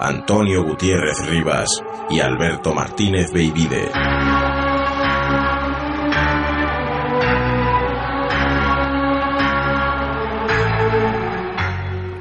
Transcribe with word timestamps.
Antonio 0.00 0.62
Gutiérrez 0.62 1.26
Rivas 1.28 1.82
y 2.08 2.20
Alberto 2.20 2.72
Martínez 2.72 3.32
Beivide. 3.32 3.90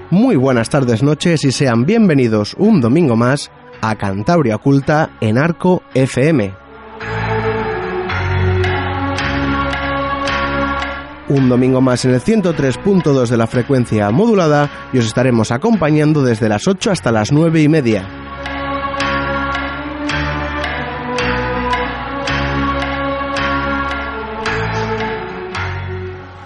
Muy 0.09 0.35
buenas 0.35 0.69
tardes, 0.69 1.03
noches 1.03 1.43
y 1.43 1.51
sean 1.51 1.85
bienvenidos 1.85 2.55
un 2.57 2.81
domingo 2.81 3.15
más 3.15 3.51
a 3.81 3.95
Cantabria 3.95 4.55
Oculta 4.55 5.11
en 5.21 5.37
Arco 5.37 5.83
FM. 5.93 6.66
Un 11.29 11.49
domingo 11.49 11.81
más 11.81 12.05
en 12.05 12.13
el 12.13 12.21
103.2 12.21 13.27
de 13.27 13.35
la 13.35 13.47
frecuencia 13.47 14.09
modulada 14.11 14.69
y 14.93 14.99
os 14.99 15.05
estaremos 15.05 15.51
acompañando 15.51 16.23
desde 16.23 16.47
las 16.47 16.67
8 16.67 16.91
hasta 16.91 17.11
las 17.11 17.33
9 17.33 17.61
y 17.61 17.67
media. 17.67 18.07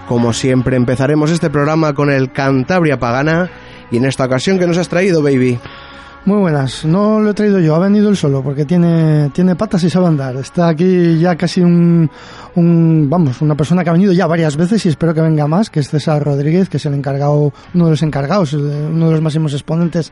Como 0.07 0.33
siempre 0.33 0.75
empezaremos 0.75 1.29
este 1.29 1.51
programa 1.51 1.93
con 1.93 2.09
el 2.09 2.31
Cantabria 2.31 2.99
Pagana 2.99 3.51
y 3.91 3.97
en 3.97 4.05
esta 4.05 4.25
ocasión 4.25 4.57
que 4.57 4.65
nos 4.65 4.77
has 4.79 4.89
traído, 4.89 5.21
baby. 5.21 5.59
Muy 6.23 6.37
buenas, 6.37 6.85
no 6.85 7.19
lo 7.19 7.31
he 7.31 7.33
traído 7.33 7.59
yo, 7.59 7.73
ha 7.73 7.79
venido 7.79 8.07
él 8.07 8.15
solo 8.15 8.43
porque 8.43 8.63
tiene, 8.63 9.29
tiene 9.29 9.55
patas 9.55 9.83
y 9.83 9.89
sabe 9.89 10.05
andar. 10.05 10.35
Está 10.35 10.67
aquí 10.67 11.17
ya 11.17 11.35
casi 11.35 11.61
un, 11.61 12.11
un, 12.55 13.07
vamos, 13.09 13.41
una 13.41 13.55
persona 13.55 13.83
que 13.83 13.89
ha 13.89 13.93
venido 13.93 14.13
ya 14.13 14.27
varias 14.27 14.57
veces 14.57 14.85
y 14.85 14.89
espero 14.89 15.13
que 15.13 15.21
venga 15.21 15.47
más, 15.47 15.69
que 15.69 15.79
es 15.79 15.89
César 15.89 16.23
Rodríguez, 16.23 16.69
que 16.69 16.77
es 16.77 16.85
el 16.85 16.93
encargado, 16.93 17.53
uno 17.73 17.85
de 17.85 17.91
los 17.91 18.03
encargados, 18.03 18.53
uno 18.53 19.07
de 19.07 19.11
los 19.11 19.21
máximos 19.21 19.53
exponentes 19.53 20.11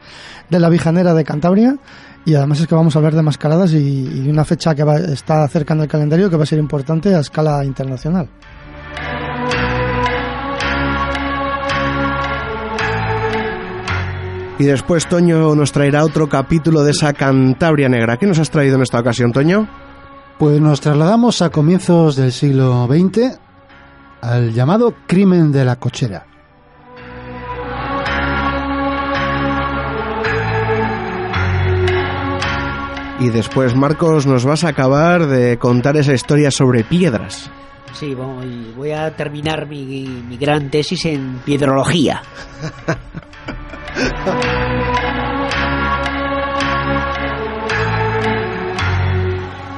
de 0.50 0.60
la 0.60 0.70
Vijanera 0.70 1.14
de 1.14 1.24
Cantabria. 1.24 1.78
Y 2.26 2.36
además 2.36 2.60
es 2.60 2.68
que 2.68 2.76
vamos 2.76 2.96
a 2.96 3.00
hablar 3.00 3.16
de 3.16 3.22
mascaradas 3.22 3.74
y, 3.74 4.24
y 4.26 4.30
una 4.30 4.46
fecha 4.46 4.76
que 4.76 4.84
va, 4.84 4.98
está 4.98 5.48
cerca 5.48 5.74
en 5.74 5.82
el 5.82 5.88
calendario 5.88 6.30
que 6.30 6.36
va 6.36 6.44
a 6.44 6.46
ser 6.46 6.60
importante 6.60 7.16
a 7.16 7.20
escala 7.20 7.64
internacional. 7.64 8.30
Y 14.60 14.66
después 14.66 15.08
Toño 15.08 15.56
nos 15.56 15.72
traerá 15.72 16.04
otro 16.04 16.28
capítulo 16.28 16.84
de 16.84 16.92
esa 16.92 17.14
Cantabria 17.14 17.88
Negra. 17.88 18.18
¿Qué 18.18 18.28
nos 18.28 18.40
has 18.40 18.52
traído 18.52 18.76
en 18.76 18.82
esta 18.82 19.00
ocasión, 19.00 19.32
Toño? 19.32 19.89
Pues 20.40 20.62
nos 20.62 20.80
trasladamos 20.80 21.42
a 21.42 21.50
comienzos 21.50 22.16
del 22.16 22.32
siglo 22.32 22.88
XX 22.88 23.38
al 24.22 24.54
llamado 24.54 24.96
crimen 25.06 25.52
de 25.52 25.66
la 25.66 25.76
cochera. 25.76 26.26
Y 33.20 33.28
después, 33.32 33.76
Marcos, 33.76 34.26
nos 34.26 34.46
vas 34.46 34.64
a 34.64 34.70
acabar 34.70 35.28
de 35.28 35.58
contar 35.58 35.98
esa 35.98 36.14
historia 36.14 36.52
sobre 36.52 36.86
piedras. 36.86 37.52
Sí, 37.92 38.16
voy, 38.16 38.74
voy 38.78 38.92
a 38.92 39.14
terminar 39.18 39.68
mi, 39.68 39.84
mi 39.84 40.38
gran 40.38 40.70
tesis 40.70 41.04
en 41.04 41.42
piedrología. 41.44 42.22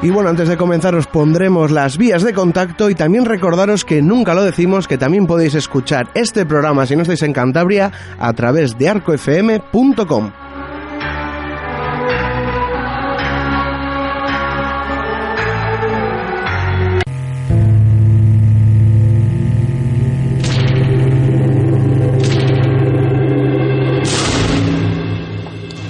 Y 0.04 0.10
bueno, 0.10 0.32
antes 0.32 0.50
de 0.50 0.58
comenzar 0.58 0.96
os 0.96 1.06
pondremos 1.06 1.70
las 1.70 1.96
vías 1.96 2.24
de 2.24 2.34
contacto 2.34 2.90
y 2.90 2.96
también 2.96 3.26
recordaros 3.26 3.86
que 3.86 4.02
nunca 4.02 4.34
lo 4.34 4.42
decimos 4.44 4.88
que 4.88 4.98
también 4.98 5.28
podéis 5.28 5.54
escuchar 5.54 6.10
este 6.16 6.44
programa 6.44 6.88
si 6.88 6.96
no 6.96 7.04
estáis 7.04 7.22
en 7.22 7.34
Cantabria 7.34 7.92
a 8.18 8.34
través 8.34 8.76
de 8.80 8.90
arcofm.com. 8.90 10.32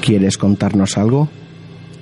¿Quieres 0.01 0.37
contarnos 0.37 0.97
algo? 0.97 1.29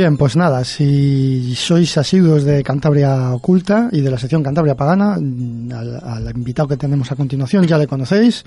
Bien, 0.00 0.16
pues 0.16 0.34
nada, 0.34 0.64
si 0.64 1.54
sois 1.54 1.98
asiduos 1.98 2.42
de 2.44 2.64
Cantabria 2.64 3.34
Oculta 3.34 3.90
y 3.92 4.00
de 4.00 4.10
la 4.10 4.16
sección 4.16 4.42
Cantabria 4.42 4.74
Pagana, 4.74 5.16
al, 5.16 6.00
al, 6.02 6.34
invitado 6.34 6.68
que 6.68 6.78
tenemos 6.78 7.12
a 7.12 7.16
continuación 7.16 7.66
ya 7.66 7.76
le 7.76 7.86
conocéis. 7.86 8.46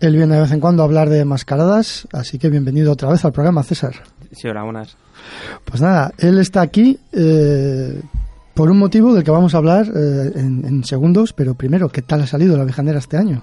Él 0.00 0.16
viene 0.16 0.34
de 0.34 0.42
vez 0.42 0.52
en 0.52 0.60
cuando 0.60 0.82
a 0.82 0.84
hablar 0.84 1.08
de 1.08 1.24
mascaradas, 1.24 2.06
así 2.12 2.38
que 2.38 2.50
bienvenido 2.50 2.92
otra 2.92 3.08
vez 3.08 3.24
al 3.24 3.32
programa, 3.32 3.62
César. 3.62 3.94
Sí, 4.32 4.48
hola, 4.48 4.64
buenas. 4.64 4.98
Pues 5.64 5.80
nada, 5.80 6.12
él 6.18 6.36
está 6.36 6.60
aquí 6.60 6.98
eh, 7.10 7.98
por 8.52 8.70
un 8.70 8.78
motivo 8.78 9.14
del 9.14 9.24
que 9.24 9.30
vamos 9.30 9.54
a 9.54 9.56
hablar 9.56 9.86
eh, 9.86 10.32
en, 10.34 10.62
en, 10.66 10.84
segundos, 10.84 11.32
pero 11.32 11.54
primero, 11.54 11.88
¿qué 11.88 12.02
tal 12.02 12.20
ha 12.20 12.26
salido 12.26 12.54
la 12.58 12.64
vijanera 12.64 12.98
este 12.98 13.16
año? 13.16 13.42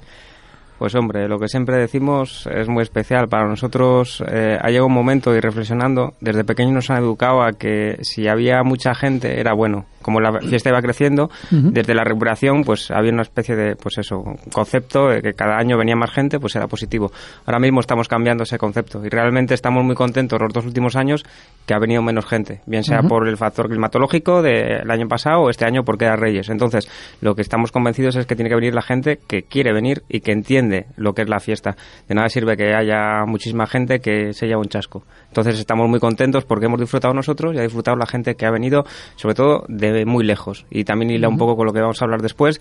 Pues 0.80 0.96
hombre, 0.96 1.28
lo 1.28 1.40
que 1.40 1.50
siempre 1.50 1.76
decimos 1.76 2.48
es 2.48 2.70
muy 2.70 2.84
especial. 2.84 3.28
Para 3.28 3.50
nosotros 3.50 4.24
eh, 4.26 4.58
ha 4.60 4.68
llegado 4.70 4.86
un 4.86 4.94
momento 4.94 5.36
y 5.36 5.42
reflexionando, 5.42 6.14
desde 6.22 6.46
pequeños 6.46 6.72
nos 6.72 6.90
han 6.90 7.00
educado 7.00 7.44
a 7.44 7.52
que 7.52 7.98
si 8.02 8.30
había 8.30 8.64
mucha 8.64 8.96
gente 8.96 9.42
era 9.42 9.52
bueno, 9.52 9.86
como 10.10 10.20
la 10.22 10.40
fiesta 10.42 10.70
iba 10.70 10.82
creciendo, 10.82 11.30
desde 11.52 11.94
la 11.94 12.04
recuperación, 12.04 12.64
pues 12.64 12.90
había 12.90 13.12
una 13.12 13.22
especie 13.22 13.56
de, 13.56 13.76
pues 13.76 14.00
eso, 14.00 14.24
concepto 14.52 15.08
de 15.08 15.22
que 15.22 15.34
cada 15.34 15.56
año 15.58 15.78
venía 15.78 15.96
más 15.96 16.10
gente, 16.10 16.40
pues 16.40 16.56
era 16.56 16.68
positivo. 16.68 17.12
Ahora 17.46 17.60
mismo 17.60 17.80
estamos 17.80 18.08
cambiando 18.08 18.42
ese 18.42 18.58
concepto 18.58 19.06
y 19.06 19.10
realmente 19.10 19.54
estamos 19.54 19.84
muy 19.84 19.94
contentos 19.94 20.42
los 20.42 20.52
dos 20.52 20.66
últimos 20.66 20.96
años 20.96 21.24
que 21.68 21.76
ha 21.76 21.80
venido 21.80 22.02
menos 22.02 22.26
gente, 22.26 22.62
bien 22.66 22.84
sea 22.84 23.04
por 23.04 23.28
el 23.28 23.38
factor 23.38 23.70
climatológico 23.70 24.42
del 24.42 24.90
año 24.90 25.08
pasado 25.08 25.42
o 25.42 25.50
este 25.52 25.66
año 25.66 25.84
porque 25.84 26.06
era 26.06 26.16
Reyes. 26.16 26.50
Entonces, 26.50 26.90
lo 27.22 27.36
que 27.36 27.44
estamos 27.44 27.72
convencidos 27.72 28.16
es 28.16 28.26
que 28.26 28.36
tiene 28.36 28.50
que 28.50 28.56
venir 28.56 28.74
la 28.74 28.82
gente 28.82 29.20
que 29.28 29.44
quiere 29.44 29.74
venir 29.74 30.02
y 30.10 30.22
que 30.22 30.32
entiende 30.32 30.88
lo 30.98 31.14
que 31.14 31.22
es 31.22 31.30
la 31.30 31.40
fiesta. 31.40 31.76
De 32.08 32.16
nada 32.16 32.30
sirve 32.30 32.58
que 32.58 32.74
haya 32.74 33.26
muchísima 33.28 33.68
gente 33.68 34.00
que 34.00 34.34
se 34.34 34.48
lleve 34.48 34.62
un 34.62 34.70
chasco. 34.70 35.04
Entonces, 35.28 35.60
estamos 35.60 35.88
muy 35.88 36.00
contentos 36.00 36.46
porque 36.46 36.66
hemos 36.66 36.80
disfrutado 36.80 37.14
nosotros 37.14 37.54
y 37.54 37.60
ha 37.60 37.62
disfrutado 37.62 37.96
la 37.96 38.08
gente 38.08 38.34
que 38.34 38.48
ha 38.48 38.52
venido, 38.52 38.84
sobre 39.16 39.36
todo 39.36 39.66
de 39.68 39.99
muy 40.06 40.24
lejos. 40.24 40.66
Y 40.70 40.84
también 40.84 41.12
hila 41.12 41.28
un 41.28 41.38
poco 41.38 41.56
con 41.56 41.66
lo 41.66 41.74
que 41.74 41.82
vamos 41.82 42.02
a 42.02 42.06
hablar 42.06 42.22
después 42.22 42.60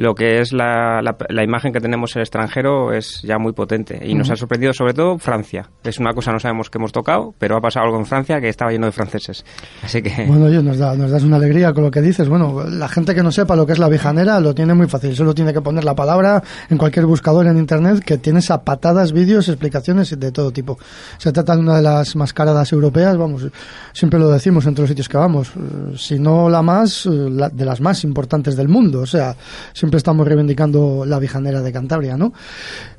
lo 0.00 0.14
que 0.14 0.40
es 0.40 0.54
la, 0.54 1.02
la, 1.02 1.44
imagen 1.44 1.74
que 1.74 1.80
tenemos 1.80 2.16
en 2.16 2.20
el 2.20 2.22
extranjero 2.22 2.90
es 2.90 3.20
ya 3.22 3.36
muy 3.36 3.52
potente 3.52 4.00
y 4.02 4.14
nos 4.14 4.30
ha 4.30 4.36
sorprendido 4.36 4.72
sobre 4.72 4.94
todo 4.94 5.18
Francia. 5.18 5.68
Es 5.84 5.98
una 5.98 6.14
cosa 6.14 6.32
no 6.32 6.40
sabemos 6.40 6.70
que 6.70 6.78
hemos 6.78 6.90
tocado, 6.90 7.34
pero 7.38 7.54
ha 7.54 7.60
pasado 7.60 7.84
algo 7.84 7.98
en 7.98 8.06
Francia 8.06 8.40
que 8.40 8.48
estaba 8.48 8.70
lleno 8.70 8.86
de 8.86 8.92
franceses. 8.92 9.44
Así 9.82 10.00
que 10.00 10.24
bueno, 10.26 10.46
oye, 10.46 10.62
nos, 10.62 10.78
da, 10.78 10.96
nos 10.96 11.10
das 11.10 11.22
una 11.22 11.36
alegría 11.36 11.74
con 11.74 11.84
lo 11.84 11.90
que 11.90 12.00
dices. 12.00 12.30
Bueno, 12.30 12.64
la 12.66 12.88
gente 12.88 13.14
que 13.14 13.22
no 13.22 13.30
sepa 13.30 13.54
lo 13.54 13.66
que 13.66 13.74
es 13.74 13.78
la 13.78 13.90
vijanera 13.90 14.40
lo 14.40 14.54
tiene 14.54 14.72
muy 14.72 14.86
fácil. 14.86 15.14
Solo 15.14 15.34
tiene 15.34 15.52
que 15.52 15.60
poner 15.60 15.84
la 15.84 15.94
palabra 15.94 16.42
en 16.70 16.78
cualquier 16.78 17.04
buscador 17.04 17.46
en 17.46 17.58
internet 17.58 18.02
que 18.02 18.16
tienes 18.16 18.50
a 18.50 18.64
patadas 18.64 19.12
vídeos, 19.12 19.50
explicaciones 19.50 20.18
de 20.18 20.32
todo 20.32 20.50
tipo. 20.50 20.78
Se 21.18 21.30
trata 21.30 21.54
de 21.54 21.60
una 21.60 21.76
de 21.76 21.82
las 21.82 22.16
mascaradas 22.16 22.72
europeas, 22.72 23.18
vamos, 23.18 23.46
siempre 23.92 24.18
lo 24.18 24.30
decimos 24.30 24.64
entre 24.64 24.80
los 24.80 24.88
sitios 24.88 25.10
que 25.10 25.18
vamos, 25.18 25.48
eh, 25.48 25.94
si 25.98 26.18
no 26.18 26.48
la 26.48 26.62
más, 26.62 27.04
eh, 27.04 27.10
de 27.52 27.64
las 27.66 27.82
más 27.82 28.02
importantes 28.04 28.56
del 28.56 28.68
mundo. 28.68 29.00
O 29.00 29.06
sea, 29.06 29.36
siempre 29.74 29.89
estamos 29.96 30.26
reivindicando 30.26 31.04
la 31.04 31.18
vijanera 31.18 31.62
de 31.62 31.72
Cantabria, 31.72 32.16
¿no? 32.16 32.32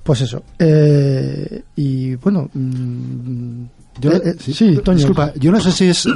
Pues 0.04 0.22
eso. 0.22 0.44
Eh, 0.58 1.64
y 1.76 2.16
bueno. 2.16 2.50
Mm, 2.54 3.66
yo, 4.00 4.12
eh, 4.12 4.22
eh, 4.26 4.36
sí, 4.40 4.80
Disculpa, 4.96 5.34
yo 5.36 5.52
no 5.52 5.60
sé 5.60 5.72
si 5.72 5.90
es, 5.90 6.08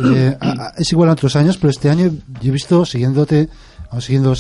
es 0.77 0.91
igual 0.91 1.09
a 1.09 1.13
otros 1.13 1.35
años, 1.35 1.57
pero 1.57 1.69
este 1.69 1.89
año 1.89 2.09
yo 2.41 2.49
he 2.49 2.51
visto, 2.51 2.85
siguiéndote, 2.85 3.49
o 3.91 3.99
siguiendo 3.99 4.33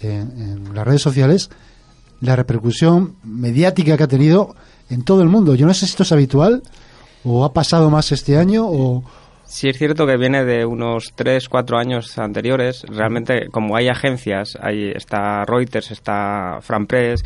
en, 0.00 0.74
las 0.74 0.86
redes 0.86 1.02
sociales, 1.02 1.50
la 2.20 2.34
repercusión 2.34 3.16
mediática 3.22 3.96
que 3.96 4.02
ha 4.02 4.08
tenido 4.08 4.56
en 4.88 5.02
todo 5.02 5.22
el 5.22 5.28
mundo. 5.28 5.54
Yo 5.54 5.66
no 5.66 5.74
sé 5.74 5.80
si 5.80 5.90
esto 5.90 6.02
es 6.02 6.12
habitual 6.12 6.62
o 7.24 7.44
ha 7.44 7.52
pasado 7.52 7.90
más 7.90 8.10
este 8.12 8.38
año 8.38 8.66
o... 8.66 9.04
Sí, 9.46 9.68
es 9.68 9.78
cierto 9.78 10.06
que 10.06 10.16
viene 10.16 10.44
de 10.44 10.66
unos 10.66 11.12
3, 11.14 11.48
4 11.48 11.78
años 11.78 12.18
anteriores. 12.18 12.82
Realmente, 12.88 13.48
como 13.50 13.76
hay 13.76 13.88
agencias, 13.88 14.58
hay, 14.60 14.90
está 14.90 15.44
Reuters, 15.44 15.92
está 15.92 16.58
Franpress, 16.62 17.22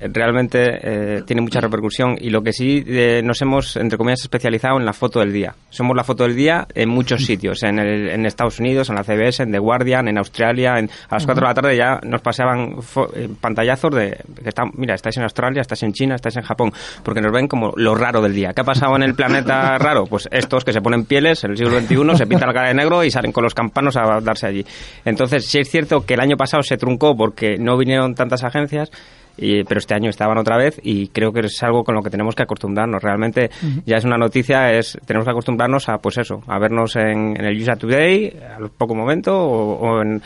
realmente 0.00 0.78
eh, 0.82 1.22
tiene 1.26 1.42
mucha 1.42 1.60
repercusión 1.60 2.16
y 2.20 2.30
lo 2.30 2.42
que 2.42 2.52
sí 2.52 2.82
eh, 2.86 3.22
nos 3.24 3.40
hemos, 3.42 3.76
entre 3.76 3.98
comillas, 3.98 4.22
especializado 4.22 4.78
en 4.78 4.84
la 4.84 4.92
foto 4.92 5.20
del 5.20 5.32
día. 5.32 5.54
Somos 5.70 5.96
la 5.96 6.04
foto 6.04 6.24
del 6.24 6.36
día 6.36 6.66
en 6.74 6.88
muchos 6.88 7.24
sitios, 7.26 7.62
en, 7.62 7.78
el, 7.78 8.08
en 8.10 8.26
Estados 8.26 8.60
Unidos, 8.60 8.88
en 8.90 8.96
la 8.96 9.04
CBS, 9.04 9.42
en 9.42 9.52
The 9.52 9.58
Guardian, 9.58 10.08
en 10.08 10.18
Australia, 10.18 10.78
en, 10.78 10.90
a 11.08 11.14
las 11.14 11.24
4 11.24 11.40
de 11.40 11.48
la 11.48 11.54
tarde 11.54 11.76
ya 11.76 12.00
nos 12.02 12.20
pasaban 12.20 12.76
eh, 13.14 13.28
pantallazos 13.40 13.94
de 13.94 14.18
que 14.42 14.48
está, 14.48 14.64
mira, 14.74 14.94
estáis 14.94 15.16
en 15.16 15.22
Australia, 15.24 15.60
estáis 15.60 15.82
en 15.82 15.92
China, 15.92 16.14
estáis 16.14 16.36
en 16.36 16.42
Japón, 16.42 16.72
porque 17.02 17.20
nos 17.20 17.32
ven 17.32 17.48
como 17.48 17.72
lo 17.76 17.94
raro 17.94 18.20
del 18.20 18.34
día. 18.34 18.52
¿Qué 18.52 18.60
ha 18.60 18.64
pasado 18.64 18.96
en 18.96 19.02
el 19.02 19.14
planeta 19.14 19.78
raro? 19.78 20.06
Pues 20.06 20.28
estos 20.30 20.64
que 20.64 20.72
se 20.72 20.80
ponen 20.80 21.04
pieles 21.04 21.44
en 21.44 21.52
el 21.52 21.56
siglo 21.56 21.80
XXI, 21.80 22.16
se 22.16 22.26
pintan 22.26 22.48
la 22.48 22.54
cara 22.54 22.68
de 22.68 22.74
negro 22.74 23.04
y 23.04 23.10
salen 23.10 23.32
con 23.32 23.44
los 23.44 23.54
campanos 23.54 23.96
a 23.96 24.20
darse 24.20 24.46
allí. 24.46 24.64
Entonces, 25.04 25.46
sí 25.46 25.58
es 25.58 25.70
cierto 25.70 26.04
que 26.04 26.14
el 26.14 26.20
año 26.20 26.36
pasado 26.36 26.62
se 26.62 26.76
truncó 26.76 27.16
porque 27.16 27.56
no 27.58 27.76
vinieron 27.76 28.14
tantas 28.14 28.44
agencias, 28.44 28.90
pero 29.36 29.78
este 29.78 29.94
año 29.94 30.10
estaban 30.10 30.38
otra 30.38 30.56
vez 30.56 30.80
y 30.82 31.08
creo 31.08 31.32
que 31.32 31.40
es 31.40 31.62
algo 31.62 31.84
con 31.84 31.94
lo 31.94 32.02
que 32.02 32.10
tenemos 32.10 32.34
que 32.34 32.42
acostumbrarnos. 32.42 33.02
Realmente 33.02 33.50
ya 33.86 33.96
es 33.96 34.04
una 34.04 34.16
noticia, 34.16 34.72
es 34.72 34.98
tenemos 35.06 35.24
que 35.24 35.30
acostumbrarnos 35.30 35.88
a 35.88 35.98
pues 35.98 36.18
eso, 36.18 36.42
a 36.46 36.58
vernos 36.58 36.96
en, 36.96 37.36
el 37.42 37.60
USA 37.60 37.76
Today 37.76 38.36
a 38.58 38.58
poco 38.76 38.94
momento 38.94 39.36
o, 39.36 40.02
en 40.02 40.22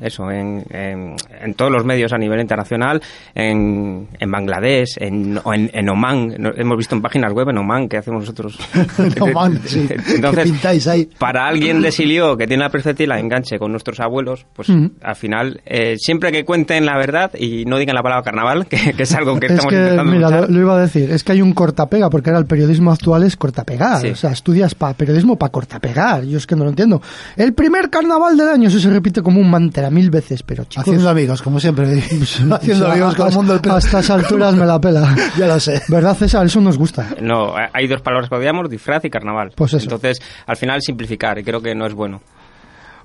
eso, 0.00 0.30
en, 0.30 0.64
en, 0.70 1.54
todos 1.54 1.70
los 1.70 1.84
medios 1.84 2.12
a 2.12 2.18
nivel 2.18 2.40
internacional, 2.40 3.00
en, 3.34 4.08
en 4.18 4.30
Bangladesh, 4.30 4.96
en, 4.98 5.38
en, 5.44 5.88
Oman, 5.88 6.34
hemos 6.56 6.76
visto 6.76 6.94
en 6.94 7.02
páginas 7.02 7.32
web 7.32 7.48
en 7.50 7.58
Oman 7.58 7.88
que 7.88 7.98
hacemos 7.98 8.22
nosotros. 8.22 8.58
Oman, 9.20 9.60
Entonces, 10.14 10.86
ahí? 10.86 11.08
para 11.18 11.46
alguien 11.46 11.80
de 11.80 11.92
Silio 11.92 12.36
que 12.36 12.46
tiene 12.46 12.62
la 12.62 12.70
perspectiva 12.70 13.18
enganche 13.18 13.58
con 13.58 13.70
nuestros 13.70 14.00
abuelos, 14.00 14.46
pues 14.54 14.68
al 15.02 15.16
final 15.16 15.60
eh, 15.64 15.96
siempre 15.98 16.32
que 16.32 16.44
cuenten 16.44 16.86
la 16.86 16.96
verdad 16.96 17.32
y 17.38 17.64
no 17.64 17.78
digan 17.78 17.94
la 17.94 18.02
palabra 18.02 18.22
carnaval 18.42 18.66
que, 18.66 19.02
es 19.02 19.14
algo 19.14 19.38
que 19.38 19.46
estamos 19.46 19.72
intentando 19.72 20.12
Mira, 20.12 20.46
lo, 20.46 20.60
iba 20.60 20.76
a 20.76 20.80
decir, 20.80 21.10
es 21.10 21.24
que 21.24 21.32
hay 21.32 21.42
un 21.42 21.52
cortapega, 21.52 22.10
porque 22.10 22.30
ahora 22.30 22.40
el 22.40 22.46
periodismo 22.46 22.92
actual 22.92 23.22
es 23.22 23.36
cortapegar, 23.36 24.04
o 24.06 24.16
sea, 24.16 24.30
estudias 24.30 24.74
para 24.74 24.94
periodismo 24.94 25.36
para 25.36 25.52
cortapegar, 25.52 26.24
yo 26.24 26.38
es 26.38 26.46
que 26.46 26.56
no 26.56 26.64
lo 26.64 26.70
entiendo. 26.70 27.00
El 27.36 27.54
primer 27.54 27.90
carnaval 27.90 28.36
del 28.36 28.48
año, 28.48 28.68
eso 28.68 28.78
se 28.78 28.90
repite 28.90 29.22
como 29.22 29.40
un 29.40 29.50
mantra 29.50 29.90
mil 29.90 30.10
veces, 30.10 30.42
pero 30.42 30.64
chicos... 30.64 30.86
Haciendo 30.86 31.08
amigos, 31.08 31.42
como 31.42 31.60
siempre. 31.60 32.02
Haciendo 32.50 32.90
amigos 32.90 33.14
con 33.14 33.28
el 33.28 33.34
mundo 33.34 33.58
del 33.58 33.70
A 33.70 33.78
estas 33.78 34.10
alturas 34.10 34.54
me 34.54 34.66
la 34.66 34.80
pela. 34.80 35.14
ya 35.38 35.46
lo 35.46 35.60
sé. 35.60 35.82
¿Verdad, 35.88 36.16
César? 36.16 36.46
Eso 36.46 36.60
nos 36.60 36.78
gusta. 36.78 37.08
No, 37.20 37.54
hay 37.72 37.86
dos 37.86 38.00
palabras 38.02 38.28
que 38.28 38.36
odiamos, 38.36 38.68
disfraz 38.68 39.04
y 39.04 39.10
carnaval. 39.10 39.52
Pues 39.54 39.74
eso. 39.74 39.84
Entonces, 39.84 40.18
al 40.46 40.56
final 40.56 40.80
simplificar, 40.82 41.38
y 41.38 41.44
creo 41.44 41.60
que 41.60 41.74
no 41.74 41.86
es 41.86 41.94
bueno. 41.94 42.20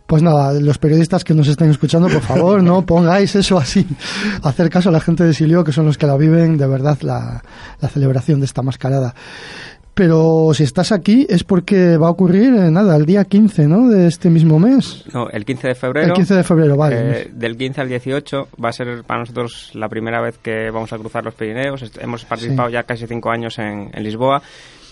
Pues 0.07 0.24
nada, 0.24 0.54
los 0.54 0.77
periodistas 0.77 1.25
que 1.25 1.33
nos 1.33 1.50
estén 1.50 1.69
escuchando, 1.69 2.07
por 2.07 2.21
favor, 2.21 2.63
no 2.63 2.86
pongáis 2.86 3.36
eso 3.36 3.57
así. 3.57 3.86
Hacer 4.42 4.69
caso 4.69 4.88
a 4.88 4.94
la 4.94 5.01
gente 5.01 5.25
de 5.25 5.33
Silio, 5.33 5.65
que 5.65 5.74
son 5.74 5.86
los 5.86 5.98
que 5.98 6.07
la 6.07 6.15
viven 6.15 6.57
de 6.57 6.65
verdad 6.65 6.98
la, 7.01 7.44
celebración 7.89 8.39
de 8.39 8.45
esta 8.45 8.62
mascarada. 8.62 9.13
Pero 9.94 10.51
si 10.54 10.63
estás 10.63 10.94
aquí 10.94 11.27
es 11.27 11.44
porque 11.44 11.98
va 11.98 12.07
a 12.07 12.12
ocurrir, 12.12 12.54
eh, 12.54 12.71
nada, 12.71 12.95
el 12.95 13.06
día 13.06 13.25
15, 13.25 13.68
¿no? 13.68 13.89
De 13.89 14.07
este 14.07 14.30
mismo 14.30 14.59
mes. 14.59 15.04
No, 15.12 15.27
el 15.30 15.44
15 15.44 15.69
de 15.69 15.75
febrero. 15.75 16.07
El 16.07 16.13
15 16.13 16.36
de 16.36 16.44
febrero, 16.44 16.77
vale. 16.77 16.95
Eh, 17.24 17.31
del 17.33 17.57
15 17.57 17.81
al 17.81 17.89
18 17.89 18.48
va 18.63 18.69
a 18.69 18.71
ser 18.71 19.03
para 19.03 19.21
nosotros 19.21 19.71
la 19.74 19.89
primera 19.89 20.21
vez 20.21 20.38
que 20.38 20.69
vamos 20.71 20.94
a 20.94 20.98
cruzar 20.98 21.25
los 21.25 21.33
Pirineos. 21.33 21.83
Hemos 22.00 22.24
participado 22.24 22.69
ya 22.69 22.83
casi 22.83 23.07
cinco 23.07 23.30
años 23.30 23.57
en, 23.60 23.89
en 23.92 24.03
Lisboa 24.03 24.42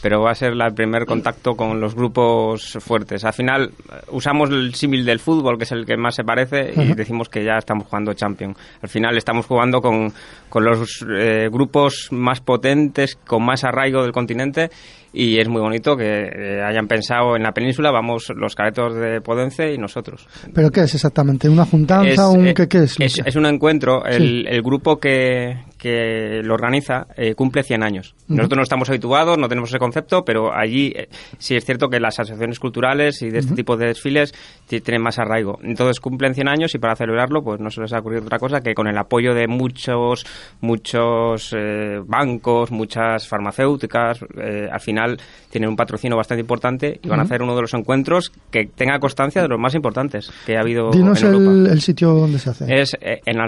pero 0.05 0.21
va 0.21 0.29
a 0.29 0.35
ser 0.35 0.53
el 0.53 0.73
primer 0.75 1.07
contacto 1.07 1.55
con 1.55 1.81
los 1.81 1.95
grupos 1.95 2.77
fuertes. 2.79 3.25
Al 3.25 3.33
final 3.33 3.71
usamos 4.11 4.51
el 4.51 4.75
símil 4.75 5.03
del 5.03 5.17
fútbol, 5.19 5.57
que 5.57 5.63
es 5.63 5.71
el 5.71 5.83
que 5.83 5.97
más 5.97 6.13
se 6.13 6.23
parece, 6.23 6.73
y 6.75 6.93
decimos 6.93 7.27
que 7.27 7.43
ya 7.43 7.57
estamos 7.57 7.87
jugando 7.87 8.13
Champions. 8.13 8.55
Al 8.83 8.89
final 8.89 9.17
estamos 9.17 9.47
jugando 9.47 9.81
con, 9.81 10.13
con 10.47 10.63
los 10.63 11.03
eh, 11.09 11.49
grupos 11.51 12.09
más 12.11 12.39
potentes, 12.39 13.15
con 13.15 13.43
más 13.43 13.63
arraigo 13.63 14.03
del 14.03 14.11
continente, 14.11 14.69
y 15.15 15.39
es 15.39 15.47
muy 15.47 15.61
bonito 15.61 15.95
que 15.95 16.05
eh, 16.05 16.61
hayan 16.61 16.87
pensado 16.87 17.37
en 17.37 17.43
la 17.43 17.53
península, 17.53 17.89
vamos 17.89 18.31
los 18.35 18.53
caretos 18.53 18.95
de 18.95 19.21
Podence 19.21 19.73
y 19.73 19.77
nosotros. 19.77 20.27
¿Pero 20.53 20.69
qué 20.69 20.81
es 20.81 20.93
exactamente? 20.93 21.47
¿Una 21.47 21.65
juntanza? 21.65 22.29
un, 22.29 22.47
eh, 22.47 22.53
¿qué, 22.53 22.67
es? 22.83 22.99
Es, 22.99 23.35
un 23.35 23.45
encuentro. 23.45 24.05
El, 24.05 24.45
el 24.47 24.61
grupo 24.61 24.97
que, 24.97 25.55
que 25.85 26.41
lo 26.43 26.55
organiza 26.55 27.05
eh, 27.15 27.35
cumple 27.35 27.61
100 27.61 27.83
años. 27.83 28.15
Nosotros 28.27 28.57
no 28.57 28.63
estamos 28.63 28.89
habituados, 28.89 29.37
no 29.37 29.47
tenemos 29.47 29.69
ese 29.69 29.77
concepto, 29.77 30.25
pero 30.25 30.51
allí 30.51 30.91
eh, 30.95 31.09
sí 31.37 31.55
es 31.55 31.63
cierto 31.63 31.89
que 31.89 31.99
las 31.99 32.19
asociaciones 32.19 32.59
culturales 32.59 33.21
y 33.21 33.29
de 33.29 33.37
este 33.37 33.53
tipo 33.53 33.77
de 33.77 33.89
desfiles 33.89 34.33
tienen 34.67 35.03
más 35.03 35.19
arraigo. 35.19 35.59
Entonces 35.61 35.99
cumplen 35.99 36.33
100 36.33 36.47
años 36.47 36.73
y 36.73 36.79
para 36.79 36.95
celebrarlo 36.95 37.43
pues 37.43 37.59
no 37.59 37.69
se 37.69 37.81
les 37.81 37.93
ha 37.93 37.99
ocurrido 37.99 38.23
otra 38.23 38.39
cosa 38.39 38.61
que 38.61 38.73
con 38.73 38.87
el 38.87 38.97
apoyo 38.97 39.35
de 39.35 39.47
muchos 39.47 40.25
muchos 40.59 41.53
eh, 41.55 41.99
bancos, 42.03 42.71
muchas 42.71 43.27
farmacéuticas, 43.27 44.25
al 44.71 44.81
final 44.81 45.04
tienen 45.49 45.69
un 45.69 45.75
patrocinio 45.75 46.17
bastante 46.17 46.41
importante 46.41 46.99
y 47.01 47.07
van 47.07 47.19
a 47.19 47.23
hacer 47.23 47.41
uno 47.41 47.55
de 47.55 47.61
los 47.61 47.73
encuentros 47.73 48.31
que 48.51 48.65
tenga 48.65 48.99
constancia 48.99 49.41
de 49.41 49.47
los 49.47 49.59
más 49.59 49.75
importantes 49.75 50.31
que 50.45 50.57
ha 50.57 50.61
habido 50.61 50.91
Dinos 50.91 51.21
en 51.21 51.33
Europa. 51.33 51.51
El, 51.51 51.67
el 51.67 51.81
sitio 51.81 52.13
donde 52.13 52.39
se 52.39 52.49
hace. 52.49 52.81
Es 52.81 52.97
en 53.01 53.39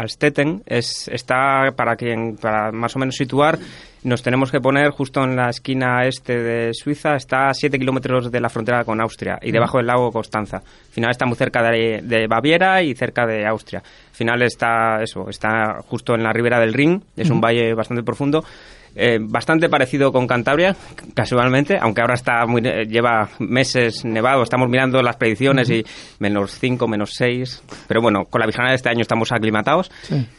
Alstetten 0.00 0.62
es, 0.66 1.08
está, 1.08 1.72
para 1.76 1.96
quien 1.96 2.36
para 2.36 2.72
más 2.72 2.94
o 2.96 2.98
menos 2.98 3.16
situar, 3.16 3.58
nos 4.02 4.22
tenemos 4.22 4.50
que 4.50 4.60
poner 4.60 4.90
justo 4.90 5.22
en 5.22 5.36
la 5.36 5.50
esquina 5.50 6.06
este 6.06 6.38
de 6.38 6.74
Suiza, 6.74 7.16
está 7.16 7.48
a 7.48 7.54
7 7.54 7.78
kilómetros 7.78 8.30
de 8.30 8.40
la 8.40 8.48
frontera 8.48 8.84
con 8.84 9.00
Austria 9.00 9.38
y 9.42 9.52
debajo 9.52 9.78
del 9.78 9.88
lago 9.88 10.10
Constanza. 10.10 10.58
Al 10.58 10.92
final 10.92 11.10
está 11.10 11.26
muy 11.26 11.36
cerca 11.36 11.62
de, 11.62 12.26
Baviera 12.28 12.82
y 12.82 12.94
cerca 12.94 13.26
de 13.26 13.46
Austria. 13.46 13.80
Al 13.80 14.14
final 14.14 14.42
está, 14.42 15.02
eso, 15.02 15.28
está 15.28 15.80
justo 15.86 16.14
en 16.14 16.22
la 16.22 16.32
ribera 16.32 16.58
del 16.60 16.72
Rin, 16.72 17.02
es 17.16 17.30
un 17.30 17.40
valle 17.40 17.74
bastante 17.74 18.02
profundo 18.02 18.44
eh, 18.94 19.18
bastante 19.20 19.68
parecido 19.68 20.12
con 20.12 20.26
Cantabria, 20.26 20.74
casualmente, 21.14 21.78
aunque 21.80 22.00
ahora 22.00 22.14
está 22.14 22.44
muy, 22.46 22.60
eh, 22.64 22.86
lleva 22.86 23.28
meses 23.38 24.04
nevado. 24.04 24.42
Estamos 24.42 24.68
mirando 24.68 25.00
las 25.02 25.16
predicciones 25.16 25.70
y 25.70 25.84
menos 26.18 26.58
5, 26.58 26.88
menos 26.88 27.14
6. 27.14 27.62
Pero 27.86 28.02
bueno, 28.02 28.24
con 28.24 28.40
la 28.40 28.46
vigilancia 28.46 28.70
de 28.70 28.76
este 28.76 28.88
año 28.90 29.02
estamos 29.02 29.32
aclimatados. 29.32 29.90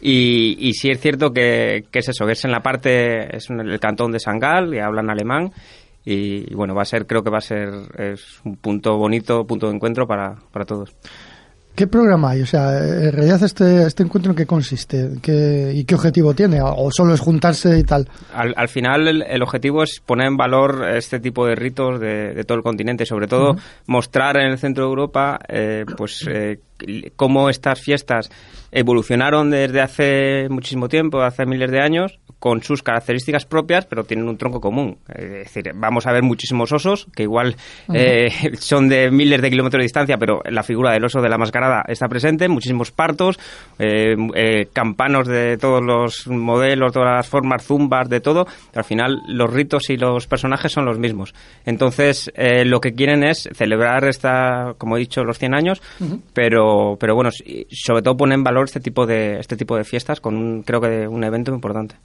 Y, 0.02 0.58
y 0.60 0.74
sí 0.74 0.90
es 0.90 1.00
cierto 1.00 1.32
que, 1.32 1.86
es 1.92 2.10
eso, 2.10 2.26
que 2.26 2.34
es 2.34 2.46
en 2.46 2.52
la 2.52 2.60
parte, 2.62 3.36
es 3.36 3.50
en 3.50 3.60
el 3.62 3.80
cantón 3.80 4.12
de 4.12 4.20
Sangal, 4.20 4.74
y 4.74 4.80
hablan 4.80 5.10
alemán. 5.10 5.52
Y, 6.04 6.54
bueno, 6.56 6.74
va 6.74 6.82
a 6.82 6.86
ser, 6.86 7.06
creo 7.06 7.24
que 7.24 7.30
va 7.30 7.38
a 7.38 7.42
ser 7.42 7.70
es 7.98 8.42
un 8.44 8.58
punto 8.58 8.98
bonito, 8.98 9.46
punto 9.46 9.68
de 9.68 9.76
encuentro 9.76 10.08
para, 10.08 10.36
para 10.52 10.66
todos. 10.66 10.96
¿Qué 11.76 11.88
programa 11.88 12.32
hay? 12.32 12.42
O 12.42 12.46
sea, 12.46 12.78
en 12.78 13.12
realidad 13.12 13.42
este, 13.44 13.84
este 13.84 14.04
encuentro 14.04 14.32
en 14.32 14.36
qué 14.36 14.46
consiste 14.46 15.12
¿Qué, 15.22 15.72
y 15.74 15.86
qué 15.86 15.96
objetivo 15.96 16.34
tiene, 16.34 16.60
o 16.62 16.90
solo 16.92 17.14
es 17.14 17.20
juntarse 17.20 17.80
y 17.80 17.84
tal. 17.84 18.08
Al, 18.34 18.54
al 18.58 18.68
final 18.68 19.08
el, 19.08 19.22
el, 19.22 19.42
objetivo 19.42 19.84
es 19.84 20.02
poner 20.06 20.28
en 20.28 20.38
valor 20.38 20.86
este 20.96 21.20
tipo 21.20 21.46
de 21.46 21.56
ritos 21.56 22.00
de, 22.00 22.34
de 22.34 22.44
todo 22.44 22.58
el 22.58 22.64
continente, 22.64 23.06
sobre 23.06 23.28
todo 23.28 23.52
uh 23.52 23.56
-huh. 23.56 23.62
mostrar 23.88 24.38
en 24.38 24.52
el 24.52 24.58
centro 24.58 24.84
de 24.84 24.90
Europa, 24.90 25.40
eh, 25.48 25.86
pues 25.98 26.26
eh, 26.30 26.60
cómo 27.16 27.50
estas 27.50 27.80
fiestas 27.80 28.30
evolucionaron 28.72 29.50
desde 29.50 29.82
hace 29.82 30.50
muchísimo 30.50 30.88
tiempo, 30.88 31.22
hace 31.22 31.46
miles 31.46 31.72
de 31.72 31.80
años, 31.80 32.20
con 32.42 32.64
sus 32.64 32.82
características 32.82 33.46
propias, 33.46 33.86
pero 33.86 34.04
tienen 34.04 34.28
un 34.28 34.36
tronco 34.36 34.60
común. 34.60 34.98
Es 35.08 35.30
decir, 35.30 35.72
vamos 35.76 36.08
a 36.08 36.12
ver 36.12 36.24
muchísimos 36.24 36.72
osos, 36.72 37.08
que 37.16 37.22
igual 37.22 37.56
uh 37.88 37.94
-huh. 37.94 37.98
eh, 37.98 38.56
son 38.58 38.90
de 38.90 39.12
miles 39.12 39.44
de 39.44 39.52
kilómetros 39.52 39.80
de 39.80 39.84
distancia, 39.84 40.18
pero 40.18 40.42
la 40.50 40.64
figura 40.64 40.92
del 40.92 41.06
oso 41.06 41.22
de 41.22 41.30
la 41.30 41.38
mascarada 41.38 41.84
está 41.88 42.08
presente, 42.08 42.50
muchísimos 42.50 42.92
partos, 42.92 43.40
eh, 43.78 44.16
eh, 44.34 44.66
campanos 44.74 45.28
de 45.28 45.58
todos 45.58 45.84
los 45.84 46.28
modelos, 46.28 46.94
todas 46.94 47.16
las 47.18 47.28
formas, 47.30 47.64
zumbas, 47.64 48.10
de 48.10 48.22
todo, 48.22 48.48
al 48.74 48.86
final 48.86 49.22
los 49.28 49.54
ritos 49.54 49.92
y 49.92 49.98
los 49.98 50.26
personajes 50.26 50.72
son 50.72 50.86
los 50.86 50.98
mismos. 50.98 51.36
Entonces, 51.64 52.32
eh, 52.34 52.66
lo 52.66 52.82
que 52.82 52.94
quieren 52.94 53.24
es 53.24 53.48
celebrar 53.54 54.06
esta, 54.06 54.74
como 54.80 54.98
he 54.98 55.00
dicho, 55.00 55.24
los 55.24 55.38
100 55.38 55.54
años, 55.54 55.82
uh 56.00 56.06
-huh. 56.06 56.22
pero, 56.34 56.98
pero 57.00 57.14
bueno, 57.14 57.30
sobre 57.70 58.02
todo 58.02 58.18
ponen 58.18 58.40
en 58.40 58.44
valor 58.44 58.64
este 58.64 58.80
tipo 58.80 59.06
de, 59.06 59.38
este 59.38 59.56
tipo 59.56 59.78
de 59.78 59.84
fiestas 59.84 60.20
con 60.20 60.36
un, 60.36 60.64
creo 60.64 60.82
que 60.82 61.08
un 61.08 61.24
evento 61.24 61.54
importante. 61.54 61.96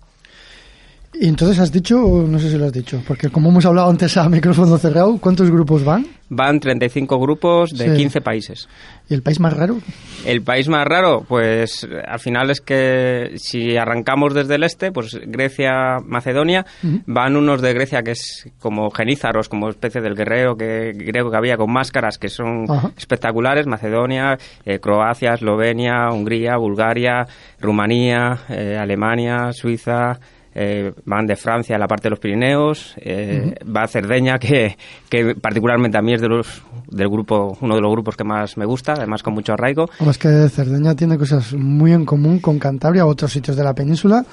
Y 1.15 1.29
entonces 1.29 1.59
has 1.59 1.73
dicho, 1.73 1.97
no 2.29 2.39
sé 2.39 2.51
si 2.51 2.59
lo 2.59 2.67
has 2.67 2.73
dicho, 2.73 3.03
porque 3.07 3.31
como 3.31 3.49
hemos 3.49 3.65
hablado 3.65 3.89
antes 3.89 4.17
a 4.17 4.29
micrófono 4.29 4.77
cerrado, 4.77 5.17
¿cuántos 5.19 5.51
grupos 5.51 5.83
van? 5.85 6.07
Van 6.29 6.59
35 6.61 7.19
grupos 7.21 7.71
de 7.71 7.91
sí. 7.91 7.97
15 7.97 8.21
países. 8.21 8.69
¿Y 9.09 9.15
el 9.15 9.23
país 9.23 9.39
más 9.39 9.57
raro? 9.57 9.79
El 10.27 10.43
país 10.43 10.69
más 10.69 10.85
raro, 10.85 11.25
pues 11.27 11.87
al 12.07 12.19
final 12.19 12.51
es 12.51 12.61
que 12.61 13.35
si 13.37 13.77
arrancamos 13.77 14.35
desde 14.35 14.57
el 14.57 14.65
este, 14.65 14.91
pues 14.91 15.19
Grecia, 15.27 15.99
Macedonia, 16.05 16.67
uh 16.83 16.87
-huh. 16.87 17.03
van 17.07 17.37
unos 17.37 17.63
de 17.63 17.73
Grecia 17.73 18.03
que 18.03 18.11
es 18.11 18.51
como 18.59 18.91
genízaros, 18.91 19.49
como 19.49 19.69
especie 19.71 20.01
del 20.01 20.17
guerrero 20.17 20.57
que 20.57 20.93
griego 20.93 21.31
que 21.31 21.37
había 21.37 21.57
con 21.57 21.73
máscaras 21.73 22.19
que 22.19 22.29
son 22.29 22.65
uh 22.69 22.75
-huh. 22.75 22.93
espectaculares, 22.99 23.67
Macedonia, 23.67 24.37
eh, 24.65 24.81
Croacia, 24.81 25.35
Eslovenia, 25.35 26.11
Hungría, 26.11 26.57
Bulgaria, 26.57 27.27
Rumanía, 27.61 28.41
eh, 28.49 28.77
Alemania, 28.79 29.53
Suiza, 29.53 30.19
eh, 30.59 30.93
van 31.05 31.27
de 31.27 31.37
Francia 31.37 31.77
a 31.77 31.79
la 31.79 31.87
parte 31.87 32.05
de 32.05 32.11
los 32.11 32.19
Pirineos, 32.19 32.95
eh, 32.97 33.43
uh 33.45 33.51
-huh. 33.51 33.77
va 33.77 33.83
a 33.83 33.87
Cerdeña, 33.87 34.39
que, 34.45 34.77
que, 35.11 35.35
particularmente 35.35 35.99
a 35.99 36.03
mí 36.03 36.15
es 36.15 36.23
de 36.23 36.29
los, 36.29 36.63
del 36.91 37.09
grupo, 37.09 37.59
uno 37.61 37.75
de 37.75 37.81
los 37.83 37.93
grupos 37.93 38.17
que 38.17 38.25
más 38.25 38.57
me 38.57 38.65
gusta, 38.65 38.95
además 38.95 39.23
con 39.23 39.35
mucho 39.35 39.53
arraigo. 39.53 39.85
es 40.09 40.19
que 40.19 40.49
Cerdeña 40.49 40.95
tiene 40.95 41.19
cosas 41.19 41.53
muy 41.53 41.93
en 41.93 42.07
común 42.07 42.41
con 42.41 42.59
Cantabria, 42.59 43.05
otros 43.05 43.33
sitios 43.33 43.55
de 43.57 43.65
la 43.65 43.75
península, 43.75 44.25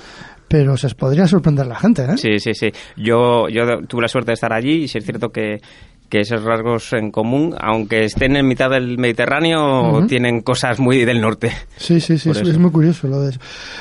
pero 0.47 0.77
se 0.77 0.87
podría 0.95 1.27
sorprender 1.27 1.65
la 1.67 1.75
gente, 1.75 2.03
¿eh? 2.03 2.17
Sí, 2.17 2.39
sí, 2.39 2.53
sí. 2.53 2.71
Yo, 2.95 3.49
yo 3.49 3.81
tuve 3.87 4.03
la 4.03 4.07
suerte 4.07 4.31
de 4.31 4.35
estar 4.35 4.53
allí 4.53 4.83
y 4.83 4.87
sí 4.87 4.99
es 4.99 5.03
cierto 5.03 5.29
que 5.29 5.57
que 6.13 6.19
esos 6.19 6.43
rasgos 6.43 6.93
en 6.93 7.09
común, 7.09 7.55
aunque 7.59 8.03
estén 8.03 8.35
en 8.35 8.47
mitad 8.47 8.69
del 8.69 8.99
Mediterráneo, 8.99 9.57
uh 9.81 10.01
-huh. 10.01 10.07
tienen 10.07 10.41
cosas 10.41 10.79
muy 10.79 11.05
del 11.05 11.19
norte. 11.19 11.51
Sí, 11.75 11.99
sí, 11.99 12.19
sí, 12.19 12.29
es 12.29 12.59
muy 12.59 12.69
curioso 12.69 13.07
lo 13.07 13.19
de 13.19 13.31
eso. 13.31 13.39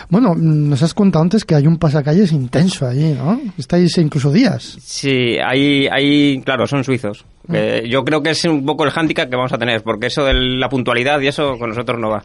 Bueno, 0.09 0.35
nos 0.35 0.83
has 0.83 0.95
contado 0.95 1.23
antes 1.23 1.45
que 1.45 1.55
hay 1.55 1.67
un 1.67 1.77
pasacalles 1.77 2.33
intenso 2.33 2.87
allí, 2.87 3.13
¿no? 3.13 3.39
Estáis 3.59 3.99
incluso 3.99 4.33
días. 4.33 4.79
Sí, 4.81 5.37
hay, 5.47 5.87
hay 5.93 6.41
claro, 6.41 6.67
son 6.67 6.85
suizos. 6.85 7.27
Eh, 7.53 7.87
yo 7.89 8.05
creo 8.05 8.23
que 8.23 8.31
es 8.31 8.45
un 8.45 8.65
poco 8.65 8.85
el 8.85 8.91
hándicap 8.91 9.29
que 9.29 9.37
vamos 9.37 9.53
a 9.53 9.59
tener, 9.59 9.83
porque 9.83 10.07
eso 10.07 10.25
de 10.25 10.35
la 10.35 10.69
puntualidad 10.69 11.21
y 11.21 11.29
eso 11.29 11.59
con 11.59 11.71
nosotros 11.71 11.99
no 11.99 12.11
va. 12.11 12.23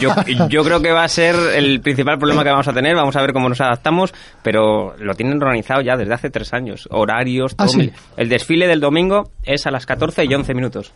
Yo, 0.00 0.10
yo 0.48 0.62
creo 0.62 0.82
que 0.82 0.92
va 0.92 1.04
a 1.04 1.08
ser 1.08 1.34
el 1.54 1.80
principal 1.80 2.18
problema 2.18 2.44
que 2.44 2.50
vamos 2.50 2.68
a 2.68 2.72
tener, 2.72 2.94
vamos 2.94 3.16
a 3.16 3.20
ver 3.22 3.32
cómo 3.32 3.48
nos 3.48 3.60
adaptamos, 3.60 4.12
pero 4.42 4.94
lo 4.98 5.14
tienen 5.14 5.42
organizado 5.42 5.80
ya 5.80 5.96
desde 5.96 6.14
hace 6.14 6.30
tres 6.30 6.52
años, 6.52 6.88
horarios, 6.90 7.56
todo. 7.56 7.66
¿Ah, 7.66 7.70
sí? 7.70 7.90
El 8.16 8.28
desfile 8.28 8.66
del 8.66 8.80
domingo 8.80 9.30
es 9.42 9.66
a 9.66 9.70
las 9.70 9.86
14 9.86 10.24
y 10.24 10.34
11 10.34 10.54
minutos. 10.54 10.92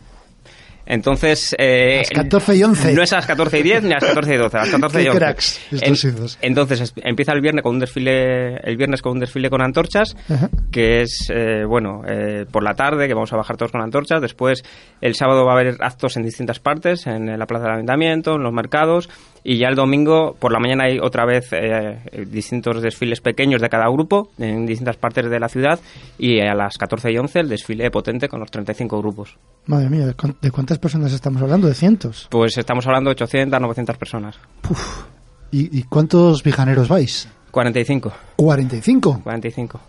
Entonces. 0.85 1.55
Eh, 1.57 1.95
a 1.95 1.97
las 1.99 2.09
14 2.09 2.55
y 2.55 2.63
11. 2.63 2.93
No 2.93 3.03
es 3.03 3.13
a 3.13 3.17
las 3.17 3.25
14 3.25 3.59
y 3.59 3.63
10 3.63 3.83
ni 3.83 3.91
a 3.91 3.95
las 3.95 4.05
14 4.05 4.33
y 4.33 4.37
12, 4.37 4.57
a 4.57 4.59
las 4.61 4.69
14 4.69 5.03
y 5.03 5.07
11. 5.07 5.17
cracks, 5.17 5.61
en, 5.71 5.95
entonces 6.41 6.93
empieza 6.97 7.31
el 7.33 7.41
viernes 7.41 7.63
con 7.63 7.75
un 7.75 7.79
desfile, 7.79 8.57
el 8.57 8.77
viernes 8.77 9.01
con 9.01 9.13
un 9.13 9.19
desfile 9.19 9.49
con 9.49 9.61
antorchas, 9.61 10.15
-huh. 10.29 10.49
que 10.71 11.01
es, 11.01 11.27
eh, 11.33 11.63
bueno, 11.65 12.01
eh, 12.07 12.45
por 12.51 12.63
la 12.63 12.73
tarde, 12.73 13.07
que 13.07 13.13
vamos 13.13 13.31
a 13.33 13.37
bajar 13.37 13.57
todos 13.57 13.71
con 13.71 13.81
antorchas. 13.81 14.21
Después, 14.21 14.63
el 15.01 15.15
sábado 15.15 15.45
va 15.45 15.53
a 15.53 15.59
haber 15.59 15.75
actos 15.79 16.17
en 16.17 16.23
distintas 16.23 16.59
partes, 16.59 17.07
en 17.07 17.37
la 17.37 17.45
plaza 17.45 17.65
del 17.65 17.75
ayuntamiento, 17.75 18.35
en 18.35 18.43
los 18.43 18.53
mercados. 18.53 19.09
Y 19.45 19.57
ya 19.57 19.67
el 19.67 19.75
domingo, 19.75 20.35
por 20.39 20.53
la 20.53 20.59
mañana, 20.59 20.85
hay 20.85 20.99
otra 20.99 21.25
vez 21.25 21.49
eh, 21.51 21.99
distintos 22.27 22.81
desfiles 22.81 23.19
pequeños 23.19 23.61
de 23.61 23.67
cada 23.67 23.89
grupo 23.89 24.29
en 24.39 24.65
distintas 24.65 24.95
partes 24.95 25.29
de 25.29 25.39
la 25.39 25.49
ciudad. 25.49 25.79
Y 26.17 26.39
a 26.39 26.53
las 26.53 26.77
14 26.77 27.11
y 27.11 27.17
11 27.17 27.39
el 27.41 27.49
desfile 27.49 27.91
potente 27.91 28.29
con 28.29 28.39
los 28.39 28.49
35 28.49 28.97
grupos. 28.99 29.37
Madre 29.65 29.89
mía, 29.89 30.05
¿de 30.05 30.51
cuántas 30.51 30.72
personas 30.79 31.13
estamos 31.13 31.41
hablando? 31.41 31.67
¿De 31.67 31.73
cientos? 31.73 32.27
Pues 32.29 32.57
estamos 32.57 32.85
hablando 32.87 33.09
de 33.09 33.13
800, 33.13 33.59
900 33.59 33.97
personas. 33.97 34.39
Uf. 34.69 35.05
¿Y, 35.51 35.79
¿Y, 35.79 35.83
cuántos 35.83 36.43
vijaneros 36.43 36.87
vais? 36.87 37.29
45. 37.51 38.11
¿45? 38.37 39.23
45. 39.23 39.79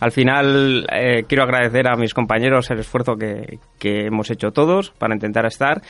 Al 0.00 0.12
final, 0.12 0.86
eh, 0.92 1.24
quiero 1.26 1.44
agradecer 1.44 1.88
a 1.88 1.96
mis 1.96 2.12
compañeros 2.12 2.70
el 2.70 2.80
esfuerzo 2.80 3.16
que, 3.16 3.58
que 3.78 4.06
hemos 4.06 4.30
hecho 4.30 4.50
todos 4.50 4.90
para 4.90 5.14
intentar 5.14 5.46
estar. 5.46 5.82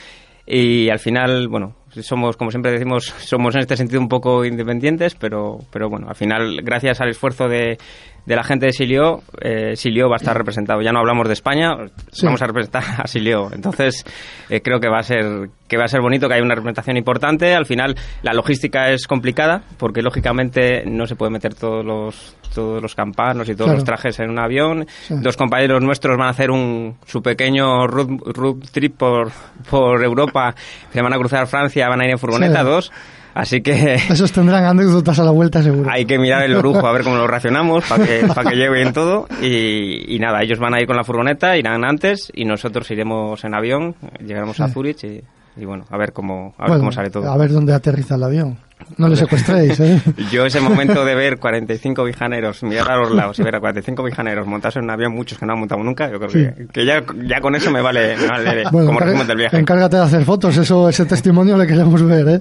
Y 0.47 0.91
al 0.91 1.01
final, 1.01 1.49
bueno, 1.49 1.75
somos, 2.03 2.37
como 2.37 2.51
siempre 2.51 2.73
decimos, 2.73 3.05
somos 3.19 3.55
en 3.55 3.63
este 3.63 3.77
sentido 3.77 4.01
un 4.01 4.09
poco 4.09 4.45
independientes, 4.45 5.15
pero, 5.15 5.59
pero 5.71 5.89
bueno, 5.89 6.09
al 6.09 6.17
final, 6.17 6.61
gracias 6.63 7.01
al 7.01 7.11
esfuerzo 7.11 7.49
de, 7.49 7.79
de 8.27 8.37
la 8.37 8.43
gente 8.43 8.67
de 8.67 8.73
Silio, 8.73 9.23
eh, 9.41 9.77
Silio 9.77 10.09
va 10.09 10.17
a 10.17 10.19
estar 10.19 10.37
representado. 10.37 10.83
Ya 10.83 10.93
no 10.93 10.99
hablamos 10.99 11.29
de 11.29 11.35
España, 11.35 11.77
sí. 12.11 12.27
vamos 12.27 12.43
a 12.43 12.47
representar 12.47 12.83
a 13.03 13.07
Silio. 13.07 13.49
Entonces, 13.53 14.05
eh, 14.51 14.61
creo 14.61 14.81
que 14.81 14.89
va 14.89 14.99
a 14.99 15.03
ser 15.03 15.49
que 15.69 15.77
va 15.77 15.85
a 15.85 15.89
ser 15.89 16.01
bonito, 16.01 16.29
que 16.29 16.35
haya 16.35 16.45
una 16.45 16.55
representación 16.55 16.97
importante. 16.97 17.55
Al 17.55 17.67
final, 17.67 17.97
la 18.23 18.33
logística 18.33 18.91
es 18.91 19.07
complicada, 19.07 19.63
porque 19.79 20.03
lógicamente 20.03 20.85
no 20.87 21.07
se 21.07 21.17
puede 21.17 21.33
meter 21.33 21.55
todos 21.55 21.85
los 21.85 22.37
todos 22.57 22.81
los 22.81 22.95
campanos 22.95 23.47
y 23.51 23.53
todos 23.53 23.67
claro. 23.67 23.77
los 23.77 23.85
trajes 23.85 24.19
en 24.19 24.31
un 24.31 24.39
avión. 24.39 24.87
Sí. 25.07 25.15
Dos 25.21 25.37
compañeros 25.37 25.83
nuestros 25.83 26.17
van 26.17 26.29
a 26.29 26.31
hacer 26.31 26.51
un 26.51 26.97
su 27.07 27.21
pequeño 27.21 27.87
road, 27.87 28.09
road 28.25 28.57
trip 28.73 28.97
por, 28.97 29.31
por 29.69 30.03
Europa. 30.03 30.55
Se 30.93 31.03
van 31.03 31.13
a 31.13 31.19
cruzar 31.19 31.47
Francia, 31.47 31.87
van 31.89 32.01
a 32.01 32.05
ir 32.07 32.13
en 32.13 32.19
furgoneta, 32.19 32.61
sí. 32.61 32.65
dos. 32.65 32.93
Así 33.35 33.61
que... 33.61 33.95
Esos 34.09 34.33
tendrán 34.33 34.65
anécdotas 34.65 35.19
a 35.19 35.25
la 35.25 35.31
vuelta 35.31 35.63
seguro. 35.63 35.91
Hay 35.93 36.07
que 36.07 36.19
mirar 36.19 36.45
el 36.45 36.57
orujo 36.57 36.87
a 36.87 36.93
ver 36.93 37.05
cómo 37.05 37.17
lo 37.17 37.27
racionamos 37.27 37.85
para 37.85 38.07
que, 38.07 38.27
para 38.35 38.51
que 38.51 38.57
llegue 38.57 38.73
bien 38.73 38.95
todo. 38.95 39.29
Y, 39.43 40.15
y, 40.15 40.19
nada, 40.19 40.43
ellos 40.43 40.59
van 40.59 40.75
a 40.75 40.81
ir 40.81 40.87
con 40.87 40.97
la 40.97 41.05
furgoneta, 41.05 41.59
irán 41.59 41.85
antes 41.85 42.33
y 42.35 42.47
nosotros 42.47 42.91
iremos 42.91 43.45
en 43.45 43.55
avión, 43.55 43.95
llegaremos 44.25 44.57
sí. 44.57 44.63
a 44.63 44.69
Zurich 44.69 45.05
y, 45.05 45.21
y, 45.59 45.65
bueno, 45.67 45.85
a 45.91 45.99
ver 45.99 46.15
cómo, 46.15 46.55
a 46.57 46.63
ver 46.63 46.69
bueno, 46.69 46.79
cómo 46.79 46.93
sale 46.93 47.11
todo. 47.11 47.31
A 47.31 47.37
ver 47.37 47.53
dónde 47.53 47.75
aterriza 47.75 48.15
el 48.15 48.23
avión. 48.23 48.57
No 48.99 49.09
le 49.09 49.17
secuestréis, 49.17 49.81
¿eh? 49.81 50.01
Yo 50.31 50.47
ese 50.47 50.61
momento 50.61 51.05
de 51.05 51.15
ver 51.15 51.39
45 51.39 52.05
vijaneros, 52.05 52.63
mirar 52.63 52.93
a 52.93 52.97
los 52.99 53.11
lados 53.11 53.39
y 53.39 53.43
ver 53.43 53.57
a 53.57 53.61
45 53.61 54.03
vijaneros 54.05 54.47
montarse 54.47 54.79
en 54.79 54.85
un 54.85 54.91
avión, 54.91 55.13
muchos 55.13 55.39
que 55.39 55.47
no 55.47 55.55
han 55.55 55.59
montado 55.59 55.83
nunca, 55.83 56.11
yo 56.11 56.19
creo 56.19 56.31
sí. 56.31 56.39
que, 56.39 56.67
que 56.69 56.87
ya, 56.87 57.03
ya, 57.27 57.41
con 57.41 57.55
eso 57.57 57.71
me 57.71 57.81
vale, 57.81 58.17
me 58.17 58.27
vale 58.27 58.65
bueno, 58.71 58.89
como 58.89 59.01
resumen 59.01 59.27
del 59.27 59.39
viaje. 59.39 59.59
Encárgate 59.59 59.97
de 59.97 60.03
hacer 60.03 60.25
fotos, 60.25 60.57
eso 60.57 60.89
ese 60.89 61.05
testimonio 61.05 61.57
le 61.57 61.67
queremos 61.67 62.03
ver, 62.03 62.29
¿eh? 62.29 62.39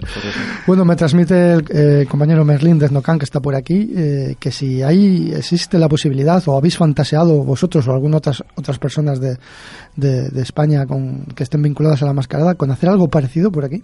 Bueno, 0.67 0.85
me 0.85 0.95
transmite 0.95 1.53
el 1.53 1.65
eh, 1.69 2.05
compañero 2.07 2.45
Merlín 2.45 2.79
de 2.79 2.89
Znocan, 2.89 3.17
que 3.17 3.25
está 3.25 3.39
por 3.39 3.55
aquí, 3.55 3.93
eh, 3.95 4.35
que 4.39 4.51
si 4.51 4.83
ahí 4.83 5.31
existe 5.35 5.79
la 5.79 5.89
posibilidad 5.89 6.43
o 6.47 6.57
habéis 6.57 6.77
fantaseado 6.77 7.43
vosotros 7.43 7.87
o 7.87 7.93
algunas 7.93 8.17
otras, 8.17 8.43
otras 8.55 8.77
personas 8.77 9.19
de, 9.19 9.37
de, 9.95 10.29
de 10.29 10.41
España 10.41 10.85
con, 10.85 11.25
que 11.35 11.43
estén 11.43 11.61
vinculadas 11.61 12.03
a 12.03 12.05
la 12.05 12.13
mascarada, 12.13 12.55
con 12.55 12.71
hacer 12.71 12.89
algo 12.89 13.07
parecido 13.07 13.51
por 13.51 13.65
aquí. 13.65 13.83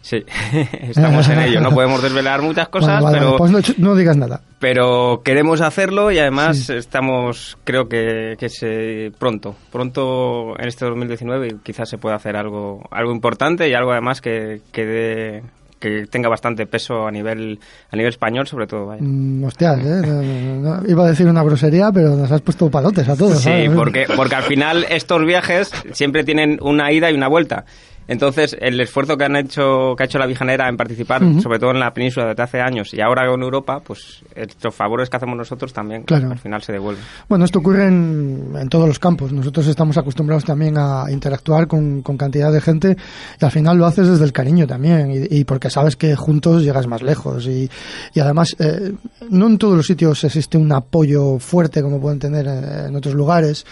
Sí, 0.00 0.24
estamos 0.80 1.28
en 1.28 1.40
ello. 1.40 1.60
No 1.60 1.70
podemos 1.70 2.02
desvelar 2.02 2.42
muchas 2.42 2.68
cosas, 2.68 3.02
vale, 3.02 3.04
vale, 3.04 3.18
pero 3.18 3.36
pues 3.36 3.50
no, 3.50 3.60
no, 3.78 3.94
digas 3.94 4.16
nada. 4.16 4.40
Pero 4.58 5.22
queremos 5.24 5.60
hacerlo 5.60 6.10
y 6.10 6.18
además 6.18 6.58
sí. 6.58 6.74
estamos, 6.74 7.58
creo 7.64 7.88
que, 7.88 8.36
que 8.38 8.48
se, 8.48 9.12
pronto, 9.18 9.54
pronto 9.70 10.58
en 10.58 10.68
este 10.68 10.84
2019 10.84 11.56
quizás 11.62 11.88
se 11.88 11.98
pueda 11.98 12.16
hacer 12.16 12.36
algo, 12.36 12.86
algo 12.90 13.12
importante 13.12 13.68
y 13.68 13.74
algo 13.74 13.92
además 13.92 14.20
que, 14.20 14.62
que 14.72 14.84
dé 14.84 15.42
que 15.78 16.06
tenga 16.06 16.28
bastante 16.28 16.66
peso 16.66 17.06
a 17.06 17.10
nivel 17.10 17.58
a 17.92 17.96
nivel 17.96 18.10
español 18.10 18.46
sobre 18.46 18.66
todo 18.66 18.86
vaya. 18.86 19.00
Mm, 19.00 19.44
hostias, 19.44 19.78
¿eh? 19.78 20.02
no, 20.04 20.80
no, 20.80 20.88
iba 20.88 21.04
a 21.04 21.08
decir 21.08 21.26
una 21.28 21.42
grosería 21.42 21.92
pero 21.92 22.16
nos 22.16 22.30
has 22.32 22.40
puesto 22.40 22.68
palotes 22.68 23.08
a 23.08 23.16
todos 23.16 23.38
sí 23.38 23.44
¿sabes? 23.44 23.70
porque 23.70 24.06
porque 24.16 24.34
al 24.34 24.42
final 24.42 24.86
estos 24.88 25.24
viajes 25.24 25.70
siempre 25.92 26.24
tienen 26.24 26.58
una 26.62 26.90
ida 26.90 27.10
y 27.10 27.14
una 27.14 27.28
vuelta 27.28 27.64
Entonces, 28.08 28.56
el 28.58 28.80
esfuerzo 28.80 29.18
que 29.18 29.24
han 29.24 29.36
hecho, 29.36 29.94
que 29.96 30.02
ha 30.02 30.06
hecho 30.06 30.18
la 30.18 30.26
Vijanera 30.26 30.66
en 30.68 30.78
participar, 30.78 31.22
sobre 31.42 31.58
todo 31.58 31.72
en 31.72 31.78
la 31.78 31.92
península 31.92 32.28
desde 32.28 32.42
hace 32.42 32.60
años 32.60 32.94
y 32.94 33.02
ahora 33.02 33.30
en 33.32 33.42
Europa, 33.42 33.80
pues 33.84 34.22
estos 34.34 34.74
favores 34.74 35.10
que 35.10 35.18
hacemos 35.18 35.36
nosotros 35.36 35.74
también 35.74 36.04
al 36.08 36.38
final 36.38 36.62
se 36.62 36.72
devuelven. 36.72 37.04
Bueno, 37.28 37.44
esto 37.44 37.58
ocurre 37.58 37.86
en, 37.86 38.54
en, 38.58 38.68
todos 38.70 38.88
los 38.88 38.98
campos. 38.98 39.30
Nosotros 39.32 39.66
estamos 39.66 39.98
acostumbrados 39.98 40.44
también 40.44 40.76
a 40.78 41.04
interactuar 41.10 41.68
con, 41.68 42.00
con, 42.00 42.16
cantidad 42.16 42.50
de 42.50 42.62
gente 42.62 42.96
y 43.40 43.44
al 43.44 43.50
final 43.50 43.76
lo 43.76 43.84
haces 43.84 44.08
desde 44.08 44.24
el 44.24 44.32
cariño 44.32 44.66
también 44.66 45.10
y, 45.10 45.40
y 45.40 45.44
porque 45.44 45.68
sabes 45.68 45.96
que 45.96 46.16
juntos 46.16 46.62
llegas 46.62 46.86
más 46.86 47.02
lejos 47.02 47.46
y, 47.46 47.70
y 48.14 48.20
además 48.20 48.56
eh, 48.58 48.92
no 49.28 49.48
en 49.48 49.58
todos 49.58 49.76
los 49.76 49.86
sitios 49.86 50.24
existe 50.24 50.56
un 50.56 50.72
apoyo 50.72 51.38
fuerte 51.38 51.82
como 51.82 52.00
pueden 52.00 52.18
tener 52.18 52.46
en 52.46 52.96
otros 52.96 53.14
lugares. 53.14 53.66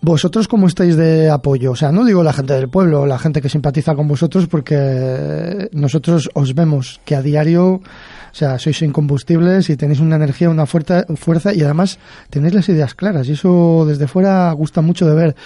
¿Vosotros 0.00 0.46
cómo 0.46 0.68
estáis 0.68 0.96
de 0.96 1.28
apoyo? 1.28 1.72
O 1.72 1.76
sea, 1.76 1.90
no 1.90 2.04
digo 2.04 2.22
la 2.22 2.32
gente 2.32 2.54
del 2.54 2.68
pueblo, 2.68 3.04
la 3.04 3.18
gente 3.18 3.40
que 3.42 3.48
simpatiza 3.48 3.96
con 3.96 4.06
vosotros, 4.06 4.46
porque 4.46 5.68
nosotros 5.72 6.30
os 6.34 6.54
vemos 6.54 7.00
que 7.04 7.16
a 7.16 7.22
diario, 7.22 7.66
o 7.66 7.82
sea, 8.32 8.58
sois 8.60 8.80
incombustibles 8.82 9.70
y 9.70 9.76
tenéis 9.76 9.98
una 9.98 10.14
energía, 10.16 10.50
una 10.50 10.66
fuerza, 10.66 11.04
fuerza 11.16 11.52
y 11.52 11.62
además 11.62 11.98
tenéis 12.30 12.54
las 12.54 12.68
ideas 12.68 12.94
claras 12.94 13.28
y 13.28 13.32
eso 13.32 13.84
desde 13.88 14.06
fuera 14.06 14.52
gusta 14.52 14.82
mucho 14.82 15.06
de 15.06 15.14
ver 15.14 15.36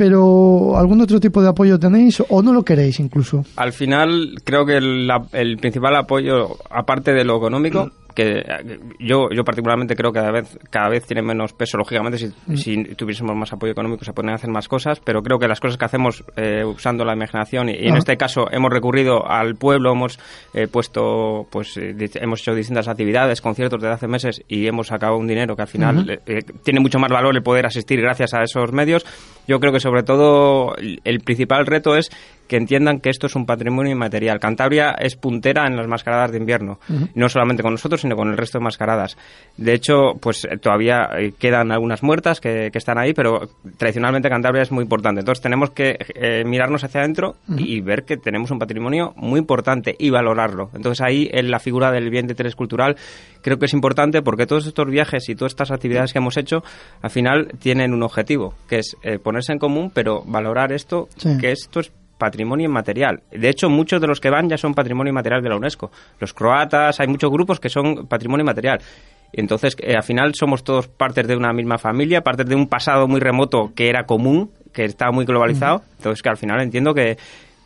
pero 0.00 0.78
¿algún 0.78 1.02
otro 1.02 1.20
tipo 1.20 1.42
de 1.42 1.50
apoyo 1.50 1.78
tenéis 1.78 2.22
o 2.26 2.40
no 2.40 2.54
lo 2.54 2.64
queréis 2.64 2.98
incluso? 3.00 3.44
Al 3.56 3.74
final 3.74 4.32
creo 4.44 4.64
que 4.64 4.78
el, 4.78 5.06
el 5.32 5.58
principal 5.58 5.94
apoyo, 5.94 6.56
aparte 6.70 7.12
de 7.12 7.22
lo 7.22 7.36
económico, 7.36 7.90
que 8.14 8.42
yo, 8.98 9.28
yo 9.30 9.44
particularmente 9.44 9.96
creo 9.96 10.12
que 10.12 10.20
cada 10.20 10.32
vez, 10.32 10.58
cada 10.70 10.88
vez 10.88 11.06
tiene 11.06 11.22
menos 11.22 11.52
peso. 11.52 11.78
Lógicamente, 11.78 12.18
si, 12.18 12.26
mm. 12.26 12.56
si 12.56 12.84
tuviésemos 12.94 13.36
más 13.36 13.52
apoyo 13.52 13.72
económico 13.72 14.04
se 14.04 14.12
pueden 14.12 14.32
hacer 14.32 14.50
más 14.50 14.68
cosas, 14.68 15.00
pero 15.00 15.22
creo 15.22 15.38
que 15.38 15.48
las 15.48 15.60
cosas 15.60 15.78
que 15.78 15.84
hacemos 15.84 16.24
eh, 16.36 16.64
usando 16.64 17.04
la 17.04 17.14
imaginación 17.14 17.68
y, 17.68 17.72
en 17.72 17.96
este 17.96 18.16
caso 18.16 18.46
hemos 18.50 18.70
recurrido 18.70 19.28
al 19.28 19.54
pueblo, 19.56 19.92
hemos 19.92 20.18
eh, 20.54 20.66
puesto, 20.66 21.46
pues 21.50 21.76
eh, 21.76 21.94
hemos 22.14 22.40
hecho 22.40 22.54
distintas 22.54 22.88
actividades, 22.88 23.40
conciertos 23.40 23.80
desde 23.80 23.94
hace 23.94 24.08
meses 24.08 24.42
y 24.48 24.66
hemos 24.66 24.88
sacado 24.88 25.16
un 25.16 25.26
dinero 25.26 25.56
que 25.56 25.62
al 25.62 25.68
final 25.68 26.20
tiene 26.62 26.80
mucho 26.80 26.98
más 26.98 27.10
valor 27.10 27.34
el 27.34 27.42
poder 27.42 27.66
asistir 27.66 28.00
gracias 28.00 28.34
a 28.34 28.42
esos 28.42 28.72
medios. 28.72 29.04
Yo 29.46 29.58
creo 29.60 29.72
que 29.72 29.80
sobre 29.80 30.02
todo 30.02 30.74
el 30.76 31.20
principal 31.20 31.66
reto 31.66 31.96
es 31.96 32.10
que 32.50 32.56
entiendan 32.56 32.98
que 32.98 33.10
esto 33.10 33.28
es 33.28 33.36
un 33.36 33.46
patrimonio 33.46 33.92
inmaterial. 33.92 34.40
Cantabria 34.40 34.90
es 34.98 35.14
puntera 35.14 35.68
en 35.68 35.76
las 35.76 35.86
mascaradas 35.86 36.32
de 36.32 36.38
invierno, 36.38 36.80
no 37.14 37.28
solamente 37.28 37.62
con 37.62 37.74
nosotros, 37.74 38.00
sino 38.00 38.16
con 38.16 38.28
el 38.28 38.36
resto 38.36 38.58
de 38.58 38.64
mascaradas. 38.64 39.16
De 39.56 39.72
hecho, 39.72 40.14
pues 40.20 40.44
eh, 40.46 40.56
todavía 40.56 41.10
eh, 41.16 41.32
quedan 41.38 41.70
algunas 41.70 42.02
muertas 42.02 42.40
que, 42.40 42.72
están 42.74 42.98
ahí, 42.98 43.12
pero 43.14 43.48
tradicionalmente 43.78 44.28
Cantabria 44.28 44.62
es 44.62 44.72
muy 44.72 44.82
importante. 44.82 45.20
Entonces 45.20 45.40
tenemos 45.40 45.70
que 45.70 45.96
eh, 46.16 46.42
mirarnos 46.44 46.82
hacia 46.82 47.02
adentro 47.02 47.36
y 47.56 47.80
ver 47.82 48.02
que 48.02 48.16
tenemos 48.16 48.50
un 48.50 48.58
patrimonio 48.58 49.12
muy 49.14 49.38
importante 49.38 49.94
y 49.96 50.10
valorarlo. 50.10 50.70
Entonces 50.74 51.06
ahí 51.06 51.30
en 51.32 51.52
la 51.52 51.60
figura 51.60 51.92
del 51.92 52.10
bien 52.10 52.26
de 52.26 52.32
interés 52.32 52.56
cultural 52.56 52.96
creo 53.42 53.60
que 53.60 53.66
es 53.66 53.74
importante 53.74 54.22
porque 54.22 54.46
todos 54.46 54.66
estos 54.66 54.88
viajes 54.88 55.28
y 55.28 55.36
todas 55.36 55.52
estas 55.52 55.70
actividades 55.70 56.12
que 56.12 56.18
hemos 56.18 56.36
hecho 56.36 56.64
al 57.00 57.10
final 57.10 57.52
tienen 57.60 57.94
un 57.94 58.02
objetivo, 58.02 58.54
que 58.68 58.78
es 58.78 58.96
ponerse 59.22 59.52
en 59.52 59.60
común, 59.60 59.92
pero 59.94 60.24
valorar 60.26 60.72
esto, 60.72 61.08
que 61.40 61.52
esto 61.52 61.78
es 61.78 61.92
patrimonio 62.20 62.66
inmaterial. 62.66 63.24
De 63.32 63.48
hecho, 63.48 63.68
muchos 63.68 64.00
de 64.00 64.06
los 64.06 64.20
que 64.20 64.30
van 64.30 64.48
ya 64.48 64.56
son 64.56 64.74
patrimonio 64.74 65.10
inmaterial 65.10 65.42
de 65.42 65.48
la 65.48 65.56
UNESCO. 65.56 65.90
Los 66.20 66.32
croatas, 66.32 67.00
hay 67.00 67.08
muchos 67.08 67.32
grupos 67.32 67.58
que 67.58 67.68
son 67.68 68.06
patrimonio 68.06 68.42
inmaterial. 68.42 68.80
Entonces, 69.32 69.76
eh, 69.80 69.96
al 69.96 70.02
final 70.02 70.34
somos 70.34 70.62
todos 70.62 70.86
partes 70.86 71.26
de 71.26 71.36
una 71.36 71.52
misma 71.52 71.78
familia, 71.78 72.20
partes 72.20 72.46
de 72.46 72.54
un 72.54 72.68
pasado 72.68 73.08
muy 73.08 73.20
remoto 73.20 73.72
que 73.74 73.88
era 73.88 74.04
común, 74.04 74.50
que 74.72 74.84
estaba 74.84 75.10
muy 75.10 75.24
globalizado. 75.24 75.82
Entonces, 75.96 76.22
que 76.22 76.28
al 76.28 76.36
final 76.36 76.60
entiendo 76.60 76.94
que, 76.94 77.16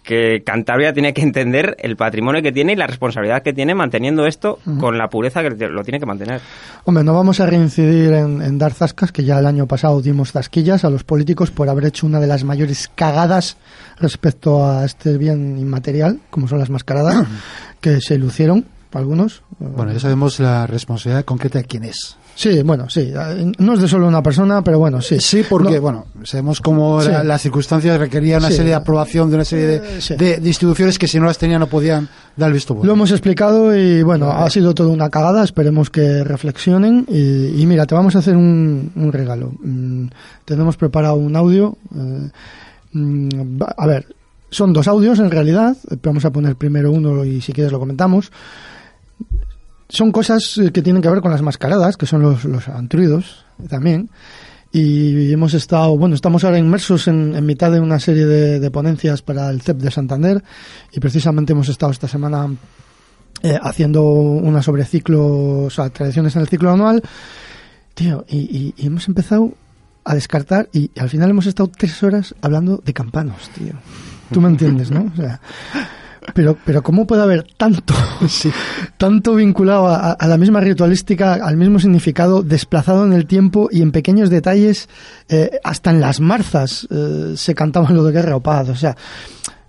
que 0.04 0.42
Cantabria 0.44 0.92
tiene 0.92 1.14
que 1.14 1.22
entender 1.22 1.76
el 1.80 1.96
patrimonio 1.96 2.42
que 2.42 2.52
tiene 2.52 2.74
y 2.74 2.76
la 2.76 2.86
responsabilidad 2.86 3.42
que 3.42 3.54
tiene 3.54 3.74
manteniendo 3.74 4.26
esto 4.26 4.58
con 4.78 4.98
la 4.98 5.08
pureza 5.08 5.42
que 5.42 5.50
lo 5.68 5.82
tiene 5.82 5.98
que 5.98 6.06
mantener. 6.06 6.42
Hombre, 6.84 7.02
no 7.02 7.14
vamos 7.14 7.40
a 7.40 7.46
reincidir 7.46 8.12
en, 8.12 8.58
dar 8.58 8.74
zascas, 8.74 9.10
que 9.10 9.24
ya 9.24 9.38
el 9.38 9.46
año 9.46 9.66
pasado 9.66 10.00
dimos 10.02 10.32
zasquillas 10.32 10.84
a 10.84 10.90
los 10.90 11.04
políticos 11.04 11.50
por 11.50 11.70
haber 11.70 11.86
hecho 11.86 12.06
una 12.06 12.20
de 12.20 12.26
las 12.26 12.44
mayores 12.44 12.90
cagadas 12.94 13.56
respecto 13.98 14.66
a 14.66 14.84
este 14.84 15.16
bien 15.16 15.58
inmaterial, 15.58 16.20
como 16.28 16.48
son 16.48 16.58
las 16.58 16.68
mascaradas, 16.68 17.26
que 17.80 18.00
se 18.02 18.18
lucieron 18.18 18.66
algunos. 18.92 19.42
Bueno, 19.58 19.92
ya 19.92 20.00
sabemos 20.00 20.38
la 20.38 20.66
responsabilidad 20.66 21.24
concreta 21.24 21.58
de 21.58 21.64
quién 21.64 21.84
es. 21.84 22.16
Sí, 22.34 22.62
bueno, 22.62 22.88
sí. 22.88 23.12
No 23.58 23.74
es 23.74 23.80
de 23.80 23.88
solo 23.88 24.08
una 24.08 24.22
persona, 24.22 24.62
pero 24.62 24.78
bueno, 24.78 25.00
sí. 25.00 25.20
Sí, 25.20 25.44
porque, 25.48 25.78
bueno, 25.78 26.06
sabemos 26.24 26.60
cómo 26.60 27.00
las 27.02 27.42
circunstancias 27.42 27.98
requerían 27.98 28.40
una 28.40 28.50
serie 28.50 28.70
de 28.70 28.74
aprobación 28.74 29.30
de 29.30 29.36
una 29.36 29.44
serie 29.44 29.80
de, 30.16 30.40
instituciones 30.44 30.98
que 30.98 31.06
si 31.06 31.18
no 31.18 31.26
las 31.26 31.38
tenían 31.38 31.60
no 31.60 31.68
podían 31.68 32.08
dar 32.36 32.48
el 32.48 32.54
visto 32.54 32.74
bueno. 32.74 32.88
Lo 32.88 32.92
hemos 32.94 33.10
explicado 33.12 33.76
y, 33.76 34.02
bueno, 34.02 34.30
ha 34.30 34.48
sido 34.50 34.74
toda 34.74 34.90
una 34.90 35.10
cagada. 35.10 35.44
Esperemos 35.44 35.90
que 35.90 36.24
reflexionen. 36.24 37.06
Y, 37.08 37.64
mira, 37.66 37.86
te 37.86 37.94
vamos 37.94 38.16
a 38.16 38.18
hacer 38.18 38.36
un, 38.36 39.10
regalo. 39.12 39.52
Mm, 39.62 40.06
tenemos 40.44 40.76
preparado 40.76 41.14
un 41.14 41.36
audio. 41.36 41.76
Eh, 41.94 42.30
mm, 42.92 43.62
a 43.76 43.86
ver, 43.86 44.06
son 44.50 44.72
dos 44.72 44.88
audios 44.88 45.18
en 45.20 45.30
realidad. 45.30 45.76
Vamos 46.02 46.24
a 46.24 46.30
poner 46.30 46.56
primero 46.56 46.90
uno 46.90 47.24
y 47.24 47.40
si 47.40 47.52
quieres 47.52 47.72
lo 47.72 47.78
comentamos 47.78 48.32
son 49.94 50.12
cosas 50.12 50.58
eh, 50.58 50.72
que 50.72 50.82
tienen 50.82 51.00
que 51.00 51.08
ver 51.08 51.20
con 51.20 51.30
las 51.30 51.42
mascaradas, 51.42 51.96
que 51.96 52.06
son 52.06 52.22
los, 52.22 52.44
los 52.44 52.68
antruidos 52.68 53.44
también. 53.68 54.10
Y 54.72 55.32
hemos 55.32 55.54
estado, 55.54 55.96
bueno, 55.96 56.16
estamos 56.16 56.42
ahora 56.42 56.58
inmersos 56.58 57.06
en, 57.06 57.46
mitad 57.46 57.70
de 57.70 57.78
una 57.78 58.00
serie 58.00 58.26
de, 58.26 58.70
ponencias 58.72 59.22
para 59.22 59.48
el 59.50 59.60
CEP 59.60 59.76
de 59.76 59.90
Santander 59.92 60.42
y 60.90 60.98
precisamente 60.98 61.52
hemos 61.52 61.68
estado 61.68 61.92
esta 61.92 62.08
semana 62.08 62.52
eh, 63.44 63.56
haciendo 63.62 64.02
una 64.02 64.62
sobre 64.62 64.84
ciclos, 64.84 65.22
o 65.22 65.70
sea, 65.70 65.90
tradiciones 65.90 66.34
en 66.34 66.42
el 66.42 66.48
ciclo 66.48 66.72
anual. 66.72 67.04
Tío, 67.94 68.24
y, 68.28 68.74
y, 68.76 68.84
hemos 68.84 69.06
empezado 69.06 69.54
a 70.02 70.16
descartar 70.16 70.68
y, 70.72 70.90
al 70.98 71.08
final 71.08 71.30
hemos 71.30 71.46
estado 71.46 71.70
tres 71.70 72.02
horas 72.02 72.34
hablando 72.42 72.82
de 72.84 72.92
campanos, 72.92 73.50
tío. 73.56 73.74
Tú 74.32 74.40
me 74.40 74.48
entiendes, 74.48 74.90
¿no? 74.90 75.08
O 75.12 75.16
sea, 75.16 75.40
pero, 76.32 76.56
pero 76.64 76.82
¿cómo 76.82 77.06
puede 77.06 77.22
haber 77.22 77.46
tanto, 77.56 77.94
tanto 78.96 79.34
vinculado 79.34 79.88
a, 79.88 80.16
la 80.26 80.38
misma 80.38 80.60
ritualística, 80.60 81.34
al 81.34 81.56
mismo 81.56 81.78
significado, 81.78 82.42
desplazado 82.42 83.04
en 83.04 83.12
el 83.12 83.26
tiempo 83.26 83.68
y 83.70 83.82
en 83.82 83.92
pequeños 83.92 84.30
detalles, 84.30 84.88
eh, 85.28 85.58
hasta 85.62 85.90
en 85.90 86.00
las 86.00 86.20
marzas 86.20 86.88
eh, 86.90 87.34
se 87.36 87.54
cantaban 87.54 87.94
lo 87.94 88.04
de 88.04 88.12
guerra 88.12 88.36
o 88.36 88.40
paz? 88.40 88.68
O 88.68 88.76
sea, 88.76 88.96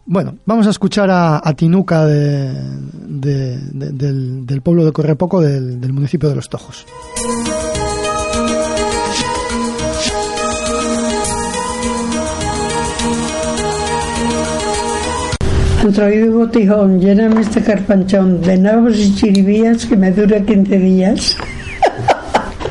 bueno, 0.05 0.37
vamos 0.45 0.67
a 0.67 0.69
escuchar 0.69 1.09
a, 1.11 1.41
Tinuca 1.57 2.05
de, 2.05 2.53
del, 2.93 4.45
del, 4.45 4.61
pueblo 4.61 4.85
de 4.85 4.91
Correpoco, 4.91 5.41
del, 5.41 5.81
del 5.81 5.93
municipio 5.93 6.29
de 6.29 6.35
Los 6.35 6.47
Tojos. 6.47 6.85
Han 15.85 15.93
traído 15.93 16.39
botijón, 16.39 16.99
lléname 16.99 17.41
este 17.41 17.61
carpanchón 17.61 18.41
de 18.41 18.57
nabos 18.57 18.97
y 18.97 19.13
chiribías 19.13 19.85
que 19.85 19.95
me 19.95 20.09
dura 20.09 20.41
15 20.41 20.79
días. 20.79 21.37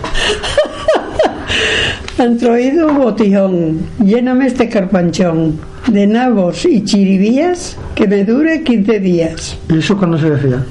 Han 2.19 2.37
traído 2.39 2.93
botijón, 2.93 3.87
lléname 4.05 4.49
este 4.49 4.69
carpanchón 4.69 5.61
de 5.87 6.09
nabos 6.09 6.65
y 6.65 6.83
chiribías 6.83 7.77
que 7.95 8.09
me 8.09 8.25
dure 8.25 8.65
15 8.65 8.99
días. 8.99 9.59
¿Y 9.69 9.79
eso 9.79 9.97
cuándo 9.97 10.19
se 10.19 10.31
decía? 10.31 10.65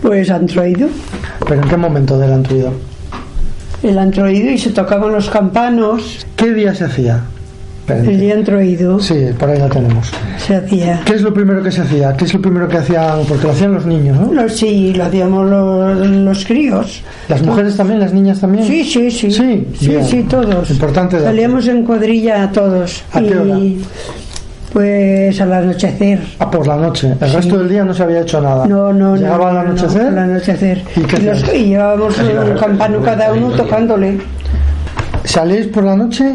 Pues 0.00 0.30
han 0.30 0.46
traído. 0.46 0.88
¿Pero 1.46 1.60
en 1.60 1.68
qué 1.68 1.76
momento 1.76 2.18
del 2.18 2.32
han 2.32 2.42
traído? 2.42 2.72
El 3.82 3.98
han 3.98 4.12
traído 4.12 4.50
y 4.50 4.56
se 4.56 4.70
tocaban 4.70 5.12
los 5.12 5.28
campanos. 5.28 6.26
¿Qué 6.36 6.54
día 6.54 6.74
se 6.74 6.84
hacía? 6.84 7.22
El 7.88 8.18
día 8.18 8.36
oído. 8.56 8.98
Sí, 8.98 9.28
por 9.38 9.48
ahí 9.48 9.58
lo 9.58 9.68
tenemos. 9.68 10.10
Se 10.38 10.56
hacía. 10.56 11.02
¿Qué 11.04 11.14
es 11.14 11.22
lo 11.22 11.32
primero 11.32 11.62
que 11.62 11.70
se 11.70 11.82
hacía? 11.82 12.16
¿Qué 12.16 12.24
es 12.24 12.34
lo 12.34 12.40
primero 12.40 12.68
que 12.68 12.78
hacían? 12.78 13.20
Porque 13.28 13.46
lo 13.46 13.52
hacían 13.52 13.74
los 13.74 13.86
niños, 13.86 14.18
¿no? 14.18 14.48
sí, 14.48 14.92
lo 14.94 15.04
hacíamos 15.04 15.48
los, 15.48 16.44
críos. 16.44 17.02
¿Las 17.28 17.42
mujeres 17.42 17.76
también? 17.76 18.00
¿Las 18.00 18.12
niñas 18.12 18.40
también? 18.40 18.66
Sí, 18.66 18.82
sí, 18.84 19.10
sí. 19.10 19.30
Sí, 19.30 19.66
sí, 19.78 19.98
sí 20.02 20.22
todos. 20.24 20.68
Importante. 20.70 21.20
Salíamos 21.20 21.68
en 21.68 21.84
cuadrilla 21.84 22.50
todos. 22.50 23.04
¿A 23.12 23.20
qué 23.20 23.36
hora? 23.36 23.58
Pues 24.72 25.40
al 25.40 25.52
anochecer. 25.52 26.20
Ah, 26.38 26.50
por 26.50 26.66
la 26.66 26.76
noche. 26.76 27.14
El 27.20 27.32
resto 27.32 27.56
del 27.56 27.68
día 27.68 27.84
no 27.84 27.94
se 27.94 28.02
había 28.02 28.20
hecho 28.20 28.40
nada. 28.40 28.66
No, 28.66 28.92
no, 28.92 29.16
¿Llegaba 29.16 29.50
al 29.50 29.58
anochecer? 29.58 30.08
al 30.08 30.18
anochecer. 30.18 30.82
¿Y, 30.96 31.56
y 31.56 31.64
llevábamos 31.68 32.18
un 32.18 32.58
campano 32.58 33.00
cada 33.00 33.32
uno 33.32 33.50
tocándole. 33.50 34.18
¿Salís 35.24 35.68
por 35.68 35.84
la 35.84 35.96
noche 35.96 36.34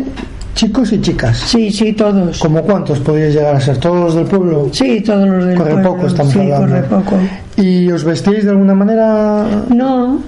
¿Chicos 0.62 0.93
y 0.93 1.02
chicas? 1.02 1.39
Sí, 1.39 1.71
sí, 1.71 1.91
todos. 1.93 2.38
¿Cómo 2.38 2.62
cuántos 2.62 3.00
podíais 3.00 3.34
llegar 3.34 3.56
a 3.56 3.60
ser? 3.60 3.80
¿Todos 3.80 4.00
los 4.00 4.13
del 4.13 4.26
pueblo? 4.26 4.69
Sí, 4.71 5.02
todos 5.02 5.28
los 5.28 5.43
del 5.43 5.58
corre 5.58 5.82
poco 5.82 6.06
estamos 6.06 6.34
sí, 6.34 6.39
hablando. 6.39 6.67
corre 6.67 6.84
poco. 6.84 7.17
¿Y 7.58 7.91
os 7.91 8.04
vestíais 8.04 8.43
de 8.43 8.52
alguna 8.52 8.76
manera? 8.76 9.43
No. 9.69 10.19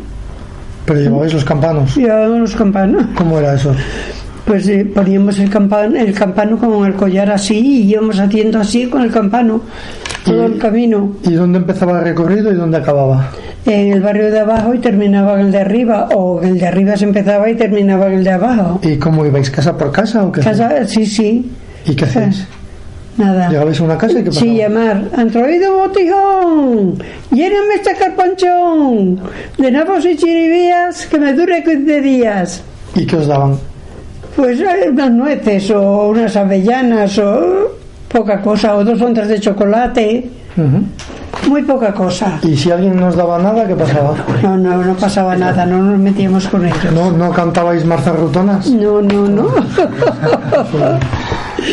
¿Pero 0.87 0.99
llevabais 0.99 1.35
los 1.35 1.45
campanos? 1.45 1.95
Llevábamos 1.95 2.39
los 2.39 2.55
campanos. 2.55 3.05
¿Cómo 3.15 3.37
era 3.37 3.53
eso? 3.53 3.75
Pues 4.45 4.67
eh, 4.69 4.83
poníamos 4.85 5.37
el 5.37 5.51
campano, 5.51 5.95
el 5.95 6.15
campano 6.15 6.57
con 6.57 6.83
el 6.87 6.95
collar 6.95 7.29
así 7.29 7.59
y 7.59 7.91
íbamos 7.91 8.17
haciendo 8.17 8.59
así 8.59 8.87
con 8.87 9.03
el 9.03 9.11
campano 9.11 9.61
todo 10.23 10.45
el 10.45 10.57
camino. 10.57 11.13
¿Y 11.23 11.33
dónde 11.33 11.59
empezaba 11.59 11.99
el 11.99 12.05
recorrido 12.05 12.51
y 12.51 12.55
dónde 12.55 12.77
acababa? 12.77 13.31
En 13.65 13.93
el 13.93 14.01
barrio 14.01 14.31
de 14.31 14.39
abajo 14.39 14.73
y 14.73 14.79
terminaba 14.79 15.39
en 15.39 15.47
el 15.47 15.51
de 15.51 15.59
arriba, 15.59 16.09
o 16.13 16.41
en 16.41 16.49
el 16.49 16.59
de 16.59 16.67
arriba 16.67 16.97
se 16.97 17.05
empezaba 17.05 17.49
y 17.49 17.55
terminaba 17.55 18.07
en 18.07 18.13
el 18.13 18.23
de 18.23 18.31
abajo. 18.31 18.79
¿Y 18.83 18.97
cómo 18.97 19.25
ibais? 19.25 19.49
¿Casa 19.49 19.77
por 19.77 19.91
casa 19.91 20.23
o 20.25 20.31
qué? 20.31 20.41
Casa, 20.41 20.85
sí, 20.85 21.05
sí. 21.05 21.51
¿Y 21.85 21.95
qué 21.95 22.05
hacéis? 22.05 22.47
Nada. 23.17 23.49
¿Llegabais 23.49 23.79
a 23.79 23.83
una 23.83 23.97
casa 23.97 24.19
y 24.19 24.23
qué 24.23 24.29
pasaba? 24.29 24.45
Sí, 24.45 24.57
llamar. 24.57 25.03
¿Han 25.15 25.29
traído 25.29 25.77
botijón? 25.77 26.97
Lléname 27.31 27.75
este 27.75 27.95
carpanchón 27.95 29.19
de 29.57 29.71
nabos 29.71 30.05
y 30.05 30.17
chiribías 30.17 31.05
que 31.05 31.19
me 31.19 31.33
dure 31.33 31.63
15 31.63 32.01
días. 32.01 32.63
¿Y 32.95 33.05
qué 33.05 33.15
os 33.17 33.27
daban? 33.27 33.57
Pues 34.35 34.59
eh, 34.59 34.89
unas 34.89 35.11
nueces 35.11 35.69
o 35.71 36.09
unas 36.09 36.35
avellanas 36.35 37.17
o 37.19 37.82
poca 38.13 38.39
cosa, 38.41 38.77
o 38.77 38.85
dos 38.85 39.01
onzas 39.01 39.27
de 39.27 39.39
chocolate. 39.39 40.29
Muy 41.49 41.63
poca 41.63 41.91
cosa. 41.93 42.39
¿Y 42.43 42.55
si 42.55 42.69
alguien 42.71 42.95
no 42.95 43.07
os 43.07 43.15
daba 43.15 43.39
nada, 43.39 43.67
qué 43.67 43.75
pasaba? 43.75 44.13
No, 44.41 44.55
no, 44.55 44.83
no 44.83 44.93
pasaba 44.93 45.35
nada, 45.35 45.65
no 45.65 45.81
nos 45.81 45.99
metíamos 45.99 46.47
con 46.47 46.65
ellos. 46.65 46.93
¿No, 46.93 47.11
no 47.11 47.31
cantabais 47.31 47.83
marzas 47.83 48.15
rutonas? 48.15 48.69
No, 48.69 49.01
no, 49.01 49.27
no. 49.27 49.47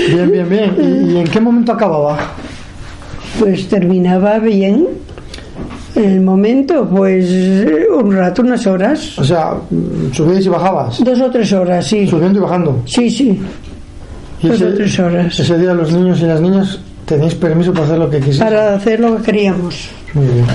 Bien, 0.09 0.31
bien, 0.31 0.49
bien. 0.49 0.77
¿Y, 0.79 1.13
y 1.15 1.17
en 1.19 1.27
qué 1.27 1.41
momento 1.41 1.73
acababa? 1.73 2.17
Pues 3.41 3.69
terminaba 3.69 4.39
bien. 4.39 4.87
El 5.97 6.21
momento, 6.21 6.89
pues 6.89 7.27
eh, 7.29 7.87
un 7.93 8.13
rato, 8.15 8.43
unas 8.43 8.65
horas. 8.69 9.19
O 9.19 9.25
sea, 9.25 9.55
mm, 9.69 10.13
subíais 10.13 10.47
y 10.47 10.49
bajabas. 10.49 11.03
Dos 11.03 11.21
o 11.21 11.29
tres 11.31 11.53
horas, 11.53 11.85
sí. 11.85 12.07
Subiendo 12.07 12.39
y 12.39 12.43
bajando. 12.43 12.83
Sí, 12.87 13.11
sí. 13.11 13.41
Y 14.43 14.49
tres 14.49 14.99
horas. 14.99 15.39
ese 15.39 15.59
día 15.59 15.75
los 15.75 15.93
niños 15.93 16.21
y 16.21 16.25
las 16.27 16.41
niñas 16.41 16.79
tenéis 17.05 17.35
permiso 17.35 17.73
para 17.73 17.85
hacer 17.87 17.99
lo 17.99 18.11
que 18.11 18.19
quisierais. 18.21 18.39
Para 18.55 18.75
hacer 18.75 19.01
lo 19.01 19.17
que 19.17 19.23
queríamos. 19.23 19.89
Muy 20.15 20.27
bien. 20.27 20.47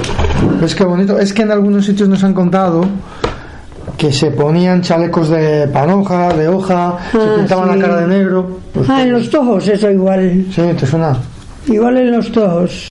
Pues 0.60 0.74
qué 0.76 0.84
bonito. 0.84 1.20
Es 1.20 1.34
que 1.34 1.44
en 1.44 1.52
algunos 1.52 1.86
sitios 1.86 2.10
nos 2.10 2.24
han 2.24 2.34
contado 2.34 2.86
que 3.98 4.12
se 4.12 4.32
ponían 4.32 4.82
chalecos 4.82 5.30
de 5.30 5.68
panoja, 5.68 6.34
de 6.34 6.48
hoja, 6.48 6.98
se 7.12 7.18
Ah, 7.18 7.34
pintaban 7.38 7.70
sí. 7.74 7.76
la 7.80 7.82
cara 7.88 8.02
de 8.02 8.08
negro. 8.08 8.60
Pues, 8.74 8.90
Ah, 8.90 9.04
en 9.04 9.12
los 9.14 9.30
tojos, 9.30 9.68
eso 9.68 9.90
igual. 9.92 10.46
Sí, 10.54 10.62
¿te 10.78 10.86
suena? 10.86 11.18
Igual 11.68 11.98
en 11.98 12.12
los 12.12 12.32
tojos. 12.32 12.88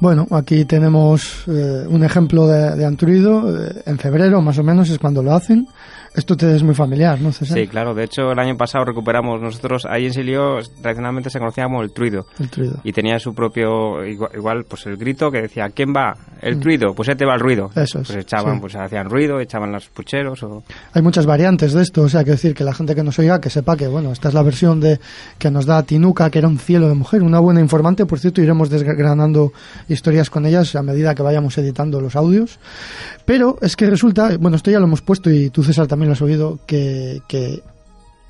Bueno, 0.00 0.26
aquí 0.30 0.64
tenemos 0.64 1.44
eh, 1.46 1.84
un 1.86 2.02
ejemplo 2.02 2.46
de, 2.46 2.74
de 2.74 2.86
Anturido. 2.86 3.64
eh, 3.64 3.82
en 3.84 3.98
febrero, 3.98 4.40
más 4.40 4.58
o 4.58 4.62
menos, 4.62 4.88
es 4.88 4.98
cuando 4.98 5.22
lo 5.22 5.34
hacen. 5.34 5.68
Esto 6.14 6.36
te 6.36 6.54
es 6.54 6.62
muy 6.62 6.74
familiar, 6.74 7.20
¿no, 7.20 7.30
César? 7.32 7.56
Sí, 7.56 7.68
claro. 7.68 7.94
De 7.94 8.04
hecho, 8.04 8.32
el 8.32 8.38
año 8.38 8.56
pasado 8.56 8.84
recuperamos 8.84 9.40
nosotros 9.40 9.86
ahí 9.88 10.06
en 10.06 10.12
Silio, 10.12 10.58
tradicionalmente 10.82 11.30
se 11.30 11.38
conocía 11.38 11.64
como 11.64 11.82
el 11.82 11.92
truido. 11.92 12.26
El 12.40 12.50
truido. 12.50 12.80
Y 12.82 12.92
tenía 12.92 13.18
su 13.20 13.32
propio, 13.32 14.04
igual, 14.04 14.30
igual, 14.34 14.64
pues 14.68 14.86
el 14.86 14.96
grito 14.96 15.30
que 15.30 15.42
decía, 15.42 15.68
¿quién 15.72 15.94
va? 15.94 16.16
El 16.42 16.58
truido, 16.58 16.94
pues 16.94 17.08
este 17.08 17.24
va 17.24 17.34
el 17.34 17.40
ruido. 17.40 17.70
Mm. 17.74 17.78
Eso 17.78 18.00
es, 18.00 18.08
Pues 18.08 18.18
echaban, 18.18 18.54
sí. 18.56 18.60
pues 18.60 18.74
hacían 18.74 19.08
ruido, 19.08 19.38
echaban 19.40 19.70
los 19.70 19.88
pucheros 19.88 20.42
o... 20.42 20.64
Hay 20.92 21.02
muchas 21.02 21.26
variantes 21.26 21.72
de 21.74 21.82
esto, 21.82 22.02
o 22.02 22.08
sea, 22.08 22.24
que 22.24 22.32
decir 22.32 22.54
que 22.54 22.64
la 22.64 22.74
gente 22.74 22.94
que 22.96 23.04
nos 23.04 23.18
oiga 23.20 23.40
que 23.40 23.50
sepa 23.50 23.76
que, 23.76 23.86
bueno, 23.86 24.10
esta 24.10 24.28
es 24.28 24.34
la 24.34 24.42
versión 24.42 24.80
de 24.80 24.98
que 25.38 25.50
nos 25.50 25.64
da 25.66 25.82
Tinuca, 25.84 26.28
que 26.30 26.38
era 26.40 26.48
un 26.48 26.58
cielo 26.58 26.88
de 26.88 26.94
mujer, 26.94 27.22
una 27.22 27.38
buena 27.38 27.60
informante, 27.60 28.04
por 28.06 28.18
cierto, 28.18 28.40
iremos 28.40 28.68
desgranando 28.68 29.52
historias 29.88 30.28
con 30.28 30.44
ellas 30.44 30.74
a 30.74 30.82
medida 30.82 31.14
que 31.14 31.22
vayamos 31.22 31.56
editando 31.58 32.00
los 32.00 32.16
audios. 32.16 32.58
Pero 33.24 33.58
es 33.60 33.76
que 33.76 33.88
resulta, 33.88 34.36
bueno, 34.38 34.56
esto 34.56 34.70
ya 34.70 34.80
lo 34.80 34.86
hemos 34.86 35.02
puesto 35.02 35.30
y 35.30 35.50
tú, 35.50 35.62
César, 35.62 35.86
también 35.86 35.99
lo 36.06 36.12
has 36.12 36.22
oído, 36.22 36.58
que, 36.66 37.20
que 37.28 37.62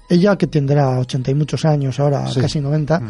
ella, 0.09 0.37
que 0.37 0.47
tendrá 0.47 0.99
80 0.99 1.31
y 1.31 1.35
muchos 1.35 1.65
años 1.65 1.99
ahora, 2.01 2.27
Sí. 2.29 2.41
casi 2.41 2.61
90, 2.61 3.01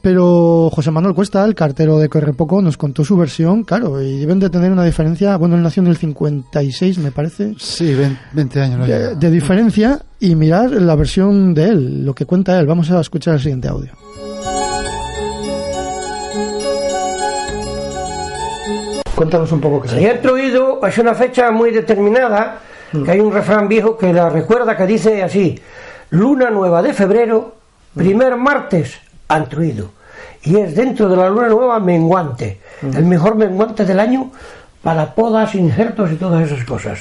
pero 0.00 0.70
José 0.72 0.90
Manuel 0.90 1.14
Cuesta, 1.14 1.44
el 1.44 1.54
cartero 1.54 1.98
de 1.98 2.08
Correpoco, 2.08 2.60
nos 2.62 2.76
contó 2.76 3.04
su 3.04 3.16
versión, 3.16 3.62
claro, 3.64 4.02
y 4.02 4.18
deben 4.18 4.40
de 4.40 4.50
tener 4.50 4.72
una 4.72 4.84
diferencia, 4.84 5.36
bueno, 5.36 5.54
él 5.56 5.62
nació 5.62 5.82
en 5.82 5.88
el 5.88 5.96
56, 5.96 6.98
me 6.98 7.12
parece, 7.12 7.54
Sí, 7.58 7.94
20, 7.94 8.18
20 8.32 8.60
años. 8.60 8.78
no 8.80 8.86
de, 8.86 9.14
de 9.14 9.30
diferencia 9.30 10.00
y 10.18 10.34
mirar 10.34 10.70
la 10.72 10.96
versión 10.96 11.54
de 11.54 11.64
él, 11.68 12.04
lo 12.04 12.14
que 12.14 12.26
cuenta 12.26 12.58
él. 12.58 12.66
Vamos 12.66 12.90
a 12.90 13.00
escuchar 13.00 13.34
el 13.34 13.40
siguiente 13.40 13.68
audio. 13.68 13.92
Cuéntanos 19.14 19.52
un 19.52 19.60
poco 19.60 19.82
qué 19.82 19.88
El 19.90 19.98
día 19.98 20.20
Truido 20.20 20.80
es 20.86 20.98
una 20.98 21.14
fecha 21.14 21.50
muy 21.50 21.70
determinada, 21.70 22.58
que 23.04 23.10
hay 23.10 23.20
un 23.20 23.32
refrán 23.32 23.68
viejo 23.68 23.96
que 23.96 24.12
la 24.12 24.28
recuerda 24.28 24.76
que 24.76 24.86
dice 24.86 25.22
así, 25.22 25.58
luna 26.10 26.50
nueva 26.50 26.82
de 26.82 26.92
febrero, 26.92 27.56
primer 27.94 28.36
martes, 28.36 29.00
antruido. 29.28 29.90
Y 30.42 30.56
es 30.58 30.74
dentro 30.74 31.08
de 31.08 31.16
la 31.16 31.28
luna 31.28 31.48
nueva 31.48 31.80
menguante, 31.80 32.60
el 32.82 33.04
mejor 33.04 33.36
menguante 33.36 33.84
del 33.84 34.00
año 34.00 34.30
para 34.82 35.14
podas, 35.14 35.54
injertos 35.54 36.10
y 36.12 36.16
todas 36.16 36.50
esas 36.50 36.64
cosas. 36.64 37.00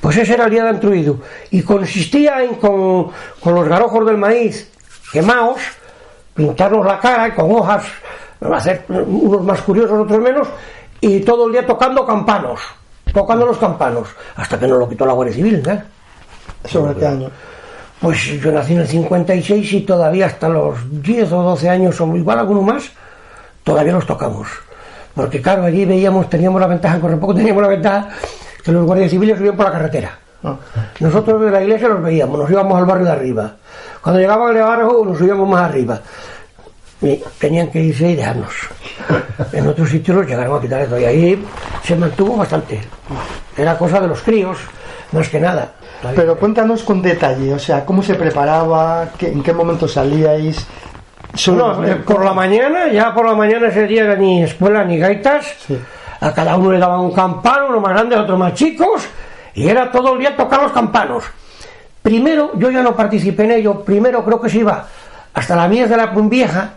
Pues 0.00 0.16
ese 0.18 0.34
era 0.34 0.44
el 0.44 0.50
día 0.50 0.64
de 0.64 0.70
Antruido. 0.70 1.20
Y 1.50 1.62
consistía 1.62 2.42
en 2.42 2.56
con, 2.56 3.10
con 3.40 3.54
los 3.54 3.66
garojos 3.66 4.04
del 4.04 4.18
maíz 4.18 4.70
quemados, 5.12 5.60
pintarnos 6.34 6.84
la 6.84 6.98
cara 6.98 7.28
y 7.28 7.30
con 7.30 7.50
hojas, 7.52 7.84
hacer 8.52 8.84
unos 8.88 9.42
más 9.42 9.62
curiosos, 9.62 10.00
otros 10.00 10.20
menos, 10.20 10.48
y 11.00 11.20
todo 11.20 11.46
el 11.46 11.52
día 11.52 11.64
tocando 11.64 12.04
campanos, 12.04 12.60
tocando 13.14 13.46
los 13.46 13.56
campanos, 13.56 14.08
hasta 14.36 14.58
que 14.58 14.66
nos 14.66 14.78
lo 14.78 14.88
quitó 14.88 15.06
la 15.06 15.14
Guardia 15.14 15.34
Civil, 15.34 15.62
¿eh? 15.66 15.82
¿Sobre 16.66 16.94
qué 16.94 17.06
año? 17.06 17.30
Pues 18.00 18.24
yo 18.42 18.52
nací 18.52 18.74
en 18.74 18.80
el 18.80 18.88
56 18.88 19.72
y 19.72 19.80
todavía 19.82 20.26
hasta 20.26 20.48
los 20.48 20.76
10 21.00 21.32
o 21.32 21.42
12 21.42 21.70
años, 21.70 22.00
o 22.00 22.16
igual 22.16 22.40
alguno 22.40 22.60
más, 22.60 22.90
todavía 23.62 23.92
los 23.92 24.06
tocamos. 24.06 24.48
Porque 25.14 25.40
claro, 25.40 25.62
allí 25.62 25.84
veíamos, 25.84 26.28
teníamos 26.28 26.60
la 26.60 26.66
ventaja, 26.66 27.00
con 27.00 27.18
poco 27.20 27.34
teníamos 27.34 27.62
la 27.62 27.68
ventaja 27.68 28.08
que 28.62 28.72
los 28.72 28.84
guardias 28.84 29.10
civiles 29.10 29.38
subían 29.38 29.56
por 29.56 29.66
la 29.66 29.72
carretera. 29.72 30.18
Nosotros 31.00 31.40
de 31.40 31.50
la 31.50 31.62
iglesia 31.62 31.88
los 31.88 32.02
veíamos, 32.02 32.38
nos 32.38 32.50
íbamos 32.50 32.76
al 32.76 32.84
barrio 32.84 33.06
de 33.06 33.12
arriba. 33.12 33.52
Cuando 34.02 34.20
llegaban 34.20 34.48
al 34.48 34.54
de 34.54 34.60
abajo, 34.60 35.04
nos 35.06 35.16
subíamos 35.16 35.48
más 35.48 35.62
arriba. 35.70 36.00
Y 37.04 37.22
tenían 37.38 37.70
que 37.70 37.80
irse 37.80 38.10
y 38.10 38.16
dejarnos. 38.16 38.54
En 39.52 39.66
otros 39.68 39.90
sitios 39.90 40.16
los 40.16 40.26
llegaron 40.26 40.56
a 40.56 40.60
quitar 40.60 40.80
eso. 40.80 40.98
Y 40.98 41.04
ahí 41.04 41.44
se 41.82 41.94
mantuvo 41.96 42.38
bastante. 42.38 42.80
Era 43.56 43.76
cosa 43.76 44.00
de 44.00 44.08
los 44.08 44.22
críos, 44.22 44.56
más 45.12 45.28
que 45.28 45.38
nada. 45.38 45.72
Pero 46.16 46.36
cuéntanos 46.38 46.82
con 46.82 47.02
detalle, 47.02 47.52
o 47.52 47.58
sea, 47.58 47.84
cómo 47.84 48.02
se 48.02 48.14
preparaba, 48.14 49.10
en 49.20 49.42
qué 49.42 49.52
momento 49.52 49.86
salíais. 49.86 50.66
No, 51.48 51.82
por 52.06 52.24
la 52.24 52.32
mañana, 52.32 52.88
ya 52.88 53.12
por 53.12 53.26
la 53.26 53.34
mañana 53.34 53.68
ese 53.68 53.86
día 53.86 54.04
era 54.04 54.16
ni 54.16 54.42
escuela 54.42 54.84
ni 54.84 54.98
gaitas. 54.98 55.46
Sí. 55.66 55.78
A 56.20 56.32
cada 56.32 56.56
uno 56.56 56.72
le 56.72 56.78
daban 56.78 57.00
un 57.00 57.12
campano, 57.12 57.68
uno 57.68 57.80
más 57.80 57.92
grande, 57.92 58.16
otro 58.16 58.38
más 58.38 58.54
chicos, 58.54 59.06
y 59.54 59.68
era 59.68 59.90
todo 59.90 60.14
el 60.14 60.20
día 60.20 60.36
tocar 60.36 60.62
los 60.62 60.72
campanos. 60.72 61.24
Primero, 62.00 62.52
yo 62.54 62.70
ya 62.70 62.82
no 62.82 62.96
participé 62.96 63.44
en 63.44 63.50
ello, 63.50 63.80
primero 63.84 64.24
creo 64.24 64.40
que 64.40 64.48
se 64.48 64.58
iba 64.58 64.86
hasta 65.34 65.56
la 65.56 65.68
mies 65.68 65.90
de 65.90 65.96
la 65.96 66.06
Vieja, 66.06 66.74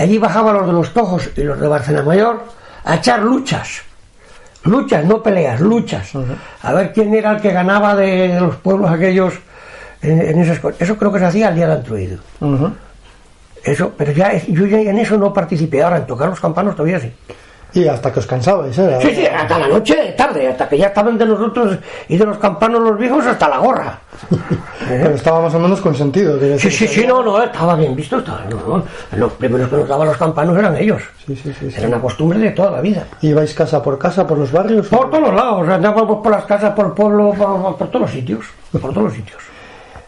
y 0.00 0.02
allí 0.02 0.18
bajaban 0.18 0.54
los 0.56 0.66
de 0.66 0.72
los 0.72 0.94
Tojos 0.94 1.28
y 1.36 1.42
los 1.42 1.60
de 1.60 1.68
Barcena 1.68 2.02
Mayor 2.02 2.42
a 2.84 2.94
echar 2.96 3.20
luchas. 3.20 3.82
Luchas, 4.64 5.04
no 5.04 5.22
peleas, 5.22 5.60
luchas. 5.60 6.12
A 6.62 6.72
ver 6.72 6.92
quién 6.94 7.14
era 7.14 7.32
el 7.32 7.40
que 7.42 7.52
ganaba 7.52 7.94
de, 7.94 8.28
de 8.28 8.40
los 8.40 8.56
pueblos 8.56 8.90
aquellos 8.90 9.34
en, 10.00 10.18
en 10.22 10.40
esas 10.40 10.58
cosas. 10.58 10.80
Eso 10.80 10.96
creo 10.96 11.12
que 11.12 11.18
se 11.18 11.26
hacía 11.26 11.48
al 11.48 11.54
día 11.54 11.66
del 11.66 11.76
Antruido. 11.78 12.18
Eso, 13.62 13.92
pero 13.94 14.12
ya 14.12 14.32
yo 14.48 14.64
ya 14.64 14.78
en 14.80 14.98
eso 14.98 15.18
no 15.18 15.34
participé. 15.34 15.82
Ahora 15.82 15.98
en 15.98 16.06
tocar 16.06 16.30
los 16.30 16.40
campanos 16.40 16.74
todavía 16.74 16.98
sí. 16.98 17.12
Y 17.72 17.86
hasta 17.86 18.12
que 18.12 18.18
os 18.18 18.26
cansabais, 18.26 18.76
¿eh? 18.78 18.98
Sí, 19.00 19.14
sí, 19.14 19.26
hasta 19.26 19.58
la 19.58 19.68
noche, 19.68 20.14
tarde, 20.16 20.48
hasta 20.48 20.68
que 20.68 20.78
ya 20.78 20.88
estaban 20.88 21.16
de 21.16 21.26
nosotros 21.26 21.78
y 22.08 22.16
de 22.16 22.24
los 22.24 22.38
campanos 22.38 22.80
los 22.82 22.98
viejos 22.98 23.26
hasta 23.26 23.48
la 23.48 23.58
gorra. 23.58 23.98
Pero 24.88 25.14
estaba 25.14 25.40
más 25.40 25.54
o 25.54 25.58
menos 25.58 25.80
consentido. 25.80 26.38
Sí, 26.38 26.46
decir, 26.46 26.72
sí, 26.72 26.88
sí, 26.88 27.06
no, 27.06 27.22
no, 27.22 27.42
estaba 27.42 27.76
bien 27.76 27.94
visto. 27.94 28.18
Estaba, 28.18 28.44
no, 28.50 28.56
no. 28.78 28.84
Los 29.16 29.32
primeros 29.34 29.68
que 29.68 29.76
nos 29.76 29.88
daban 29.88 30.08
los 30.08 30.16
campanos 30.16 30.58
eran 30.58 30.76
ellos. 30.76 31.02
Sí, 31.26 31.36
sí, 31.36 31.52
sí, 31.58 31.70
sí. 31.70 31.76
Era 31.78 31.88
una 31.88 32.00
costumbre 32.00 32.38
de 32.38 32.50
toda 32.50 32.72
la 32.72 32.80
vida. 32.80 33.04
¿Ibais 33.20 33.54
casa 33.54 33.82
por 33.82 33.98
casa, 33.98 34.26
por 34.26 34.38
los 34.38 34.50
barrios? 34.50 34.88
Por 34.88 35.10
todos 35.10 35.22
los 35.22 35.34
lados, 35.34 35.68
andábamos 35.68 36.18
por 36.22 36.32
las 36.32 36.44
casas, 36.44 36.72
por 36.74 36.86
el 36.86 36.92
pueblo, 36.92 37.32
por, 37.36 37.76
por 37.76 37.88
todos 37.88 38.02
los 38.02 38.10
sitios. 38.10 38.46
Por 38.72 38.92
todos 38.92 39.04
los 39.04 39.12
sitios. 39.12 39.38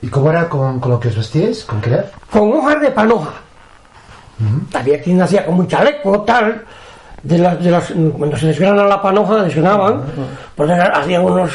¿Y 0.00 0.08
cómo 0.08 0.30
era 0.30 0.48
con, 0.48 0.80
con 0.80 0.90
lo 0.90 0.98
que 0.98 1.08
os 1.08 1.16
vestíais? 1.16 1.64
¿Con 1.64 1.80
qué 1.80 1.90
era? 1.90 2.06
con 2.32 2.52
hojas 2.52 2.80
de 2.80 2.90
panoja. 2.90 3.34
Había 4.74 5.00
quien 5.00 5.20
hacía 5.22 5.44
como 5.46 5.60
un 5.60 5.68
chaleco, 5.68 6.22
tal. 6.22 6.64
De 7.22 7.38
las, 7.38 7.62
de 7.62 7.70
las, 7.70 7.92
cuando 8.16 8.36
se 8.36 8.48
desgrana 8.48 8.84
la 8.84 9.00
panoja, 9.00 9.44
desgranaban, 9.44 10.02
pues 10.56 10.70
hacían 10.70 11.24
unos. 11.24 11.52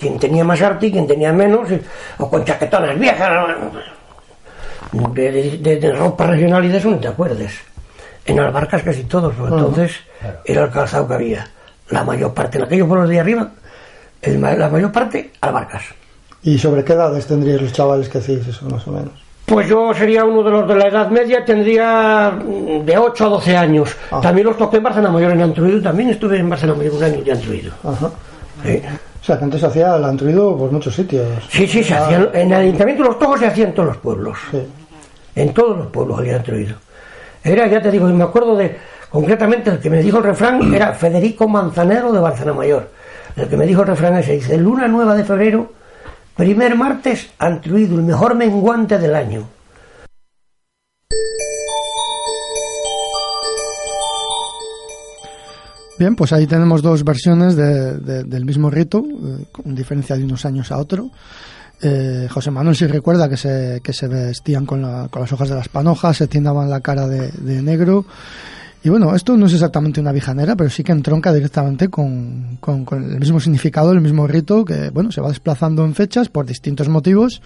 Quien 0.00 0.18
tenía 0.18 0.44
más 0.44 0.60
arte 0.62 0.86
y 0.86 0.92
quien 0.92 1.06
tenía 1.06 1.32
menos, 1.32 1.68
o 2.18 2.30
con 2.30 2.44
chaquetonas 2.44 2.98
viejas. 2.98 3.56
De, 4.92 5.58
de, 5.58 5.92
ropa 5.92 6.26
regional 6.26 6.64
y 6.64 6.68
de 6.68 6.78
eso 6.78 6.90
no 6.90 6.98
te 6.98 7.08
acuerdes. 7.08 7.52
En 8.24 8.40
Albarcas 8.40 8.82
casi 8.82 9.04
todos, 9.04 9.34
porque 9.34 9.54
entonces 9.54 9.92
era 10.44 10.64
el 10.64 10.70
calzado 10.70 11.06
que 11.06 11.14
había. 11.14 11.46
la 11.90 12.04
mayor 12.04 12.34
parte, 12.34 12.58
en 12.58 12.64
aquellos 12.64 12.88
pueblos 12.88 13.08
de 13.08 13.20
arriba, 13.20 13.50
el 14.22 14.40
la 14.40 14.68
mayor 14.68 14.90
parte 14.90 15.32
albarcas. 15.40 15.82
¿Y 16.42 16.58
sobre 16.58 16.84
qué 16.84 16.92
edades 16.94 17.26
tendríais 17.26 17.60
los 17.60 17.72
chavales 17.72 18.08
que 18.08 18.18
hacéis 18.18 18.46
eso, 18.46 18.68
más 18.68 18.86
o 18.86 18.92
menos? 18.92 19.27
Pues 19.48 19.66
yo 19.68 19.92
sería 19.94 20.24
uno 20.24 20.42
de 20.42 20.50
los 20.50 20.68
de 20.68 20.74
la 20.74 20.88
edad 20.88 21.08
media, 21.10 21.44
tendría 21.44 22.30
mm, 22.32 22.84
de 22.84 22.98
8 22.98 23.26
a 23.26 23.28
12 23.30 23.56
años. 23.56 23.96
Ah. 24.10 24.20
También 24.20 24.46
los 24.46 24.56
toqué 24.58 24.76
en 24.76 24.82
Barcelona 24.82 25.12
Mayor 25.12 25.32
en 25.32 25.42
Antruido, 25.42 25.80
también 25.82 26.10
estuve 26.10 26.38
en 26.38 26.48
Barcelona 26.50 26.78
Mayor 26.78 26.94
un 26.94 27.04
año 27.04 27.24
de 27.24 27.32
Antruido. 27.32 27.72
Ajá. 27.82 28.10
Sí. 28.64 28.82
O 29.20 29.24
sea, 29.24 29.38
que 29.38 29.44
antes 29.44 29.60
se 29.60 29.66
hacía 29.66 29.96
el 29.96 30.04
antruido 30.04 30.56
por 30.56 30.70
muchos 30.72 30.94
sitios. 30.94 31.26
Sí, 31.50 31.66
sí, 31.66 31.82
se 31.84 31.94
Ah, 31.94 32.04
hacían, 32.04 32.28
en 32.34 32.52
el 32.52 32.60
Ayuntamiento 32.60 33.02
de 33.02 33.08
los 33.10 33.18
Tojos 33.18 33.40
se 33.40 33.46
hacía 33.46 33.64
en 33.64 33.74
todos 33.74 33.88
los 33.88 33.96
pueblos. 33.98 34.36
sí. 34.50 34.62
En 35.34 35.54
todos 35.54 35.76
los 35.78 35.86
pueblos 35.88 36.18
había 36.18 36.36
Antruido. 36.36 36.74
Era, 37.44 37.66
ya 37.68 37.80
te 37.80 37.90
digo, 37.90 38.08
y 38.08 38.12
me 38.12 38.24
acuerdo 38.24 38.56
de, 38.56 38.76
concretamente, 39.08 39.70
el 39.70 39.78
que 39.78 39.88
me 39.88 40.02
dijo 40.02 40.18
el 40.18 40.24
refrán 40.24 40.74
era 40.74 40.92
Federico 40.92 41.46
Manzanero 41.48 42.12
de 42.12 42.18
Barcelona 42.18 42.56
Mayor. 42.58 42.88
El 43.36 43.46
que 43.48 43.56
me 43.56 43.64
dijo 43.66 43.82
el 43.82 43.86
refrán 43.88 44.16
ese, 44.16 44.32
dice, 44.32 44.58
luna 44.58 44.88
nueva 44.88 45.14
de 45.14 45.22
febrero, 45.24 45.72
primer 46.38 46.72
martes, 46.76 47.28
Antruido, 47.38 47.96
el 47.96 48.04
mejor 48.04 48.34
menguante 48.34 48.96
del 48.96 49.14
año. 49.14 49.42
Bien, 55.98 56.14
pues 56.14 56.32
ahí 56.32 56.46
tenemos 56.46 56.80
dos 56.80 57.02
versiones 57.02 57.56
de- 57.56 57.98
de- 57.98 58.22
del 58.24 58.44
mismo 58.44 58.70
rito, 58.70 58.98
eh, 59.04 59.46
con 59.50 59.74
diferencia 59.74 60.16
de 60.16 60.24
unos 60.24 60.44
años 60.44 60.70
a 60.70 60.78
otro. 60.78 61.10
Eh, 61.82 62.28
José 62.30 62.50
Manuel 62.52 62.76
sí 62.76 62.86
recuerda 62.86 63.28
que 63.28 63.36
se, 63.36 63.80
que 63.82 63.92
se 63.92 64.06
vestían 64.06 64.64
con, 64.64 64.82
la- 64.82 65.08
con 65.10 65.22
las 65.22 65.32
hojas 65.32 65.48
de 65.48 65.56
las 65.56 65.68
panojas, 65.68 66.16
se 66.16 66.28
tiendaban 66.28 66.70
la 66.70 66.80
cara 66.80 67.08
de 67.08 67.62
negro. 67.62 68.04
Y 68.84 68.90
bueno, 68.90 69.14
esto 69.14 69.36
no 69.36 69.46
es 69.46 69.54
exactamente 69.54 70.00
una 70.00 70.12
vijanera, 70.12 70.54
pero 70.54 70.70
sí 70.70 70.84
que 70.84 70.92
entronca 70.92 71.32
directamente 71.32 71.88
con, 71.88 72.58
con- 72.60 72.84
con 72.84 73.02
el 73.12 73.18
mismo 73.18 73.40
significado, 73.40 73.92
el 73.92 74.00
mismo 74.00 74.26
rito, 74.26 74.64
que 74.64 74.90
bueno, 74.90 75.10
se 75.10 75.20
va 75.20 75.28
desplazando 75.28 75.84
en 75.84 75.94
fechas 75.94 76.28
por 76.28 76.46
distintos 76.46 76.88
motivos. 76.88 77.42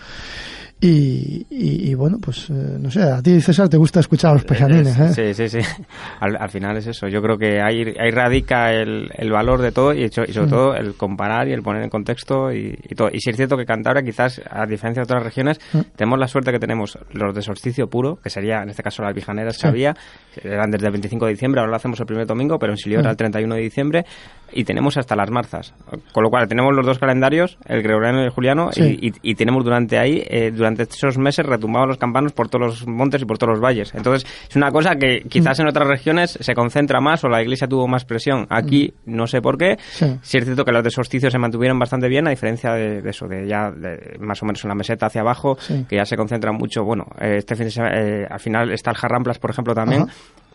Y, 0.85 1.47
y- 1.49 1.91
y, 1.91 1.95
bueno, 1.95 2.19
pues 2.21 2.51
eh, 2.51 2.55
no 2.81 2.91
sé, 2.91 3.03
a 3.05 3.23
ti 3.23 3.41
César 3.41 3.69
te 3.69 3.77
gusta 3.77 4.01
escuchar 4.01 4.33
a 4.33 4.35
los 4.35 4.45
pejanines, 4.45 4.99
¿eh? 4.99 5.33
Sí, 5.33 5.49
sí, 5.49 5.61
sí. 5.61 5.69
Al, 6.21 6.37
al 6.37 6.49
final 6.51 6.77
es 6.77 6.89
eso. 6.89 7.07
Yo 7.07 7.23
creo 7.23 7.39
que 7.39 7.61
ahí, 7.63 7.85
ahí 8.01 8.11
radica 8.11 8.73
el, 8.73 9.09
el 9.15 9.31
valor 9.31 9.63
de 9.63 9.71
todo 9.71 9.95
y, 9.95 10.03
hecho- 10.03 10.25
y 10.27 10.33
sobre 10.33 10.49
Mm. 10.49 10.51
todo 10.51 10.75
el 10.75 10.95
comparar 10.95 11.47
y 11.47 11.53
el 11.53 11.63
poner 11.63 11.85
en 11.85 11.89
contexto 11.89 12.53
y, 12.53 12.77
y 12.83 12.95
todo. 12.97 13.11
Y 13.13 13.21
sí 13.21 13.31
es 13.31 13.37
cierto 13.37 13.57
que 13.57 13.65
Cantabria, 13.65 14.03
quizás, 14.03 14.43
a 14.51 14.67
diferencia 14.67 15.03
de 15.03 15.05
otras 15.05 15.23
regiones, 15.23 15.61
Mm. 15.73 15.79
tenemos 15.95 16.19
la 16.19 16.27
suerte 16.27 16.51
que 16.51 16.59
tenemos 16.59 16.99
los 17.13 17.33
de 17.33 17.43
solsticio 17.43 17.87
puro, 17.89 18.17
que 18.17 18.29
sería, 18.29 18.63
en 18.65 18.71
este 18.71 18.83
caso, 18.83 19.05
las 19.05 19.15
vijaneras 19.15 19.55
Sí. 19.55 19.63
que 19.63 19.69
había, 19.69 19.95
eran 20.43 20.69
desde 20.73 20.87
el 20.87 20.93
25 20.93 21.27
de 21.27 21.33
diciembre, 21.33 21.61
ahora 21.61 21.71
lo 21.71 21.77
hacemos 21.77 22.01
el 22.01 22.07
primer 22.07 22.27
domingo, 22.27 22.59
pero 22.59 22.73
en 22.73 22.77
Silio 22.77 22.99
era 22.99 23.11
Mm. 23.11 23.13
el 23.13 23.17
31 23.19 23.55
de 23.55 23.61
diciembre, 23.61 24.05
y 24.53 24.65
tenemos 24.65 24.97
hasta 24.97 25.15
las 25.15 25.31
marzas. 25.31 25.75
Con 26.13 26.25
lo 26.25 26.29
cual, 26.29 26.49
tenemos 26.49 26.75
los 26.75 26.85
dos 26.85 26.99
calendarios, 26.99 27.57
el 27.67 27.83
gregoriano 27.83 28.21
y 28.21 28.25
el 28.25 28.31
juliano, 28.31 28.71
Sí. 28.73 29.13
y 29.23 29.35
tenemos 29.37 29.65
durante 29.65 29.97
ahí, 29.99 30.23
eh, 30.29 30.51
durante 30.51 30.72
esos 30.81 31.19
meses, 31.19 31.45
retumbaban 31.47 31.89
los 31.89 31.99
campanos 31.99 32.33
por 32.33 32.49
todos 32.49 32.67
los 32.67 32.87
montes 32.87 33.23
y 33.23 33.25
por 33.25 33.39
todos 33.39 33.53
los 33.53 33.61
valles. 33.61 33.95
Entonces, 33.95 34.27
es 34.49 34.57
una 34.57 34.71
cosa 34.71 34.97
que 34.97 35.23
quizás 35.29 35.59
en 35.61 35.69
otras 35.69 35.87
regiones 35.89 36.39
se 36.41 36.55
concentra 36.55 37.01
más 37.01 37.23
o 37.25 37.29
la 37.29 37.43
iglesia 37.43 37.67
tuvo 37.69 37.87
más 37.89 38.05
presión. 38.05 38.47
Aquí, 38.51 38.93
no 39.07 39.27
sé 39.27 39.41
por 39.43 39.59
qué. 39.59 39.77
Sí. 39.91 40.07
Sí 40.23 40.39
es 40.39 40.45
cierto 40.45 40.65
que 40.65 40.73
los 40.73 40.83
de 40.85 40.91
solsticio 40.91 41.31
se 41.31 41.39
mantuvieron 41.39 41.79
bastante 41.79 42.09
bien, 42.09 42.27
a 42.27 42.31
diferencia 42.31 42.73
de, 42.73 43.03
de 43.03 43.11
eso, 43.11 43.27
de 43.27 43.47
ya 43.47 43.71
de 43.71 44.17
más 44.21 44.43
o 44.43 44.47
menos 44.47 44.65
en 44.65 44.69
la 44.69 44.75
meseta 44.75 45.07
hacia 45.07 45.21
abajo, 45.21 45.57
Sí. 45.61 45.85
que 45.89 45.97
ya 45.97 46.05
se 46.05 46.17
concentra 46.17 46.53
mucho. 46.53 46.85
Bueno, 46.85 47.07
eh, 47.21 47.37
este 47.39 47.55
fin 47.57 47.65
de 47.67 47.71
semana, 47.71 48.01
eh, 48.01 48.27
al 48.31 48.41
final 48.41 48.71
está 48.73 48.91
el 48.91 48.97
Jarramplas, 48.97 49.39
por 49.39 49.51
ejemplo, 49.51 49.75
también. 49.75 50.03
Ajá. 50.03 50.13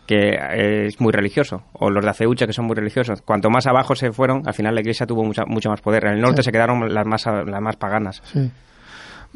que 0.08 0.16
eh, 0.36 0.86
es 0.86 1.02
muy 1.02 1.12
religioso, 1.12 1.64
o 1.74 1.90
los 1.90 2.02
de 2.02 2.10
Aceucha 2.10 2.48
que 2.48 2.54
son 2.54 2.64
muy 2.64 2.78
religiosos. 2.78 3.22
Cuanto 3.24 3.50
más 3.50 3.68
abajo 3.68 3.94
se 3.94 4.14
fueron, 4.14 4.42
al 4.48 4.54
final 4.54 4.74
la 4.74 4.80
iglesia 4.80 5.06
tuvo 5.06 5.22
mucha, 5.26 5.44
mucho 5.46 5.70
más 5.70 5.82
poder. 5.82 6.06
En 6.06 6.14
el 6.14 6.22
norte 6.22 6.44
Sí. 6.44 6.46
se 6.46 6.52
quedaron 6.54 6.94
las 6.94 7.06
más, 7.06 7.26
las 7.26 7.62
más 7.62 7.76
paganas. 7.76 8.22
Sí. 8.24 8.50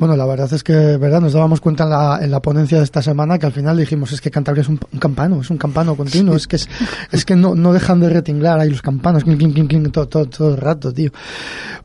Bueno, 0.01 0.17
la 0.17 0.25
verdad 0.25 0.51
es 0.51 0.63
que, 0.63 0.73
verdad, 0.97 1.21
nos 1.21 1.33
dábamos 1.33 1.61
cuenta 1.61 1.83
en 1.83 1.91
la, 1.91 2.19
en 2.23 2.31
la 2.31 2.39
ponencia 2.39 2.79
de 2.79 2.83
esta 2.83 3.03
semana 3.03 3.37
que 3.37 3.45
al 3.45 3.51
final 3.51 3.77
dijimos 3.77 4.11
es 4.11 4.19
que 4.19 4.31
Cantabria 4.31 4.61
es 4.61 4.67
un, 4.67 4.79
un 4.91 4.97
campano, 4.97 5.41
es 5.41 5.51
un 5.51 5.59
campano 5.59 5.93
continuo, 5.93 6.35
es 6.35 6.47
que 6.47 6.55
es, 6.55 6.67
es 7.11 7.23
que 7.23 7.35
no, 7.35 7.53
no 7.53 7.71
dejan 7.71 7.99
de 7.99 8.09
retinglar 8.09 8.59
ahí 8.59 8.71
los 8.71 8.81
campanos, 8.81 9.23
clink, 9.23 9.37
clink, 9.37 9.53
clink, 9.53 9.69
clink, 9.69 9.91
todo, 9.91 10.07
todo, 10.07 10.25
todo 10.25 10.49
el 10.55 10.57
rato, 10.57 10.91
tío. 10.91 11.11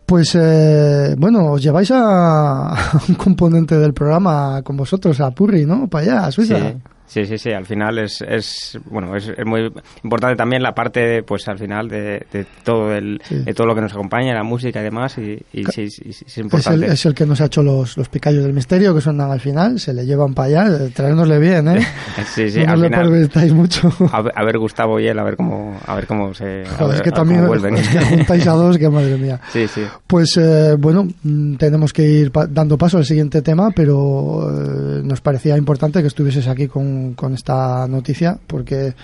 Pues, 0.07 0.35
eh, 0.35 1.15
bueno, 1.19 1.53
os 1.53 1.63
lleváis 1.63 1.91
a, 1.91 2.69
a 2.71 3.01
un 3.07 3.17
componente 3.17 3.77
del 3.77 3.93
programa 3.93 4.63
con 4.63 4.79
vosotros, 4.79 5.21
a 5.21 5.31
Purri, 5.33 5.67
¿no? 5.67 5.87
Para 5.87 6.05
allá, 6.05 6.27
a 6.29 6.33
Suiza. 6.33 6.57
Sí. 6.59 6.96
Sí, 7.07 7.25
sí, 7.25 7.39
sí, 7.39 7.51
al 7.53 7.65
final 7.67 7.99
es, 7.99 8.21
es 8.23 8.79
bueno, 8.91 9.15
es, 9.17 9.29
es 9.29 9.47
muy 9.47 9.73
importante 10.03 10.37
también 10.37 10.63
la 10.63 10.75
parte, 10.75 11.23
pues 11.23 11.47
al 11.49 11.59
final 11.59 11.89
de, 11.89 12.27
de 12.33 12.47
todo 12.65 12.93
el, 12.95 13.21
Sí. 13.25 13.37
de 13.37 13.55
todo 13.55 13.67
lo 13.67 13.75
que 13.75 13.81
nos 13.81 13.93
acompaña, 13.93 14.35
la 14.35 14.43
música 14.43 14.81
y 14.81 14.85
demás, 14.85 15.17
y, 15.19 15.39
y 15.53 15.65
sí, 15.67 15.83
es 15.85 15.99
Es 16.01 16.39
el, 16.39 16.45
importante. 16.45 16.87
es 16.87 17.07
el 17.07 17.15
que 17.15 17.25
nos 17.27 17.41
ha 17.41 17.47
hecho 17.47 17.63
los, 17.63 17.97
los 17.97 18.09
picallos 18.09 18.43
del 18.43 18.53
misterio 18.53 18.95
que 18.95 19.01
suenan 19.01 19.31
al 19.31 19.41
final, 19.41 19.79
se 19.79 19.95
le 19.95 20.05
llevan 20.05 20.35
para 20.35 20.65
allá, 20.65 20.85
eh, 20.87 20.91
traérnosle 20.95 21.39
bien, 21.39 21.69
¿eh? 21.69 21.87
Sí, 22.35 22.51
sí, 22.51 22.61
no 22.67 22.73
al 22.73 22.81
le 22.81 22.89
final, 22.89 23.55
mucho. 23.55 23.91
a 24.13 24.23
ver, 24.23 24.33
a 24.35 24.45
ver 24.45 24.59
Gustavo 24.59 24.99
y 25.01 25.07
él, 25.07 25.19
a 25.19 25.23
ver 25.25 25.37
cómo, 25.37 25.79
a 25.87 25.95
ver 25.95 26.07
cómo 26.07 26.35
se, 26.35 26.65
Joder, 26.67 26.89
ver- 26.89 26.97
es 26.97 27.03
que 27.03 27.11
también 27.13 27.45
es 27.77 27.89
que 27.89 28.01
juntáis 28.01 28.47
a 28.47 28.53
dos, 28.53 28.79
que 28.79 28.89
madre 28.91 29.17
mía. 29.17 29.41
Sí, 29.53 29.69
sí. 29.69 29.83
Pues 30.07 30.37
eh, 30.39 30.75
bueno, 30.79 31.07
mm, 31.23 31.55
tenemos 31.57 31.93
que 31.93 32.03
ir 32.03 32.33
pa- 32.33 32.47
dando 32.47 32.77
paso 32.77 32.99
al 32.99 33.05
siguiente 33.05 33.43
tema, 33.43 33.71
pero 33.75 34.49
eh, 34.51 35.01
nos 35.05 35.21
parecía 35.21 35.57
importante 35.57 36.01
que 36.01 36.09
estuvieses 36.09 36.47
aquí 36.49 36.67
con, 36.67 36.96
con 37.15 37.35
esta 37.35 37.87
noticia, 37.89 38.39
porque 38.47 38.95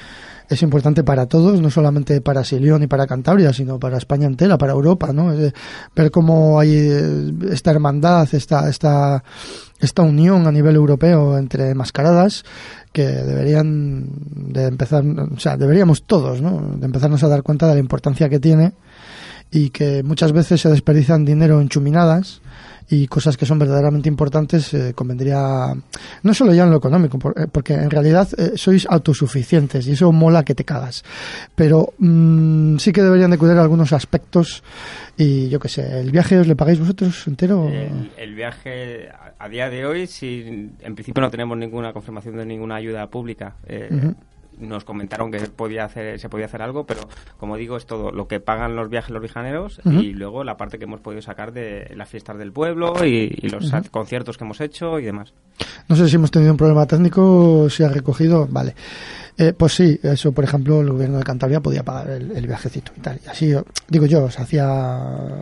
es 0.48 0.62
importante 0.62 1.02
para 1.02 1.26
todos, 1.26 1.60
no 1.60 1.70
solamente 1.70 2.20
para 2.20 2.44
Silión 2.44 2.82
y 2.82 2.86
para 2.86 3.06
Cantabria, 3.06 3.52
sino 3.52 3.78
para 3.78 3.96
España 3.96 4.26
entera, 4.26 4.58
para 4.58 4.72
Europa, 4.72 5.12
¿no? 5.12 5.32
Ver 5.96 6.10
cómo 6.10 6.60
hay 6.60 6.74
eh, 6.74 7.32
esta 7.50 7.70
hermandad, 7.70 8.28
esta, 8.32 8.68
esta, 8.68 9.24
esta 9.80 10.02
unión 10.02 10.46
a 10.46 10.52
nivel 10.52 10.76
europeo 10.76 11.38
entre 11.38 11.74
mascaradas 11.74 12.44
que 12.92 13.04
deberían 13.04 14.06
de 14.52 14.66
empezar, 14.66 15.04
o 15.04 15.38
sea, 15.38 15.56
deberíamos 15.56 16.04
todos, 16.04 16.42
¿no? 16.42 16.76
De 16.76 16.84
empezarnos 16.84 17.22
a 17.24 17.28
dar 17.28 17.42
cuenta 17.42 17.66
de 17.66 17.74
la 17.74 17.80
importancia 17.80 18.28
que 18.28 18.38
tiene 18.38 18.72
y 19.50 19.70
que 19.70 20.02
muchas 20.02 20.32
veces 20.32 20.60
se 20.60 20.68
desperdician 20.68 21.24
dinero 21.24 21.60
en 21.60 21.68
chuminadas 21.68 22.42
y 22.90 23.06
cosas 23.06 23.36
que 23.36 23.46
son 23.46 23.58
verdaderamente 23.58 24.08
importantes 24.08 24.72
eh, 24.74 24.92
convendría 24.94 25.74
no 26.22 26.34
solo 26.34 26.52
ya 26.54 26.64
en 26.64 26.70
lo 26.70 26.76
económico 26.78 27.18
eh, 27.36 27.46
porque 27.50 27.74
en 27.74 27.90
realidad 27.90 28.28
eh, 28.36 28.52
sois 28.56 28.86
autosuficientes 28.86 29.86
y 29.86 29.92
eso 29.92 30.12
mola 30.12 30.44
que 30.44 30.54
te 30.54 30.64
cagas 30.64 31.04
pero 31.54 31.94
mm, 31.98 32.76
sí 32.78 32.92
que 32.92 33.02
deberían 33.02 33.30
de 33.30 33.38
cuidar 33.38 33.58
algunos 33.58 33.92
aspectos 33.92 34.62
y 35.16 35.48
yo 35.48 35.60
qué 35.60 35.68
sé 35.68 36.00
el 36.00 36.10
viaje 36.10 36.38
os 36.38 36.46
le 36.46 36.56
pagáis 36.56 36.78
vosotros 36.78 37.26
entero 37.26 37.68
El, 37.68 38.10
el 38.16 38.34
viaje 38.34 39.08
a, 39.08 39.32
a 39.44 39.48
día 39.48 39.68
de 39.68 39.84
hoy, 39.84 40.06
si 40.06 40.70
en 40.80 40.94
principio 40.94 41.20
no 41.20 41.30
tenemos 41.30 41.58
ninguna 41.58 41.92
confirmación 41.92 42.36
de 42.36 42.46
ninguna 42.46 42.76
ayuda 42.76 43.06
pública. 43.08 43.56
eh. 43.66 43.90
Nos 44.58 44.84
comentaron 44.84 45.30
que 45.32 45.38
podía 45.40 45.84
hacer, 45.84 46.18
se 46.20 46.28
podía 46.28 46.46
hacer 46.46 46.62
algo, 46.62 46.84
pero 46.84 47.00
como 47.38 47.56
digo, 47.56 47.76
es 47.76 47.86
todo 47.86 48.12
lo 48.12 48.28
que 48.28 48.38
pagan 48.40 48.76
los 48.76 48.88
viajes 48.88 49.10
los 49.10 49.20
viajeros 49.22 49.80
Ujú. 49.84 50.00
y 50.00 50.12
luego 50.14 50.44
la 50.44 50.56
parte 50.56 50.78
que 50.78 50.84
hemos 50.84 51.00
podido 51.00 51.22
sacar 51.22 51.52
de 51.52 51.92
las 51.96 52.08
fiestas 52.08 52.38
del 52.38 52.52
pueblo 52.52 53.04
y, 53.04 53.32
y 53.42 53.48
los 53.48 53.72
conciertos 53.90 54.38
que 54.38 54.44
hemos 54.44 54.60
hecho 54.60 54.98
y 54.98 55.04
demás. 55.04 55.32
No 55.88 55.96
sé 55.96 56.08
si 56.08 56.16
hemos 56.16 56.30
tenido 56.30 56.52
un 56.52 56.56
problema 56.58 56.86
técnico, 56.86 57.68
si 57.70 57.82
ha 57.82 57.88
recogido, 57.88 58.46
vale. 58.50 58.74
Eh, 59.38 59.52
pues 59.56 59.72
sí, 59.74 59.98
eso, 60.02 60.32
por 60.32 60.44
ejemplo, 60.44 60.80
el 60.82 60.90
gobierno 60.90 61.18
de 61.18 61.24
Cantabria 61.24 61.60
podía 61.60 61.82
pagar 61.82 62.10
el, 62.10 62.32
el 62.32 62.46
viajecito 62.46 62.92
y 62.96 63.00
tal. 63.00 63.18
Y 63.24 63.28
así, 63.28 63.52
digo 63.88 64.06
yo, 64.06 64.24
os 64.24 64.38
hacía, 64.38 64.68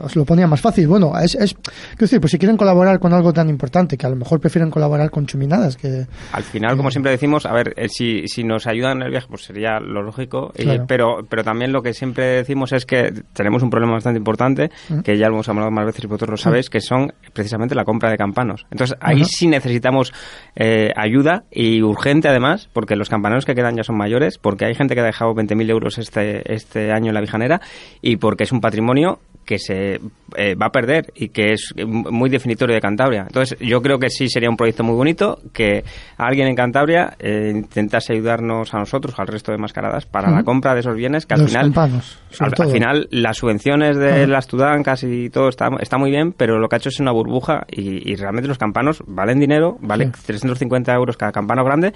os 0.02 0.14
lo 0.16 0.24
ponía 0.24 0.46
más 0.46 0.60
fácil. 0.60 0.86
Bueno, 0.86 1.12
es, 1.18 1.34
es, 1.34 1.54
quiero 1.54 1.98
decir, 1.98 2.20
pues 2.20 2.30
si 2.30 2.38
quieren 2.38 2.56
colaborar 2.56 2.98
con 3.00 3.12
algo 3.12 3.32
tan 3.32 3.48
importante, 3.48 3.96
que 3.98 4.06
a 4.06 4.10
lo 4.10 4.16
mejor 4.16 4.40
prefieren 4.40 4.70
colaborar 4.70 5.10
con 5.10 5.26
chuminadas, 5.26 5.76
que, 5.76 6.06
Al 6.32 6.42
final, 6.44 6.76
como 6.76 6.90
siempre 6.90 7.10
decimos, 7.12 7.46
a 7.46 7.52
ver, 7.52 7.74
eh, 7.76 7.88
si, 7.88 8.26
si 8.28 8.44
nos 8.44 8.66
ayudan 8.66 8.98
en 8.98 9.02
el 9.04 9.10
viaje, 9.10 9.26
pues 9.28 9.42
sería 9.42 9.80
lo 9.80 10.02
lógico, 10.02 10.52
Claro. 10.54 10.84
pero, 10.86 11.26
pero 11.28 11.42
también 11.42 11.72
lo 11.72 11.82
que 11.82 11.92
siempre 11.92 12.24
decimos 12.26 12.72
es 12.72 12.86
que 12.86 13.12
tenemos 13.32 13.62
un 13.62 13.70
problema 13.70 13.94
bastante 13.94 14.18
importante, 14.18 14.70
Ujú. 14.88 15.02
que 15.02 15.18
ya 15.18 15.26
lo 15.28 15.34
hemos 15.34 15.48
hablado 15.48 15.70
más 15.70 15.86
veces 15.86 16.04
y 16.04 16.06
vosotros 16.06 16.30
lo 16.30 16.36
sabéis, 16.36 16.70
que 16.70 16.80
son 16.80 17.12
precisamente 17.32 17.74
la 17.74 17.84
compra 17.84 18.10
de 18.10 18.16
campanos. 18.16 18.66
Entonces, 18.70 18.96
ahí 19.00 19.22
Ajá. 19.22 19.28
sí 19.30 19.48
necesitamos 19.48 20.12
eh, 20.54 20.92
ayuda 20.96 21.44
y 21.50 21.82
urgente 21.82 22.28
además, 22.28 22.68
porque 22.72 22.94
los 22.96 23.08
campaneros 23.08 23.44
que 23.44 23.54
quedan 23.54 23.74
ya 23.80 23.84
son 23.84 23.96
mayores, 23.96 24.38
porque 24.38 24.64
hay 24.66 24.74
gente 24.74 24.94
que 24.94 25.00
ha 25.00 25.04
dejado 25.04 25.34
20.000 25.34 25.70
euros 25.70 25.98
este, 25.98 26.52
este 26.52 26.92
año 26.92 27.08
en 27.08 27.14
la 27.14 27.20
Vijanera 27.20 27.60
y 28.02 28.16
porque 28.16 28.44
es 28.44 28.52
un 28.52 28.60
patrimonio 28.60 29.18
que 29.44 29.58
se 29.58 30.00
eh, 30.36 30.54
va 30.54 30.66
a 30.66 30.70
perder 30.70 31.12
y 31.14 31.30
que 31.30 31.52
es 31.54 31.74
muy 31.76 32.30
definitorio 32.30 32.74
de 32.74 32.80
Cantabria. 32.80 33.22
Entonces, 33.26 33.58
yo 33.58 33.82
creo 33.82 33.98
que 33.98 34.08
sí 34.08 34.28
sería 34.28 34.48
un 34.48 34.56
proyecto 34.56 34.84
muy 34.84 34.94
bonito 34.94 35.40
que 35.52 35.82
alguien 36.18 36.46
en 36.46 36.54
Cantabria 36.54 37.14
eh, 37.18 37.50
intentase 37.52 38.12
ayudarnos 38.12 38.72
a 38.74 38.78
nosotros, 38.78 39.14
al 39.18 39.26
resto 39.26 39.50
de 39.50 39.58
mascaradas, 39.58 40.06
para 40.06 40.30
la 40.30 40.44
compra 40.44 40.74
de 40.74 40.80
esos 40.80 40.94
bienes 40.94 41.26
que 41.26 41.34
al 41.34 41.40
los 41.40 41.50
final 41.50 41.64
campanos, 41.64 42.18
al, 42.38 42.70
final, 42.70 43.08
las 43.10 43.38
subvenciones 43.38 43.96
de 43.96 44.10
Ajá. 44.10 44.26
las 44.28 44.46
tudancas 44.46 45.02
y 45.02 45.30
todo 45.30 45.48
está, 45.48 45.68
está 45.80 45.98
muy 45.98 46.10
bien, 46.10 46.32
pero 46.32 46.58
lo 46.58 46.68
que 46.68 46.76
ha 46.76 46.78
hecho 46.78 46.90
es 46.90 47.00
una 47.00 47.10
burbuja 47.10 47.64
y, 47.68 48.08
y 48.08 48.14
realmente 48.14 48.46
los 48.46 48.58
campanos 48.58 49.02
valen 49.06 49.40
dinero, 49.40 49.78
valen 49.80 50.12
Sí. 50.14 50.26
350 50.26 50.94
euros 50.94 51.16
cada 51.16 51.32
campano 51.32 51.64
grande. 51.64 51.92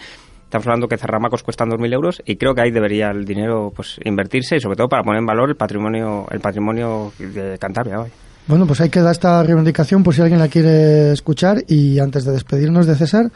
Estamos 0.55 0.69
hablando 0.69 0.87
que 0.87 0.97
cerramacos 0.97 1.43
cuestan 1.43 1.69
2.000 1.69 1.93
euros 1.93 2.23
y 2.25 2.37
creo 2.37 2.55
que 2.55 2.61
ahí 2.61 2.71
debería 2.71 3.11
el 3.11 3.25
dinero 3.25 3.73
pues 3.75 3.99
invertirse 4.05 4.55
y 4.55 4.61
sobre 4.61 4.77
todo 4.77 4.89
para 4.89 5.03
poner 5.03 5.19
en 5.19 5.27
valor 5.27 5.49
el 5.49 5.57
patrimonio 5.57 6.29
el 6.31 6.39
patrimonio 6.39 7.13
de 7.19 7.59
Cantabria 7.59 8.03
hoy. 8.03 8.11
Bueno, 8.47 8.65
pues 8.65 8.81
hay 8.81 8.89
que 8.89 9.01
dar 9.01 9.11
esta 9.11 9.43
reivindicación 9.43 10.05
por 10.05 10.15
si 10.15 10.23
alguien 10.23 10.39
la 10.39 10.47
quiere 10.47 11.11
escuchar 11.11 11.65
y 11.67 11.99
antes 11.99 12.25
de 12.25 12.31
despedirnos 12.31 12.87
de 12.87 12.95
César, 12.95 13.33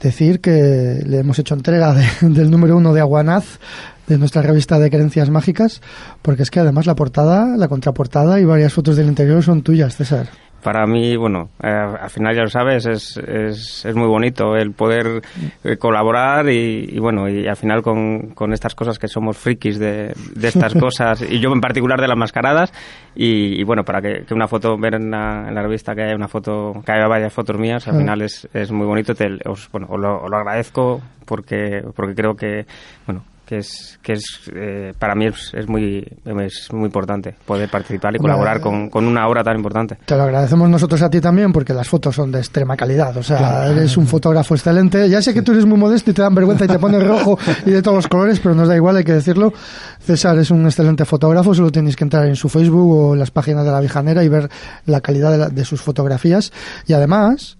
decir 0.00 0.40
que 0.40 1.02
le 1.04 1.18
hemos 1.18 1.38
hecho 1.38 1.54
entrega 1.54 1.94
del 2.22 2.50
número 2.50 2.78
uno 2.78 2.94
de 2.94 3.02
Aguanaz 3.02 3.58
de 4.06 4.16
nuestra 4.16 4.40
revista 4.40 4.78
de 4.78 4.88
creencias 4.88 5.28
mágicas, 5.28 5.82
porque 6.22 6.44
es 6.44 6.50
que 6.50 6.60
además 6.60 6.86
la 6.86 6.94
portada, 6.94 7.58
la 7.58 7.68
contraportada 7.68 8.40
y 8.40 8.46
varias 8.46 8.72
fotos 8.72 8.96
del 8.96 9.08
interior 9.08 9.42
son 9.42 9.60
tuyas, 9.60 9.96
César 9.96 10.30
para 10.62 10.86
mí, 10.86 11.16
bueno, 11.16 11.50
eh, 11.62 11.68
al 11.68 12.10
final 12.10 12.34
ya 12.34 12.42
lo 12.42 12.48
sabes, 12.48 12.86
es, 12.86 13.16
es, 13.16 13.84
es 13.84 13.94
muy 13.94 14.08
bonito 14.08 14.56
el 14.56 14.72
poder 14.72 15.22
eh, 15.62 15.76
colaborar 15.76 16.48
y, 16.50 16.98
bueno, 16.98 17.28
y 17.28 17.46
al 17.46 17.56
final 17.56 17.82
con, 17.82 18.30
con, 18.30 18.52
estas 18.52 18.74
cosas 18.74 18.98
que 18.98 19.08
somos 19.08 19.36
frikis 19.36 19.78
de, 19.78 20.12
de 20.34 20.48
estas 20.48 20.74
cosas, 20.80 21.22
y 21.22 21.38
yo 21.38 21.50
en 21.52 21.60
particular 21.60 22.00
de 22.00 22.08
las 22.08 22.16
mascaradas, 22.16 22.72
y, 23.14 23.62
bueno, 23.64 23.84
para 23.84 24.00
que, 24.00 24.24
que, 24.24 24.34
una 24.34 24.48
foto, 24.48 24.76
ver 24.76 24.94
en 24.94 25.10
la, 25.10 25.46
en 25.48 25.54
la, 25.54 25.62
revista 25.62 25.94
que 25.94 26.02
haya 26.02 26.16
una 26.16 26.28
foto, 26.28 26.72
que 26.84 26.92
haya 26.92 27.06
varias 27.06 27.32
fotos 27.32 27.58
mías, 27.58 27.86
al 27.88 27.96
final 27.98 28.22
es, 28.22 28.48
es 28.52 28.72
muy 28.72 28.86
bonito, 28.86 29.14
te, 29.14 29.38
os, 29.44 29.70
bueno, 29.70 29.86
os 29.90 30.00
lo, 30.00 30.22
os 30.22 30.30
lo 30.30 30.36
agradezco 30.36 31.00
porque, 31.24 31.82
porque 31.94 32.14
creo 32.14 32.34
que, 32.34 32.66
bueno, 33.06 33.22
que 33.48 33.56
es 33.56 33.98
que 34.02 34.12
es 34.12 34.42
eh, 34.54 34.92
para 34.98 35.14
mí 35.14 35.26
es, 35.26 35.66
muy 35.68 36.06
es 36.26 36.68
muy 36.70 36.84
importante 36.84 37.34
poder 37.46 37.70
participar 37.70 38.14
y 38.14 38.18
colaborar 38.18 38.60
con, 38.60 38.90
con, 38.90 39.06
una 39.06 39.26
obra 39.26 39.42
tan 39.42 39.56
importante. 39.56 39.96
Te 40.04 40.16
lo 40.16 40.24
agradecemos 40.24 40.68
nosotros 40.68 41.00
a 41.00 41.08
ti 41.08 41.18
también 41.18 41.50
porque 41.50 41.72
las 41.72 41.88
fotos 41.88 42.14
son 42.14 42.30
de 42.30 42.40
extrema 42.40 42.76
calidad, 42.76 43.16
o 43.16 43.22
sea, 43.22 43.68
eres 43.70 43.96
un 43.96 44.06
fotógrafo 44.06 44.54
excelente. 44.54 45.08
Ya 45.08 45.22
sé 45.22 45.32
que 45.32 45.40
tú 45.40 45.52
eres 45.52 45.64
muy 45.64 45.78
modesto 45.78 46.10
y 46.10 46.14
te 46.14 46.20
dan 46.20 46.34
vergüenza 46.34 46.66
y 46.66 46.68
te 46.68 46.78
pones 46.78 47.02
rojo 47.02 47.38
y 47.64 47.70
de 47.70 47.80
todos 47.80 47.96
los 47.96 48.08
colores, 48.08 48.38
pero 48.38 48.54
nos 48.54 48.68
da 48.68 48.76
igual, 48.76 48.98
hay 48.98 49.04
que 49.04 49.14
decirlo. 49.14 49.54
César 49.98 50.36
es 50.38 50.50
un 50.50 50.66
excelente 50.66 51.06
fotógrafo, 51.06 51.54
solo 51.54 51.72
tenéis 51.72 51.96
que 51.96 52.04
entrar 52.04 52.26
en 52.26 52.36
su 52.36 52.50
Facebook 52.50 52.92
o 52.92 53.14
en 53.14 53.18
las 53.18 53.30
páginas 53.30 53.64
de 53.64 53.72
la 53.72 53.80
Vijanera 53.80 54.22
y 54.22 54.28
ver 54.28 54.50
la 54.84 55.00
calidad 55.00 55.48
de, 55.48 55.54
de 55.54 55.64
sus 55.64 55.80
fotografías 55.80 56.52
y 56.86 56.92
además 56.92 57.56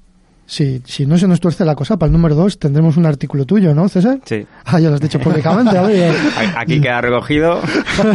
si, 0.49 0.81
si 0.87 1.05
no 1.05 1.19
se 1.19 1.29
nos 1.29 1.41
tuerce 1.41 1.63
la 1.67 1.75
cosa, 1.75 1.99
para 1.99 2.07
el 2.09 2.13
número 2.15 2.35
2 2.35 2.59
tendremos 2.59 2.97
un 2.97 3.05
artículo 3.05 3.45
tuyo, 3.45 3.75
¿no, 3.75 3.87
César? 3.89 4.19
Sí. 4.25 4.47
Ah, 4.71 4.79
ya 4.79 4.91
lo 4.91 4.97
has 4.97 5.01
dicho 5.01 5.19
públicamente. 5.19 5.79
Aquí 6.57 6.79
queda 6.81 7.01
recogido. 7.01 7.59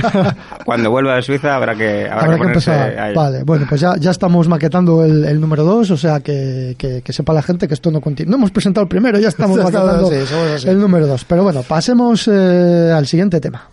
Cuando 0.66 0.92
vuelva 0.92 1.16
de 1.16 1.24
Suiza 1.24 1.56
habrá 1.56 1.74
que, 1.74 2.08
habrá, 2.08 2.38
que, 2.38 2.44
empezar. 2.44 3.14
Vale, 3.16 3.44
bueno, 3.44 3.66
pues 3.68 3.82
ya, 3.82 3.96
ya 3.98 4.12
estamos 4.12 4.48
maquetando 4.48 5.04
el, 5.04 5.26
el 5.26 5.42
número 5.42 5.64
2, 5.64 5.92
o 5.92 5.98
sea 5.98 6.20
que, 6.20 6.76
que, 6.78 7.02
que, 7.02 7.14
sepa 7.14 7.34
la 7.34 7.42
gente 7.42 7.68
que 7.68 7.74
esto 7.74 7.90
no 7.90 8.02
continúa. 8.02 8.32
No 8.32 8.38
hemos 8.38 8.52
presentado 8.52 8.84
el 8.84 8.88
primero, 8.88 9.20
ya 9.20 9.30
estamos 9.30 9.58
maquetando 9.58 10.12
el 10.12 10.80
número 10.80 11.08
2. 11.08 11.26
Pero 11.26 11.44
bueno, 11.44 11.64
pasemos 11.64 12.28
eh, 12.32 12.92
al 12.96 13.08
siguiente 13.08 13.40
tema. 13.40 13.68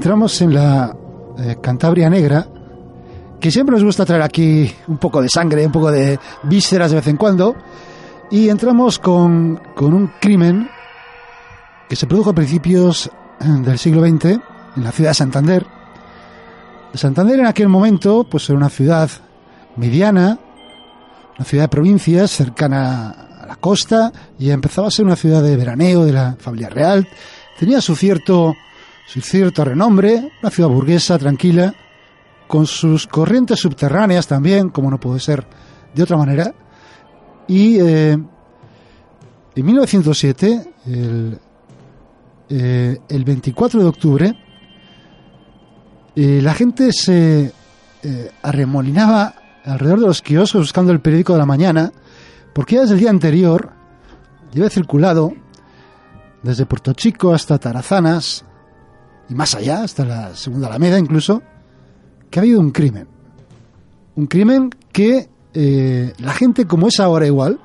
Entramos 0.00 0.40
en 0.40 0.54
la 0.54 0.96
eh, 1.40 1.58
Cantabria 1.60 2.08
Negra, 2.08 2.46
que 3.38 3.50
siempre 3.50 3.74
nos 3.74 3.84
gusta 3.84 4.06
traer 4.06 4.22
aquí 4.22 4.74
un 4.88 4.96
poco 4.96 5.20
de 5.20 5.28
sangre, 5.28 5.66
un 5.66 5.72
poco 5.72 5.90
de 5.90 6.18
vísceras 6.44 6.90
de 6.90 6.96
vez 6.96 7.06
en 7.08 7.18
cuando, 7.18 7.54
y 8.30 8.48
entramos 8.48 8.98
con, 8.98 9.60
con 9.74 9.92
un 9.92 10.10
crimen 10.18 10.70
que 11.86 11.96
se 11.96 12.06
produjo 12.06 12.30
a 12.30 12.34
principios 12.34 13.08
eh, 13.08 13.44
del 13.44 13.78
siglo 13.78 14.00
XX 14.00 14.24
en 14.24 14.84
la 14.84 14.90
ciudad 14.90 15.10
de 15.10 15.14
Santander. 15.16 15.66
Santander 16.94 17.40
en 17.40 17.46
aquel 17.46 17.68
momento 17.68 18.24
pues 18.24 18.48
era 18.48 18.56
una 18.56 18.70
ciudad 18.70 19.10
mediana, 19.76 20.38
una 21.36 21.44
ciudad 21.44 21.64
de 21.64 21.68
provincias 21.68 22.30
cercana 22.30 23.10
a 23.10 23.46
la 23.46 23.56
costa 23.56 24.10
y 24.38 24.48
empezaba 24.48 24.88
a 24.88 24.90
ser 24.90 25.04
una 25.04 25.16
ciudad 25.16 25.42
de 25.42 25.58
veraneo 25.58 26.06
de 26.06 26.12
la 26.14 26.36
familia 26.38 26.70
real. 26.70 27.06
Tenía 27.58 27.82
su 27.82 27.94
cierto 27.94 28.54
su 29.12 29.20
cierto 29.22 29.64
renombre, 29.64 30.30
una 30.40 30.50
ciudad 30.52 30.70
burguesa, 30.70 31.18
tranquila, 31.18 31.74
con 32.46 32.64
sus 32.64 33.08
corrientes 33.08 33.58
subterráneas 33.58 34.28
también, 34.28 34.68
como 34.68 34.88
no 34.88 35.00
puede 35.00 35.18
ser 35.18 35.44
de 35.92 36.02
otra 36.04 36.16
manera. 36.16 36.54
Y 37.48 37.80
eh, 37.80 38.12
en 38.12 39.66
1907, 39.66 40.74
el, 40.86 41.38
eh, 42.50 42.98
el 43.08 43.24
24 43.24 43.80
de 43.80 43.88
octubre, 43.88 44.44
eh, 46.14 46.40
la 46.40 46.54
gente 46.54 46.92
se 46.92 47.52
arremolinaba 48.42 49.34
alrededor 49.64 49.98
de 49.98 50.06
los 50.06 50.22
kioscos 50.22 50.60
buscando 50.60 50.92
el 50.92 51.00
periódico 51.00 51.32
de 51.32 51.40
la 51.40 51.46
mañana, 51.46 51.92
porque 52.54 52.76
ya 52.76 52.82
desde 52.82 52.94
el 52.94 53.00
día 53.00 53.10
anterior 53.10 53.72
lleva 54.54 54.70
circulado 54.70 55.32
desde 56.44 56.64
Puerto 56.64 56.92
Chico 56.92 57.34
hasta 57.34 57.58
Tarazanas, 57.58 58.44
y 59.30 59.34
más 59.34 59.54
allá, 59.54 59.84
hasta 59.84 60.04
la 60.04 60.34
Segunda 60.34 60.66
Alameda 60.66 60.98
incluso, 60.98 61.40
que 62.28 62.40
ha 62.40 62.42
habido 62.42 62.58
un 62.58 62.72
crimen. 62.72 63.06
Un 64.16 64.26
crimen 64.26 64.70
que 64.90 65.28
eh, 65.54 66.12
la 66.18 66.32
gente, 66.32 66.66
como 66.66 66.88
es 66.88 66.98
ahora 66.98 67.26
igual, 67.26 67.60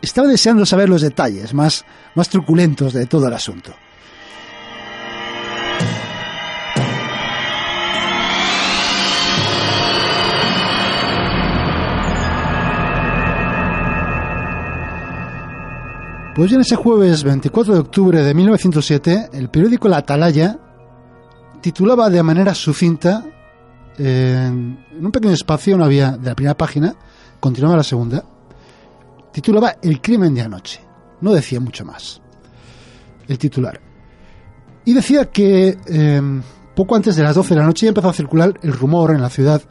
estaba 0.00 0.28
deseando 0.28 0.64
saber 0.64 0.88
los 0.88 1.02
detalles 1.02 1.52
más, 1.54 1.84
más 2.14 2.28
truculentos 2.28 2.92
de 2.92 3.06
todo 3.06 3.26
el 3.26 3.34
asunto. 3.34 3.74
Pues 16.34 16.50
en 16.52 16.60
ese 16.60 16.76
jueves 16.76 17.24
24 17.24 17.74
de 17.74 17.80
octubre 17.80 18.22
de 18.22 18.34
1907, 18.34 19.30
el 19.34 19.50
periódico 19.50 19.88
La 19.88 19.98
Atalaya 19.98 20.58
titulaba 21.62 22.10
de 22.10 22.22
manera 22.22 22.54
sucinta, 22.54 23.24
en, 23.96 24.84
un 25.00 25.12
pequeño 25.12 25.32
espacio, 25.32 25.78
no 25.78 25.84
había 25.84 26.10
de 26.12 26.28
la 26.28 26.34
primera 26.34 26.56
página, 26.56 26.94
continuaba 27.40 27.76
la 27.76 27.84
segunda, 27.84 28.24
titulaba 29.32 29.76
El 29.80 30.00
crimen 30.00 30.34
de 30.34 30.42
anoche. 30.42 30.80
No 31.20 31.32
decía 31.32 31.60
mucho 31.60 31.84
más. 31.84 32.20
El 33.28 33.38
titular. 33.38 33.80
Y 34.84 34.92
decía 34.92 35.30
que 35.30 35.78
em, 35.86 36.42
poco 36.74 36.96
antes 36.96 37.14
de 37.14 37.22
las 37.22 37.36
12 37.36 37.54
de 37.54 37.60
la 37.60 37.66
noche 37.66 37.86
ya 37.86 37.90
empezó 37.90 38.08
a 38.08 38.12
circular 38.12 38.58
el 38.62 38.72
rumor 38.72 39.12
en 39.12 39.22
la 39.22 39.30
ciudad 39.30 39.62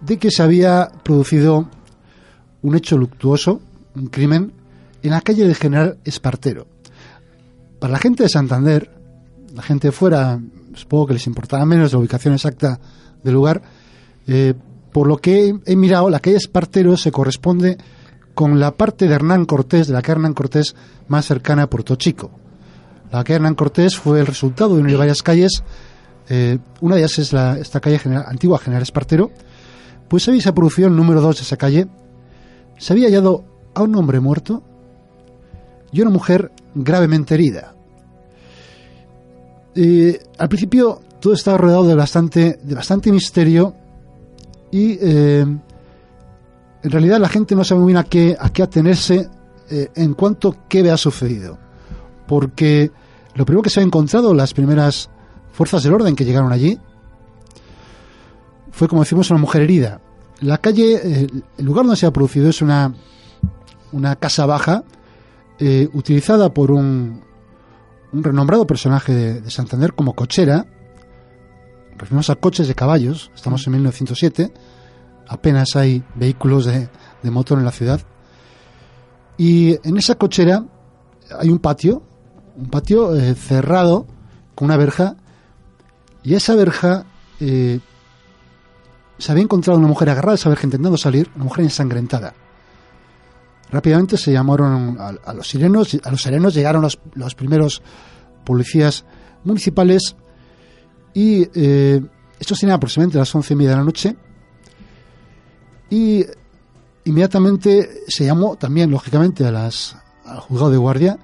de 0.00 0.18
que 0.18 0.30
se 0.30 0.42
había 0.42 0.88
producido 1.02 1.68
un 2.62 2.74
hecho 2.74 2.96
luctuoso, 2.96 3.60
un 3.94 4.06
crimen, 4.06 4.52
en 5.02 5.10
la 5.10 5.20
calle 5.20 5.44
del 5.44 5.54
General 5.54 5.98
Espartero. 6.04 6.66
Para 7.78 7.92
la 7.92 7.98
gente 7.98 8.22
de 8.22 8.28
Santander, 8.30 8.90
la 9.54 9.62
gente 9.62 9.92
fuera 9.92 10.40
supongo 10.78 11.08
que 11.08 11.14
les 11.14 11.26
importará 11.26 11.64
menos 11.64 11.92
la 11.92 11.98
ubicación 11.98 12.34
exacta 12.34 12.78
del 13.22 13.34
lugar. 13.34 13.62
Eh, 14.26 14.54
por 14.92 15.06
lo 15.06 15.18
que 15.18 15.54
he, 15.64 15.76
mirado, 15.76 16.10
la 16.10 16.20
calle 16.20 16.36
Espartero 16.36 16.96
se 16.96 17.12
corresponde 17.12 17.78
con 18.34 18.58
la 18.58 18.72
parte 18.72 19.06
de 19.06 19.14
Hernán 19.14 19.44
Cortés, 19.44 19.88
de 19.88 19.92
la 19.92 20.02
que 20.02 20.12
Hernán 20.12 20.34
Cortés 20.34 20.74
más 21.08 21.26
cercana 21.26 21.64
a 21.64 21.70
Puerto 21.70 21.96
Chico. 21.96 22.30
La 23.12 23.24
calle 23.24 23.36
Hernán 23.36 23.54
Cortés 23.54 23.96
fue 23.96 24.20
el 24.20 24.26
resultado 24.26 24.74
de 24.74 24.80
una 24.80 24.90
de 24.90 24.96
varias 24.96 25.22
calles. 25.22 25.62
Eh, 26.28 26.58
una 26.80 26.94
de 26.94 27.02
ellas 27.02 27.18
es 27.18 27.32
la, 27.32 27.58
esta 27.58 27.80
calle 27.80 27.98
general, 27.98 28.24
antigua 28.28 28.58
General 28.58 28.82
Espartero. 28.82 29.30
Pues 30.08 30.28
ahí 30.28 30.40
se 30.40 30.52
producido 30.52 30.88
el 30.88 30.96
número 30.96 31.20
2 31.20 31.36
de 31.36 31.42
esa 31.42 31.56
calle. 31.56 31.88
Se 32.78 32.92
había 32.92 33.08
hallado 33.08 33.44
a 33.74 33.82
un 33.82 33.94
hombre 33.96 34.20
muerto 34.20 34.62
y 35.92 36.00
una 36.00 36.10
mujer 36.10 36.52
gravemente 36.74 37.34
herida. 37.34 37.74
Eh, 39.80 40.20
al 40.38 40.48
principio 40.48 41.00
todo 41.20 41.34
estaba 41.34 41.56
rodeado 41.56 41.86
de 41.86 41.94
bastante, 41.94 42.58
de 42.60 42.74
bastante 42.74 43.12
misterio 43.12 43.74
y 44.72 44.98
eh, 45.00 45.42
en 45.42 46.90
realidad 46.90 47.20
la 47.20 47.28
gente 47.28 47.54
no 47.54 47.62
sabe 47.62 47.82
muy 47.82 47.92
bien 47.92 47.98
a 47.98 48.02
qué, 48.02 48.36
a 48.36 48.50
qué 48.50 48.64
atenerse 48.64 49.30
eh, 49.70 49.88
en 49.94 50.14
cuanto 50.14 50.48
a 50.48 50.68
qué 50.68 50.80
había 50.80 50.96
sucedido. 50.96 51.60
Porque 52.26 52.90
lo 53.36 53.44
primero 53.46 53.62
que 53.62 53.70
se 53.70 53.78
ha 53.78 53.84
encontrado 53.84 54.34
las 54.34 54.52
primeras 54.52 55.10
fuerzas 55.52 55.84
del 55.84 55.94
orden 55.94 56.16
que 56.16 56.24
llegaron 56.24 56.50
allí 56.50 56.76
fue, 58.72 58.88
como 58.88 59.02
decimos, 59.02 59.30
una 59.30 59.38
mujer 59.38 59.62
herida. 59.62 60.00
La 60.40 60.58
calle, 60.58 61.28
el 61.56 61.64
lugar 61.64 61.84
donde 61.84 61.96
se 61.96 62.06
ha 62.06 62.12
producido 62.12 62.50
es 62.50 62.62
una, 62.62 62.92
una 63.92 64.16
casa 64.16 64.44
baja 64.44 64.82
utilizada 65.92 66.52
por 66.52 66.72
un, 66.72 67.22
un 68.12 68.24
renombrado 68.24 68.66
personaje 68.66 69.14
de, 69.14 69.40
de 69.40 69.50
Santander 69.50 69.94
como 69.94 70.14
cochera. 70.14 70.66
Referimos 71.96 72.30
a 72.30 72.36
coches 72.36 72.68
de 72.68 72.74
caballos, 72.74 73.30
estamos 73.34 73.66
en 73.66 73.72
1907, 73.74 74.52
apenas 75.26 75.74
hay 75.76 76.04
vehículos 76.14 76.64
de, 76.64 76.88
de 77.22 77.30
motor 77.30 77.58
en 77.58 77.64
la 77.64 77.72
ciudad. 77.72 78.00
Y 79.36 79.78
en 79.88 79.96
esa 79.96 80.16
cochera 80.16 80.64
hay 81.38 81.48
un 81.48 81.58
patio, 81.58 82.02
un 82.56 82.70
patio 82.70 83.14
eh, 83.14 83.34
cerrado 83.34 84.06
con 84.54 84.66
una 84.66 84.76
verja, 84.76 85.16
y 86.22 86.34
esa 86.34 86.54
verja 86.54 87.06
eh, 87.40 87.80
se 89.18 89.32
había 89.32 89.44
encontrado 89.44 89.78
una 89.78 89.88
mujer 89.88 90.10
agarrada 90.10 90.32
a 90.32 90.34
esa 90.34 90.48
verja 90.48 90.66
intentando 90.66 90.96
salir, 90.96 91.30
una 91.34 91.44
mujer 91.44 91.64
ensangrentada. 91.64 92.34
Rápidamente 93.70 94.16
se 94.16 94.32
llamaron 94.32 94.96
a, 94.98 95.08
a 95.24 95.34
los 95.34 95.48
sirenos, 95.48 95.96
a 96.02 96.10
los 96.10 96.22
serenos 96.22 96.54
llegaron 96.54 96.82
los, 96.82 96.98
los 97.14 97.34
primeros 97.34 97.82
policías 98.44 99.04
municipales 99.44 100.16
y 101.14 101.48
eh, 101.54 102.00
estos 102.38 102.60
tenían 102.60 102.76
aproximadamente 102.76 103.18
las 103.18 103.34
once 103.34 103.52
y 103.52 103.56
media 103.56 103.70
de 103.70 103.76
la 103.76 103.84
noche 103.84 104.16
y 105.90 106.24
inmediatamente 107.04 108.04
se 108.06 108.24
llamó 108.24 108.56
también, 108.56 108.90
lógicamente, 108.90 109.44
a 109.46 109.50
las, 109.50 109.96
al 110.24 110.40
juzgado 110.40 110.70
de 110.70 110.76
guardia 110.76 111.18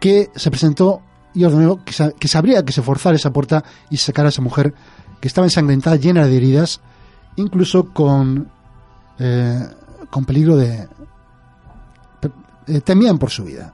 que 0.00 0.30
se 0.34 0.50
presentó 0.50 1.02
y 1.34 1.44
ordenó 1.44 1.84
que, 1.84 1.92
se, 1.92 2.12
que 2.14 2.28
sabría 2.28 2.64
que 2.64 2.72
se 2.72 2.82
forzara 2.82 3.16
esa 3.16 3.32
puerta 3.32 3.64
y 3.90 3.96
sacara 3.96 4.28
a 4.28 4.30
esa 4.30 4.42
mujer 4.42 4.74
que 5.20 5.28
estaba 5.28 5.46
ensangrentada, 5.46 5.96
llena 5.96 6.26
de 6.26 6.36
heridas, 6.36 6.80
incluso 7.36 7.92
con, 7.92 8.50
eh, 9.18 9.66
con 10.10 10.24
peligro 10.24 10.56
de... 10.56 10.88
Eh, 12.66 12.80
temían 12.80 13.18
por 13.18 13.30
su 13.30 13.44
vida. 13.44 13.72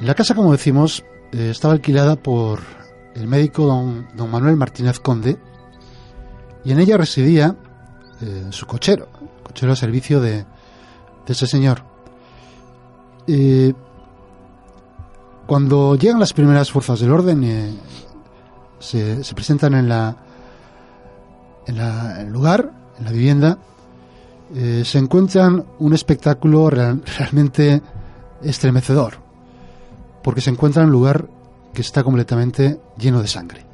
La 0.00 0.14
casa, 0.14 0.36
como 0.36 0.52
decimos, 0.52 1.04
eh, 1.32 1.48
estaba 1.50 1.74
alquilada 1.74 2.14
por 2.14 2.60
el 3.16 3.26
médico 3.26 3.66
don, 3.66 4.08
don, 4.14 4.30
Manuel 4.30 4.56
Martínez 4.56 5.00
Conde 5.00 5.38
y 6.64 6.72
en 6.72 6.78
ella 6.78 6.96
residía 6.96 7.56
eh, 8.20 8.46
su 8.50 8.66
cochero, 8.66 9.08
cochero 9.42 9.72
a 9.72 9.76
servicio 9.76 10.20
de, 10.20 10.44
de 10.44 10.46
ese 11.28 11.46
señor. 11.46 11.82
Eh, 13.26 13.72
cuando 15.46 15.96
llegan 15.96 16.20
las 16.20 16.32
primeras 16.32 16.70
fuerzas 16.70 17.00
del 17.00 17.12
orden, 17.12 17.78
se, 18.78 19.22
se, 19.22 19.34
presentan 19.34 19.74
en 19.74 19.88
la, 19.88 20.16
en 21.66 21.76
la 21.78 22.20
el 22.20 22.30
lugar, 22.30 22.72
en 22.98 23.04
la 23.04 23.12
vivienda, 23.12 23.58
se 24.52 24.98
encuentran 24.98 25.64
un 25.78 25.92
espectáculo 25.92 26.68
real, 26.70 27.02
realmente 27.18 27.80
estremecedor 28.42 29.26
porque 30.26 30.40
se 30.40 30.50
encuentra 30.50 30.82
en 30.82 30.88
un 30.88 30.92
lugar 30.92 31.28
que 31.76 31.82
está 31.82 32.02
completamente 32.02 32.80
lleno 32.96 33.20
de 33.20 33.28
sangre. 33.28 33.66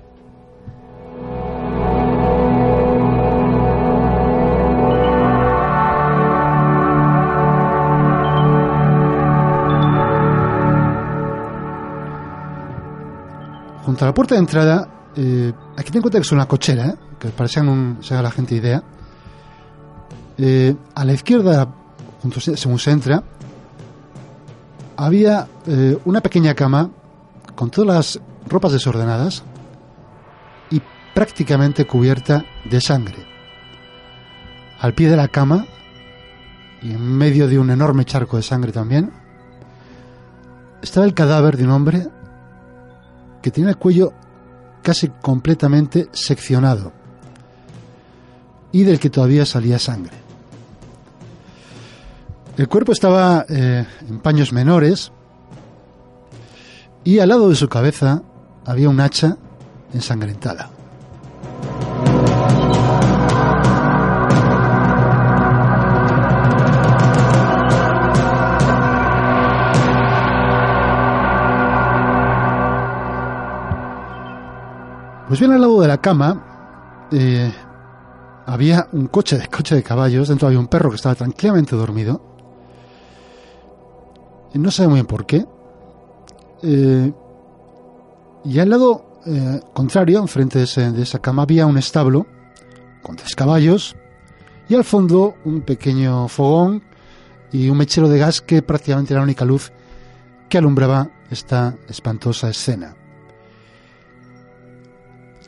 Junto 13.84 14.04
a 14.04 14.08
la 14.08 14.14
puerta 14.14 14.34
de 14.34 14.40
entrada, 14.40 14.88
eh, 15.14 15.52
aquí 15.76 15.92
te 15.92 15.98
encuentras 15.98 16.22
que 16.22 16.26
es 16.26 16.32
una 16.32 16.48
cochera, 16.48 16.86
¿eh? 16.88 16.94
que 17.20 17.28
parece 17.28 17.60
que 17.60 17.96
se 18.00 18.14
haga 18.14 18.24
la 18.24 18.30
gente 18.32 18.56
idea. 18.56 18.82
Eh, 20.38 20.74
a 20.96 21.04
la 21.04 21.12
izquierda, 21.12 21.72
junto, 22.20 22.40
según 22.40 22.80
se 22.80 22.90
entra, 22.90 23.22
había 24.96 25.46
eh, 25.68 25.96
una 26.04 26.20
pequeña 26.20 26.54
cama 26.54 26.90
con 27.54 27.70
todas 27.70 27.88
las 27.88 28.20
ropas 28.48 28.72
desordenadas 28.72 29.44
y 30.70 30.82
prácticamente 31.14 31.86
cubierta 31.86 32.44
de 32.64 32.80
sangre. 32.80 33.26
Al 34.80 34.94
pie 34.94 35.08
de 35.08 35.16
la 35.16 35.28
cama, 35.28 35.66
y 36.82 36.92
en 36.92 37.02
medio 37.02 37.46
de 37.46 37.58
un 37.58 37.70
enorme 37.70 38.04
charco 38.04 38.36
de 38.36 38.42
sangre 38.42 38.72
también, 38.72 39.12
estaba 40.82 41.06
el 41.06 41.14
cadáver 41.14 41.56
de 41.56 41.64
un 41.64 41.70
hombre 41.70 42.08
que 43.40 43.50
tenía 43.50 43.70
el 43.70 43.76
cuello 43.76 44.12
casi 44.82 45.08
completamente 45.08 46.08
seccionado 46.12 46.92
y 48.72 48.82
del 48.82 48.98
que 48.98 49.10
todavía 49.10 49.46
salía 49.46 49.78
sangre. 49.78 50.22
El 52.56 52.68
cuerpo 52.68 52.92
estaba 52.92 53.46
eh, 53.48 53.86
en 54.08 54.18
paños 54.20 54.52
menores 54.52 55.12
y 57.04 57.18
al 57.18 57.28
lado 57.28 57.48
de 57.48 57.56
su 57.56 57.68
cabeza 57.68 58.22
había 58.64 58.88
un 58.88 59.00
hacha 59.00 59.36
ensangrentada. 59.92 60.70
Pues 75.28 75.40
bien 75.40 75.52
al 75.52 75.60
lado 75.62 75.80
de 75.80 75.88
la 75.88 75.98
cama 75.98 77.08
eh, 77.10 77.52
había 78.46 78.88
un 78.92 79.06
coche 79.06 79.38
de 79.38 79.48
coche 79.50 79.74
de 79.74 79.82
caballos, 79.82 80.28
dentro 80.28 80.46
había 80.46 80.60
un 80.60 80.68
perro 80.68 80.90
que 80.90 80.96
estaba 80.96 81.14
tranquilamente 81.14 81.74
dormido 81.74 82.32
no 84.58 84.70
sabe 84.70 84.88
muy 84.88 84.96
bien 84.96 85.06
por 85.06 85.26
qué. 85.26 85.46
Eh, 86.62 87.12
y 88.44 88.58
al 88.58 88.70
lado 88.70 89.20
eh, 89.26 89.60
contrario, 89.72 90.20
enfrente 90.20 90.58
de, 90.58 91.02
esa 91.02 91.20
cama, 91.20 91.42
había 91.42 91.66
un 91.66 91.78
establo 91.78 92.26
con 93.02 93.16
tres 93.16 93.34
caballos 93.36 93.96
y 94.68 94.74
al 94.74 94.84
fondo 94.84 95.36
un 95.44 95.62
pequeño 95.62 96.28
fogón 96.28 96.82
y 97.52 97.68
un 97.68 97.76
mechero 97.76 98.08
de 98.08 98.18
gas 98.18 98.40
que 98.40 98.62
prácticamente 98.62 99.12
era 99.12 99.20
la 99.20 99.24
única 99.24 99.44
luz 99.44 99.72
que 100.48 100.58
alumbraba 100.58 101.10
esta 101.30 101.76
espantosa 101.88 102.48
escena. 102.48 102.96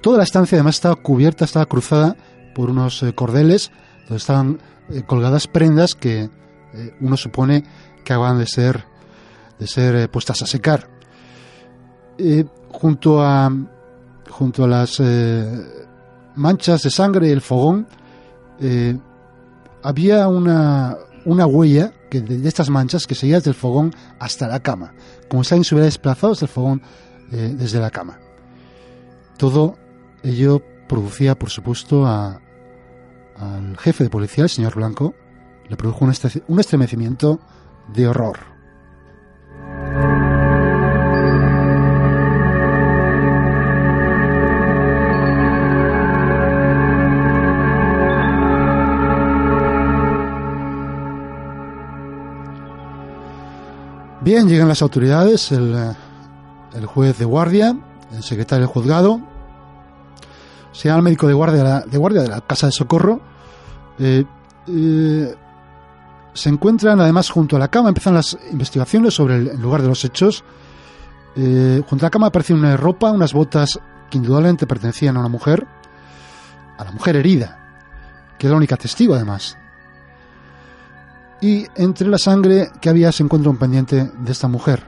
Toda 0.01 0.19
la 0.19 0.25
estancia 0.25 0.57
además 0.57 0.77
estaba 0.77 0.97
cubierta, 0.97 1.45
estaba 1.45 1.67
cruzada 1.67 2.17
por 2.55 2.71
unos 2.71 3.03
eh, 3.03 3.15
cordeles 3.15 3.73
donde 4.03 4.17
estaban 4.17 4.61
colgadas 5.07 5.49
prendas 5.49 5.95
que 5.95 6.29
uno 7.01 7.17
supone 7.17 7.65
que 8.05 8.13
acaban 8.13 8.39
de 8.39 8.47
ser 8.47 8.85
de 9.59 9.67
ser 9.67 10.11
puestas 10.11 10.43
a 10.43 10.47
secar. 10.47 10.94
Eh, 12.19 12.45
junto 12.71 13.23
a 13.23 13.51
junto 14.35 14.65
a 14.65 14.69
las 14.69 14.99
eh, 14.99 15.47
manchas 16.35 16.83
de 16.83 16.91
sangre 16.91 17.29
y 17.29 17.31
el 17.31 17.41
fogón 17.41 17.87
eh, 18.61 18.99
había 19.83 20.27
una, 20.29 20.97
una 21.25 21.47
huella 21.47 21.93
que 22.11 22.21
de, 22.21 22.47
estas 22.47 22.69
manchas 22.69 23.07
que 23.07 23.15
seguía 23.15 23.37
desde 23.37 23.51
el 23.51 23.57
fogón 23.57 23.95
hasta 24.19 24.49
la 24.49 24.61
cama, 24.61 24.95
como 25.29 25.45
si 25.45 25.55
alguien 25.55 25.65
se 25.65 25.75
hubiera 25.75 25.87
desplazado 25.87 26.33
desde 26.33 26.47
el 26.47 26.53
fogón 26.53 26.83
eh, 27.33 27.55
desde 27.57 27.79
la 27.81 27.91
cama. 27.91 28.19
Todo 29.37 29.77
ello 30.23 30.63
producía, 30.89 31.39
por 31.39 31.51
supuesto, 31.51 32.07
a, 32.07 32.41
al 33.37 33.77
jefe 33.79 34.05
de 34.05 34.11
policía, 34.11 34.45
el 34.45 34.51
señor 34.51 34.75
Blanco, 34.75 35.15
le 35.69 35.77
produjo 35.77 36.05
un 36.05 36.61
estremecimiento 36.61 37.41
de 37.93 38.09
horror. 38.09 38.54
Bien, 54.25 54.49
llegan 54.49 54.69
las 54.69 54.81
autoridades, 54.81 55.53
el, 55.53 55.75
eh, 55.75 55.95
el 56.73 56.87
juez 56.87 57.19
de 57.19 57.27
guardia, 57.27 57.77
el 58.11 58.23
secretario 58.23 58.65
del 58.65 58.73
juzgado, 58.73 59.21
se 60.73 60.89
llama 60.89 61.01
el 61.01 61.05
médico 61.05 61.29
de 61.29 61.35
guardia 61.35 61.81
de 61.81 61.99
guardia 61.99 62.23
de 62.23 62.29
la 62.29 62.41
Casa 62.41 62.65
de 62.65 62.73
Socorro. 62.73 63.21
Eh, 63.99 64.25
eh, 64.67 65.35
se 66.33 66.49
encuentran 66.49 67.03
además 67.03 67.29
junto 67.29 67.57
a 67.57 67.59
la 67.59 67.69
cama, 67.69 67.91
empiezan 67.91 68.15
las 68.15 68.39
investigaciones 68.51 69.13
sobre 69.13 69.35
el, 69.37 69.61
lugar 69.61 69.83
de 69.83 69.89
los 69.89 70.03
hechos. 70.07 70.43
Junto 71.35 72.07
a 72.07 72.07
la 72.07 72.11
cama 72.11 72.29
aparece 72.29 72.55
una 72.55 72.79
ropa, 72.79 73.11
unas 73.11 73.35
botas 73.35 73.79
que 74.09 74.17
indudablemente 74.17 74.67
pertenecían 74.67 75.19
a 75.19 75.21
una 75.21 75.29
mujer, 75.29 75.67
a 76.79 76.85
la 76.85 76.93
mujer 76.93 77.17
herida, 77.17 77.59
que 78.39 78.47
es 78.47 78.51
la 78.51 78.57
única 78.57 78.79
testigo 78.79 79.15
además. 79.15 79.59
Y 81.45 81.67
entre 81.77 82.09
la 82.09 82.17
sangre 82.17 82.71
que 82.81 82.89
había 82.89 83.13
se 83.13 83.23
encuentra 83.23 83.51
un 83.51 83.59
pendiente 83.59 84.11
de 84.19 84.33
esta 84.33 84.49
mujer. 84.49 84.83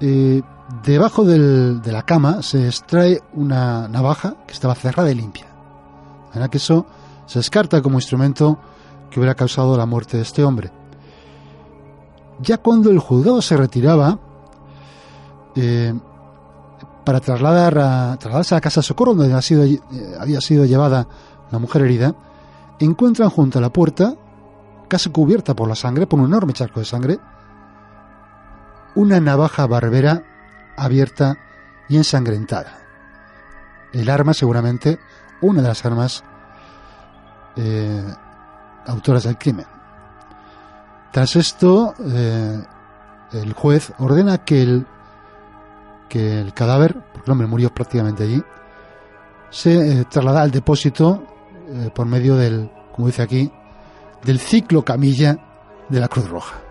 Eh, 0.00 0.40
debajo 0.84 1.22
del- 1.24 1.82
de 1.82 1.92
la 1.92 2.02
cama 2.02 2.42
se 2.42 2.66
extrae 2.66 3.20
una 3.34 3.88
navaja 3.88 4.36
que 4.46 4.54
estaba 4.54 4.74
cerrada 4.74 5.10
y 5.10 5.14
limpia. 5.14 5.44
De 5.44 6.28
manera 6.30 6.48
que 6.48 6.56
eso 6.56 6.86
se 7.26 7.40
descarta 7.40 7.82
como 7.82 7.98
instrumento 7.98 8.58
que 9.10 9.20
hubiera 9.20 9.34
causado 9.34 9.76
la 9.76 9.84
muerte 9.84 10.16
de 10.16 10.22
este 10.22 10.42
hombre. 10.44 10.70
Ya 12.40 12.56
cuando 12.56 12.90
el 12.90 13.00
juzgado 13.00 13.42
se 13.42 13.54
retiraba, 13.56 14.18
eh, 15.56 15.92
para 17.04 17.20
trasladar 17.20 17.78
a, 17.78 18.16
trasladarse 18.18 18.54
a 18.54 18.56
la 18.56 18.60
casa 18.62 18.80
de 18.80 18.86
socorro 18.86 19.12
donde 19.12 19.26
había 19.26 19.42
sido, 19.42 19.64
eh, 19.64 19.80
había 20.18 20.40
sido 20.40 20.64
llevada 20.64 21.06
la 21.50 21.58
mujer 21.58 21.82
herida, 21.82 22.14
encuentran 22.78 23.28
junto 23.28 23.58
a 23.58 23.62
la 23.62 23.70
puerta, 23.72 24.14
casi 24.88 25.10
cubierta 25.10 25.54
por 25.54 25.68
la 25.68 25.74
sangre, 25.74 26.06
por 26.06 26.18
un 26.18 26.26
enorme 26.26 26.52
charco 26.52 26.80
de 26.80 26.86
sangre, 26.86 27.18
una 28.94 29.20
navaja 29.20 29.66
barbera 29.66 30.22
abierta 30.76 31.36
y 31.88 31.96
ensangrentada. 31.96 32.78
El 33.92 34.10
arma, 34.10 34.34
seguramente, 34.34 34.98
una 35.40 35.62
de 35.62 35.68
las 35.68 35.84
armas 35.84 36.24
eh, 37.56 38.04
autoras 38.86 39.24
del 39.24 39.38
crimen. 39.38 39.66
Tras 41.12 41.36
esto, 41.36 41.94
eh, 42.04 42.62
el 43.32 43.52
juez 43.52 43.92
ordena 43.98 44.38
que 44.38 44.62
el, 44.62 44.86
que 46.08 46.40
el 46.40 46.52
cadáver, 46.54 46.94
porque 47.12 47.26
el 47.26 47.32
hombre 47.32 47.46
murió 47.46 47.72
prácticamente 47.72 48.24
allí, 48.24 48.42
se 49.50 50.00
eh, 50.00 50.04
traslada 50.04 50.42
al 50.42 50.50
depósito 50.50 51.22
eh, 51.68 51.90
por 51.94 52.06
medio 52.06 52.36
del, 52.36 52.70
como 52.94 53.06
dice 53.06 53.22
aquí, 53.22 53.52
del 54.24 54.38
ciclo 54.38 54.84
camilla 54.84 55.38
de 55.88 56.00
la 56.00 56.08
Cruz 56.08 56.28
Roja. 56.28 56.62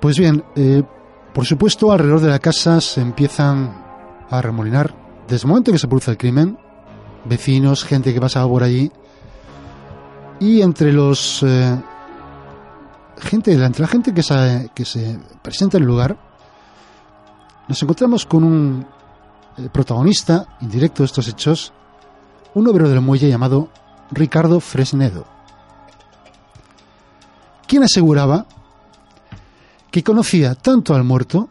Pues 0.00 0.18
bien, 0.18 0.42
eh, 0.56 0.82
por 1.34 1.44
supuesto, 1.44 1.92
alrededor 1.92 2.20
de 2.20 2.28
la 2.28 2.38
casa 2.38 2.80
se 2.80 3.02
empiezan 3.02 3.84
a 4.30 4.40
remolinar. 4.40 4.94
Desde 5.28 5.44
el 5.44 5.48
momento 5.48 5.70
que 5.70 5.78
se 5.78 5.86
produce 5.86 6.10
el 6.12 6.16
crimen, 6.16 6.58
vecinos, 7.24 7.84
gente 7.84 8.12
que 8.12 8.20
pasaba 8.20 8.48
por 8.48 8.62
allí, 8.62 8.90
y 10.40 10.62
entre 10.62 10.92
los 10.92 11.42
eh, 11.42 11.80
gente, 13.20 13.52
entre 13.52 13.82
la 13.82 13.88
gente 13.88 14.14
que 14.14 14.22
se, 14.22 14.70
que 14.74 14.84
se 14.84 15.18
presenta 15.42 15.76
en 15.76 15.82
el 15.82 15.88
lugar, 15.88 16.16
nos 17.66 17.82
encontramos 17.82 18.24
con 18.24 18.44
un 18.44 18.86
eh, 19.56 19.68
protagonista 19.70 20.56
indirecto 20.60 21.02
de 21.02 21.06
estos 21.06 21.28
hechos, 21.28 21.72
un 22.54 22.66
obrero 22.68 22.88
del 22.88 23.00
muelle 23.00 23.28
llamado 23.28 23.68
Ricardo 24.10 24.60
Fresnedo, 24.60 25.26
quien 27.66 27.82
aseguraba 27.82 28.46
que 29.90 30.02
conocía 30.02 30.54
tanto 30.54 30.94
al 30.94 31.04
muerto 31.04 31.48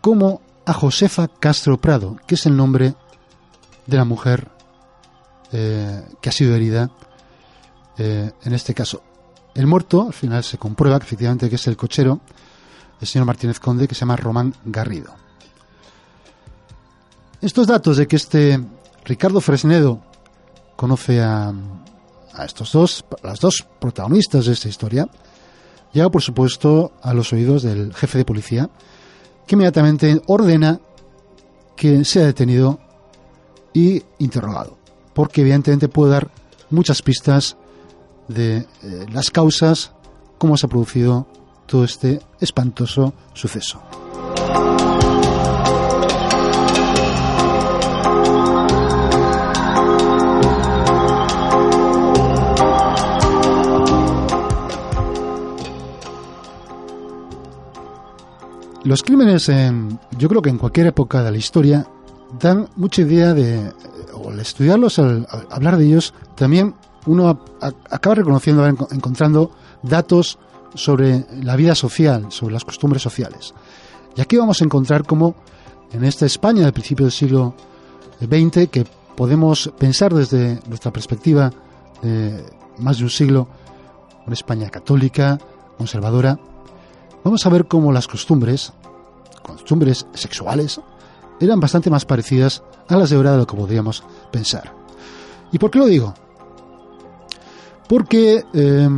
como 0.00 0.40
a 0.66 0.72
Josefa 0.72 1.28
Castro 1.28 1.78
Prado, 1.78 2.16
que 2.26 2.34
es 2.34 2.46
el 2.46 2.56
nombre 2.56 2.94
de 3.90 3.96
la 3.96 4.04
mujer 4.04 4.48
eh, 5.52 6.02
que 6.20 6.28
ha 6.28 6.32
sido 6.32 6.54
herida 6.54 6.90
eh, 7.98 8.30
en 8.42 8.54
este 8.54 8.72
caso. 8.72 9.02
El 9.54 9.66
muerto, 9.66 10.06
al 10.06 10.12
final 10.12 10.44
se 10.44 10.58
comprueba 10.58 10.98
que 10.98 11.06
efectivamente 11.06 11.50
que 11.50 11.56
es 11.56 11.66
el 11.66 11.76
cochero, 11.76 12.20
el 13.00 13.06
señor 13.06 13.26
Martínez 13.26 13.58
Conde, 13.58 13.88
que 13.88 13.94
se 13.94 14.00
llama 14.00 14.16
Román 14.16 14.54
Garrido. 14.64 15.12
Estos 17.40 17.66
datos 17.66 17.96
de 17.96 18.06
que 18.06 18.16
este 18.16 18.60
Ricardo 19.04 19.40
Fresnedo 19.40 20.00
conoce 20.76 21.20
a, 21.20 21.52
a 22.32 22.44
estos 22.44 22.72
dos, 22.72 23.04
las 23.22 23.40
dos 23.40 23.66
protagonistas 23.80 24.46
de 24.46 24.52
esta 24.52 24.68
historia, 24.68 25.08
llega 25.92 26.10
por 26.10 26.22
supuesto 26.22 26.92
a 27.02 27.12
los 27.12 27.32
oídos 27.32 27.62
del 27.62 27.92
jefe 27.92 28.18
de 28.18 28.24
policía, 28.24 28.70
que 29.46 29.56
inmediatamente 29.56 30.22
ordena 30.26 30.80
que 31.74 32.04
sea 32.04 32.26
detenido 32.26 32.78
y 33.72 34.02
interrogado, 34.18 34.78
porque 35.14 35.42
evidentemente 35.42 35.88
puede 35.88 36.12
dar 36.12 36.30
muchas 36.70 37.02
pistas 37.02 37.56
de 38.28 38.58
eh, 38.58 38.66
las 39.12 39.30
causas, 39.30 39.92
cómo 40.38 40.56
se 40.56 40.66
ha 40.66 40.68
producido 40.68 41.26
todo 41.66 41.84
este 41.84 42.20
espantoso 42.40 43.12
suceso. 43.34 43.80
Los 58.82 59.02
crímenes, 59.02 59.48
en, 59.50 60.00
yo 60.18 60.28
creo 60.28 60.40
que 60.40 60.48
en 60.48 60.58
cualquier 60.58 60.88
época 60.88 61.22
de 61.22 61.30
la 61.30 61.36
historia, 61.36 61.86
dan 62.38 62.68
mucha 62.76 63.02
idea 63.02 63.34
de, 63.34 63.72
al 64.28 64.40
estudiarlos, 64.40 64.98
al, 64.98 65.26
hablar 65.50 65.76
de 65.76 65.86
ellos, 65.86 66.14
también 66.36 66.74
uno 67.06 67.40
acaba 67.90 68.14
reconociendo, 68.14 68.66
enco- 68.68 68.88
encontrando 68.92 69.50
datos 69.82 70.38
sobre 70.74 71.26
la 71.42 71.56
vida 71.56 71.74
social, 71.74 72.26
sobre 72.30 72.54
las 72.54 72.64
costumbres 72.64 73.02
sociales. 73.02 73.54
Y 74.16 74.20
aquí 74.20 74.36
vamos 74.36 74.60
a 74.60 74.64
encontrar 74.64 75.04
cómo 75.04 75.34
en 75.92 76.04
esta 76.04 76.26
España 76.26 76.62
del 76.62 76.72
principio 76.72 77.06
del 77.06 77.12
siglo 77.12 77.54
XX, 78.20 78.68
que 78.70 78.86
podemos 79.16 79.72
pensar 79.78 80.14
desde 80.14 80.60
nuestra 80.68 80.92
perspectiva 80.92 81.50
de 82.02 82.44
más 82.78 82.98
de 82.98 83.04
un 83.04 83.10
siglo, 83.10 83.48
una 84.26 84.34
España 84.34 84.70
católica, 84.70 85.38
conservadora, 85.76 86.38
vamos 87.24 87.44
a 87.44 87.48
ver 87.48 87.66
cómo 87.66 87.92
las 87.92 88.06
costumbres, 88.06 88.72
costumbres 89.42 90.06
sexuales, 90.14 90.80
eran 91.40 91.58
bastante 91.58 91.90
más 91.90 92.04
parecidas 92.04 92.62
a 92.88 92.96
las 92.96 93.10
de 93.10 93.16
ahora 93.16 93.32
de 93.32 93.38
lo 93.38 93.46
que 93.46 93.56
podríamos 93.56 94.04
pensar. 94.30 94.72
¿Y 95.50 95.58
por 95.58 95.70
qué 95.70 95.78
lo 95.78 95.86
digo? 95.86 96.14
Porque 97.88 98.44
eh, 98.52 98.88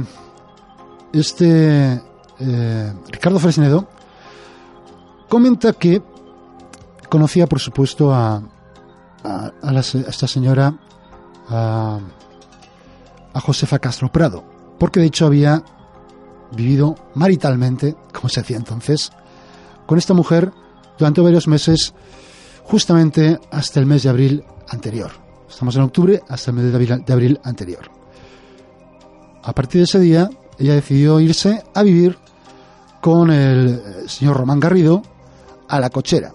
este 1.13 2.03
eh, 2.39 2.93
Ricardo 3.11 3.39
Fresnedo 3.39 3.89
comenta 5.29 5.73
que 5.73 6.03
conocía, 7.09 7.47
por 7.47 7.61
supuesto, 7.61 8.13
a, 8.13 8.43
a, 9.25 9.53
a 9.63 9.71
a 9.71 9.81
esta 9.81 10.27
señora, 10.27 10.75
a, 11.49 11.99
a 13.33 13.41
Josefa 13.41 13.79
Castro 13.79 14.11
Prado, 14.11 14.45
porque 14.79 15.01
de 15.01 15.07
hecho 15.07 15.27
había 15.27 15.63
vivido 16.55 16.97
maritalmente, 17.15 17.97
como 18.13 18.29
se 18.29 18.41
hacía 18.41 18.57
entonces, 18.57 19.11
con 19.87 19.99
esta 19.99 20.15
mujer 20.15 20.53
durante 20.99 21.21
varios 21.21 21.49
meses, 21.49 21.95
justamente 22.65 23.39
hasta 23.51 23.81
el 23.81 23.87
mes 23.87 24.03
de 24.03 24.09
abril 24.09 24.45
anterior. 24.69 25.11
Estamos 25.49 25.77
en 25.77 25.83
octubre, 25.83 26.23
hasta 26.29 26.51
el 26.51 26.57
mes 26.57 27.05
de 27.05 27.13
abril, 27.13 27.41
anterior. 27.45 27.91
A 29.43 29.53
partir 29.53 29.81
de 29.81 29.85
ese 29.85 29.99
día, 29.99 30.31
ella 30.59 30.75
decidió 30.75 31.21
irse 31.21 31.63
a 31.75 31.83
vivir 31.83 32.19
con 33.01 33.31
el 33.31 33.75
eh, 33.75 34.09
señor 34.09 34.37
Román 34.37 34.61
Garrido 34.61 35.03
a 35.69 35.81
la 35.81 35.91
cochera. 35.91 36.33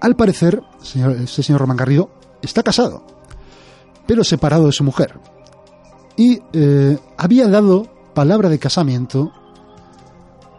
Al 0.00 0.14
parecer, 0.14 0.62
señor, 0.82 1.12
este 1.12 1.42
señor 1.42 1.62
Román 1.62 1.76
Garrido 1.76 2.10
está 2.42 2.62
casado, 2.62 3.02
pero 4.06 4.22
separado 4.22 4.66
de 4.66 4.72
su 4.72 4.84
mujer. 4.84 5.18
Y 6.16 6.40
eh, 6.52 6.98
había 7.16 7.48
dado 7.48 7.86
palabra 8.14 8.48
de 8.48 8.58
casamiento 8.58 9.32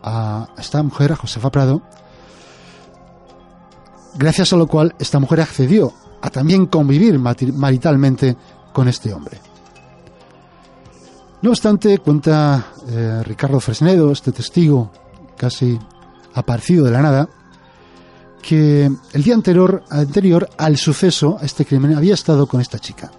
a 0.04 0.48
esta 0.58 0.82
mujer, 0.84 1.12
a 1.12 1.16
Josefa 1.16 1.52
Prado, 1.52 1.82
gracias 4.16 4.54
a 4.54 4.58
lo 4.58 4.68
cual 4.68 4.96
esta 5.00 5.20
mujer 5.20 5.42
accedió 5.42 5.94
a 6.22 6.30
también 6.30 6.66
convivir 6.66 7.20
maritalmente 7.20 8.36
con 8.74 8.88
este 8.88 9.14
hombre. 9.14 9.40
No 11.42 11.52
obstante, 11.52 12.00
cuenta 12.00 12.74
eh, 12.90 13.22
Ricardo 13.24 13.60
Fresnedo, 13.60 14.12
este 14.12 14.32
testigo 14.32 14.92
casi 15.38 15.80
aparecido 16.34 16.86
de 16.86 16.92
la 16.92 17.02
nada, 17.02 17.30
que 18.42 18.92
el 19.14 19.24
día 19.24 19.34
anterior, 19.34 19.84
anterior 19.90 20.50
al 20.58 20.78
suceso, 20.78 21.38
a 21.40 21.46
este 21.46 21.66
crimen, 21.66 21.96
había 21.96 22.14
estado 22.14 22.46
con 22.46 22.60
esta 22.60 22.80
chica. 22.80 23.12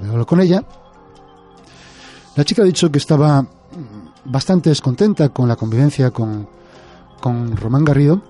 Hablado 0.00 0.26
con 0.26 0.40
ella. 0.40 0.64
La 2.34 2.44
chica 2.44 2.62
ha 2.62 2.64
dicho 2.64 2.90
que 2.90 2.98
estaba 2.98 3.46
bastante 4.24 4.70
descontenta 4.70 5.28
con 5.28 5.48
la 5.48 5.56
convivencia 5.56 6.10
con, 6.10 6.48
con 7.20 7.56
Román 7.56 7.84
Garrido. 7.84 8.22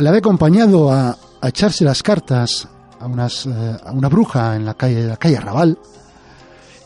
Le 0.00 0.08
había 0.08 0.20
acompañado 0.20 0.90
a, 0.90 1.16
a 1.40 1.48
echarse 1.48 1.84
las 1.84 2.02
cartas 2.02 2.68
a, 2.98 3.06
unas, 3.06 3.46
eh, 3.46 3.76
a 3.84 3.92
una 3.92 4.08
bruja 4.08 4.56
en 4.56 4.64
la 4.64 4.74
calle, 4.74 5.06
la 5.06 5.16
calle 5.16 5.36
Arrabal 5.36 5.78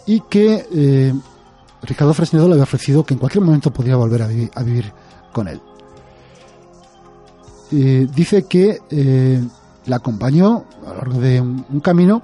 y 0.07 0.21
que 0.21 0.67
eh, 0.73 1.15
Ricardo 1.83 2.15
Fresnedo 2.15 2.47
le 2.47 2.55
había 2.55 2.65
ofrecido 2.65 3.05
que 3.05 3.15
en 3.15 3.21
cualquier 3.21 3.45
momento 3.45 3.73
podría 3.73 3.97
volver 3.97 4.23
a, 4.23 4.27
vivir, 4.62 4.93
con 5.33 5.49
él. 5.49 5.61
Eh, 7.73 8.07
dice 8.15 8.45
que 8.45 9.43
la 9.87 9.97
acompañó 9.97 10.65
a 10.87 10.91
lo 10.91 10.97
largo 10.97 11.21
de 11.21 11.41
un, 11.41 11.67
un 11.69 11.81
camino, 11.81 12.23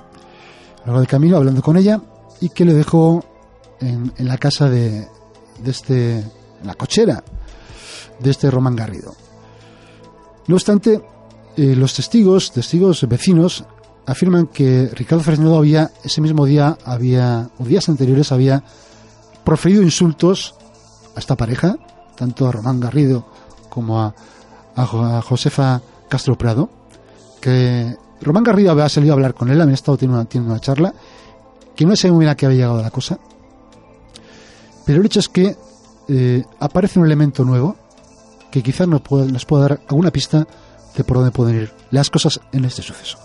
a 0.76 0.80
lo 0.80 0.86
largo 0.86 1.00
del 1.00 1.08
camino 1.08 1.36
hablando 1.36 1.62
con 1.62 1.76
ella 1.76 2.00
y 2.40 2.50
que 2.50 2.64
le 2.64 2.74
dejó 2.74 3.24
en, 3.80 4.12
en 4.16 4.28
la 4.28 4.38
casa 4.38 4.68
de, 4.68 5.08
de 5.62 5.70
este, 5.70 6.18
en 6.18 6.66
la 6.66 6.74
cochera 6.74 7.22
de 8.18 8.30
este 8.30 8.50
Román 8.50 8.76
Garrido. 8.76 9.14
No 10.46 10.54
obstante, 10.56 11.00
eh, 11.56 11.74
los 11.76 11.94
testigos, 11.94 12.52
testigos 12.52 13.06
vecinos, 13.08 13.64
afirman 14.06 14.46
que 14.46 14.88
Ricardo 14.94 15.22
Fresnedo 15.22 15.56
había, 15.56 15.90
ese 16.02 16.20
mismo 16.20 16.44
día, 16.46 16.76
había, 16.84 17.48
o 17.58 17.64
días 17.64 17.88
anteriores, 17.88 18.32
había 18.32 18.62
proferido 19.44 19.82
insultos 19.82 20.54
a 21.14 21.18
esta 21.20 21.36
pareja, 21.36 21.76
tanto 22.16 22.46
a 22.46 22.52
Román 22.52 22.80
Garrido 22.80 23.26
como 23.68 24.00
a, 24.00 24.14
a, 24.76 24.86
Jo- 24.86 25.04
a 25.04 25.22
Josefa 25.22 25.80
Castro 26.08 26.36
Prado, 26.36 26.68
que 27.40 27.96
Román 28.20 28.42
Garrido 28.44 28.72
había 28.72 28.88
salido 28.88 29.12
a 29.12 29.16
hablar 29.16 29.34
con 29.34 29.48
él, 29.50 29.60
habían 29.60 29.74
estado 29.74 29.96
teniendo 29.96 30.20
una, 30.20 30.28
teniendo 30.28 30.52
una 30.52 30.60
charla, 30.60 30.92
que 31.76 31.86
no 31.86 31.94
sé 31.96 32.10
muy 32.10 32.20
bien 32.20 32.30
a 32.30 32.34
qué 32.34 32.46
había 32.46 32.58
llegado 32.58 32.82
la 32.82 32.90
cosa, 32.90 33.18
pero 34.84 35.00
el 35.00 35.06
hecho 35.06 35.20
es 35.20 35.28
que 35.28 35.56
eh, 36.08 36.44
aparece 36.58 36.98
un 36.98 37.06
elemento 37.06 37.44
nuevo 37.44 37.76
que 38.50 38.62
quizás 38.62 38.88
nos 38.88 39.00
pueda, 39.00 39.24
nos 39.26 39.44
pueda 39.44 39.62
dar 39.62 39.80
alguna 39.88 40.10
pista 40.10 40.46
de 40.96 41.04
por 41.04 41.18
dónde 41.18 41.30
pueden 41.30 41.56
ir 41.56 41.72
las 41.90 42.10
cosas 42.10 42.40
en 42.52 42.64
este 42.64 42.82
suceso. 42.82 43.18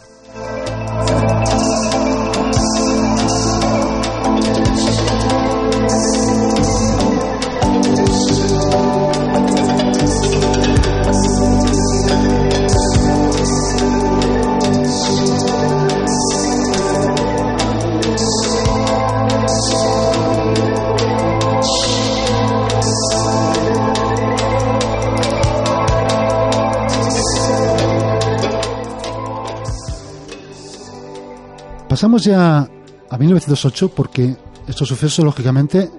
Pasamos 31.95 32.25
ya 32.25 32.69
a 33.09 33.17
1908 33.17 33.87
porque 33.87 34.35
estos 34.67 34.89
sucesos, 34.89 35.23
lógicamente, 35.23 35.89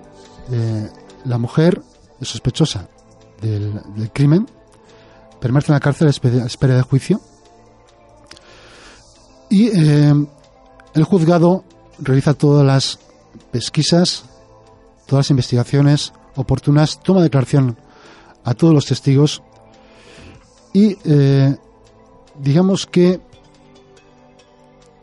eh, 0.53 0.91
la 1.25 1.39
mujer 1.39 1.81
es 2.21 2.29
sospechosa 2.29 2.87
del, 3.41 3.81
crimen, 4.13 4.47
permanece 5.41 5.73
en 5.73 5.77
la 5.77 5.81
cárcel 5.81 6.09
a 6.09 6.45
espera 6.45 6.77
de 6.77 6.83
juicio. 6.83 7.19
Y 9.49 9.69
eh, 9.69 10.13
el 10.93 11.05
juzgado 11.05 11.65
realiza 11.99 12.35
todas 12.35 12.67
las 12.67 12.99
pesquisas, 13.51 14.27
todas 15.07 15.25
las 15.25 15.31
investigaciones 15.31 16.13
oportunas, 16.35 17.01
toma 17.01 17.23
declaración 17.23 17.79
a 18.45 18.53
todos 18.53 18.75
los 18.75 18.85
testigos 18.85 19.43
y 20.75 20.99
eh, 21.07 21.57
digamos 22.39 22.85
que 22.85 23.19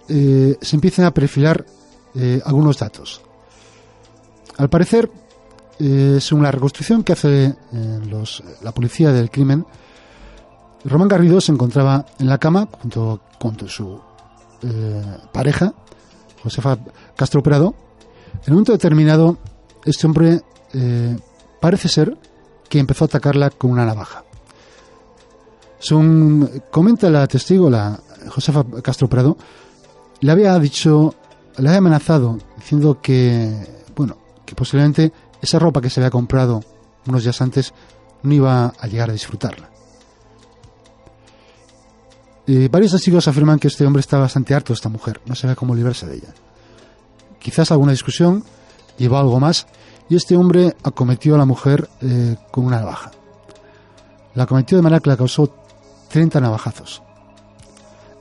eh, 0.07 0.57
se 0.61 0.75
empiezan 0.75 1.05
a 1.05 1.13
perfilar 1.13 1.65
eh, 2.15 2.41
algunos 2.45 2.77
datos. 2.77 3.21
Al 4.57 4.69
parecer, 4.69 5.09
eh, 5.79 6.17
según 6.19 6.43
la 6.43 6.51
reconstrucción 6.51 7.03
que 7.03 7.13
hace 7.13 7.55
la 8.61 8.71
policía 8.71 9.11
del 9.11 9.31
crimen, 9.31 9.65
Román 10.85 11.07
Garrido 11.07 11.39
se 11.41 11.51
encontraba 11.51 12.05
en 12.19 12.27
la 12.27 12.37
cama 12.37 12.67
junto 12.81 13.21
con 13.39 13.57
su 13.67 13.99
pareja, 15.31 15.73
Josefa 16.41 16.77
Castro 17.15 17.43
Prado. 17.43 17.73
En 18.45 18.53
un 18.53 18.55
momento 18.55 18.71
determinado, 18.73 19.37
este 19.85 20.07
hombre 20.07 20.41
parece 21.59 21.89
ser 21.89 22.17
que 22.69 22.79
empezó 22.79 23.05
a 23.05 23.07
atacarla 23.07 23.49
con 23.49 23.71
una 23.71 23.85
navaja. 23.85 24.23
Según 25.79 26.61
comenta 26.71 27.09
la 27.09 27.27
testigo, 27.27 27.69
la 27.69 27.99
Josefa 28.29 28.63
Castro 28.81 29.09
Prado, 29.09 29.37
le 30.24 30.32
había 30.32 30.57
dicho, 30.57 31.13
le 31.57 31.67
había 31.67 31.80
amenazado 31.80 32.39
diciendo 32.55 33.01
que, 33.01 33.51
bueno, 33.93 34.15
que 34.45 34.55
posiblemente 34.55 35.11
esa 35.41 35.59
ropa 35.59 35.82
que 35.82 35.89
se 35.89 35.99
había 35.99 36.11
comprado 36.11 36.63
unos 37.05 37.24
días 37.24 37.41
antes 37.41 37.74
no 38.21 38.34
iba 38.34 38.67
a 38.67 38.88
llegar 38.88 39.09
a 39.09 39.13
disfrutarla. 39.13 39.69
Varios 42.71 42.93
testigos 42.93 43.28
afirman 43.28 43.59
que 43.59 43.67
este 43.67 43.86
hombre 43.86 43.99
estaba 43.99 44.24
bastante 44.24 44.53
harto 44.53 44.71
de 44.71 44.76
esta 44.76 44.88
mujer, 44.88 45.19
no 45.26 45.36
sabía 45.36 45.57
cómo 45.57 45.76
librarse 45.76 46.07
de 46.07 46.15
ella. 46.15 46.34
Quizás 47.39 47.71
alguna 47.71 47.91
discusión 47.91 48.45
llevó 48.97 49.17
algo 49.17 49.41
más 49.41 49.67
y 50.07 50.15
este 50.15 50.38
hombre 50.38 50.74
acometió 50.84 51.36
a 51.36 51.38
la 51.38 51.45
mujer 51.45 51.89
eh, 51.99 52.38
con 52.49 52.65
una 52.65 52.80
navaja. 52.80 53.11
La 54.36 54.43
acometió 54.43 54.78
de 54.78 54.84
manera 54.84 55.01
que 55.01 55.17
causó 55.17 55.53
30 56.07 56.39
navajazos. 56.39 57.01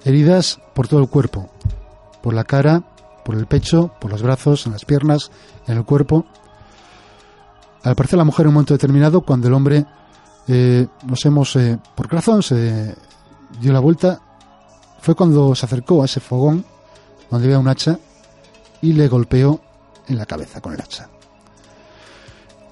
Heridas 0.04 0.58
por 0.74 0.88
todo 0.88 0.98
el 0.98 1.08
cuerpo, 1.08 1.51
por 2.22 2.34
la 2.34 2.44
cara, 2.44 2.82
por 3.24 3.34
el 3.34 3.46
pecho, 3.46 3.90
por 4.00 4.10
los 4.10 4.22
brazos, 4.22 4.66
en 4.66 4.72
las 4.72 4.84
piernas, 4.84 5.30
en 5.66 5.78
el 5.78 5.84
cuerpo. 5.84 6.24
Al 7.82 7.94
parecer 7.96 8.18
la 8.18 8.24
mujer 8.24 8.44
en 8.44 8.48
un 8.48 8.54
momento 8.54 8.74
determinado, 8.74 9.22
cuando 9.22 9.48
el 9.48 9.54
hombre, 9.54 9.84
eh, 10.48 10.86
nos 11.04 11.24
hemos, 11.24 11.56
eh, 11.56 11.78
por 11.94 12.08
qué 12.08 12.16
razón 12.16 12.42
se 12.42 12.94
dio 13.60 13.72
la 13.72 13.80
vuelta, 13.80 14.20
fue 15.00 15.14
cuando 15.14 15.54
se 15.54 15.66
acercó 15.66 16.02
a 16.02 16.04
ese 16.04 16.20
fogón 16.20 16.64
donde 17.30 17.46
había 17.46 17.58
un 17.58 17.68
hacha 17.68 17.98
y 18.80 18.92
le 18.92 19.08
golpeó 19.08 19.60
en 20.06 20.16
la 20.16 20.26
cabeza 20.26 20.60
con 20.60 20.74
el 20.74 20.80
hacha. 20.80 21.08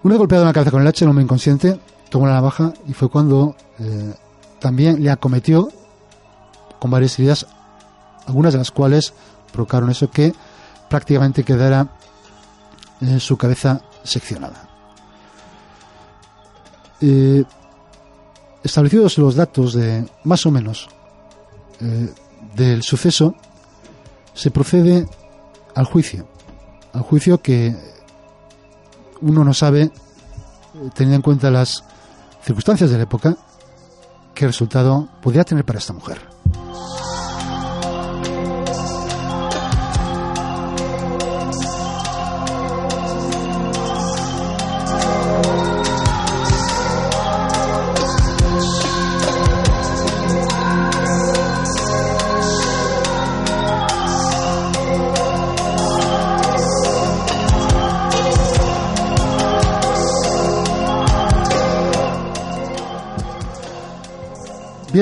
Una 0.03 0.15
vez 0.15 0.19
golpeado 0.19 0.45
en 0.45 0.49
la 0.49 0.53
cabeza 0.53 0.71
con 0.71 0.83
el 0.83 0.87
hacha, 0.87 1.05
el 1.05 1.11
hombre 1.11 1.25
inconsciente 1.25 1.81
tomó 2.09 2.27
la 2.27 2.35
navaja 2.35 2.73
y 2.87 2.93
fue 2.93 3.09
cuando 3.09 3.57
eh, 3.79 4.15
también 4.59 5.03
le 5.03 5.11
acometió 5.11 5.71
con 6.79 6.91
varias 6.91 7.19
heridas, 7.19 7.47
algunas 8.27 8.53
de 8.53 8.59
las 8.59 8.71
cuales 8.71 9.15
provocaron 9.53 9.91
eso 9.91 10.11
que 10.11 10.33
prácticamente 10.89 11.45
quedara 11.45 11.89
su 13.19 13.37
cabeza 13.37 13.81
seccionada. 14.03 14.69
Eh, 17.01 17.45
establecidos 18.63 19.17
los 19.19 19.35
datos 19.35 19.73
de 19.73 20.07
más 20.25 20.45
o 20.45 20.51
menos 20.51 20.89
eh, 21.81 22.13
del 22.55 22.83
suceso, 22.83 23.35
se 24.35 24.51
procede 24.51 25.09
al 25.75 25.87
juicio, 25.87 26.27
al 26.93 27.03
juicio 27.03 27.41
que 27.41 27.75
uno 29.23 29.45
no 29.45 29.55
sabe, 29.55 29.83
eh, 29.83 29.91
teniendo 30.95 31.17
en 31.17 31.23
cuenta 31.23 31.51
las 31.51 31.85
circunstancias 32.43 32.91
de 32.91 32.99
la 32.99 33.05
época, 33.05 33.37
qué 34.35 34.47
resultado 34.47 35.09
podría 35.23 35.45
tener 35.45 35.65
para 35.65 35.79
esta 35.79 35.93
mujer. 35.93 36.21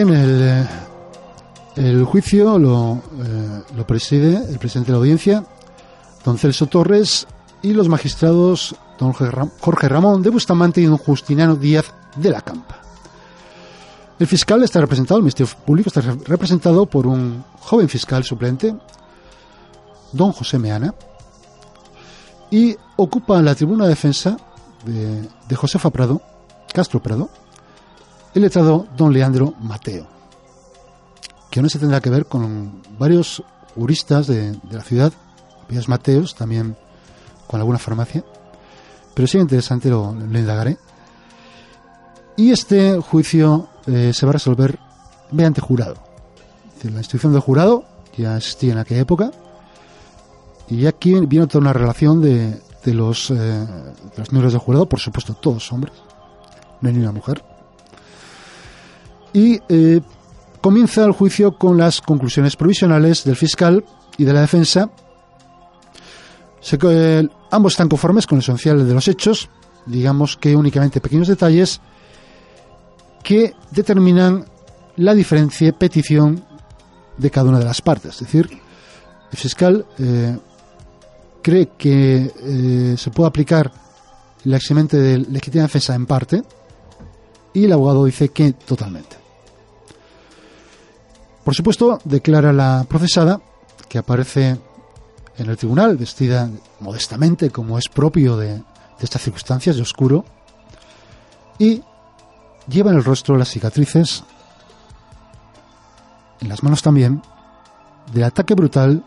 Eh, 0.00 0.66
el 1.76 2.04
juicio 2.04 2.58
lo, 2.58 2.94
eh, 2.94 3.62
lo 3.76 3.86
preside 3.86 4.36
el 4.48 4.58
presidente 4.58 4.92
de 4.92 4.92
la 4.92 4.98
audiencia, 4.98 5.44
don 6.24 6.38
Celso 6.38 6.66
Torres, 6.66 7.26
y 7.62 7.72
los 7.72 7.88
magistrados 7.88 8.76
don 8.98 9.12
Jorge 9.12 9.88
Ramón 9.88 10.22
de 10.22 10.30
Bustamante 10.30 10.80
y 10.80 10.84
don 10.84 10.98
Justiniano 10.98 11.56
Díaz 11.56 11.92
de 12.16 12.30
la 12.30 12.40
Campa. 12.40 12.80
El 14.18 14.26
fiscal 14.26 14.62
está 14.62 14.80
representado, 14.80 15.18
el 15.18 15.24
Ministerio 15.24 15.52
Público 15.64 15.88
está 15.88 16.00
representado 16.00 16.86
por 16.86 17.06
un 17.06 17.44
joven 17.60 17.88
fiscal 17.88 18.24
suplente, 18.24 18.74
don 20.12 20.32
José 20.32 20.58
Meana, 20.58 20.94
y 22.50 22.76
ocupa 22.96 23.40
la 23.42 23.54
tribuna 23.54 23.84
de 23.84 23.90
defensa 23.90 24.36
de, 24.84 25.28
de 25.48 25.56
Josefa 25.56 25.90
Prado, 25.90 26.20
Castro 26.72 27.00
Prado, 27.00 27.28
el 28.34 28.42
letrado 28.42 28.86
don 28.96 29.12
Leandro 29.12 29.54
Mateo, 29.60 30.06
que 31.50 31.62
no 31.62 31.68
se 31.68 31.78
tendrá 31.78 32.00
que 32.00 32.10
ver 32.10 32.26
con 32.26 32.82
varios 32.98 33.42
juristas 33.74 34.26
de, 34.26 34.58
la 34.70 34.82
ciudad, 34.82 35.12
Pías 35.66 35.88
Mateos, 35.88 36.34
también 36.34 36.76
con 37.46 37.60
alguna 37.60 37.78
farmacia, 37.78 38.24
pero 39.14 39.26
sí 39.26 39.38
interesante, 39.38 39.88
lo, 39.88 40.12
indagaré. 40.12 40.78
Y 42.36 42.52
este 42.52 42.98
juicio 43.00 43.68
eh, 43.86 44.12
se 44.14 44.26
va 44.26 44.30
a 44.30 44.34
resolver 44.34 44.78
mediante 45.32 45.60
jurado. 45.60 45.96
la 46.82 46.98
institución 46.98 47.32
del 47.32 47.42
jurado 47.42 47.84
ya 48.16 48.36
existía 48.36 48.72
en 48.72 48.78
aquella 48.78 49.00
época 49.00 49.30
y 50.68 50.86
aquí 50.86 51.14
viene 51.26 51.46
toda 51.46 51.62
una 51.62 51.72
relación 51.72 52.20
de, 52.20 52.60
de 52.84 52.94
los, 52.94 53.30
eh, 53.30 53.66
los 54.16 54.32
miembros 54.32 54.52
del 54.52 54.60
jurado, 54.60 54.88
por 54.88 55.00
supuesto 55.00 55.34
todos 55.34 55.72
hombres, 55.72 55.94
no 56.80 56.88
hay 56.88 56.94
ni 56.94 57.02
una 57.02 57.12
mujer. 57.12 57.42
Y 59.32 59.60
eh, 59.68 60.00
comienza 60.60 61.04
el 61.04 61.12
juicio 61.12 61.56
con 61.56 61.76
las 61.76 62.00
conclusiones 62.00 62.56
provisionales 62.56 63.24
del 63.24 63.36
fiscal 63.36 63.84
y 64.16 64.24
de 64.24 64.32
la 64.32 64.40
defensa. 64.40 64.90
Se, 66.60 66.78
ambos 67.50 67.72
están 67.72 67.88
conformes 67.88 68.26
con 68.26 68.38
lo 68.38 68.42
esencial 68.42 68.86
de 68.86 68.94
los 68.94 69.08
hechos, 69.08 69.48
digamos 69.86 70.36
que 70.36 70.56
únicamente 70.56 71.00
pequeños 71.00 71.28
detalles 71.28 71.80
que 73.22 73.54
determinan 73.70 74.44
la 74.96 75.14
diferencia 75.14 75.72
petición 75.72 76.44
de 77.16 77.30
cada 77.30 77.48
una 77.48 77.58
de 77.58 77.64
las 77.64 77.80
partes. 77.80 78.14
Es 78.14 78.20
decir, 78.20 78.48
el 79.30 79.38
fiscal 79.38 79.86
eh, 79.98 80.36
cree 81.42 81.70
que 81.76 82.32
eh, 82.36 82.94
se 82.96 83.10
puede 83.10 83.28
aplicar 83.28 83.70
la 84.44 84.56
eximente 84.56 84.96
de 84.96 85.18
legítima 85.18 85.64
defensa 85.64 85.94
en 85.94 86.06
parte 86.06 86.42
y 87.52 87.64
el 87.64 87.72
abogado 87.72 88.04
dice 88.04 88.28
que 88.30 88.52
totalmente. 88.52 89.16
Por 91.44 91.54
supuesto, 91.54 91.98
declara 92.04 92.52
la 92.52 92.84
procesada, 92.88 93.40
que 93.88 93.98
aparece 93.98 94.58
en 95.38 95.48
el 95.48 95.56
tribunal 95.56 95.96
vestida 95.96 96.50
modestamente, 96.80 97.50
como 97.50 97.78
es 97.78 97.88
propio 97.88 98.36
de, 98.36 98.62
estas 99.00 99.22
circunstancias, 99.22 99.76
de 99.76 99.82
oscuro, 99.82 100.24
y 101.58 101.82
lleva 102.68 102.90
en 102.90 102.98
el 102.98 103.04
rostro 103.04 103.36
las 103.36 103.48
cicatrices, 103.48 104.24
en 106.40 106.48
las 106.48 106.62
manos 106.62 106.82
también, 106.82 107.22
del 108.12 108.24
ataque 108.24 108.54
brutal 108.54 109.04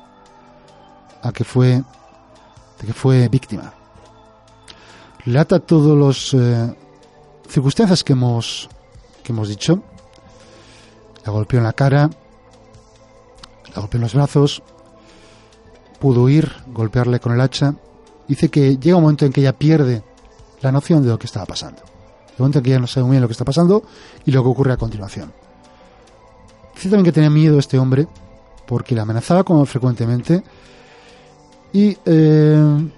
a 1.22 1.32
que 1.32 1.44
fue, 1.44 1.84
de 2.80 2.88
que 2.88 2.94
fue 2.94 3.28
víctima. 3.30 3.74
Relata 5.26 5.60
todas 5.60 5.96
las 5.96 6.34
eh, 6.34 6.76
circunstancias 7.52 8.04
que 8.04 8.14
hemos, 8.14 8.70
que 9.24 9.32
hemos 9.32 9.50
dicho. 9.50 9.84
La 11.26 11.32
golpeó 11.32 11.60
en 11.60 11.66
la 11.66 11.74
cara, 11.74 12.10
la 13.76 13.82
golpeó 13.82 13.98
en 13.98 14.02
los 14.02 14.16
brazos, 14.16 14.64
pudo 16.00 16.24
huir, 16.24 16.52
golpearle 16.68 17.20
con 17.20 17.34
el 17.34 17.42
hacha. 17.42 17.76
Dice 18.28 18.50
que 18.50 18.78
llega 18.78 18.98
un 18.98 19.04
momento 19.04 19.26
en 19.26 19.34
que 19.34 19.42
ella 19.42 19.54
pierde 19.54 20.04
la 20.62 20.72
noción 20.72 21.04
de 21.04 21.10
lo 21.10 21.20
que 21.20 21.28
estaba 21.28 21.46
pasando. 21.46 21.82
El 22.30 22.40
momento 22.40 22.60
en 22.60 22.64
que 22.64 22.70
ya 22.72 22.80
no 22.80 22.88
sabe 22.88 23.04
muy 23.06 23.12
bien 23.12 23.22
lo 23.22 23.28
que 23.28 23.34
está 23.34 23.46
pasando 23.46 23.84
y 24.26 24.32
lo 24.32 24.42
que 24.42 24.50
ocurre 24.50 24.74
a 24.74 24.78
continuación. 24.78 25.32
Dice 26.74 26.90
también 26.90 27.06
que 27.06 27.12
tenía 27.12 27.30
miedo 27.30 27.60
este 27.60 27.78
hombre 27.78 28.08
porque 28.66 28.96
la 28.96 29.02
amenazaba 29.02 29.44
como 29.44 29.66
frecuentemente 29.66 30.42
y 31.74 31.98
eh, 32.06 32.90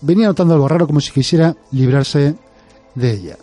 venía 0.00 0.26
notando 0.26 0.54
algo 0.54 0.68
raro 0.68 0.86
como 0.86 1.00
si 1.00 1.12
quisiera 1.12 1.54
librarse 1.70 2.34
de 2.94 3.12
ella. 3.12 3.36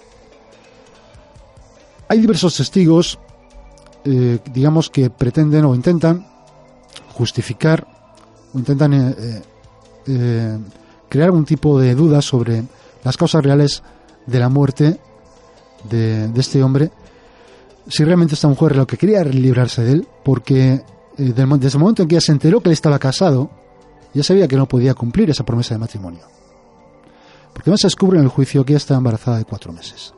Hay 2.09 2.19
diversos 2.19 2.55
testigos 2.55 3.19
eh, 4.09 4.39
digamos 4.53 4.89
que 4.89 5.09
pretenden 5.09 5.65
o 5.65 5.75
intentan 5.75 6.25
justificar 7.11 7.85
o 8.53 8.57
intentan 8.57 8.93
eh, 8.93 9.41
eh, 10.07 10.57
crear 11.09 11.25
algún 11.25 11.43
tipo 11.43 11.77
de 11.77 11.93
duda 11.93 12.21
sobre 12.21 12.63
las 13.03 13.17
causas 13.17 13.43
reales 13.43 13.83
de 14.25 14.39
la 14.39 14.47
muerte 14.47 14.97
de, 15.89 16.31
este 16.37 16.63
hombre, 16.63 16.89
si 17.89 18.05
realmente 18.05 18.35
esta 18.35 18.47
mujer 18.47 18.77
lo 18.77 18.87
que 18.87 18.97
quería 18.97 19.19
era 19.19 19.29
librarse 19.29 19.83
de 19.83 19.91
él, 19.91 20.07
porque 20.23 20.83
desde 21.17 21.41
el 21.41 21.79
momento 21.79 22.03
en 22.03 22.07
que 22.07 22.15
ella 22.15 22.21
se 22.21 22.31
enteró 22.31 22.61
que 22.61 22.69
él 22.69 22.73
estaba 22.73 22.99
casado, 22.99 23.49
ya 24.13 24.23
sabía 24.23 24.47
que 24.47 24.55
no 24.55 24.67
podía 24.69 24.93
cumplir 24.93 25.29
esa 25.29 25.43
promesa 25.43 25.75
de 25.75 25.79
matrimonio. 25.79 26.23
Porque 27.53 27.69
además 27.69 27.81
se 27.81 27.87
descubre 27.87 28.19
en 28.19 28.23
el 28.23 28.29
juicio 28.29 28.63
que 28.63 28.73
ella 28.73 28.77
estaba 28.77 28.99
embarazada 28.99 29.37
de 29.37 29.45
cuatro 29.45 29.73
meses. 29.73 30.13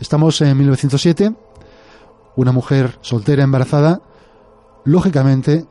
Estamos 0.00 0.40
en 0.40 0.56
1907 0.56 1.34
una 2.38 2.52
mujer 2.52 2.98
soltera 3.00 3.42
embarazada, 3.42 4.00
lógicamente 4.84 5.66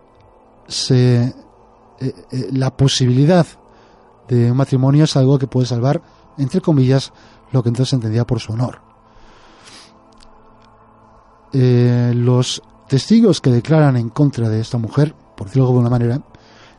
se, 0.67 1.23
eh, 1.23 1.33
eh, 1.99 2.13
la 2.51 2.75
posibilidad 2.75 3.47
de 4.27 4.51
un 4.51 4.57
matrimonio 4.57 5.05
es 5.05 5.15
algo 5.15 5.39
que 5.39 5.47
puede 5.47 5.65
salvar, 5.65 6.01
entre 6.37 6.59
comillas, 6.59 7.13
lo 7.53 7.63
que 7.63 7.69
entonces 7.69 7.93
entendía 7.93 8.27
por 8.27 8.41
su 8.41 8.51
honor. 8.51 8.81
Eh, 11.53 12.11
los 12.13 12.61
testigos 12.89 13.39
que 13.39 13.49
declaran 13.49 13.95
en 13.95 14.09
contra 14.09 14.49
de 14.49 14.59
esta 14.59 14.77
mujer, 14.77 15.15
por 15.37 15.47
decirlo 15.47 15.67
de 15.67 15.71
alguna 15.71 15.89
manera, 15.89 16.21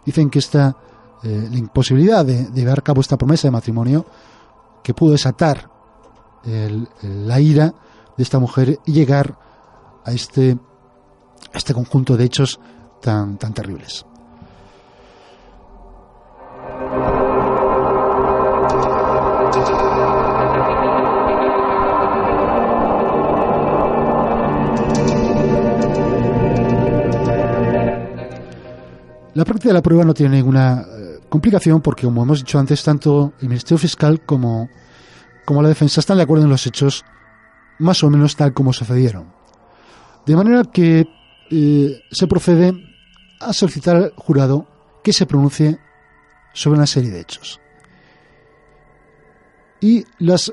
dicen 0.04 0.28
que 0.28 0.40
esta, 0.40 0.76
la 1.22 1.56
imposibilidad 1.56 2.26
de, 2.26 2.50
llevar 2.52 2.80
a 2.80 2.82
cabo 2.82 3.00
esta 3.00 3.16
promesa 3.16 3.48
de 3.48 3.52
matrimonio, 3.52 4.04
que 4.82 4.92
pudo 4.92 5.12
desatar 5.12 5.77
la 6.44 7.40
ira 7.40 7.74
de 8.16 8.22
esta 8.22 8.38
mujer 8.38 8.78
y 8.86 8.92
llegar 8.92 9.38
a 10.04 10.12
este, 10.12 10.58
este 11.52 11.74
conjunto 11.74 12.16
de 12.16 12.24
hechos 12.24 12.58
tan, 13.00 13.38
tan 13.38 13.52
terribles. 13.52 14.04
La 29.38 29.44
práctica 29.44 29.68
de 29.68 29.74
la 29.74 29.82
prueba 29.82 30.02
no 30.02 30.14
tiene 30.14 30.38
ninguna 30.38 30.80
eh, 30.80 31.20
complicación 31.28 31.80
porque, 31.80 32.02
como 32.02 32.24
hemos 32.24 32.40
dicho 32.40 32.58
antes, 32.58 32.82
tanto 32.82 33.34
el 33.40 33.48
Ministerio 33.48 33.78
Fiscal 33.78 34.22
como, 34.22 34.68
como 35.48 35.62
la 35.62 35.70
defensa 35.70 36.00
están 36.00 36.18
de 36.18 36.24
acuerdo 36.24 36.44
en 36.44 36.50
los 36.50 36.66
hechos 36.66 37.06
más 37.78 38.04
o 38.04 38.10
menos 38.10 38.36
tal 38.36 38.52
como 38.52 38.74
sucedieron. 38.74 39.32
De 40.26 40.36
manera 40.36 40.62
que 40.64 41.08
eh, 41.50 42.02
se 42.10 42.26
procede 42.26 42.74
a 43.40 43.54
solicitar 43.54 43.96
al 43.96 44.12
jurado 44.14 44.68
que 45.02 45.14
se 45.14 45.24
pronuncie 45.24 45.78
sobre 46.52 46.76
una 46.76 46.86
serie 46.86 47.10
de 47.10 47.20
hechos. 47.20 47.60
Y 49.80 50.04
las, 50.18 50.52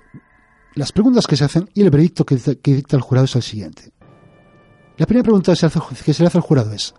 las 0.75 0.93
preguntas 0.93 1.27
que 1.27 1.35
se 1.35 1.43
hacen 1.43 1.69
y 1.73 1.81
el 1.81 1.89
veredicto 1.89 2.25
que, 2.25 2.37
dicta 2.37 2.95
el 2.95 3.01
jurado 3.01 3.25
es 3.25 3.35
el 3.35 3.43
siguiente. 3.43 3.91
La 4.95 5.05
primera 5.05 5.25
pregunta 5.25 5.51
que 5.51 5.57
se, 5.57 5.69
que 6.05 6.13
se 6.13 6.23
le 6.23 6.27
hace 6.27 6.37
al 6.37 6.43
jurado 6.43 6.71
es, 6.71 6.93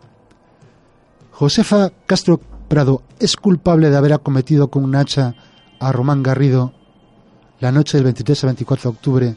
¿Josefa 1.31 1.93
Castro 2.05 2.43
Prado 2.69 3.05
es 3.21 3.37
culpable 3.37 3.89
de 3.89 3.97
haber 3.97 4.13
acometido 4.13 4.69
con 4.71 4.85
un 4.85 4.97
hacha 4.97 5.35
a 5.81 5.93
Román 5.93 6.23
Garrido 6.23 6.75
la 7.61 7.73
noche 7.73 7.97
del 7.97 8.05
23 8.05 8.45
al 8.45 8.49
24 8.49 8.83
de 8.83 8.97
octubre, 8.97 9.37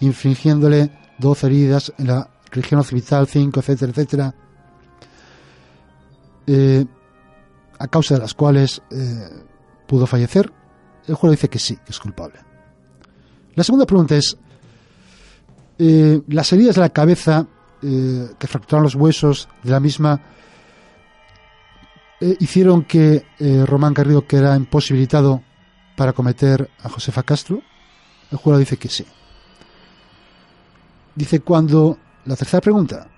infringiéndole 0.00 0.90
12 1.18 1.46
heridas 1.46 1.92
en 1.98 2.08
la 2.08 2.28
región 2.50 2.80
occipital 2.80 3.26
5, 3.26 3.60
etcétera, 3.60 3.90
etcétera, 3.90 4.34
eh, 6.46 6.84
a 7.78 7.88
causa 7.88 8.14
de 8.14 8.20
las 8.20 8.34
cuales 8.34 8.82
eh, 8.90 9.28
pudo 9.86 10.06
fallecer, 10.06 10.50
el 11.06 11.14
juez 11.14 11.32
dice 11.32 11.48
que 11.48 11.58
sí, 11.58 11.76
que 11.76 11.92
es 11.92 11.98
culpable. 11.98 12.40
La 13.54 13.64
segunda 13.64 13.86
pregunta 13.86 14.16
es, 14.16 14.36
eh, 15.78 16.20
las 16.28 16.52
heridas 16.52 16.76
de 16.76 16.80
la 16.80 16.90
cabeza 16.90 17.46
que 17.80 18.46
fracturaron 18.48 18.82
los 18.82 18.96
huesos 18.96 19.48
de 19.62 19.70
la 19.70 19.78
misma 19.78 20.20
hicieron 22.40 22.82
que 22.82 23.24
Román 23.68 23.94
Garrido 23.94 24.26
quedara 24.26 24.56
imposibilitado 24.56 25.44
para 25.98 26.12
cometer 26.12 26.70
a 26.80 26.88
Josefa 26.88 27.24
Castro. 27.24 27.60
El 28.30 28.38
juez 28.38 28.60
dice 28.60 28.76
que 28.76 28.88
sí. 28.88 29.04
Dice 31.16 31.40
cuando 31.40 31.98
la 32.24 32.36
tercera 32.36 32.60
pregunta. 32.60 33.08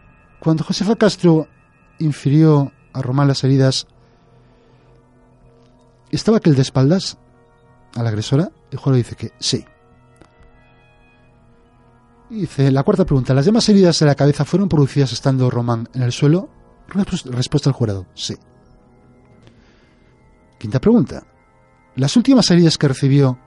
Cuando 0.41 0.65
Josefa 0.65 0.97
Castro 0.97 1.47
infirió 1.99 2.73
a 2.95 3.03
Román 3.03 3.29
las 3.29 3.45
heridas, 3.45 3.87
¿estaba 6.11 6.39
aquel 6.39 6.55
de 6.55 6.63
espaldas 6.63 7.19
a 7.95 8.03
la 8.03 8.09
agresora? 8.09 8.51
El 8.71 8.79
jurado 8.79 8.97
dice 8.97 9.15
que 9.15 9.33
sí. 9.39 9.63
Dice, 12.31 12.71
la 12.71 12.83
cuarta 12.83 13.05
pregunta, 13.05 13.35
¿las 13.35 13.45
demás 13.45 13.69
heridas 13.69 13.99
de 13.99 14.07
la 14.07 14.15
cabeza 14.15 14.47
fueron 14.47 14.71
producidas 14.71 15.13
estando 15.13 15.51
Román 15.51 15.87
en 15.93 16.03
el 16.03 16.13
suelo? 16.13 16.49
Respuesta 16.89 17.69
al 17.69 17.75
jurado, 17.75 18.07
sí. 18.15 18.37
Quinta 20.59 20.81
pregunta, 20.81 21.27
¿las 21.97 22.17
últimas 22.17 22.51
heridas 22.51 22.79
que 22.79 22.89
recibió 22.89 23.39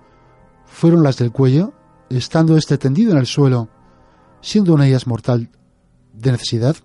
fueron 0.65 1.03
las 1.03 1.17
del 1.17 1.31
cuello, 1.31 1.73
estando 2.09 2.57
este 2.57 2.77
tendido 2.77 3.11
en 3.11 3.17
el 3.17 3.25
suelo, 3.25 3.69
siendo 4.41 4.73
una 4.73 4.83
de 4.83 4.89
ellas 4.89 5.07
mortal 5.07 5.49
de 6.13 6.31
necesidad? 6.31 6.75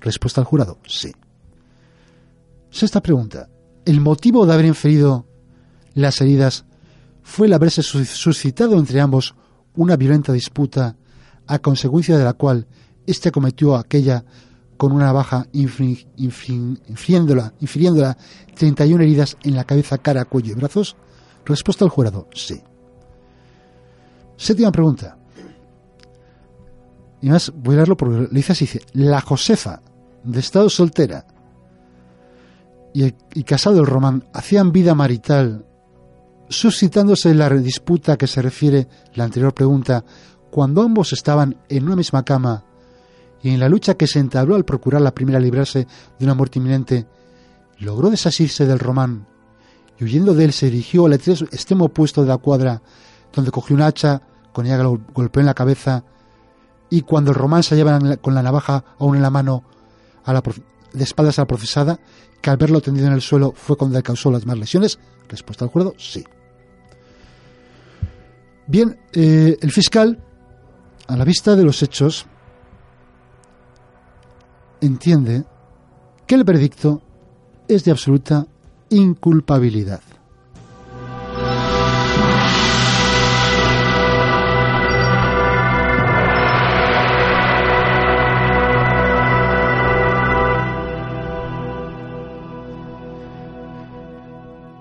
Respuesta 0.00 0.40
al 0.40 0.46
jurado, 0.46 0.78
sí. 0.86 1.12
Sexta 2.70 3.02
pregunta, 3.02 3.48
¿el 3.84 4.00
motivo 4.00 4.46
de 4.46 4.54
haber 4.54 4.66
inferido 4.66 5.26
las 5.94 6.20
heridas 6.20 6.64
fue 7.22 7.46
el 7.46 7.52
haberse 7.52 7.82
suscitado 7.82 8.78
entre 8.78 9.00
ambos 9.00 9.34
una 9.74 9.96
violenta 9.96 10.32
disputa 10.32 10.96
a 11.46 11.58
consecuencia 11.58 12.16
de 12.16 12.24
la 12.24 12.32
cual 12.32 12.66
éste 13.06 13.30
cometió 13.30 13.76
aquella 13.76 14.24
con 14.82 14.90
una 14.90 15.12
baja 15.12 15.46
infiriéndola, 15.52 17.52
infiriéndola 17.60 18.18
31 18.56 19.04
heridas 19.04 19.36
en 19.44 19.54
la 19.54 19.62
cabeza, 19.62 19.98
cara, 19.98 20.24
cuello 20.24 20.50
y 20.50 20.56
brazos? 20.56 20.96
Respuesta 21.44 21.84
al 21.84 21.90
jurado, 21.92 22.26
sí. 22.34 22.60
Séptima 24.36 24.72
pregunta. 24.72 25.16
Y 27.20 27.28
más, 27.28 27.52
voy 27.54 27.74
a 27.74 27.76
leerlo 27.76 27.96
porque 27.96 28.22
le 28.22 28.28
dice 28.32 28.50
así, 28.50 28.64
dice, 28.64 28.80
la 28.94 29.20
Josefa, 29.20 29.82
de 30.24 30.40
estado 30.40 30.68
soltera, 30.68 31.28
y, 32.92 33.14
y 33.34 33.44
casado 33.44 33.78
el 33.78 33.86
Román, 33.86 34.24
hacían 34.34 34.72
vida 34.72 34.96
marital 34.96 35.64
suscitándose 36.48 37.32
la 37.34 37.48
disputa 37.50 38.16
que 38.16 38.26
se 38.26 38.42
refiere 38.42 38.88
la 39.14 39.22
anterior 39.22 39.54
pregunta, 39.54 40.04
cuando 40.50 40.82
ambos 40.82 41.12
estaban 41.12 41.56
en 41.68 41.84
una 41.84 41.94
misma 41.94 42.24
cama 42.24 42.64
y 43.42 43.50
en 43.50 43.60
la 43.60 43.68
lucha 43.68 43.94
que 43.94 44.06
se 44.06 44.20
entabló 44.20 44.54
al 44.54 44.64
procurar 44.64 45.00
la 45.00 45.14
primera 45.14 45.40
librarse 45.40 45.86
de 46.18 46.24
una 46.24 46.34
muerte 46.34 46.58
inminente, 46.58 47.06
logró 47.78 48.08
desasirse 48.10 48.66
del 48.66 48.78
román 48.78 49.26
y 49.98 50.04
huyendo 50.04 50.34
de 50.34 50.44
él 50.44 50.52
se 50.52 50.66
dirigió 50.66 51.06
al 51.06 51.14
extremo 51.14 51.86
opuesto 51.86 52.22
de 52.22 52.28
la 52.28 52.38
cuadra, 52.38 52.82
donde 53.32 53.50
cogió 53.50 53.74
un 53.76 53.82
hacha, 53.82 54.22
con 54.52 54.66
ella 54.66 54.78
lo 54.78 55.00
golpeó 55.12 55.40
en 55.40 55.46
la 55.46 55.54
cabeza 55.54 56.04
y 56.90 57.02
cuando 57.02 57.30
el 57.30 57.36
román 57.36 57.62
se 57.62 57.74
hallaba 57.74 58.16
con 58.16 58.34
la 58.34 58.42
navaja 58.42 58.84
aún 58.98 59.16
en 59.16 59.22
la 59.22 59.30
mano 59.30 59.64
de 60.92 61.04
espaldas 61.04 61.38
a 61.38 61.42
la 61.42 61.46
procesada, 61.46 61.98
que 62.40 62.50
al 62.50 62.56
verlo 62.56 62.80
tendido 62.80 63.06
en 63.06 63.14
el 63.14 63.22
suelo 63.22 63.52
fue 63.56 63.76
cuando 63.76 63.96
le 63.96 64.02
causó 64.02 64.30
las 64.30 64.44
más 64.46 64.58
lesiones? 64.58 64.98
Respuesta 65.28 65.64
al 65.64 65.70
jurado, 65.70 65.94
sí. 65.96 66.24
Bien, 68.66 68.98
eh, 69.12 69.56
el 69.60 69.72
fiscal, 69.72 70.22
a 71.06 71.16
la 71.16 71.24
vista 71.24 71.56
de 71.56 71.64
los 71.64 71.82
hechos, 71.82 72.26
entiende 74.82 75.44
que 76.26 76.34
el 76.34 76.44
veredicto 76.44 77.00
es 77.68 77.84
de 77.84 77.92
absoluta 77.92 78.46
inculpabilidad. 78.90 80.00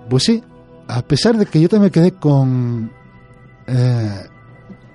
Pues 0.09 0.23
sí, 0.23 0.43
a 0.89 1.01
pesar 1.03 1.37
de 1.37 1.45
que 1.45 1.61
yo 1.61 1.69
también 1.69 1.89
quedé 1.89 2.11
con 2.11 2.91
eh, 3.65 4.25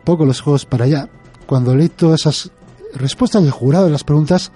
poco 0.04 0.26
los 0.26 0.42
juegos 0.42 0.66
para 0.66 0.84
allá, 0.84 1.08
cuando 1.46 1.74
leí 1.74 1.88
todas 1.88 2.20
esas 2.20 2.50
respuestas 2.94 3.42
del 3.42 3.50
jurado 3.50 3.86
de 3.86 3.92
las 3.92 4.04
preguntas, 4.04 4.52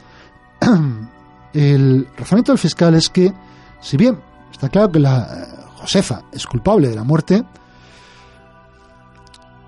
el 1.53 2.09
razonamiento 2.17 2.53
del 2.53 2.59
fiscal 2.59 2.95
es 2.95 3.09
que, 3.09 3.33
si 3.81 3.97
bien 3.97 4.21
está 4.51 4.69
claro 4.69 4.91
que 4.91 4.99
la 4.99 5.23
eh, 5.23 5.47
Josefa 5.77 6.23
es 6.33 6.47
culpable 6.47 6.89
de 6.89 6.97
la 6.97 7.05
muerte, 7.05 7.45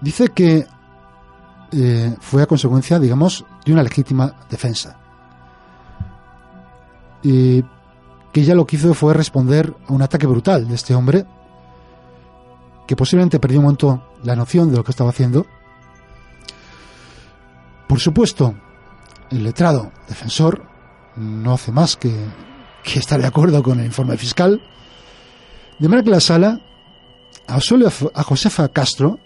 dice 0.01 0.29
que 0.29 0.67
eh, 1.73 2.17
fue 2.21 2.43
a 2.43 2.47
consecuencia, 2.47 2.99
digamos, 2.99 3.45
de 3.65 3.73
una 3.73 3.83
legítima 3.83 4.35
defensa. 4.51 4.99
Y 7.23 7.63
que 8.33 8.41
ella 8.41 8.55
lo 8.55 8.67
que 8.67 8.77
hizo 8.77 8.93
fue 8.95 9.15
responder 9.15 9.75
a 9.89 9.93
un 9.93 10.03
ataque 10.03 10.27
brutal 10.27 10.69
de 10.69 10.75
este 10.75 10.95
hombre, 10.95 11.25
que 12.87 12.97
posiblemente 12.97 13.39
perdió 13.39 13.61
un 13.61 13.65
momento 13.65 14.13
la 14.25 14.37
noción 14.37 14.71
de 14.71 14.77
lo 14.77 14.85
que 14.85 14.91
estaba 14.91 15.11
haciendo. 15.11 15.47
Por 17.87 18.01
supuesto, 18.01 18.55
el 19.31 19.45
letrado 19.45 19.93
defensor 20.09 20.72
no 21.17 21.55
hace 21.55 21.73
más 21.73 21.97
que, 21.97 22.15
estar 22.95 23.21
de 23.21 23.27
acuerdo 23.27 23.63
con 23.63 23.81
el 23.81 23.87
informe 23.87 24.17
fiscal, 24.17 24.61
de 25.79 25.89
manera 25.89 26.05
que 26.05 26.11
la 26.11 26.21
sala 26.21 26.61
absuelve 27.47 27.91
a 28.15 28.23
Josefa 28.23 28.69
Castro, 28.69 29.19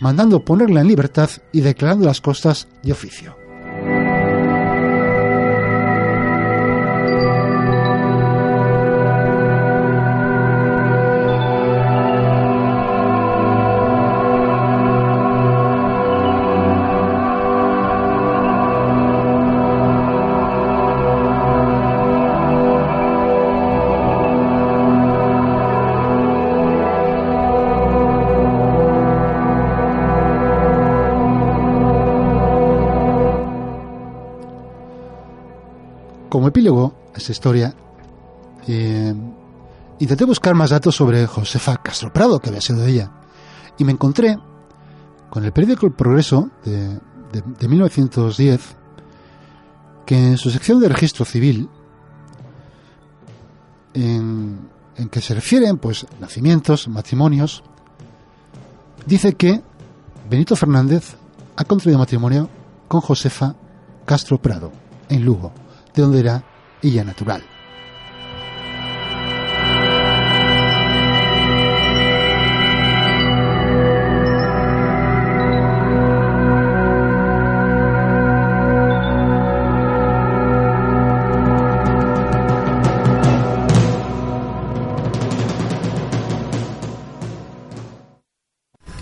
mandando 0.00 0.44
ponerla 0.44 0.80
en 0.80 0.88
libertad 0.88 1.30
y 1.52 1.60
declarando 1.60 2.06
las 2.06 2.20
costas 2.20 2.68
de 2.82 2.92
oficio. 2.92 3.37
Epílogo 37.18 37.18
a 37.18 37.22
esta 37.22 37.32
historia, 37.32 37.74
eh, 38.66 39.14
intenté 39.98 40.24
buscar 40.24 40.54
más 40.54 40.70
datos 40.70 40.94
sobre 40.94 41.26
Josefa 41.26 41.76
Castro 41.82 42.12
Prado, 42.12 42.38
que 42.40 42.48
había 42.48 42.60
sido 42.60 42.84
ella, 42.86 43.10
y 43.76 43.84
me 43.84 43.92
encontré 43.92 44.38
con 45.30 45.44
el 45.44 45.52
periódico 45.52 45.86
El 45.86 45.92
Progreso 45.92 46.50
de, 46.64 46.98
1910, 47.68 48.76
que 50.06 50.16
en 50.16 50.38
su 50.38 50.50
sección 50.50 50.80
de 50.80 50.88
registro 50.88 51.24
civil, 51.24 51.68
en, 53.94 54.68
en 54.96 55.08
que 55.08 55.20
se 55.20 55.34
refieren 55.34 55.78
pues 55.78 56.06
nacimientos, 56.20 56.88
matrimonios, 56.88 57.62
dice 59.06 59.34
que 59.34 59.62
Benito 60.30 60.56
Fernández 60.56 61.16
ha 61.56 61.64
contraído 61.64 61.98
matrimonio 61.98 62.48
con 62.86 63.00
Josefa 63.00 63.54
Castro 64.06 64.38
Prado 64.40 64.72
en 65.08 65.24
Lugo 65.24 65.52
de 65.94 66.02
donde 66.02 66.20
era 66.20 66.44
natural. 66.82 67.42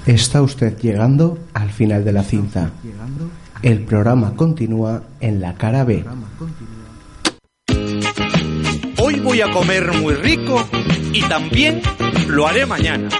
Está 0.07 0.41
usted 0.41 0.79
llegando 0.79 1.37
al 1.53 1.71
final 1.71 2.05
de 2.05 2.13
la 2.13 2.23
cinta. 2.23 2.71
El 3.61 3.81
programa 3.85 4.35
continúa 4.37 5.03
en 5.19 5.41
la 5.41 5.55
cara 5.55 5.85
B. 5.85 6.05
Voy 9.37 9.43
a 9.43 9.53
comer 9.53 9.93
muy 9.93 10.15
rico 10.15 10.67
y 11.13 11.21
también 11.25 11.83
lo 12.27 12.47
haré 12.47 12.65
mañana. 12.65 13.11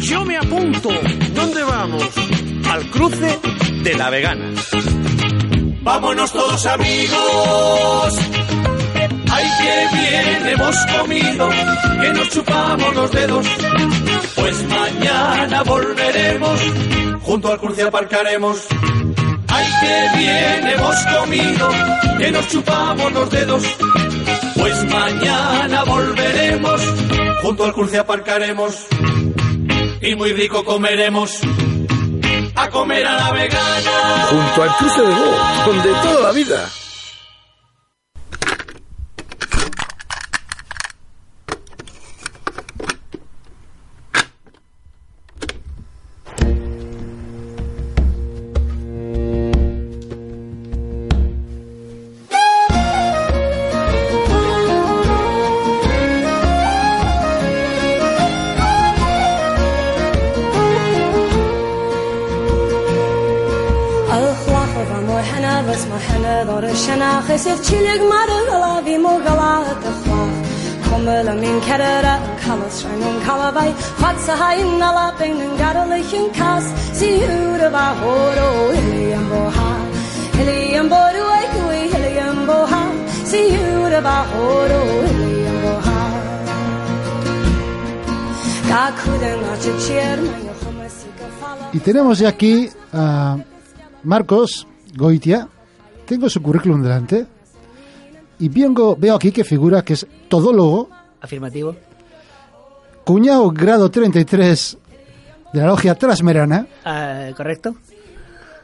Yo 0.00 0.24
me 0.24 0.36
apunto. 0.36 0.88
¿Dónde 1.32 1.62
vamos? 1.62 2.02
Al 2.68 2.86
cruce 2.86 3.38
de 3.84 3.94
la 3.94 4.10
vegana. 4.10 4.50
Vámonos 5.82 6.32
todos 6.32 6.66
amigos. 6.66 8.18
Ay, 9.30 9.46
qué 9.60 9.96
bien 9.96 10.48
hemos 10.48 10.76
comido, 10.86 11.48
que 12.00 12.12
nos 12.14 12.28
chupamos 12.30 12.96
los 12.96 13.12
dedos. 13.12 13.46
Pues 14.34 14.64
mañana 14.66 15.62
volveremos, 15.62 16.60
junto 17.22 17.52
al 17.52 17.60
cruce 17.60 17.82
aparcaremos. 17.82 18.66
Ay, 19.46 19.66
qué 19.82 20.18
bien 20.18 20.66
hemos 20.66 20.96
comido, 21.16 21.70
que 22.18 22.30
nos 22.32 22.48
chupamos 22.48 23.12
los 23.12 23.30
dedos. 23.30 23.62
Mañana 24.88 25.84
volveremos, 25.84 26.80
junto 27.42 27.64
al 27.64 27.72
cruce 27.72 27.98
aparcaremos 27.98 28.86
y 30.00 30.14
muy 30.14 30.32
rico 30.32 30.64
comeremos. 30.64 31.38
A 32.56 32.68
comer 32.68 33.06
a 33.06 33.14
la 33.14 33.32
vegana. 33.32 34.26
Junto 34.28 34.62
al 34.62 34.76
cruce 34.76 35.00
de 35.00 35.08
Go, 35.08 35.36
donde 35.66 35.90
toda 36.02 36.20
la 36.20 36.32
vida. 36.32 36.68
Y 91.72 91.78
tenemos 91.80 92.18
ya 92.18 92.28
aquí 92.28 92.68
a 92.92 93.38
Marcos 94.04 94.66
Goitia. 94.96 95.48
Tengo 96.06 96.28
su 96.28 96.42
currículum 96.42 96.82
delante. 96.82 97.26
Y 98.38 98.48
vengo, 98.48 98.96
veo 98.96 99.14
aquí 99.14 99.30
que 99.32 99.44
figura 99.44 99.82
que 99.82 99.92
es 99.92 100.06
todólogo, 100.28 100.88
Afirmativo. 101.20 101.76
cuñado 103.04 103.50
grado 103.50 103.90
33 103.90 104.78
de 105.52 105.60
la 105.60 105.66
logia 105.66 105.94
Trasmerana 105.94 106.66
Ah, 106.84 107.28
¿Correcto? 107.36 107.74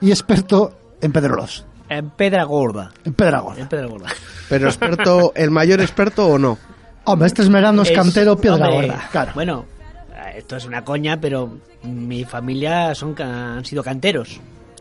y 0.00 0.10
experto 0.10 0.76
en 1.00 1.12
pedrolos. 1.12 1.64
En 1.88 2.10
pedra 2.10 2.44
gorda. 2.44 2.90
En 3.04 3.14
pedra 3.14 3.40
gorda. 3.40 3.60
En 3.62 3.68
pedra 3.68 3.86
gorda. 3.86 4.08
Pero 4.48 4.66
experto, 4.66 5.32
el 5.36 5.50
mayor 5.50 5.80
experto 5.80 6.26
o 6.26 6.38
no. 6.38 6.58
Hombre, 7.04 7.28
este 7.28 7.42
esmerano 7.42 7.82
es, 7.82 7.90
Es- 7.90 7.96
cantero, 7.96 8.36
piedra 8.36 8.68
hombre, 8.68 8.88
gorda. 8.88 9.08
Claro. 9.12 9.32
Bueno, 9.34 9.64
eh, 10.12 10.34
esto 10.38 10.56
es 10.56 10.64
una 10.66 10.84
coña, 10.84 11.20
pero 11.20 11.58
mi 11.84 12.24
familia 12.24 12.94
son 12.94 13.14
han 13.22 13.64
sido 13.64 13.82
canteros. 13.84 14.40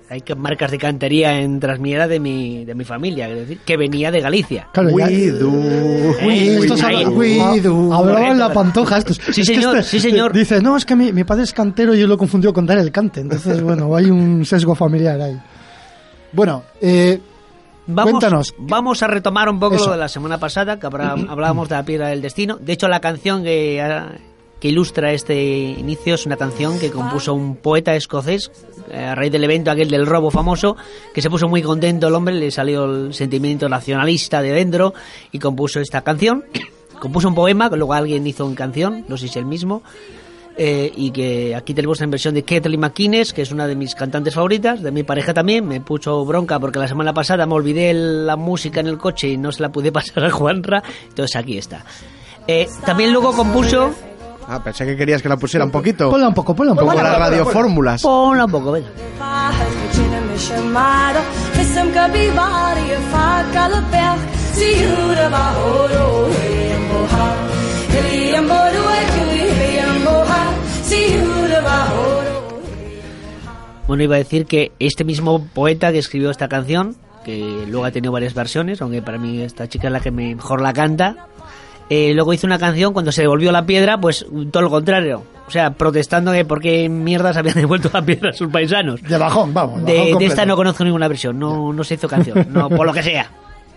Hay 0.10 0.22
que- 0.22 0.36
marcas 0.36 0.70
de 0.72 0.78
cantería 0.78 1.40
en 1.40 1.60
Trasmiera 1.60 2.08
de 2.08 2.20
mi, 2.20 2.64
de 2.64 2.76
mi 2.76 2.84
familia, 2.86 3.28
es 3.30 3.38
decir, 3.40 3.60
que 3.66 3.76
venía 3.76 4.12
de 4.12 4.22
Galicia. 4.22 4.68
Claro, 4.72 4.90
ya- 4.98 5.08
Estos 5.10 6.84
ahí. 6.84 7.04
habla- 7.04 7.96
ha- 7.96 7.98
hablaban 7.98 8.40
la 8.40 8.54
pantoja 8.54 8.98
estos. 9.00 9.18
Sí, 9.32 9.42
Es 9.42 9.48
que 9.50 9.56
señor, 9.56 9.78
este 9.78 9.90
sí, 9.92 10.00
señor. 10.00 10.32
Dice, 10.34 10.62
no, 10.62 10.78
es 10.78 10.86
que 10.86 10.96
mi, 10.96 11.12
mi 11.12 11.24
padre 11.24 11.44
es 11.44 11.54
cantero 11.54 11.94
y 11.96 12.00
yo 12.00 12.08
lo 12.08 12.18
confundió 12.18 12.54
con 12.54 12.66
dar 12.66 12.78
el 12.78 12.92
cante. 12.92 13.22
Entonces, 13.22 13.62
bueno, 13.62 13.96
hay 13.96 14.06
un 14.12 14.46
sesgo 14.46 14.76
familiar 14.76 15.20
ahí. 15.22 15.40
Bueno, 16.32 16.64
eh, 16.82 17.20
Vamos, 17.88 18.14
Cuéntanos. 18.14 18.54
Vamos 18.58 19.04
a 19.04 19.08
retomar 19.08 19.48
un 19.48 19.60
poco 19.60 19.76
Eso. 19.76 19.86
lo 19.88 19.92
de 19.92 19.98
la 20.00 20.08
semana 20.08 20.40
pasada, 20.40 20.80
que 20.80 20.88
hablábamos 21.30 21.70
de 21.70 21.76
la 21.76 21.84
piedra 21.84 22.08
del 22.08 22.22
destino. 22.22 22.58
De 22.60 22.74
hecho, 22.74 22.88
la 22.88 23.00
canción 23.00 23.44
que, 23.44 23.80
que 24.60 24.70
ilustra 24.70 25.12
este 25.12 25.36
inicio 25.36 26.16
es 26.16 26.26
una 26.26 26.38
canción 26.38 26.80
que 26.80 26.92
compuso 26.92 27.34
un 27.34 27.56
poeta 27.56 27.96
escocés 27.96 28.52
eh, 28.90 29.04
a 29.04 29.16
raíz 29.16 29.32
del 29.32 29.44
evento 29.44 29.72
aquel 29.72 29.90
del 29.90 30.06
robo 30.06 30.32
famoso, 30.32 30.76
que 31.14 31.22
se 31.22 31.30
puso 31.30 31.48
muy 31.48 31.62
contento 31.62 32.08
el 32.08 32.16
hombre, 32.16 32.36
le 32.36 32.52
salió 32.52 32.86
el 32.86 33.14
sentimiento 33.14 33.68
nacionalista 33.68 34.42
de 34.42 34.52
dentro 34.52 34.94
y 35.32 35.40
compuso 35.40 35.80
esta 35.80 36.02
canción. 36.02 36.46
compuso 37.00 37.28
un 37.28 37.36
poema 37.36 37.70
que 37.70 37.78
luego 37.78 37.94
alguien 37.94 38.26
hizo 38.26 38.48
en 38.48 38.56
canción, 38.56 39.06
no 39.08 39.18
sé 39.18 39.24
si 39.24 39.32
es 39.32 39.36
el 39.38 39.46
mismo. 39.46 39.84
eh, 40.58 40.92
y 40.96 41.12
que 41.12 41.54
aquí 41.54 41.74
tenemos 41.74 42.00
en 42.02 42.10
versión 42.10 42.34
de 42.34 42.44
Kathleen 42.44 42.80
McInnes, 42.80 43.34
que 43.34 43.42
es 43.42 43.52
una 43.52 43.68
de 43.68 43.76
mis 43.76 43.94
cantantes 43.94 44.34
favoritas, 44.34 44.82
de 44.82 44.92
mi 44.92 45.04
pareja 45.04 45.34
también, 45.34 45.68
me 45.68 45.82
puso 45.82 46.24
bronca 46.26 46.60
porque 46.60 46.80
la 46.80 46.88
semana 46.88 47.14
pasada 47.14 47.46
me 47.46 47.56
olvidé 47.56 47.94
la 47.94 48.38
música 48.38 48.80
en 48.80 48.88
el 48.88 48.98
coche 48.98 49.28
y 49.28 49.38
no 49.38 49.52
se 49.52 49.62
la 49.62 49.70
pude 49.70 49.92
pasar 49.92 50.24
a 50.24 50.32
Juanra, 50.32 50.82
entonces 51.10 51.36
aquí 51.36 51.58
está. 51.58 51.86
Eh, 52.48 52.68
también 52.86 53.12
luego 53.12 53.34
compuso... 53.34 53.94
Ah, 54.48 54.62
pensé 54.64 54.86
que 54.86 54.96
querías 54.96 55.22
que 55.22 55.30
la 55.30 55.38
pusiera 55.38 55.66
un 55.66 55.72
poquito. 55.72 56.10
Ponla 56.10 56.28
un 56.28 56.34
poco, 56.34 56.56
ponla 56.56 56.74
un 56.74 56.78
poco. 56.78 56.92
Como 56.92 57.02
las 57.02 57.18
radiofórmulas. 57.18 58.02
Ponla 58.02 58.46
un 58.46 58.52
poco, 58.52 58.72
venga. 58.72 58.90
Bueno, 73.88 74.04
iba 74.04 74.16
a 74.16 74.20
decir 74.20 74.46
que 74.46 74.72
este 74.80 75.04
mismo 75.04 75.46
poeta 75.54 75.92
que 75.92 76.00
escribió 76.00 76.32
esta 76.32 76.48
canción, 76.48 76.96
que 77.24 77.66
luego 77.68 77.86
ha 77.86 77.92
tenido 77.92 78.12
varias 78.12 78.34
versiones, 78.34 78.82
aunque 78.82 79.02
para 79.02 79.18
mí 79.18 79.42
esta 79.42 79.68
chica 79.68 79.88
es 79.88 79.94
la 79.94 80.00
que 80.00 80.12
mejor 80.12 80.62
la 80.62 80.74
canta, 80.74 81.28
eh, 81.90 82.14
luego 82.14 82.34
hizo 82.34 82.48
una 82.48 82.58
canción 82.58 82.94
cuando 82.94 83.12
se 83.12 83.22
devolvió 83.22 83.52
la 83.52 83.66
piedra, 83.66 84.00
pues 84.00 84.26
todo 84.52 84.64
lo 84.64 84.70
contrario. 84.70 85.24
O 85.48 85.52
sea, 85.52 85.72
protestando 85.72 86.32
de 86.32 86.44
por 86.44 86.60
qué 86.60 86.90
mierdas 86.90 87.38
habían 87.38 87.56
devuelto 87.62 87.90
la 87.94 88.02
piedra 88.02 88.32
a 88.32 88.34
sus 88.34 88.50
paisanos. 88.52 89.02
De 89.04 89.18
bajón, 89.18 89.54
vamos. 89.54 89.86
De, 89.86 89.98
bajón 89.98 90.20
de 90.20 90.26
esta 90.26 90.46
no 90.46 90.56
conozco 90.56 90.84
ninguna 90.84 91.08
versión, 91.08 91.38
no, 91.38 91.72
no 91.72 91.84
se 91.84 91.96
hizo 91.96 92.08
canción, 92.08 92.48
no, 92.52 92.70
por 92.70 92.86
lo 92.86 92.94
que 92.94 93.04
sea, 93.04 93.30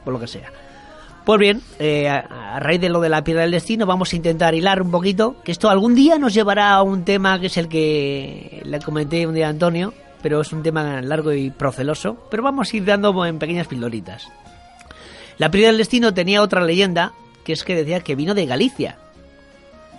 por 0.05 0.13
lo 0.15 0.21
que 0.21 0.27
sea. 0.27 0.51
Pues 1.25 1.39
bien, 1.39 1.61
eh, 1.79 2.09
a, 2.09 2.55
a 2.57 2.61
raíz 2.61 2.81
de 2.81 2.89
lo 2.89 3.01
de 3.01 3.11
la 3.11 3.23
piedra 3.23 3.43
del 3.43 3.51
destino, 3.51 3.85
vamos 3.85 4.15
a 4.15 4.17
intentar 4.17 4.55
hilar 4.55 4.81
un 4.81 4.91
poquito, 4.91 5.37
que 5.45 5.53
esto 5.53 5.69
algún 5.69 5.95
día 5.95 6.19
nos 6.19 6.33
llevará 6.33 6.73
a 6.73 6.83
un 6.83 7.05
tema 7.05 7.39
que 7.39 7.49
es 7.49 7.59
el 7.59 7.69
que 7.69 8.63
le 8.65 8.81
comenté 8.81 9.27
un 9.27 9.35
día 9.35 9.49
a 9.49 9.51
Antonio, 9.51 9.93
pero 10.23 10.41
es 10.41 10.53
un 10.53 10.63
tema 10.63 11.03
largo 11.03 11.33
y 11.33 11.51
proceloso, 11.51 12.17
pero 12.31 12.43
vamos 12.43 12.73
a 12.73 12.77
ir 12.77 12.85
dando 12.87 13.27
en 13.27 13.39
pequeñas 13.39 13.67
pildoritas. 13.67 14.29
La 15.37 15.51
piedra 15.51 15.69
del 15.69 15.79
destino 15.79 16.15
tenía 16.15 16.43
otra 16.43 16.65
leyenda, 16.65 17.13
que 17.49 17.55
es 17.55 17.65
que 17.65 17.75
decía 17.75 18.01
que 18.01 18.15
vino 18.15 18.35
de 18.35 18.45
Galicia. 18.45 18.99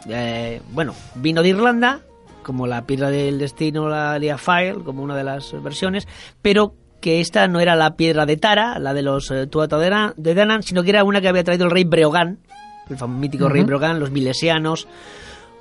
Eh, 0.08 0.62
bueno, 0.70 0.93
vino 1.16 1.41
de 1.41 1.50
Irlanda, 1.50 2.02
como 2.43 2.68
la 2.68 2.84
piedra 2.84 3.10
del 3.10 3.39
destino, 3.39 3.89
la 3.89 4.20
de 4.20 4.38
File, 4.38 4.84
como 4.86 5.02
una 5.02 5.16
de 5.16 5.24
las 5.24 5.60
versiones, 5.64 6.08
pero 6.43 6.76
que 7.02 7.22
esta 7.22 7.47
no 7.47 7.60
era 7.60 7.76
la 7.76 7.95
piedra 7.95 8.28
de 8.28 8.38
Tara, 8.38 8.78
la 8.78 8.93
de 8.93 9.02
los 9.02 9.32
eh, 9.32 9.47
de 9.47 10.34
Danann, 10.36 10.62
sino 10.62 10.84
que 10.84 10.91
era 10.91 11.04
una 11.04 11.22
que 11.22 11.28
había 11.28 11.43
traído 11.43 11.66
el 11.66 11.72
rey 11.72 11.86
Breogán, 11.86 12.38
el 12.88 13.08
mítico 13.08 13.50
rey. 13.50 13.64
Breogán, 13.64 14.00
los 14.00 14.12
milesianos, 14.12 14.88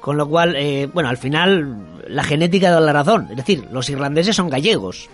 con 0.03 0.19
lo 0.19 0.29
cual, 0.29 0.57
eh, 0.57 0.91
bueno, 0.93 1.09
al 1.09 1.17
final 1.17 2.03
la 2.07 2.23
genética 2.23 2.71
da 2.71 2.81
la 2.81 2.93
razón, 2.93 3.29
es 3.31 3.37
decir, 3.39 3.67
los 3.73 3.89
irlandeses 3.89 4.37
son 4.37 4.51
gallegos. 4.51 5.09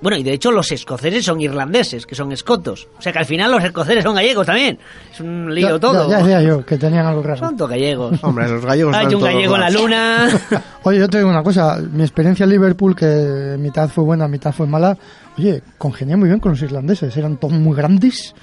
Bueno, 0.00 0.16
y 0.16 0.22
de 0.22 0.32
hecho 0.32 0.52
los 0.52 0.70
escoceses 0.70 1.24
son 1.24 1.40
irlandeses, 1.40 2.06
que 2.06 2.14
son 2.14 2.30
escotos. 2.30 2.86
O 2.98 3.02
sea 3.02 3.12
que 3.12 3.18
al 3.18 3.26
final 3.26 3.50
los 3.50 3.64
escoceses 3.64 4.04
son 4.04 4.14
gallegos 4.14 4.46
también. 4.46 4.78
Es 5.12 5.20
un 5.20 5.52
lío 5.52 5.70
Ya- 5.70 5.78
todo. 5.80 6.08
Ya, 6.10 6.20
ya, 6.24 6.40
yo, 6.40 6.64
que 6.64 6.76
tenían 6.78 7.04
algo 7.06 7.22
raro. 7.22 7.38
Son 7.40 7.56
todos 7.56 7.70
gallegos. 7.70 8.18
Hombre, 8.22 8.48
los 8.48 8.64
gallegos 8.64 8.94
Hay 8.94 9.12
un 9.12 9.20
gallego 9.22 9.54
en 9.56 9.60
la 9.60 9.70
luna. 9.70 10.28
Oye, 10.84 10.98
yo 11.00 11.08
te 11.08 11.18
digo 11.18 11.28
una 11.28 11.42
cosa. 11.42 11.78
Mi 11.92 12.02
experiencia 12.02 12.44
en 12.44 12.50
Liverpool, 12.50 12.94
que 12.94 13.56
mitad 13.58 13.88
fue 13.88 14.04
buena, 14.04 14.28
mitad 14.28 14.52
fue 14.52 14.66
mala. 14.66 14.96
Oye, 15.36 15.62
congenié 15.78 16.16
muy 16.16 16.28
bien 16.28 16.40
con 16.40 16.52
los 16.52 16.62
irlandeses. 16.62 17.16
Eran 17.16 17.36
todos 17.36 17.54
muy 17.54 17.76
grandes. 17.76 18.34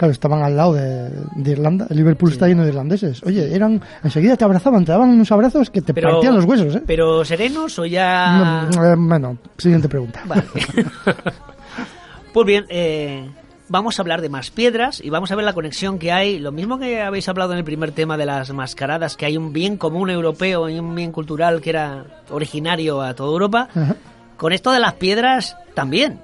Claro, 0.00 0.12
estaban 0.12 0.42
al 0.42 0.56
lado 0.56 0.72
de, 0.72 1.10
de 1.36 1.50
Irlanda. 1.50 1.86
El 1.90 1.98
Liverpool 1.98 2.32
está 2.32 2.48
lleno 2.48 2.62
de 2.62 2.70
irlandeses. 2.70 3.22
Oye, 3.22 3.54
eran 3.54 3.82
enseguida 4.02 4.34
te 4.34 4.44
abrazaban, 4.44 4.82
te 4.82 4.92
daban 4.92 5.10
unos 5.10 5.30
abrazos 5.30 5.68
que 5.68 5.82
te 5.82 5.92
Pero- 5.92 6.12
partían 6.12 6.36
los 6.36 6.46
huesos, 6.46 6.74
¿eh? 6.74 6.82
Pero 6.86 7.22
serenos 7.22 7.78
o 7.78 7.84
ya... 7.84 8.66
No, 8.74 8.82
eh, 8.82 8.94
bueno, 8.96 9.36
siguiente 9.58 9.90
pregunta. 9.90 10.22
Vale. 10.24 10.44
pues 12.32 12.46
bien, 12.46 12.64
eh, 12.70 13.28
vamos 13.68 13.98
a 13.98 14.02
hablar 14.02 14.22
de 14.22 14.30
más 14.30 14.50
piedras 14.50 15.02
y 15.04 15.10
vamos 15.10 15.30
a 15.32 15.36
ver 15.36 15.44
la 15.44 15.52
conexión 15.52 15.98
que 15.98 16.12
hay. 16.12 16.38
Lo 16.38 16.50
mismo 16.50 16.78
que 16.78 17.02
habéis 17.02 17.28
hablado 17.28 17.52
en 17.52 17.58
el 17.58 17.64
primer 17.64 17.92
tema 17.92 18.16
de 18.16 18.24
las 18.24 18.50
mascaradas, 18.54 19.18
que 19.18 19.26
hay 19.26 19.36
un 19.36 19.52
bien 19.52 19.76
común 19.76 20.08
europeo 20.08 20.70
y 20.70 20.78
un 20.78 20.94
bien 20.94 21.12
cultural 21.12 21.60
que 21.60 21.68
era 21.68 22.04
originario 22.30 23.02
a 23.02 23.14
toda 23.14 23.32
Europa. 23.32 23.68
Ajá. 23.74 23.96
Con 24.38 24.54
esto 24.54 24.72
de 24.72 24.80
las 24.80 24.94
piedras 24.94 25.58
también. 25.74 26.20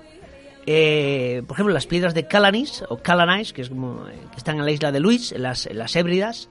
Eh, 0.67 1.43
por 1.47 1.55
ejemplo, 1.55 1.73
las 1.73 1.87
piedras 1.87 2.13
de 2.13 2.27
Calanis 2.27 2.83
o 2.89 2.99
Calanis, 2.99 3.53
que, 3.53 3.63
es 3.63 3.69
como, 3.69 4.09
eh, 4.09 4.19
que 4.33 4.37
están 4.37 4.59
en 4.59 4.65
la 4.65 4.73
isla 4.73 4.91
de 4.91 4.99
Luis, 4.99 5.31
en 5.31 5.43
las, 5.43 5.67
en 5.67 5.79
Hébridas, 5.95 6.49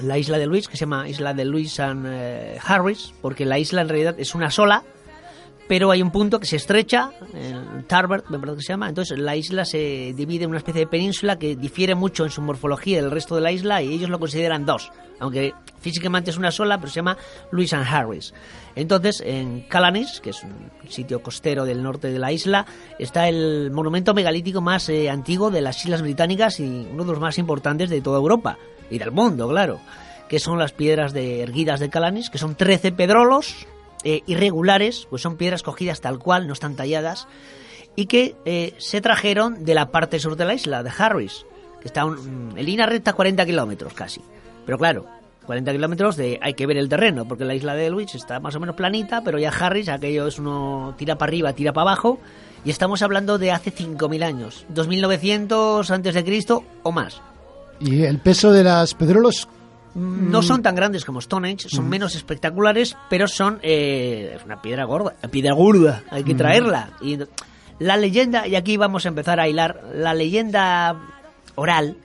la 0.00 0.18
isla 0.18 0.36
de 0.38 0.46
Luis, 0.46 0.68
que 0.68 0.76
se 0.76 0.80
llama 0.80 1.08
Isla 1.08 1.32
de 1.32 1.46
Luis 1.46 1.80
and 1.80 2.06
eh, 2.06 2.58
Harris, 2.62 3.14
porque 3.22 3.46
la 3.46 3.58
isla 3.58 3.80
en 3.80 3.88
realidad 3.88 4.14
es 4.18 4.34
una 4.34 4.50
sola, 4.50 4.84
pero 5.68 5.90
hay 5.90 6.02
un 6.02 6.10
punto 6.10 6.38
que 6.38 6.46
se 6.46 6.56
estrecha, 6.56 7.10
el 7.34 7.84
Tarbert, 7.86 8.28
me 8.28 8.38
parece 8.38 8.58
que 8.58 8.62
se 8.62 8.72
llama, 8.72 8.88
entonces 8.88 9.18
la 9.18 9.36
isla 9.36 9.64
se 9.64 10.12
divide 10.14 10.44
en 10.44 10.50
una 10.50 10.58
especie 10.58 10.82
de 10.82 10.86
península 10.86 11.38
que 11.38 11.56
difiere 11.56 11.94
mucho 11.94 12.24
en 12.24 12.30
su 12.30 12.40
morfología 12.40 13.02
del 13.02 13.10
resto 13.10 13.34
de 13.34 13.40
la 13.40 13.52
isla 13.52 13.82
y 13.82 13.92
ellos 13.92 14.08
lo 14.08 14.20
consideran 14.20 14.64
dos, 14.64 14.92
aunque 15.18 15.54
físicamente 15.80 16.30
es 16.30 16.36
una 16.36 16.50
sola, 16.50 16.78
pero 16.78 16.90
se 16.90 16.96
llama 16.96 17.16
Louis 17.50 17.72
and 17.72 17.86
Harris. 17.88 18.32
Entonces, 18.76 19.22
en 19.24 19.62
Calanis, 19.62 20.20
que 20.20 20.30
es 20.30 20.42
un 20.42 20.70
sitio 20.88 21.22
costero 21.22 21.64
del 21.64 21.82
norte 21.82 22.12
de 22.12 22.18
la 22.18 22.30
isla, 22.30 22.66
está 22.98 23.28
el 23.28 23.70
monumento 23.72 24.14
megalítico 24.14 24.60
más 24.60 24.88
eh, 24.88 25.10
antiguo 25.10 25.50
de 25.50 25.62
las 25.62 25.84
Islas 25.84 26.02
Británicas 26.02 26.60
y 26.60 26.86
uno 26.92 27.04
de 27.04 27.10
los 27.10 27.20
más 27.20 27.38
importantes 27.38 27.90
de 27.90 28.00
toda 28.00 28.18
Europa 28.18 28.58
y 28.90 28.98
del 28.98 29.10
mundo, 29.10 29.48
claro, 29.48 29.80
que 30.28 30.38
son 30.38 30.58
las 30.58 30.72
piedras 30.72 31.12
de 31.12 31.42
erguidas 31.42 31.80
de 31.80 31.88
Calanis, 31.88 32.30
que 32.30 32.38
son 32.38 32.54
13 32.54 32.92
pedrolos 32.92 33.66
eh, 34.04 34.22
irregulares, 34.26 35.06
pues 35.10 35.22
son 35.22 35.36
piedras 35.36 35.62
cogidas 35.62 36.00
tal 36.00 36.18
cual, 36.18 36.46
no 36.46 36.52
están 36.52 36.76
talladas, 36.76 37.26
y 37.94 38.06
que 38.06 38.36
eh, 38.44 38.74
se 38.78 39.00
trajeron 39.00 39.64
de 39.64 39.74
la 39.74 39.90
parte 39.90 40.18
sur 40.18 40.36
de 40.36 40.44
la 40.44 40.54
isla, 40.54 40.82
de 40.82 40.90
Harris, 40.96 41.46
que 41.80 41.88
está 41.88 42.04
un- 42.04 42.52
en 42.56 42.64
línea 42.66 42.86
recta 42.86 43.12
40 43.14 43.44
kilómetros 43.46 43.94
casi. 43.94 44.20
Pero 44.64 44.78
claro, 44.78 45.06
40 45.46 45.72
kilómetros 45.72 46.16
de 46.16 46.38
hay 46.42 46.54
que 46.54 46.66
ver 46.66 46.76
el 46.76 46.88
terreno, 46.88 47.26
porque 47.26 47.44
la 47.44 47.54
isla 47.54 47.74
de 47.74 47.86
Elwich 47.86 48.14
está 48.16 48.40
más 48.40 48.54
o 48.56 48.60
menos 48.60 48.74
planita, 48.76 49.22
pero 49.24 49.38
ya 49.38 49.50
Harris, 49.50 49.88
aquello 49.88 50.26
es 50.26 50.38
uno 50.38 50.94
tira 50.98 51.16
para 51.16 51.30
arriba, 51.30 51.52
tira 51.52 51.72
para 51.72 51.90
abajo, 51.90 52.18
y 52.64 52.70
estamos 52.70 53.00
hablando 53.02 53.38
de 53.38 53.52
hace 53.52 53.70
5.000 53.70 54.24
años, 54.24 54.66
2.900 54.74 55.90
antes 55.90 56.14
de 56.14 56.24
Cristo 56.24 56.64
o 56.82 56.92
más. 56.92 57.20
Y 57.80 58.02
el 58.02 58.18
peso 58.18 58.52
de 58.52 58.64
las 58.64 58.94
pedrolos. 58.94 59.48
No 59.96 60.42
son 60.42 60.62
tan 60.62 60.74
grandes 60.74 61.04
como 61.06 61.20
Stonehenge, 61.22 61.68
son 61.70 61.88
menos 61.88 62.14
espectaculares, 62.14 62.96
pero 63.08 63.26
son 63.26 63.58
eh, 63.62 64.34
es 64.36 64.44
una 64.44 64.60
piedra 64.60 64.84
gorda, 64.84 65.14
una 65.22 65.30
piedra 65.30 65.54
gorda, 65.54 66.02
hay 66.10 66.22
que 66.22 66.34
Mm. 66.34 66.36
traerla. 66.36 66.90
Y 67.00 67.18
la 67.78 67.96
leyenda, 67.96 68.46
y 68.46 68.56
aquí 68.56 68.76
vamos 68.76 69.06
a 69.06 69.08
empezar 69.08 69.40
a 69.40 69.48
hilar, 69.48 69.80
la 69.94 70.12
leyenda 70.12 70.96
oral, 71.54 71.96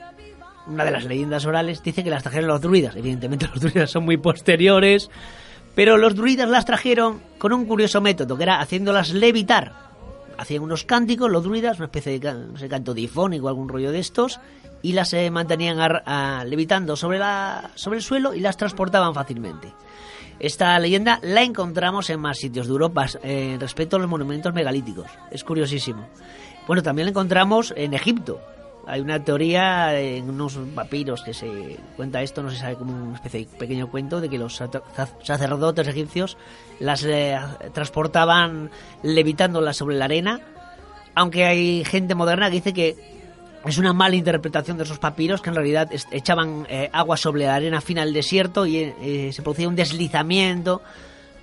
una 0.68 0.86
de 0.86 0.92
las 0.92 1.04
leyendas 1.04 1.46
orales, 1.46 1.84
dice 1.84 2.04
que 2.04 2.10
las 2.10 2.24
trajeron 2.24 2.48
los 2.48 2.62
druidas. 2.62 2.96
Evidentemente 2.96 3.48
los 3.54 3.60
druidas 3.60 3.92
son 3.92 4.06
muy 4.06 4.16
posteriores, 4.18 5.10
pero 5.76 5.98
los 5.98 6.16
druidas 6.16 6.48
las 6.50 6.64
trajeron 6.66 7.20
con 7.38 7.52
un 7.52 7.66
curioso 7.66 8.00
método, 8.00 8.38
que 8.38 8.44
era 8.44 8.62
haciéndolas 8.62 9.10
levitar. 9.12 9.91
Hacían 10.42 10.64
unos 10.64 10.86
cánticos, 10.86 11.30
los 11.30 11.44
druidas, 11.44 11.78
una 11.78 11.86
especie 11.86 12.18
de 12.18 12.34
no 12.34 12.58
sé, 12.58 12.68
canto 12.68 12.96
difónico, 12.96 13.48
algún 13.48 13.70
rollo 13.70 13.92
de 13.92 14.00
estos, 14.00 14.40
y 14.82 14.94
las 14.94 15.14
eh, 15.14 15.30
mantenían 15.30 15.78
levitando 16.50 16.96
sobre, 16.96 17.20
la, 17.20 17.70
sobre 17.76 17.98
el 17.98 18.04
suelo 18.04 18.34
y 18.34 18.40
las 18.40 18.58
transportaban 18.58 19.14
fácilmente. 19.14 19.72
Esta 20.40 20.80
leyenda 20.80 21.20
la 21.22 21.44
encontramos 21.44 22.10
en 22.10 22.20
más 22.20 22.40
sitios 22.40 22.66
de 22.66 22.72
Europa 22.72 23.06
eh, 23.22 23.58
respecto 23.60 23.98
a 23.98 24.00
los 24.00 24.10
monumentos 24.10 24.52
megalíticos. 24.52 25.06
Es 25.30 25.44
curiosísimo. 25.44 26.08
Bueno, 26.66 26.82
también 26.82 27.06
la 27.06 27.12
encontramos 27.12 27.72
en 27.78 27.94
Egipto. 27.94 28.42
Hay 28.88 29.00
una 29.02 29.24
teoría 29.24 30.00
en 30.00 30.30
unos 30.30 30.58
papiros 30.74 31.22
que 31.22 31.34
se 31.34 31.78
cuenta 31.96 32.22
esto, 32.22 32.42
no 32.42 32.50
se 32.50 32.58
sabe 32.58 32.76
como 32.76 32.92
una 32.94 33.16
especie 33.16 33.42
de 33.42 33.58
pequeño 33.58 33.90
cuento 33.90 34.20
de 34.22 34.30
que 34.30 34.38
los 34.38 34.60
sacer- 34.60 34.82
sacerdotes 35.22 35.88
egipcios 35.88 36.38
las 36.80 37.04
eh, 37.04 37.38
transportaban 37.74 38.72
levitándolas 39.04 39.78
sobre 39.78 39.98
la 39.98 40.06
arena, 40.06 40.40
aunque 41.14 41.46
hay 41.46 41.84
gente 41.86 42.16
moderna 42.16 42.48
que 42.50 42.56
dice 42.56 42.74
que 42.74 43.22
es 43.66 43.78
una 43.78 43.94
mala 43.94 44.16
interpretación 44.16 44.78
de 44.78 44.84
esos 44.86 44.98
papiros 44.98 45.42
que 45.42 45.50
en 45.50 45.56
realidad 45.56 45.90
echaban 46.12 46.66
eh, 46.68 46.90
agua 46.92 47.18
sobre 47.18 47.46
la 47.46 47.54
arena 47.56 47.82
fina 47.82 48.04
del 48.04 48.14
desierto 48.14 48.66
y 48.66 48.78
eh, 48.78 49.30
se 49.32 49.42
producía 49.44 49.68
un 49.68 49.76
deslizamiento. 49.76 50.82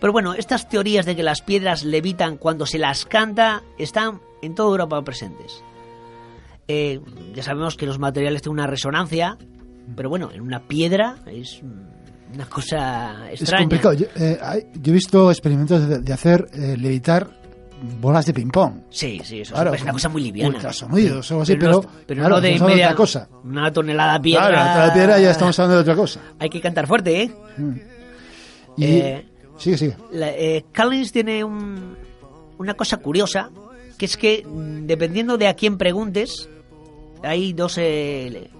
Pero 0.00 0.12
bueno, 0.12 0.34
estas 0.34 0.68
teorías 0.68 1.06
de 1.06 1.14
que 1.14 1.22
las 1.22 1.42
piedras 1.42 1.84
levitan 1.84 2.36
cuando 2.36 2.66
se 2.66 2.78
las 2.78 3.04
canta 3.04 3.62
están 3.78 4.20
en 4.42 4.54
toda 4.56 4.70
Europa 4.70 5.00
presentes. 5.02 5.62
Eh, 6.68 7.00
ya 7.34 7.42
sabemos 7.42 7.76
que 7.76 7.86
los 7.86 7.98
materiales 7.98 8.42
tienen 8.42 8.54
una 8.60 8.66
resonancia, 8.66 9.38
pero 9.96 10.10
bueno, 10.10 10.30
en 10.32 10.42
una 10.42 10.60
piedra 10.60 11.16
es 11.26 11.60
mm, 11.62 12.34
una 12.34 12.44
cosa 12.46 13.30
Es 13.30 13.40
extraña. 13.40 13.62
complicado. 13.64 13.94
Yo, 13.94 14.06
eh, 14.16 14.38
yo 14.74 14.90
he 14.92 14.94
visto 14.94 15.30
experimentos 15.30 15.88
de, 15.88 15.98
de 16.00 16.12
hacer 16.12 16.46
eh, 16.52 16.76
levitar 16.76 17.26
bolas 18.00 18.26
de 18.26 18.34
ping-pong. 18.34 18.82
Sí, 18.90 19.20
sí, 19.24 19.40
eso 19.40 19.54
Claro, 19.54 19.72
es 19.72 19.80
una 19.82 19.92
cosa 19.92 20.08
muy 20.10 20.20
liviana. 20.22 20.56
ultrasonidos 20.56 21.30
o 21.30 21.34
algo 21.34 21.42
así, 21.44 21.56
pero, 21.56 21.80
es- 21.80 21.86
pero 22.06 22.20
claro, 22.20 22.34
no 22.34 22.40
de 22.42 22.58
media, 22.58 22.86
otra 22.88 22.96
cosa. 22.96 23.28
Una 23.44 23.72
tonelada 23.72 24.14
de 24.14 24.20
piedra. 24.20 24.48
Claro, 24.48 24.86
la 24.88 24.92
piedra 24.92 25.18
ya 25.20 25.30
estamos 25.30 25.58
hablando 25.58 25.76
de 25.76 25.82
otra 25.82 25.94
cosa. 25.96 26.20
Hay 26.38 26.50
que 26.50 26.60
cantar 26.60 26.86
fuerte, 26.86 27.22
¿eh? 27.22 27.32
Y, 28.76 28.84
Eh, 28.84 29.26
sigue, 29.56 29.78
sigue. 29.78 29.96
La, 30.12 30.28
eh, 30.30 30.64
Collins 30.76 31.12
tiene 31.12 31.42
un- 31.44 31.96
una 32.58 32.74
cosa 32.74 32.98
curiosa, 32.98 33.50
que 33.96 34.04
es 34.06 34.16
que 34.16 34.44
mm, 34.46 34.86
dependiendo 34.86 35.38
de 35.38 35.48
a 35.48 35.54
quién 35.54 35.78
preguntes, 35.78 36.48
hay 37.22 37.52
dos 37.52 37.78
eh, 37.78 38.26
eh, 38.26 38.50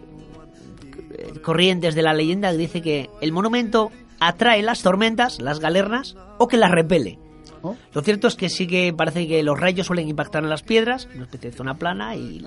corrientes 1.42 1.94
de 1.94 2.02
la 2.02 2.12
leyenda 2.14 2.50
que 2.50 2.56
dice 2.58 2.82
que 2.82 3.10
el 3.20 3.32
monumento 3.32 3.90
atrae 4.20 4.62
las 4.62 4.82
tormentas, 4.82 5.40
las 5.40 5.60
galernas, 5.60 6.16
o 6.38 6.48
que 6.48 6.56
las 6.56 6.70
repele. 6.70 7.18
Oh. 7.62 7.76
Lo 7.92 8.02
cierto 8.02 8.28
es 8.28 8.34
que 8.36 8.48
sí 8.48 8.66
que 8.66 8.92
parece 8.92 9.26
que 9.26 9.42
los 9.42 9.58
rayos 9.58 9.86
suelen 9.86 10.08
impactar 10.08 10.42
en 10.44 10.50
las 10.50 10.62
piedras, 10.62 11.08
una 11.14 11.24
especie 11.24 11.50
de 11.50 11.56
zona 11.56 11.74
plana, 11.74 12.14
y, 12.16 12.44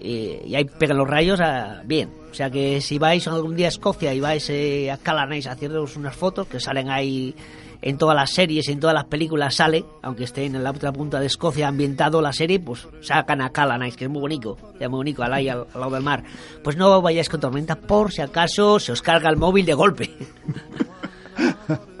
y, 0.00 0.40
y 0.46 0.54
ahí 0.54 0.64
pegan 0.64 0.96
los 0.98 1.08
rayos 1.08 1.40
a- 1.40 1.82
bien. 1.84 2.10
O 2.30 2.34
sea 2.34 2.50
que 2.50 2.80
si 2.80 2.98
vais 2.98 3.26
algún 3.28 3.56
día 3.56 3.66
a 3.66 3.68
Escocia 3.70 4.12
y 4.14 4.20
vais 4.20 4.48
eh, 4.50 4.90
a 4.90 4.98
Calanais 4.98 5.46
a 5.46 5.52
haceros 5.52 5.96
unas 5.96 6.14
fotos 6.14 6.46
que 6.46 6.60
salen 6.60 6.90
ahí 6.90 7.34
en 7.82 7.98
todas 7.98 8.16
las 8.16 8.30
series 8.30 8.68
en 8.68 8.80
todas 8.80 8.94
las 8.94 9.04
películas 9.04 9.54
sale, 9.56 9.84
aunque 10.02 10.24
esté 10.24 10.44
en 10.44 10.62
la 10.62 10.70
otra 10.70 10.92
punta 10.92 11.20
de 11.20 11.26
Escocia 11.26 11.68
ambientado 11.68 12.20
la 12.20 12.32
serie, 12.32 12.60
pues 12.60 12.88
sacan 13.00 13.40
a 13.40 13.50
Calanais, 13.50 13.96
que 13.96 14.04
es 14.04 14.10
muy 14.10 14.20
bonito, 14.20 14.56
ya 14.80 14.88
muy 14.88 14.98
bonito, 14.98 15.22
al, 15.22 15.32
ahí, 15.32 15.48
al, 15.48 15.66
al 15.72 15.80
lado 15.80 15.94
del 15.94 16.02
mar. 16.02 16.24
Pues 16.62 16.76
no 16.76 17.00
vayáis 17.02 17.28
con 17.28 17.40
tormenta 17.40 17.76
por 17.76 18.12
si 18.12 18.22
acaso 18.22 18.78
se 18.78 18.92
os 18.92 19.02
carga 19.02 19.30
el 19.30 19.36
móvil 19.36 19.66
de 19.66 19.74
golpe. 19.74 20.10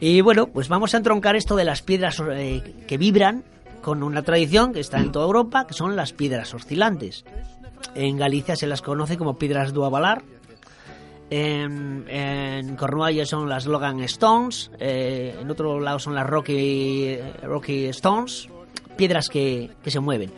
Y 0.00 0.22
bueno, 0.22 0.46
pues 0.46 0.68
vamos 0.68 0.94
a 0.94 0.96
entroncar 0.96 1.36
esto 1.36 1.56
de 1.56 1.64
las 1.64 1.82
piedras 1.82 2.22
eh, 2.32 2.84
que 2.88 2.96
vibran 2.96 3.44
con 3.82 4.02
una 4.02 4.22
tradición 4.22 4.72
que 4.72 4.80
está 4.80 4.98
en 4.98 5.12
toda 5.12 5.26
Europa, 5.26 5.66
que 5.66 5.74
son 5.74 5.94
las 5.94 6.14
piedras 6.14 6.54
oscilantes. 6.54 7.24
En 7.94 8.16
Galicia 8.16 8.56
se 8.56 8.66
las 8.66 8.80
conoce 8.80 9.18
como 9.18 9.36
piedras 9.36 9.74
do 9.74 9.84
Avalar. 9.84 10.22
En, 11.30 12.04
en 12.08 12.74
Cornualla 12.76 13.24
son 13.24 13.48
las 13.48 13.66
Logan 13.66 14.00
Stones. 14.00 14.70
eh, 14.80 15.36
en 15.40 15.50
otro 15.50 15.78
lado 15.78 15.98
son 15.98 16.14
las 16.14 16.26
Rocky, 16.26 17.16
Rocky 17.42 17.86
Stones. 17.86 18.48
Piedras 18.96 19.28
que, 19.28 19.70
que 19.82 19.90
se 19.90 20.00
mueven. 20.00 20.30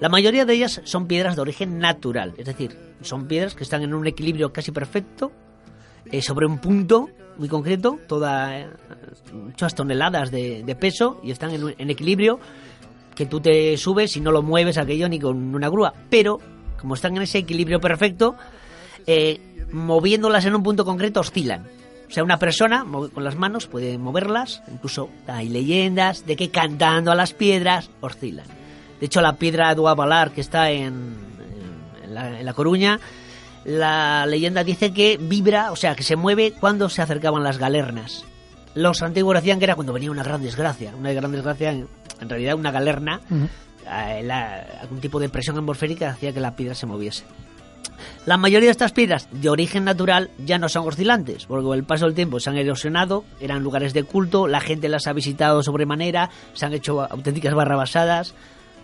La 0.00 0.08
mayoría 0.08 0.44
de 0.44 0.54
ellas 0.54 0.80
son 0.84 1.06
piedras 1.06 1.36
de 1.36 1.42
origen 1.42 1.78
natural. 1.78 2.34
Es 2.36 2.46
decir, 2.46 2.76
son 3.02 3.26
piedras 3.28 3.54
que 3.54 3.62
están 3.62 3.82
en 3.82 3.94
un 3.94 4.06
equilibrio 4.06 4.52
casi 4.52 4.72
perfecto 4.72 5.30
eh, 6.10 6.20
sobre 6.20 6.46
un 6.46 6.58
punto 6.58 7.08
muy 7.38 7.48
concreto, 7.48 7.98
eh, 8.26 8.66
muchas 9.32 9.74
toneladas 9.74 10.30
de, 10.30 10.64
de 10.64 10.74
peso 10.74 11.20
y 11.22 11.30
están 11.30 11.50
en, 11.52 11.74
en 11.78 11.88
equilibrio 11.88 12.40
que 13.14 13.26
tú 13.26 13.40
te 13.40 13.76
subes 13.76 14.16
y 14.16 14.20
no 14.20 14.32
lo 14.32 14.42
mueves 14.42 14.76
aquello 14.76 15.08
ni 15.08 15.20
con 15.20 15.54
una 15.54 15.68
grúa. 15.68 15.94
Pero, 16.10 16.40
como 16.80 16.94
están 16.94 17.16
en 17.16 17.22
ese 17.22 17.38
equilibrio 17.38 17.80
perfecto, 17.80 18.34
eh, 19.06 19.40
moviéndolas 19.72 20.44
en 20.44 20.54
un 20.54 20.62
punto 20.62 20.84
concreto 20.84 21.20
oscilan. 21.20 21.66
O 22.08 22.14
sea, 22.14 22.22
una 22.24 22.38
persona 22.38 22.84
con 23.14 23.24
las 23.24 23.36
manos 23.36 23.66
puede 23.66 23.96
moverlas, 23.96 24.62
incluso 24.70 25.08
hay 25.26 25.48
leyendas 25.48 26.26
de 26.26 26.36
que 26.36 26.50
cantando 26.50 27.10
a 27.10 27.14
las 27.14 27.32
piedras 27.32 27.90
oscilan. 28.02 28.44
De 29.00 29.06
hecho, 29.06 29.22
la 29.22 29.36
piedra 29.36 29.74
Duavalar 29.74 30.30
que 30.32 30.42
está 30.42 30.70
en, 30.70 31.16
en 32.04 32.14
la, 32.14 32.38
en 32.40 32.44
La 32.44 32.52
Coruña, 32.52 33.00
la 33.64 34.26
leyenda 34.26 34.62
dice 34.64 34.92
que 34.92 35.16
vibra, 35.20 35.72
o 35.72 35.76
sea, 35.76 35.94
que 35.94 36.02
se 36.02 36.16
mueve 36.16 36.52
cuando 36.52 36.88
se 36.88 37.00
acercaban 37.00 37.42
las 37.42 37.58
galernas. 37.58 38.24
Los 38.74 39.02
antiguos 39.02 39.34
decían 39.36 39.58
que 39.58 39.64
era 39.64 39.74
cuando 39.74 39.92
venía 39.92 40.10
una 40.10 40.22
gran 40.22 40.42
desgracia. 40.42 40.92
Una 40.98 41.12
gran 41.12 41.30
desgracia, 41.32 41.70
en, 41.70 41.88
en 42.20 42.28
realidad 42.28 42.54
una 42.56 42.70
galerna, 42.70 43.20
eh, 43.30 44.22
la- 44.22 44.66
algún 44.80 45.00
tipo 45.00 45.18
de 45.20 45.28
presión 45.28 45.56
atmosférica 45.56 46.10
hacía 46.10 46.32
que 46.32 46.40
la 46.40 46.56
piedra 46.56 46.74
se 46.74 46.86
moviese. 46.86 47.24
La 48.26 48.36
mayoría 48.36 48.68
de 48.68 48.72
estas 48.72 48.92
piedras 48.92 49.28
de 49.32 49.48
origen 49.48 49.84
natural 49.84 50.30
ya 50.44 50.58
no 50.58 50.68
son 50.68 50.86
oscilantes, 50.86 51.46
porque 51.46 51.64
con 51.64 51.76
el 51.76 51.84
paso 51.84 52.06
del 52.06 52.14
tiempo 52.14 52.40
se 52.40 52.50
han 52.50 52.56
erosionado, 52.56 53.24
eran 53.40 53.62
lugares 53.62 53.92
de 53.92 54.04
culto, 54.04 54.46
la 54.46 54.60
gente 54.60 54.88
las 54.88 55.06
ha 55.06 55.12
visitado 55.12 55.62
sobremanera, 55.62 56.30
se 56.52 56.66
han 56.66 56.72
hecho 56.72 57.02
auténticas 57.02 57.54
barrabasadas. 57.54 58.34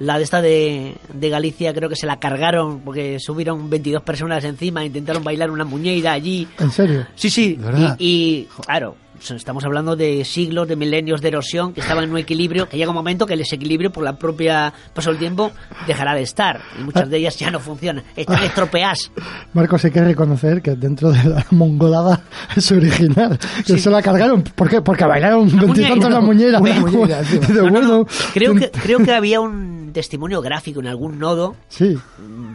La 0.00 0.16
de 0.16 0.22
esta 0.22 0.40
de, 0.40 0.94
de 1.12 1.28
Galicia 1.28 1.74
creo 1.74 1.88
que 1.88 1.96
se 1.96 2.06
la 2.06 2.20
cargaron 2.20 2.80
porque 2.80 3.18
subieron 3.18 3.68
22 3.68 4.02
personas 4.02 4.44
encima, 4.44 4.84
intentaron 4.84 5.24
bailar 5.24 5.50
una 5.50 5.64
muñeira 5.64 6.12
allí. 6.12 6.46
¿En 6.60 6.70
serio? 6.70 7.06
Sí, 7.16 7.30
sí. 7.30 7.58
Y, 7.98 8.06
y, 8.06 8.48
claro, 8.64 8.94
estamos 9.18 9.64
hablando 9.64 9.96
de 9.96 10.24
siglos, 10.24 10.68
de 10.68 10.76
milenios 10.76 11.20
de 11.20 11.28
erosión, 11.28 11.72
que 11.72 11.80
estaban 11.80 12.04
en 12.04 12.10
un 12.10 12.18
equilibrio, 12.18 12.68
que 12.68 12.76
llega 12.76 12.90
un 12.90 12.96
momento 12.96 13.26
que 13.26 13.32
el 13.34 13.40
desequilibrio 13.40 13.90
por 13.90 14.04
la 14.04 14.18
propia 14.18 14.72
paso 14.94 15.10
del 15.10 15.18
tiempo 15.18 15.50
dejará 15.86 16.14
de 16.14 16.22
estar. 16.22 16.60
Y 16.78 16.82
muchas 16.84 17.08
de 17.10 17.16
ellas 17.18 17.36
ya 17.38 17.50
no 17.50 17.60
funcionan, 17.60 18.04
están 18.16 18.42
estropeadas. 18.42 19.10
Marcos, 19.52 19.84
hay 19.84 19.90
que 19.90 20.02
reconocer 20.04 20.62
que 20.62 20.74
dentro 20.76 21.10
de 21.10 21.24
la 21.24 21.46
mongolada 21.50 22.22
es 22.56 22.70
original. 22.72 23.38
Que 23.66 23.78
se 23.78 23.90
la 23.90 24.02
cargaron. 24.02 24.42
¿Por 24.42 24.68
qué? 24.68 24.80
Porque 24.80 25.04
bailaron 25.04 25.48
veintitantos 25.58 26.10
la 26.10 26.20
muñeira. 26.20 26.58
Una 26.60 26.74
muñeira. 26.80 27.22
De 27.22 27.38
No, 27.54 27.70
no, 27.70 27.80
bueno. 27.80 28.06
creo, 28.32 28.54
que, 28.54 28.70
creo 28.70 28.98
que 29.00 29.12
había 29.12 29.40
un 29.40 29.90
testimonio 29.92 30.40
gráfico 30.40 30.80
en 30.80 30.86
algún 30.86 31.18
nodo, 31.18 31.56
Sí. 31.68 31.98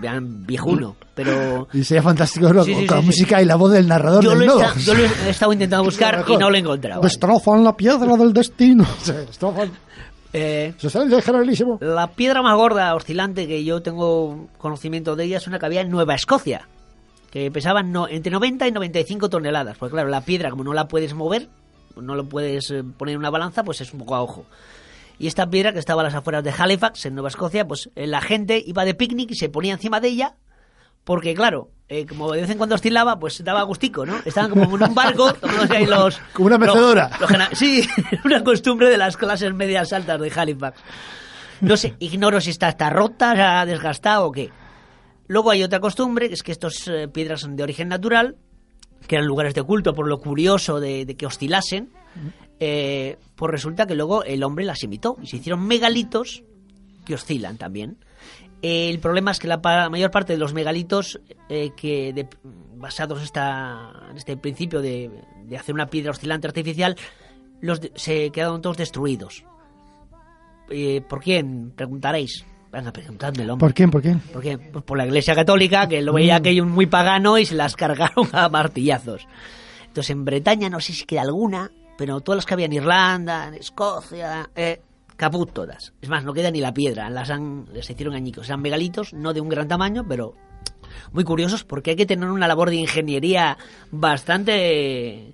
Vean, 0.04 0.46
viejuno, 0.46 0.96
pero... 1.16 1.68
Y 1.74 1.84
sería 1.84 2.04
fantástico 2.04 2.52
¿no? 2.54 2.64
Sí, 2.64 2.76
sí, 2.76 2.86
con 2.86 2.98
la 2.98 3.02
sí, 3.02 3.08
música 3.08 3.42
y 3.42 3.46
la 3.46 3.56
voz 3.56 3.72
del 3.72 3.88
narrador 3.88 4.24
Yo 4.24 4.32
del 4.32 4.46
lo, 4.46 4.76
yo 4.76 4.94
lo 4.94 5.04
he 5.04 5.30
estado 5.30 5.54
intentando 5.54 5.86
buscar 5.86 6.26
y 6.28 6.38
no 6.38 6.50
lo 6.50 6.56
he 6.56 6.60
encontrado. 6.60 7.02
Destrozan 7.02 7.64
la 7.64 7.76
piedra 7.76 8.18
del 8.18 8.34
destino. 8.34 8.86
Eh, 10.36 10.74
Se 10.80 10.90
sale 10.90 11.22
generalísimo. 11.22 11.78
La 11.80 12.08
piedra 12.08 12.42
más 12.42 12.56
gorda 12.56 12.96
oscilante 12.96 13.46
que 13.46 13.64
yo 13.64 13.84
tengo 13.84 14.48
conocimiento 14.58 15.16
de 15.16 15.26
ella 15.26 15.38
es 15.38 15.46
una 15.46 15.60
que 15.60 15.68
había 15.68 15.82
en 15.82 15.92
Nueva 15.92 16.16
Escocia, 16.16 16.68
que 17.30 17.52
pesaba 17.52 17.84
no, 17.84 18.08
entre 18.08 18.32
90 18.32 18.68
y 18.68 18.72
95 18.72 19.30
toneladas. 19.30 19.78
Porque 19.78 19.94
claro, 19.94 20.10
la 20.10 20.22
piedra 20.22 20.50
como 20.50 20.64
no 20.64 20.74
la 20.74 20.88
puedes 20.88 21.14
mover, 21.14 21.50
no 21.96 22.16
lo 22.16 22.26
puedes 22.28 22.72
eh, 22.72 22.84
poner 22.84 23.14
en 23.14 23.20
una 23.20 23.30
balanza, 23.30 23.64
pues 23.64 23.82
es 23.82 23.94
un 23.94 24.00
poco 24.00 24.16
a 24.16 24.24
ojo. 24.24 24.46
Y 25.20 25.28
esta 25.28 25.50
piedra 25.50 25.72
que 25.74 25.80
estaba 25.80 26.02
a 26.02 26.06
las 26.06 26.16
afueras 26.16 26.44
de 26.44 26.52
Halifax, 26.58 27.06
en 27.06 27.14
Nueva 27.16 27.30
Escocia, 27.30 27.68
pues 27.68 27.90
eh, 27.96 28.08
la 28.08 28.20
gente 28.22 28.62
iba 28.66 28.84
de 28.86 28.94
picnic 28.96 29.32
y 29.32 29.36
se 29.36 29.50
ponía 29.50 29.74
encima 29.74 30.00
de 30.00 30.10
ella, 30.10 30.36
porque 31.04 31.34
claro, 31.34 31.70
eh, 31.88 32.06
como 32.06 32.32
de 32.32 32.42
vez 32.42 32.50
en 32.50 32.58
cuando 32.58 32.76
oscilaba, 32.76 33.20
pues 33.20 33.44
daba 33.44 33.62
gustico, 33.64 34.06
¿no? 34.06 34.16
Estaban 34.26 34.50
como 34.50 34.64
en 34.64 34.84
un 34.90 34.96
barco, 34.96 35.34
tomándose 35.42 35.78
ahí 35.78 35.86
los... 35.86 36.20
Como 36.34 36.48
una 36.48 36.58
los- 36.58 36.68
mecedora. 36.68 37.12
los 37.20 37.58
sí, 37.60 37.88
una 38.26 38.44
costumbre 38.44 38.90
de 38.90 38.98
las 38.98 39.16
clases 39.18 39.54
medias 39.54 39.94
altas 39.94 40.20
de 40.20 40.32
Halifax. 40.36 40.80
No 41.62 41.78
sé, 41.78 41.96
ignoro 42.00 42.42
si 42.42 42.50
está, 42.50 42.70
está 42.70 42.90
rota, 42.90 43.36
se 43.36 43.42
ha 43.42 43.66
desgastado 43.66 44.26
o 44.28 44.32
qué. 44.32 44.50
Luego 45.28 45.52
hay 45.52 45.64
otra 45.64 45.80
costumbre, 45.80 46.28
que 46.28 46.34
es 46.34 46.44
que 46.44 46.52
estas 46.52 46.88
eh, 46.88 47.08
piedras 47.08 47.42
son 47.42 47.56
de 47.56 47.64
origen 47.64 47.88
natural, 47.88 48.36
que 49.08 49.16
eran 49.16 49.28
lugares 49.28 49.54
de 49.54 49.64
culto 49.64 49.94
por 49.94 50.08
lo 50.08 50.20
curioso 50.20 50.80
de, 50.80 51.06
de 51.06 51.16
que 51.16 51.26
oscilasen. 51.26 51.92
Eh, 52.66 53.18
pues 53.36 53.52
resulta 53.52 53.86
que 53.86 53.94
luego 53.96 54.24
el 54.24 54.42
hombre 54.44 54.64
las 54.64 54.82
imitó 54.84 55.18
y 55.22 55.28
se 55.28 55.36
hicieron 55.38 55.66
megalitos 55.68 56.44
que 57.06 57.16
oscilan 57.16 57.58
también. 57.58 57.98
Eh, 58.62 58.90
el 58.90 59.00
problema 59.00 59.32
es 59.32 59.40
que 59.40 59.50
la 59.50 59.62
pa- 59.62 59.90
mayor 59.90 60.12
parte 60.12 60.32
de 60.32 60.40
los 60.40 60.54
megalitos 60.54 61.20
eh, 61.50 61.72
que 61.76 62.14
de- 62.14 62.30
basados 62.78 63.22
esta, 63.22 63.92
en 64.10 64.16
este 64.16 64.38
principio 64.38 64.82
de, 64.82 65.12
de 65.46 65.58
hacer 65.58 65.76
una 65.76 65.88
piedra 65.88 66.12
oscilante 66.12 66.48
artificial 66.48 66.96
los 67.60 67.82
de- 67.82 67.92
se 67.96 68.30
quedaron 68.30 68.62
todos 68.62 68.78
destruidos. 68.78 69.44
Eh, 70.70 71.02
¿Por 71.02 71.20
quién? 71.22 71.72
Preguntaréis. 71.76 72.46
Venga, 72.72 72.94
preguntádmelo. 72.94 73.54
hombre. 73.54 73.66
¿Por 73.68 73.74
quién? 73.74 73.92
¿Por 73.92 74.02
quién? 74.02 74.20
¿Por 74.20 74.42
qué? 74.42 74.58
Pues 74.58 74.84
por 74.86 74.98
la 74.98 75.06
Iglesia 75.06 75.36
Católica, 75.36 75.88
que 75.90 76.02
lo 76.02 76.14
veía 76.14 76.36
Mm. 76.36 76.38
aquello 76.38 76.66
muy 76.66 76.86
pagano 76.86 77.38
y 77.38 77.46
se 77.46 77.56
las 77.56 77.76
cargaron 77.84 78.30
a 78.32 78.48
martillazos. 78.48 79.28
Entonces 79.88 80.10
en 80.12 80.24
Bretaña 80.26 80.70
no 80.70 80.80
sé 80.80 80.94
si 80.94 81.04
queda 81.06 81.22
alguna, 81.22 81.70
pero 81.98 82.22
todas 82.22 82.38
las 82.38 82.46
que 82.46 82.54
había 82.54 82.66
en 82.66 82.74
Irlanda, 82.74 83.48
en 83.48 83.56
Escocia, 83.56 84.50
eh, 84.56 84.82
caput 85.16 85.52
todas. 85.52 85.94
Es 86.02 86.10
más, 86.10 86.24
no 86.24 86.34
queda 86.34 86.52
ni 86.52 86.62
la 86.62 86.74
piedra, 86.74 87.10
las 87.10 87.30
han, 87.30 87.66
les 87.74 87.90
hicieron 87.90 88.16
añicos. 88.16 88.48
Eran 88.48 88.62
megalitos, 88.62 89.14
no 89.14 89.34
de 89.34 89.42
un 89.42 89.50
gran 89.50 89.68
tamaño, 89.68 90.06
pero 90.08 90.36
muy 91.12 91.24
curiosos 91.24 91.64
porque 91.64 91.92
hay 91.92 91.96
que 91.96 92.06
tener 92.06 92.30
una 92.30 92.48
labor 92.48 92.70
de 92.70 92.78
ingeniería 92.78 93.58
bastante 93.92 95.34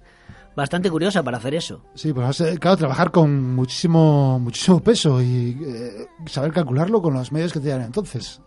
bastante 0.56 0.90
curiosa 0.92 1.24
para 1.24 1.38
hacer 1.38 1.56
eso. 1.56 1.82
Sí, 1.96 2.12
pues 2.12 2.42
eh, 2.42 2.58
claro, 2.60 2.78
trabajar 2.78 3.12
con 3.12 3.56
muchísimo 3.56 4.40
muchísimo 4.40 4.82
peso 4.82 5.22
y 5.22 5.58
eh, 5.66 6.08
saber 6.26 6.52
calcularlo 6.52 7.02
con 7.02 7.14
los 7.14 7.32
medios 7.32 7.54
que 7.54 7.60
tenían 7.60 7.82
entonces. 7.82 8.42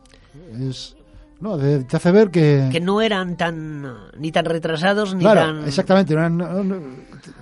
Es, 0.60 0.96
no, 1.42 1.58
de- 1.58 1.84
te 1.84 1.96
hace 1.96 2.10
ver 2.12 2.30
que... 2.30 2.68
Que 2.72 2.80
no 2.80 3.02
eran 3.02 3.36
tan 3.36 3.84
ni 4.18 4.32
tan 4.32 4.44
retrasados 4.46 5.14
ni 5.14 5.20
claro, 5.22 5.40
tan 5.40 5.66
exactamente, 5.68 6.14
no 6.14 6.20
eran- 6.20 6.36
no- 6.38 6.64
no- 6.64 6.80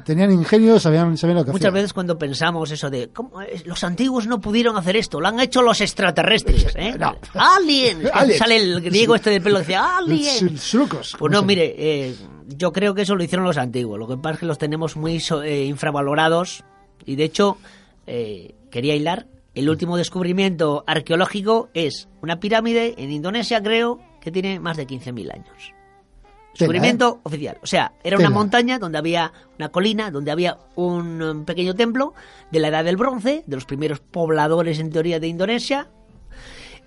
tenían 0.05 0.33
ingenio, 0.33 0.81
sabían, 0.81 1.17
sabían 1.17 1.37
lo 1.39 1.45
que 1.45 1.53
Muchas 1.53 1.67
hacían. 1.67 1.75
veces 1.75 1.93
cuando 1.93 2.19
pensamos 2.19 2.71
eso 2.71 2.91
de 2.91 3.11
¿cómo 3.11 3.41
es? 3.43 3.65
los 3.67 3.85
antiguos 3.85 4.27
no 4.27 4.41
pudieron 4.41 4.77
hacer 4.77 4.97
esto, 4.97 5.21
lo 5.21 5.29
han 5.29 5.39
hecho 5.39 5.63
los 5.63 5.81
extraterrestres, 5.81 6.67
¿eh? 6.75 6.95
Alien, 7.35 8.03
Alien. 8.13 8.39
sale 8.39 8.57
el 8.57 8.81
griego 8.81 9.15
este 9.15 9.31
del 9.31 9.43
pelo 9.43 9.57
que 9.57 9.61
decía 9.61 9.99
Alien. 9.99 10.59
Slucos. 10.59 11.15
Pues 11.19 11.33
no, 11.33 11.43
mire, 11.43 11.75
eh, 11.79 12.15
yo 12.49 12.73
creo 12.73 12.95
que 12.95 13.03
eso 13.03 13.15
lo 13.15 13.23
hicieron 13.23 13.45
los 13.47 13.59
antiguos. 13.59 13.99
Lo 13.99 14.09
que 14.09 14.17
pasa 14.17 14.35
es 14.35 14.41
que 14.41 14.47
los 14.47 14.59
tenemos 14.59 14.97
muy 14.97 15.21
so- 15.21 15.43
eh, 15.43 15.65
infravalorados 15.67 16.65
y 17.07 17.17
de 17.17 17.25
hecho 17.25 17.59
eh, 18.07 18.55
quería 18.71 18.95
hilar. 18.97 19.27
El 19.55 19.69
último 19.69 19.97
descubrimiento 19.97 20.85
arqueológico 20.87 21.71
es 21.75 22.09
una 22.23 22.39
pirámide 22.39 22.95
en 22.99 23.11
Indonesia, 23.11 23.63
creo, 23.63 23.99
que 24.21 24.31
tiene 24.31 24.61
más 24.61 24.77
de 24.77 24.87
15.000 24.87 25.35
años. 25.35 25.75
Descubrimiento 26.53 27.21
oficial. 27.23 27.59
O 27.63 27.67
sea, 27.67 27.93
era 28.03 28.19
una 28.19 28.31
montaña 28.31 28.79
donde 28.79 28.99
había 28.99 29.33
una 29.57 29.69
colina, 29.71 30.11
donde 30.11 30.31
había 30.31 30.59
un 30.75 31.23
um, 31.23 31.45
pequeño 31.45 31.75
templo 31.75 32.13
de 32.51 32.61
la 32.61 32.69
edad 32.69 32.85
del 32.85 32.97
bronce, 32.97 33.45
de 33.47 33.57
los 33.57 33.65
primeros 33.65 34.01
pobladores 34.01 34.79
en 34.79 34.91
teoría 34.91 35.21
de 35.21 35.29
Indonesia. 35.29 35.89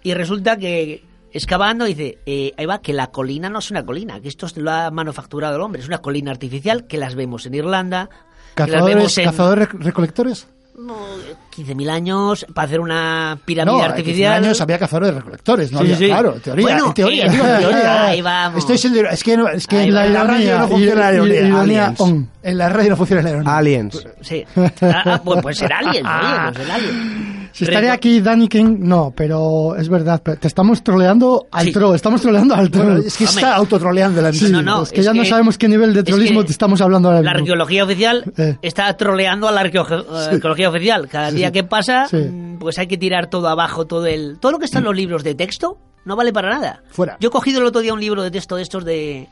Y 0.04 0.14
resulta 0.14 0.58
que 0.58 1.04
excavando 1.32 1.86
dice, 1.86 2.20
eh, 2.26 2.54
ahí 2.58 2.66
va, 2.66 2.82
que 2.82 2.94
la 2.94 3.08
colina 3.08 3.50
no 3.50 3.60
es 3.60 3.72
una 3.72 3.86
colina, 3.86 4.20
que 4.20 4.28
esto 4.28 4.48
lo 4.58 4.72
ha 4.72 4.92
manufacturado 4.92 5.56
el 5.56 5.62
hombre, 5.62 5.82
es 5.82 5.88
una 5.88 6.00
colina 6.00 6.32
artificial 6.32 6.86
que 6.86 6.98
las 6.98 7.16
vemos 7.16 7.46
en 7.46 7.56
Irlanda, 7.56 8.10
que 8.56 8.64
las 8.64 8.72
¿Cazadores, 8.72 8.96
vemos 8.96 9.18
en 9.18 9.26
cazadores 9.26 9.70
recolectores? 9.72 10.48
15.000 10.76 11.90
años 11.90 12.46
para 12.54 12.66
hacer 12.66 12.80
una 12.80 13.38
pirámide 13.46 13.78
No, 13.78 13.84
artificial. 13.84 14.38
en 14.40 14.46
años 14.46 14.60
había 14.62 14.80
cazadores 14.80 15.14
recolectores, 15.14 15.72
no 15.72 15.80
Sí, 15.80 15.84
había, 15.86 15.98
sí. 15.98 16.06
claro, 16.08 16.34
teoría, 16.44 16.64
Bueno, 16.66 16.88
en 16.88 16.94
teoría, 16.94 17.26
eh, 17.26 17.30
digo, 17.30 17.46
en 17.46 17.60
teoría. 17.60 18.06
ahí 18.08 18.22
vamos. 18.22 18.60
Estoy 18.60 18.78
siendo, 18.78 19.02
es 19.02 19.24
que, 19.24 19.38
no- 19.38 19.48
es 19.50 19.68
que 19.68 19.84
en 19.84 19.94
la, 19.94 20.06
la 20.08 20.24
radio 20.24 20.58
no 20.60 20.68
funciona 20.68 21.02
la 21.02 21.14
ironía. 21.14 21.42
ironía 21.42 21.60
Aliens. 21.86 22.00
on. 22.02 22.30
En 22.42 22.58
la 22.58 22.70
radio 22.70 22.90
no 22.90 22.98
funciona 22.98 23.22
la 23.22 23.30
ironía. 23.30 23.58
Aliens. 23.58 24.08
Sí. 24.22 24.44
Ah, 24.58 24.72
ah, 25.06 25.22
pues 25.24 25.42
puede 25.42 25.56
ser 25.56 25.72
alguien, 25.74 26.06
oye, 26.06 26.52
puede 26.54 26.66
ser 26.66 26.72
alguien. 26.72 27.43
Si 27.54 27.64
estaría 27.66 27.94
aquí 27.94 28.20
Danny 28.20 28.48
King, 28.48 28.78
no, 28.80 29.14
pero 29.16 29.76
es 29.78 29.88
verdad, 29.88 30.22
pero 30.24 30.38
te 30.38 30.48
estamos 30.48 30.84
troleando 30.84 31.48
al 31.52 31.68
Sí. 31.68 31.72
troll, 31.72 31.96
estamos 31.96 32.20
troleando 32.22 32.56
al 32.56 32.70
troll. 32.72 32.86
Bueno, 32.86 33.00
es 33.06 33.16
que 33.16 33.24
está 33.26 33.56
autotroleando 33.56 34.22
la 34.22 34.34
Sí, 34.34 34.50
No, 34.52 34.62
no, 34.62 34.84
es 34.84 34.92
que 34.92 35.00
es 35.02 35.06
ya 35.06 35.14
no 35.14 35.24
sabemos 35.24 35.58
qué 35.58 35.68
nivel 35.70 35.94
de 35.94 36.00
es 36.00 36.06
trollismo 36.06 36.40
que 36.42 36.48
te 36.48 36.52
estamos 36.52 36.82
hablando 36.82 37.10
ahora 37.10 37.22
La 37.22 37.32
mismo. 37.32 37.44
arqueología 37.44 37.84
oficial 37.84 38.24
Eh. 38.38 38.58
está 38.62 38.92
troleando 38.98 39.48
a 39.48 39.52
la 39.52 39.62
arqueo- 39.64 39.88
eh, 39.90 40.34
arqueología 40.34 40.70
oficial. 40.70 41.08
Cada 41.08 41.32
día 41.32 41.52
que 41.52 41.64
pasa, 41.64 42.08
Sí. 42.10 42.18
mm, 42.18 42.58
pues 42.58 42.80
hay 42.80 42.88
que 42.88 42.98
tirar 42.98 43.30
todo 43.30 43.48
abajo, 43.48 43.86
todo 43.86 44.08
el 44.08 44.40
todo 44.40 44.52
lo 44.52 44.60
que 44.60 44.66
está 44.66 44.80
en 44.80 44.86
los 44.86 44.96
libros 44.96 45.24
de 45.24 45.36
texto 45.36 45.78
no 46.06 46.16
vale 46.16 46.34
para 46.34 46.50
nada. 46.50 46.82
Fuera. 46.90 47.18
Yo 47.20 47.30
he 47.30 47.32
cogido 47.32 47.62
el 47.62 47.68
otro 47.68 47.82
día 47.82 47.94
un 47.94 48.00
libro 48.02 48.24
de 48.24 48.32
texto 48.32 48.56
de 48.56 48.64
estos 48.64 48.84
de 48.84 49.28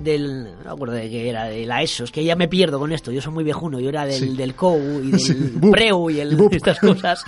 del 0.00 0.56
no 0.58 0.64
me 0.64 0.70
acuerdo 0.70 0.94
de 0.94 1.08
qué 1.10 1.28
era, 1.28 1.44
de 1.44 1.64
la 1.66 1.82
ESO, 1.82 2.04
es 2.04 2.10
que 2.10 2.24
ya 2.24 2.34
me 2.36 2.48
pierdo 2.48 2.78
con 2.78 2.92
esto, 2.92 3.12
yo 3.12 3.20
soy 3.20 3.32
muy 3.32 3.44
viejuno, 3.44 3.78
yo 3.80 3.88
era 3.90 4.04
del, 4.06 4.18
Sí. 4.18 4.36
del 4.36 4.54
COU 4.54 5.02
y 5.04 5.10
del 5.12 5.20
Sí, 5.20 5.34
PREU 5.70 6.10
y 6.10 6.20
el, 6.20 6.36
bup. 6.36 6.52
estas 6.54 6.78
cosas. 6.80 7.24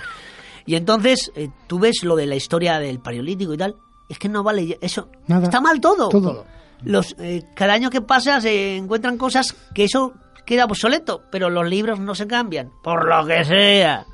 Y 0.65 0.75
entonces 0.75 1.31
eh, 1.35 1.49
tú 1.67 1.79
ves 1.79 2.03
lo 2.03 2.15
de 2.15 2.25
la 2.25 2.35
historia 2.35 2.79
del 2.79 2.99
paleolítico 2.99 3.53
y 3.53 3.57
tal, 3.57 3.75
es 4.09 4.17
que 4.19 4.27
no 4.29 4.43
vale 4.43 4.77
eso, 4.81 5.09
Nada. 5.27 5.45
está 5.45 5.61
mal 5.61 5.79
todo. 5.79 6.09
Todo. 6.09 6.45
Los, 6.83 7.15
eh, 7.19 7.43
cada 7.55 7.73
año 7.73 7.89
que 7.89 8.01
pasa 8.01 8.41
se 8.41 8.75
encuentran 8.75 9.17
cosas 9.17 9.55
que 9.73 9.85
eso 9.85 10.13
queda 10.45 10.65
obsoleto, 10.65 11.21
pero 11.31 11.49
los 11.49 11.67
libros 11.69 11.99
no 11.99 12.13
se 12.15 12.27
cambian, 12.27 12.71
por 12.83 13.07
lo 13.07 13.25
que 13.25 13.45
sea. 13.45 14.05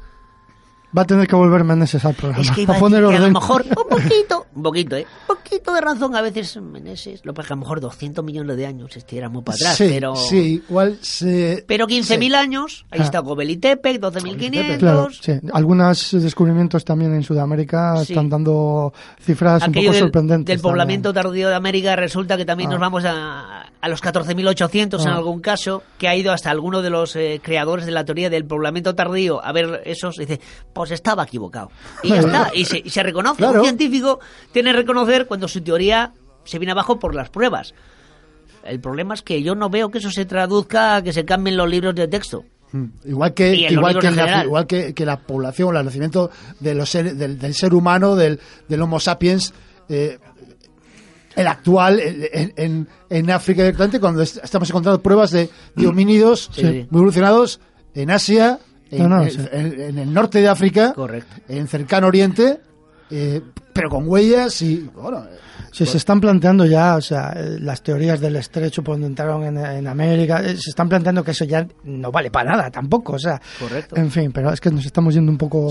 Va 0.98 1.04
a 1.04 1.06
tener 1.06 1.28
que 1.28 1.36
volver 1.36 1.64
Meneses 1.64 2.04
al 2.04 2.16
programa. 2.16 2.42
Es 2.42 2.50
que 2.52 2.62
iba 2.64 2.74
a 2.74 2.78
a 2.78 2.80
poner 2.80 3.02
decir 3.02 3.18
que 3.20 3.24
a 3.24 3.28
lo 3.28 3.34
mejor 3.34 3.64
un 3.68 3.90
poquito, 3.90 4.46
un 4.56 4.64
poquito, 4.64 4.96
¿eh? 4.96 5.06
Un 5.30 5.36
poquito 5.38 5.74
de 5.74 5.82
razón 5.82 6.16
a 6.16 6.22
veces 6.22 6.58
Meneses. 6.58 7.22
Lo 7.24 7.34
que 7.34 7.38
pasa 7.38 7.44
es 7.44 7.48
que 7.50 7.54
a 7.54 7.56
lo 7.58 7.60
mejor 7.62 7.80
200 7.82 8.26
millones 8.26 8.58
de 8.58 8.66
años 8.66 8.98
este 8.98 9.28
muy 9.30 9.44
para 9.44 9.56
atrás, 9.56 9.76
sí, 9.78 9.86
pero... 9.90 10.16
sí, 10.16 10.64
igual 10.68 10.98
se... 11.02 11.64
Pero 11.68 11.88
15.000 11.88 12.04
sí. 12.28 12.34
años, 12.34 12.86
ahí 12.92 13.00
Ah. 13.02 13.04
está 13.04 13.20
Gobel 13.20 13.50
y 13.52 13.58
Tepec, 13.58 14.02
12.500... 14.02 14.78
Claro, 14.80 15.08
sí. 15.12 15.34
Algunos 15.54 16.10
descubrimientos 16.12 16.84
también 16.86 17.14
en 17.14 17.24
Sudamérica 17.24 18.02
están 18.02 18.30
dando 18.30 18.92
cifras 19.22 19.64
un 19.64 19.70
Aquello 19.70 19.88
poco 19.90 19.94
del, 19.94 20.00
sorprendentes. 20.04 20.46
del 20.48 20.58
también. 20.58 20.62
poblamiento 20.72 21.14
tardío 21.14 21.50
de 21.50 21.56
América 21.56 21.96
resulta 21.96 22.36
que 22.38 22.46
también 22.46 22.70
Ah. 22.70 22.74
nos 22.74 22.80
vamos 22.82 23.06
a, 23.06 23.62
a 23.82 23.88
los 23.90 24.02
14.800 24.02 25.02
en 25.04 25.08
Ah. 25.10 25.16
algún 25.18 25.40
caso, 25.42 25.84
que 25.98 26.08
ha 26.08 26.16
ido 26.16 26.32
hasta 26.32 26.50
alguno 26.50 26.82
de 26.82 26.90
los 26.90 27.16
eh, 27.16 27.40
creadores 27.44 27.86
de 27.86 27.92
la 27.92 28.06
teoría 28.06 28.30
del 28.30 28.46
poblamiento 28.46 28.96
tardío 28.96 29.44
a 29.44 29.52
ver 29.52 29.82
esos, 29.86 30.16
dice, 30.18 30.40
pues 30.80 30.92
estaba 30.92 31.24
equivocado. 31.24 31.72
Y 32.04 32.08
ya 32.08 32.20
está, 32.22 32.52
y 32.54 32.64
se, 32.64 32.78
y 32.86 32.90
se 32.90 33.04
reconoce. 33.04 33.36
Claro. 33.40 33.60
Un 33.60 33.66
científico 33.66 34.22
tiene 34.54 34.72
que 34.72 34.78
reconocer 34.78 35.28
cuando 35.28 35.50
su 35.50 35.60
teoría 35.60 36.14
se 36.46 36.58
viene 36.58 36.72
abajo 36.72 36.98
por 37.00 37.14
las 37.16 37.30
pruebas. 37.30 37.74
El 38.64 38.80
problema 38.80 39.14
es 39.14 39.22
que 39.22 39.44
yo 39.44 39.56
no 39.56 39.70
veo 39.70 39.92
que 39.92 39.98
eso 39.98 40.10
se 40.10 40.24
traduzca 40.24 40.96
a 40.96 41.02
que 41.04 41.12
se 41.12 41.26
cambien 41.26 41.58
los 41.58 41.70
libros 41.70 41.96
de 41.96 42.08
texto. 42.08 42.46
Mm, 42.72 42.86
Igual 43.10 43.34
que, 43.34 43.56
igual, 43.56 44.00
que 44.00 44.08
general. 44.10 44.46
igual 44.46 44.68
que, 44.68 44.94
que 44.94 45.06
la 45.06 45.20
población, 45.20 45.76
el 45.76 45.84
nacimiento 45.84 46.32
de 46.62 46.76
los 46.76 46.90
ser- 46.90 47.14
del, 47.18 47.38
del 47.38 47.54
ser 47.54 47.74
humano, 47.74 48.16
del, 48.16 48.40
del 48.70 48.82
Homo 48.82 49.02
sapiens, 49.02 49.54
eh, 49.90 50.18
el 51.36 51.48
actual 51.48 52.00
en, 52.00 52.54
en, 52.56 52.88
en 53.10 53.32
África 53.32 53.64
directamente, 53.64 54.00
cuando 54.00 54.22
est- 54.22 54.40
estamos 54.42 54.70
encontrando 54.70 55.02
pruebas 55.02 55.32
de, 55.32 55.50
de 55.76 55.88
homínidos 55.88 56.50
Sí, 56.54 56.62
sí. 56.62 56.88
muy 56.90 57.00
evolucionados 57.00 57.60
en 57.96 58.12
Asia, 58.12 58.60
No, 58.92 59.08
no, 59.10 59.24
en- 59.24 59.32
sí. 59.32 59.40
en- 59.52 59.80
en 59.82 59.98
el 60.00 60.14
norte 60.14 60.42
de 60.42 60.48
África, 60.48 60.94
Correcto. 60.94 61.36
en 61.48 61.68
cercano 61.68 62.08
Oriente, 62.08 62.60
eh, 63.12 63.42
pero 63.74 63.90
con 63.90 64.08
huellas 64.08 64.62
y, 64.62 64.90
bueno, 64.96 65.26
Sí, 65.72 65.86
se 65.86 65.98
están 65.98 66.20
planteando 66.20 66.66
ya, 66.66 66.96
o 66.96 67.02
sea, 67.02 67.32
eh, 67.36 67.58
las 67.60 67.84
teorías 67.84 68.20
del 68.20 68.36
estrecho 68.38 68.84
por 68.84 68.96
donde 68.96 69.06
entraron 69.08 69.44
en, 69.44 69.58
en 69.58 69.88
América, 69.88 70.42
eh, 70.44 70.58
se 70.58 70.72
están 70.72 70.90
planteando 70.90 71.24
que 71.24 71.30
eso 71.32 71.46
ya 71.46 71.68
no 71.84 72.12
vale 72.12 72.32
para 72.32 72.52
nada 72.56 72.72
tampoco, 72.72 73.14
o 73.14 73.20
sea, 73.20 73.40
Correcto. 73.60 73.96
en 73.96 74.10
fin, 74.10 74.32
pero 74.32 74.52
es 74.52 74.60
que 74.60 74.72
nos 74.72 74.84
estamos 74.86 75.14
yendo 75.14 75.32
un 75.32 75.38
poco... 75.38 75.70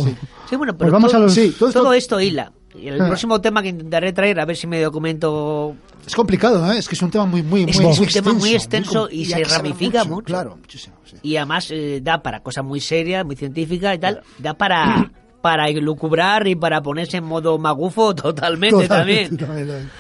Sí, 0.49 0.55
bueno, 0.57 0.73
Pues 0.75 0.79
pero 0.87 0.93
vamos 0.93 1.11
todo, 1.11 1.21
a 1.21 1.25
los- 1.25 1.35
sí, 1.35 1.53
todo 1.59 1.73
todo, 1.73 1.93
esto- 1.93 2.17
esto 2.17 2.21
hila. 2.21 2.53
Y 2.75 2.89
el 2.89 3.01
Ah. 3.01 3.07
próximo 3.07 3.41
tema 3.41 3.63
que 3.63 3.69
intentaré 3.69 4.13
traer, 4.13 4.41
a 4.41 4.45
ver 4.45 4.57
si 4.57 4.67
me 4.67 4.81
documento. 4.81 5.75
es 6.07 6.15
complicado, 6.15 6.71
¿eh? 6.73 6.79
es 6.79 6.89
que 6.89 6.95
es 6.95 7.03
un 7.03 7.11
tema 7.11 7.25
muy, 7.27 7.43
muy, 7.43 7.65
Es 7.69 7.81
muy, 7.81 7.91
es 7.93 7.99
un 7.99 8.07
tema 8.07 8.33
muy 8.35 8.55
extenso, 8.55 9.05
extenso 9.07 9.09
y 9.11 9.25
se 9.25 9.43
ramifica 9.45 10.05
mucho. 10.05 10.27
Claro, 10.27 10.57
muchísimo. 10.57 10.97
sí. 11.05 11.17
Y 11.23 11.37
además 11.37 11.69
eh, 11.71 12.01
da 12.03 12.23
para 12.23 12.41
cosas 12.43 12.65
muy 12.65 12.81
serias, 12.81 13.25
muy 13.25 13.37
científicas 13.37 13.95
y 13.95 13.99
tal. 13.99 14.23
Da 14.39 14.55
para, 14.55 15.11
para 15.43 15.69
lucubrar 15.71 16.47
y 16.47 16.57
para 16.57 16.83
ponerse 16.83 17.17
en 17.19 17.25
modo 17.25 17.59
magufo 17.59 18.15
totalmente, 18.15 18.83
Totalmente, 18.83 19.37
también. 19.37 19.67
también. 19.67 19.91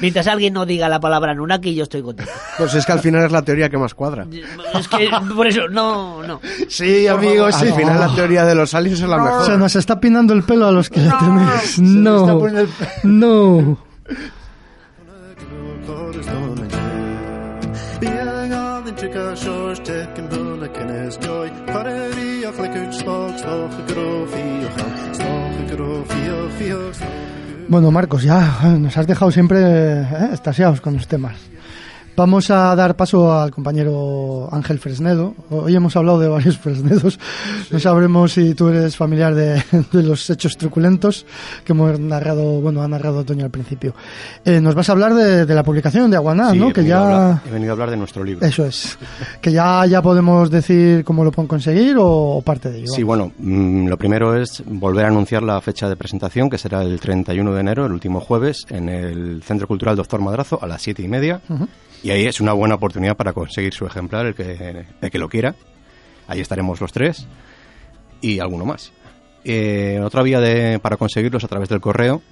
Mientras 0.00 0.26
alguien 0.26 0.52
no 0.52 0.66
diga 0.66 0.88
la 0.88 1.00
palabra 1.00 1.34
Nunaki, 1.34 1.74
yo 1.74 1.84
estoy 1.84 2.02
contento. 2.02 2.30
Pues 2.58 2.74
es 2.74 2.84
que 2.86 2.92
al 2.92 3.00
final 3.00 3.24
es 3.24 3.32
la 3.32 3.42
teoría 3.42 3.68
que 3.68 3.78
más 3.78 3.94
cuadra. 3.94 4.26
Es 4.74 4.88
que 4.88 5.08
por 5.34 5.46
eso, 5.46 5.68
no, 5.68 6.22
no. 6.22 6.40
Sí, 6.68 7.06
amigos, 7.06 7.54
sí. 7.56 7.68
Al 7.68 7.74
final 7.74 8.00
la 8.00 8.14
teoría 8.14 8.44
de 8.44 8.54
los 8.54 8.74
aliens 8.74 9.00
es 9.00 9.08
la 9.08 9.18
mejor. 9.18 9.44
Se 9.46 9.56
nos 9.56 9.74
está 9.76 9.98
pinando 10.00 10.34
el 10.34 10.42
pelo 10.42 10.66
a 10.66 10.72
los 10.72 10.90
que 10.90 11.02
ya 11.04 11.18
tenéis. 11.18 11.60
Se 11.76 11.80
me 11.82 11.88
está 12.16 12.32
No, 12.32 12.38
poniendo 12.38 12.60
el- 12.60 12.68
no. 13.04 13.78
Bueno, 27.68 27.90
Marcos, 27.90 28.22
ya 28.22 28.60
eh, 28.62 28.78
nos 28.78 28.96
has 28.96 29.06
dejado 29.08 29.32
siempre 29.32 29.58
eh, 29.60 30.06
estasiados 30.32 30.80
con 30.80 30.94
los 30.94 31.08
temas. 31.08 31.36
Vamos 32.16 32.50
a 32.50 32.74
dar 32.74 32.96
paso 32.96 33.30
al 33.38 33.50
compañero 33.50 34.48
Ángel 34.50 34.78
Fresnedo. 34.78 35.34
Hoy 35.50 35.76
hemos 35.76 35.96
hablado 35.96 36.18
de 36.18 36.28
varios 36.28 36.56
Fresnedos. 36.66 37.18
No 37.70 37.78
sabremos 37.78 38.32
si 38.32 38.54
tú 38.54 38.68
eres 38.68 38.96
familiar 38.96 39.34
de, 39.34 39.62
de 39.92 40.02
los 40.02 40.30
hechos 40.30 40.56
truculentos 40.56 41.26
que 41.62 41.72
hemos 41.72 42.00
narrado, 42.00 42.62
bueno, 42.62 42.80
ha 42.82 42.88
narrado 42.88 43.22
Toño 43.22 43.44
al 43.44 43.50
principio. 43.50 43.94
Eh, 44.46 44.62
nos 44.62 44.74
vas 44.74 44.88
a 44.88 44.92
hablar 44.92 45.12
de, 45.14 45.44
de 45.44 45.54
la 45.54 45.62
publicación 45.62 46.10
de 46.10 46.16
Aguaná, 46.16 46.52
Sí, 46.52 46.58
¿no? 46.58 46.72
Que 46.72 46.84
ya... 46.86 47.02
hablar- 47.02 47.40
he 47.46 47.50
venido 47.50 47.72
a 47.72 47.74
hablar 47.74 47.90
de 47.90 47.98
nuestro 47.98 48.24
libro. 48.24 48.46
Eso 48.46 48.64
es. 48.64 48.96
Que 49.42 49.52
ya, 49.52 49.84
ya 49.84 50.00
podemos 50.00 50.50
decir 50.50 51.04
cómo 51.04 51.22
lo 51.22 51.30
pueden 51.30 51.48
conseguir 51.48 51.98
o, 51.98 52.06
o 52.36 52.40
parte 52.40 52.70
de 52.70 52.78
ello. 52.78 52.86
Sí, 52.94 53.02
bueno, 53.02 53.30
mm, 53.38 53.88
lo 53.88 53.98
primero 53.98 54.34
es 54.40 54.62
volver 54.64 55.04
a 55.04 55.08
anunciar 55.08 55.42
la 55.42 55.60
fecha 55.60 55.86
de 55.86 55.96
presentación, 55.96 56.48
que 56.48 56.56
será 56.56 56.82
el 56.82 56.98
31 56.98 57.52
de 57.52 57.60
enero, 57.60 57.84
el 57.84 57.92
último 57.92 58.20
jueves, 58.20 58.64
en 58.70 58.88
el 58.88 59.42
Centro 59.42 59.68
Cultural 59.68 59.96
Doctor 59.96 60.22
Madrazo, 60.22 60.58
a 60.62 60.66
las 60.66 60.80
siete 60.80 61.02
y 61.02 61.08
media. 61.08 61.42
Ujú. 61.50 61.68
Y 62.06 62.10
ahí 62.12 62.24
es 62.26 62.40
una 62.40 62.52
buena 62.52 62.76
oportunidad 62.76 63.16
para 63.16 63.32
conseguir 63.32 63.74
su 63.74 63.84
ejemplar, 63.84 64.26
el 64.26 64.34
que, 64.36 64.84
el 65.00 65.10
que 65.10 65.18
lo 65.18 65.28
quiera. 65.28 65.56
Ahí 66.28 66.40
estaremos 66.40 66.80
los 66.80 66.92
tres 66.92 67.26
y 68.20 68.38
alguno 68.38 68.64
más. 68.64 68.92
Eh, 69.44 70.00
otra 70.04 70.22
vía 70.22 70.38
de, 70.38 70.78
para 70.78 70.96
conseguirlos 70.96 71.42
a 71.42 71.48
través 71.48 71.68
del 71.68 71.80
correo, 71.80 72.22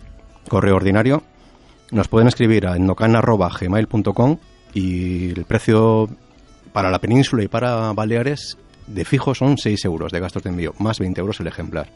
correo 0.48 0.76
ordinario, 0.76 1.24
nos 1.90 2.06
pueden 2.06 2.28
escribir 2.28 2.68
a 2.68 2.76
endocan.gmail.com 2.76 4.38
y 4.74 5.30
el 5.30 5.44
precio 5.44 6.09
para 6.72 6.88
la 6.90 7.01
península 7.01 7.42
y 7.42 7.48
para 7.48 7.92
Baleares 7.94 8.56
de 8.86 9.05
fijo 9.05 9.34
son 9.34 9.59
6 9.59 9.84
euros 9.86 10.12
de 10.12 10.20
gastos 10.20 10.44
de 10.44 10.51
envío, 10.51 10.72
más 10.78 11.01
20 11.01 11.20
euros 11.20 11.40
el 11.40 11.48
ejemplar. 11.48 11.88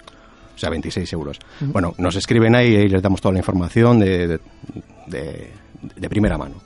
O 0.55 0.59
sea, 0.59 0.71
26 0.71 1.13
euros. 1.13 1.39
Bueno, 1.61 1.95
nos 1.99 2.17
escriben 2.17 2.57
ahí 2.57 2.75
y 2.75 2.89
les 2.89 3.03
damos 3.03 3.21
toda 3.21 3.35
la 3.35 3.39
información 3.39 4.01
de, 4.01 4.27
de, 4.27 4.41
de- 5.07 5.53
de 5.95 6.09
primera 6.09 6.37
mano. 6.37 6.57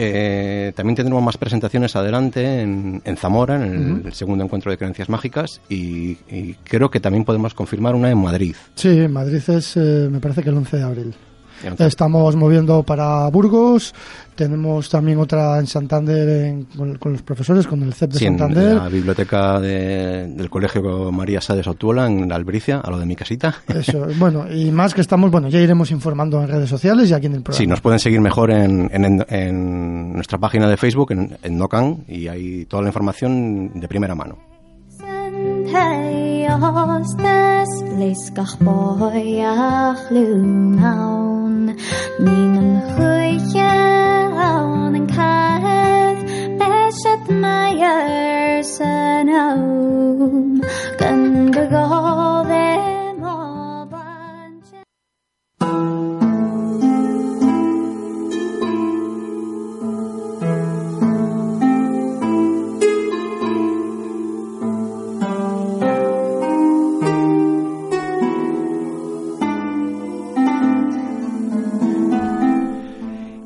Eh, 0.00 0.72
también 0.76 0.94
tendremos 0.94 1.24
más 1.24 1.36
presentaciones 1.36 1.96
adelante 1.96 2.60
en, 2.60 3.02
en 3.04 3.16
Zamora, 3.16 3.56
en 3.56 4.02
el, 4.04 4.12
segundo 4.12 4.44
encuentro 4.44 4.70
de 4.70 4.78
creencias 4.78 5.08
mágicas, 5.08 5.60
y, 5.68 6.16
y 6.30 6.54
creo 6.62 6.88
que 6.88 7.00
también 7.00 7.24
podemos 7.24 7.52
confirmar 7.52 7.96
una 7.96 8.08
en 8.08 8.18
Madrid. 8.18 8.54
Sí, 8.76 9.08
Madrid 9.08 9.42
es, 9.48 9.76
eh, 9.76 10.08
me 10.08 10.20
parece 10.20 10.44
que 10.44 10.50
el 10.50 10.56
11 10.56 10.76
de 10.76 10.82
abril. 10.84 11.14
El 11.64 11.72
11. 11.72 11.86
Estamos 11.86 12.36
moviendo 12.36 12.82
para 12.82 13.26
Burgos, 13.28 13.94
tenemos 14.34 14.88
también 14.88 15.18
otra 15.18 15.58
en 15.58 15.66
Santander 15.66 16.28
en- 16.46 16.64
con, 16.64 16.96
con 16.98 17.12
los 17.12 17.22
profesores, 17.22 17.66
con 17.66 17.82
el 17.82 17.92
CEP 17.92 18.12
de 18.12 18.18
Sí, 18.18 18.26
en 18.26 18.38
Santander. 18.38 18.76
la 18.76 18.88
biblioteca 18.88 19.58
de- 19.60 20.28
del 20.28 20.48
Colegio 20.50 21.10
María 21.10 21.40
Sades 21.40 21.66
Otuola, 21.66 22.06
en 22.06 22.28
la 22.28 22.36
Albricia, 22.36 22.78
a 22.78 22.90
lo 22.90 22.98
de 22.98 23.06
mi 23.06 23.16
casita. 23.16 23.56
Eso, 23.66 24.06
bueno, 24.18 24.46
y 24.52 24.70
más 24.70 24.94
que 24.94 25.00
estamos, 25.00 25.30
bueno, 25.30 25.48
ya 25.48 25.58
iremos 25.60 25.90
informando 25.90 26.40
en 26.42 26.48
redes 26.48 26.68
sociales 26.70 27.10
y 27.10 27.14
aquí 27.14 27.26
en 27.26 27.34
el 27.34 27.42
programa. 27.42 27.58
Sí, 27.58 27.66
nos 27.66 27.80
pueden 27.80 27.98
seguir 27.98 28.20
mejor 28.20 28.50
en, 28.50 28.88
en- 28.92 29.24
en 29.28 30.12
nuestra 30.14 30.38
página 30.38 30.68
de 30.68 30.76
Facebook, 30.76 31.12
en, 31.12 31.36
en 31.42 31.58
Nocan, 31.58 32.04
y 32.06 32.28
hay 32.28 32.64
toda 32.66 32.82
la 32.82 32.88
información 32.90 33.72
de 33.80 33.88
primera 33.88 34.14
mano. 34.14 34.36
Ostas 36.60 37.70
leiskach 37.98 38.58
boyach 38.58 40.10
lunaun 40.10 41.70
Ningen 42.18 42.82
huye 42.96 43.74
aun 44.42 44.94
en 44.98 45.06
kaeth 45.06 46.22
Beshet 46.58 47.30
meyer 47.42 48.62
senaum 48.74 50.60
Gan 50.98 51.52
gagove 51.54 52.97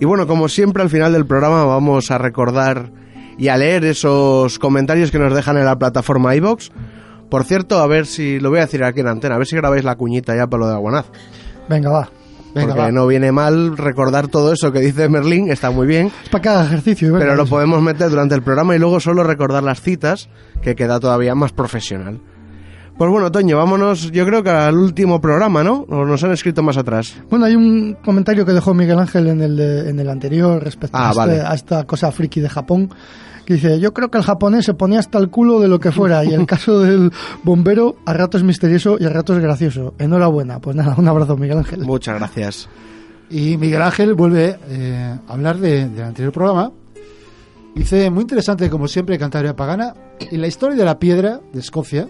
Y 0.03 0.05
bueno, 0.05 0.27
como 0.27 0.49
siempre 0.49 0.83
al 0.83 0.91
final 0.91 1.13
del 1.13 1.27
programa 1.27 1.65
vamos 1.65 2.11
a 2.11 2.19
recordar 2.19 2.91
y 3.39 3.47
a 3.47 3.57
leer 3.57 3.85
esos 3.85 4.59
comentarios 4.59 5.13
que 5.13 5.19
nos 5.21 5.33
dejan 5.33 5.59
en 5.59 5.65
la 5.65 5.79
plataforma 5.79 6.35
iBox. 6.35 6.73
Por 7.31 7.45
cierto, 7.45 7.79
a 7.79 7.87
ver 7.87 8.07
si 8.07 8.41
lo 8.41 8.51
voy 8.51 8.59
a 8.59 8.63
decir 8.63 8.83
aquí 8.83 8.99
en 8.99 9.07
antena, 9.07 9.37
a 9.37 9.39
ver 9.39 9.47
si 9.47 9.55
grabáis 9.55 9.85
la 9.85 9.95
cuñita 9.95 10.35
ya 10.35 10.49
para 10.49 10.63
lo 10.63 10.67
de 10.67 10.75
Aguanaz. 10.75 11.07
Venga, 11.69 11.91
va. 11.91 12.11
Venga, 12.53 12.67
Porque 12.75 12.81
va. 12.81 12.91
no 12.91 13.07
viene 13.07 13.31
mal 13.31 13.77
recordar 13.77 14.27
todo 14.27 14.53
eso 14.53 14.73
que 14.73 14.81
dice 14.81 15.09
Merlín, 15.09 15.53
está 15.53 15.71
muy 15.71 15.87
bien. 15.87 16.11
Es 16.25 16.31
para 16.31 16.43
cada 16.43 16.65
ejercicio. 16.65 17.13
venga, 17.13 17.21
Pero 17.21 17.37
lo 17.37 17.47
podemos 17.47 17.81
meter 17.81 18.11
durante 18.11 18.35
el 18.35 18.43
programa 18.43 18.75
y 18.75 18.81
luego 18.81 18.99
solo 18.99 19.23
recordar 19.23 19.63
las 19.63 19.83
citas, 19.83 20.29
que 20.63 20.75
queda 20.75 20.99
todavía 20.99 21.37
más 21.37 21.53
profesional. 21.53 22.21
Pues 23.03 23.11
bueno, 23.11 23.33
Toño, 23.33 23.57
vámonos, 23.57 24.13
yo 24.13 24.25
creo 24.25 24.45
que 24.45 24.51
al 24.51 24.79
último 24.79 25.21
programa, 25.21 25.65
¿no? 25.65 25.85
O 25.89 26.05
nos 26.05 26.23
han 26.23 26.31
escrito 26.31 26.63
más 26.63 26.77
atrás. 26.77 27.17
Bueno, 27.29 27.47
hay 27.47 27.57
un 27.57 27.97
comentario 28.05 28.47
que 28.47 28.53
dejó 28.53 28.75
Miguel 28.75 28.97
Ángel 28.97 29.27
en 29.27 29.41
el, 29.41 29.57
de- 29.57 29.91
en 29.91 29.99
el 29.99 30.09
anterior 30.09 30.63
respecto 30.63 30.97
Ah, 30.97 31.09
a, 31.09 31.11
este- 31.11 31.19
vale. 31.19 31.41
a 31.41 31.53
esta 31.53 31.83
cosa 31.85 32.13
friki 32.13 32.39
de 32.41 32.49
Japón. 32.49 32.91
Que 33.45 33.55
dice, 33.55 33.81
yo 33.81 33.93
creo 33.93 34.09
que 34.09 34.19
el 34.19 34.23
japonés 34.23 34.65
se 34.67 34.75
ponía 34.75 35.01
hasta 35.01 35.19
el 35.19 35.31
culo 35.31 35.59
de 35.59 35.67
lo 35.67 35.81
que 35.81 35.91
fuera 35.91 36.25
y 36.25 36.33
el 36.33 36.47
caso 36.47 36.79
del 36.79 37.11
bombero 37.43 37.97
a 38.07 38.13
ratos 38.13 38.45
misterioso 38.45 38.97
y 39.01 39.05
a 39.05 39.09
ratos 39.09 39.41
gracioso. 39.41 39.95
Enhorabuena. 39.99 40.61
Pues 40.61 40.77
nada, 40.77 40.95
un 40.97 41.09
abrazo 41.09 41.37
Miguel 41.37 41.59
Ángel. 41.59 41.81
Muchas 41.81 42.17
gracias. 42.21 42.69
Y 43.31 43.57
Miguel 43.57 43.83
Ángel 43.83 44.15
vuelve 44.15 44.61
eh, 44.69 45.19
a 45.27 45.33
hablar 45.33 45.59
de- 45.59 45.89
del 45.89 46.05
anterior 46.05 46.33
programa. 46.33 46.71
Dice, 47.75 48.11
muy 48.11 48.21
interesante 48.23 48.71
como 48.71 48.87
siempre 48.87 49.19
Cantabria 49.19 49.57
Pagana 49.57 49.93
y 50.31 50.37
la 50.37 50.47
historia 50.47 50.77
de 50.77 50.85
la 50.85 51.01
piedra 51.01 51.41
de 51.53 51.59
Escocia, 51.59 52.07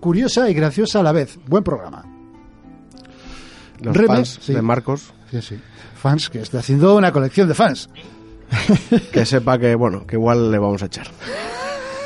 curiosa 0.00 0.48
y 0.50 0.54
graciosa 0.54 1.00
a 1.00 1.02
la 1.02 1.12
vez. 1.12 1.38
Buen 1.46 1.62
programa. 1.62 2.04
Los 3.80 3.96
Reme, 3.96 4.16
fans 4.16 4.38
sí. 4.42 4.52
de 4.52 4.62
Marcos, 4.62 5.12
Sí, 5.30 5.40
sí. 5.42 5.60
Fans, 5.94 6.28
que 6.28 6.40
está 6.40 6.58
haciendo 6.58 6.96
una 6.96 7.12
colección 7.12 7.46
de 7.46 7.54
fans. 7.54 7.88
que 9.12 9.24
sepa 9.24 9.58
que, 9.58 9.74
bueno, 9.74 10.06
que 10.06 10.16
igual 10.16 10.50
le 10.50 10.58
vamos 10.58 10.82
a 10.82 10.86
echar. 10.86 11.06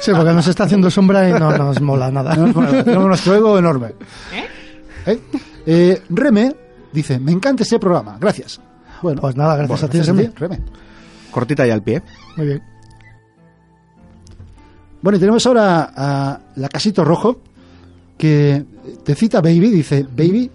Sí, 0.00 0.12
porque 0.14 0.32
nos 0.32 0.46
está 0.46 0.64
haciendo 0.64 0.90
sombra 0.90 1.28
y 1.28 1.32
no 1.32 1.56
nos 1.56 1.80
mola 1.80 2.10
nada. 2.10 2.36
No, 2.36 2.52
bueno, 2.52 2.84
tenemos 2.84 3.06
nuestro 3.06 3.34
ego 3.34 3.58
enorme. 3.58 3.94
¿Eh? 5.06 5.20
Eh, 5.66 6.02
Reme 6.10 6.54
dice, 6.92 7.18
me 7.18 7.32
encanta 7.32 7.62
este 7.62 7.78
programa, 7.78 8.18
gracias. 8.20 8.60
Bueno, 9.00 9.20
Pues 9.20 9.36
nada, 9.36 9.56
gracias 9.56 9.80
bueno, 9.80 9.86
a 9.86 9.90
ti, 9.90 10.02
Reme. 10.02 10.32
Reme. 10.36 10.60
Cortita 11.30 11.66
y 11.66 11.70
al 11.70 11.82
pie. 11.82 12.02
Muy 12.36 12.46
bien. 12.46 12.62
Bueno, 15.00 15.16
y 15.16 15.20
tenemos 15.20 15.46
ahora 15.46 15.92
a 15.96 16.40
la 16.56 16.68
Casito 16.68 17.04
Rojo, 17.04 17.40
que 18.18 18.64
te 19.04 19.14
cita 19.14 19.40
Baby, 19.40 19.70
dice, 19.70 20.02
Baby, 20.16 20.50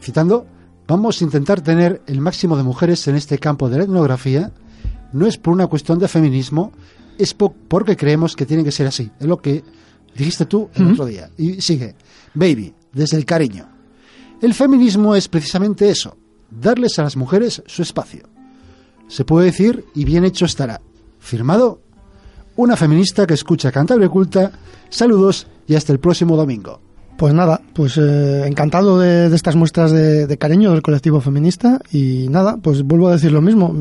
citando, 0.00 0.46
vamos 0.86 1.20
a 1.20 1.24
intentar 1.24 1.60
tener 1.60 2.02
el 2.06 2.20
máximo 2.20 2.56
de 2.56 2.62
mujeres 2.62 3.06
en 3.08 3.16
este 3.16 3.38
campo 3.38 3.68
de 3.68 3.78
la 3.78 3.84
etnografía. 3.84 4.52
No 5.12 5.26
es 5.26 5.36
por 5.38 5.52
una 5.54 5.66
cuestión 5.66 5.98
de 5.98 6.08
feminismo, 6.08 6.72
es 7.18 7.32
po- 7.34 7.54
porque 7.68 7.96
creemos 7.96 8.36
que 8.36 8.46
tiene 8.46 8.64
que 8.64 8.72
ser 8.72 8.86
así. 8.86 9.10
Es 9.18 9.26
lo 9.26 9.38
que 9.38 9.62
dijiste 10.16 10.46
tú 10.46 10.68
el 10.74 10.92
otro 10.92 11.06
día. 11.06 11.30
Y 11.38 11.60
sigue, 11.60 11.94
baby, 12.34 12.74
desde 12.92 13.16
el 13.16 13.24
cariño. 13.24 13.68
El 14.42 14.52
feminismo 14.52 15.14
es 15.14 15.28
precisamente 15.28 15.88
eso, 15.88 16.16
darles 16.50 16.98
a 16.98 17.02
las 17.04 17.16
mujeres 17.16 17.62
su 17.66 17.82
espacio. 17.82 18.28
Se 19.08 19.24
puede 19.24 19.46
decir, 19.46 19.84
y 19.94 20.04
bien 20.04 20.24
hecho 20.24 20.44
estará. 20.44 20.80
Firmado, 21.18 21.80
una 22.56 22.76
feminista 22.76 23.26
que 23.26 23.34
escucha 23.34 23.70
Cantabria 23.72 24.08
Culta. 24.08 24.50
Saludos 24.88 25.46
y 25.66 25.74
hasta 25.74 25.92
el 25.92 25.98
próximo 26.00 26.36
domingo. 26.36 26.80
Pues 27.16 27.32
nada, 27.32 27.60
pues 27.74 27.96
eh, 27.96 28.46
encantado 28.46 28.98
de, 28.98 29.30
de 29.30 29.36
estas 29.36 29.56
muestras 29.56 29.90
de, 29.90 30.26
de 30.26 30.38
cariño 30.38 30.72
del 30.72 30.82
colectivo 30.82 31.20
feminista 31.20 31.80
y 31.90 32.28
nada, 32.28 32.58
pues 32.58 32.82
vuelvo 32.82 33.08
a 33.08 33.12
decir 33.12 33.32
lo 33.32 33.40
mismo. 33.40 33.74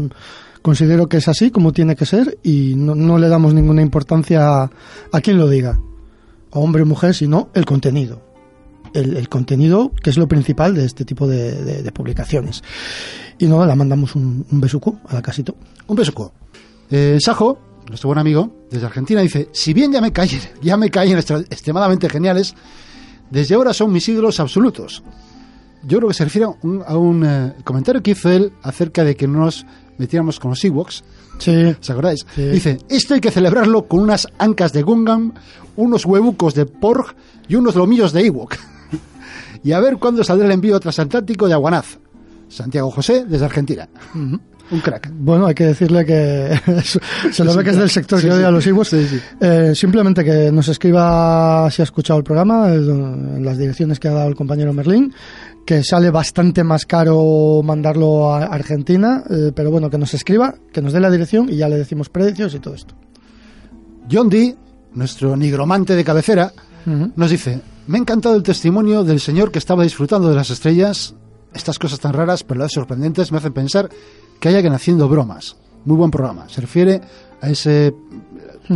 Considero 0.62 1.08
que 1.08 1.18
es 1.18 1.28
así 1.28 1.52
como 1.52 1.74
tiene 1.74 1.96
que 1.96 2.06
ser 2.06 2.38
y 2.44 2.74
no, 2.76 2.96
no 2.96 3.18
le 3.18 3.28
damos 3.28 3.54
ninguna 3.54 3.82
importancia 3.82 4.64
a, 4.64 4.72
a 5.12 5.22
quien 5.22 5.38
lo 5.38 5.48
diga, 5.50 5.80
a 6.52 6.60
hombre 6.60 6.84
o 6.84 6.86
mujer, 6.86 7.14
sino 7.14 7.50
el 7.54 7.66
contenido. 7.66 8.22
El, 8.94 9.18
el 9.18 9.28
contenido 9.28 9.92
que 10.02 10.10
es 10.10 10.18
lo 10.18 10.28
principal 10.30 10.74
de 10.74 10.86
este 10.86 11.04
tipo 11.04 11.28
de, 11.28 11.52
de- 11.64 11.84
de 11.84 11.92
publicaciones. 11.92 12.64
Y 13.38 13.48
nada, 13.48 13.68
la 13.68 13.76
mandamos 13.76 14.16
un, 14.16 14.46
un 14.50 14.62
besuco 14.62 15.00
a 15.10 15.14
la 15.16 15.22
casito. 15.22 15.56
Un 15.88 15.98
besuco. 15.98 16.32
Eh, 16.90 17.18
Sajo, 17.20 17.60
nuestro 17.88 18.08
buen 18.08 18.20
amigo, 18.20 18.66
desde 18.70 18.86
Argentina, 18.86 19.22
dice, 19.22 19.50
si 19.52 19.74
bien 19.74 19.92
ya 19.92 20.02
me 20.02 20.12
caen, 20.12 20.40
ya 20.62 20.78
me 20.78 20.90
caen 20.90 21.18
extremadamente 21.18 22.10
geniales, 22.10 22.56
desde 23.30 23.56
ahora 23.56 23.74
son 23.74 23.92
mis 23.92 24.08
ídolos 24.08 24.40
absolutos. 24.40 25.04
Yo 25.84 25.98
creo 25.98 26.10
que 26.10 26.16
se 26.16 26.24
refiere 26.24 26.46
a 26.46 26.50
un, 26.62 26.84
a 26.86 26.98
un, 26.98 27.26
eh, 27.26 27.54
comentario 27.64 28.02
que 28.02 28.12
hizo 28.12 28.30
él 28.30 28.54
acerca 28.64 29.04
de 29.04 29.16
que 29.16 29.28
no 29.28 29.40
nos 29.40 29.66
metiéramos 29.98 30.40
con 30.40 30.52
los 30.52 30.64
Ewoks. 30.64 31.04
Sí. 31.38 31.76
¿Se 31.80 31.92
acordáis? 31.92 32.26
Sí. 32.34 32.48
Dice, 32.48 32.80
esto 32.90 33.14
hay 33.14 33.22
que 33.22 33.30
celebrarlo 33.30 33.88
con 33.88 34.00
unas 34.00 34.28
ancas 34.40 34.74
de 34.74 34.82
Gungam, 34.82 35.34
unos 35.76 36.06
huevucos 36.06 36.56
de 36.56 36.66
Porg 36.66 37.16
y 37.48 37.56
unos 37.56 37.76
lomillos 37.76 38.14
de 38.14 38.26
Ewok. 38.26 38.56
y 39.64 39.74
a 39.74 39.80
ver 39.80 39.98
cuándo 39.98 40.24
saldrá 40.24 40.48
el 40.48 40.54
envío 40.54 40.80
transatlántico 40.80 41.48
de 41.48 41.54
Aguanaz. 41.54 42.00
Santiago 42.50 42.90
José, 42.90 43.26
desde 43.26 43.46
Argentina. 43.46 43.90
Un 44.72 44.80
crack. 44.80 45.12
Bueno, 45.14 45.46
hay 45.46 45.54
que 45.54 45.66
decirle 45.66 46.06
que 46.06 46.60
se 47.32 47.44
lo 47.44 47.56
ve 47.56 47.64
que 47.64 47.70
es 47.70 47.78
del 47.78 47.90
sector 47.90 48.20
Sí, 48.20 48.26
que 48.26 48.32
sí. 48.32 48.38
odia 48.38 48.48
a 48.48 48.52
los 48.52 48.66
Iwos. 48.66 48.94
Eh, 48.94 49.74
simplemente 49.76 50.24
que 50.24 50.52
nos 50.52 50.68
escriba 50.68 51.70
si 51.70 51.82
ha 51.82 51.86
escuchado 51.86 52.18
el 52.18 52.24
programa, 52.24 52.70
eh, 52.70 52.76
en 52.76 53.46
las 53.46 53.58
direcciones 53.58 54.00
que 54.00 54.08
ha 54.08 54.14
dado 54.14 54.28
el 54.28 54.36
compañero 54.36 54.74
Merlín, 54.74 55.14
que 55.66 55.84
sale 55.84 56.10
bastante 56.10 56.64
más 56.64 56.86
caro 56.86 57.62
mandarlo 57.64 58.34
a 58.34 58.46
Argentina, 58.46 59.24
eh, 59.30 59.52
pero 59.56 59.70
bueno, 59.72 59.90
que 59.90 59.98
nos 59.98 60.14
escriba, 60.14 60.56
que 60.72 60.82
nos 60.82 60.94
dé 60.94 61.00
la 61.00 61.12
dirección 61.12 61.48
y 61.50 61.58
ya 61.58 61.70
le 61.70 61.78
decimos 61.78 62.10
precios 62.10 62.54
y 62.56 62.60
todo 62.60 62.74
esto. 62.74 62.96
John 64.12 64.30
Dee, 64.30 64.56
nuestro 64.94 65.36
nigromante 65.36 65.96
de 65.96 66.04
cabecera, 66.04 66.52
nos 67.16 67.32
dice, 67.32 67.62
me 67.88 67.98
ha 67.98 68.02
encantado 68.02 68.36
el 68.36 68.44
testimonio 68.44 69.04
del 69.04 69.20
señor 69.20 69.52
que 69.52 69.58
estaba 69.60 69.84
disfrutando 69.84 70.30
de 70.30 70.36
las 70.36 70.50
estrellas. 70.52 71.16
Estas 71.54 71.80
cosas 71.80 72.00
tan 72.00 72.14
raras, 72.14 72.44
pero 72.44 72.56
a 72.56 72.60
la 72.60 72.66
vez 72.66 72.74
sorprendentes, 72.74 73.32
me 73.32 73.40
hacen 73.40 73.54
pensar 73.54 73.90
que 74.40 74.50
hay 74.50 74.56
alguien 74.56 74.74
haciendo 74.74 75.08
bromas. 75.08 75.56
Muy 75.86 75.98
buen 75.98 76.12
programa. 76.12 76.50
Se 76.50 76.62
refiere 76.62 77.02
a 77.42 77.50
ese 77.50 77.88
eh, 77.88 77.94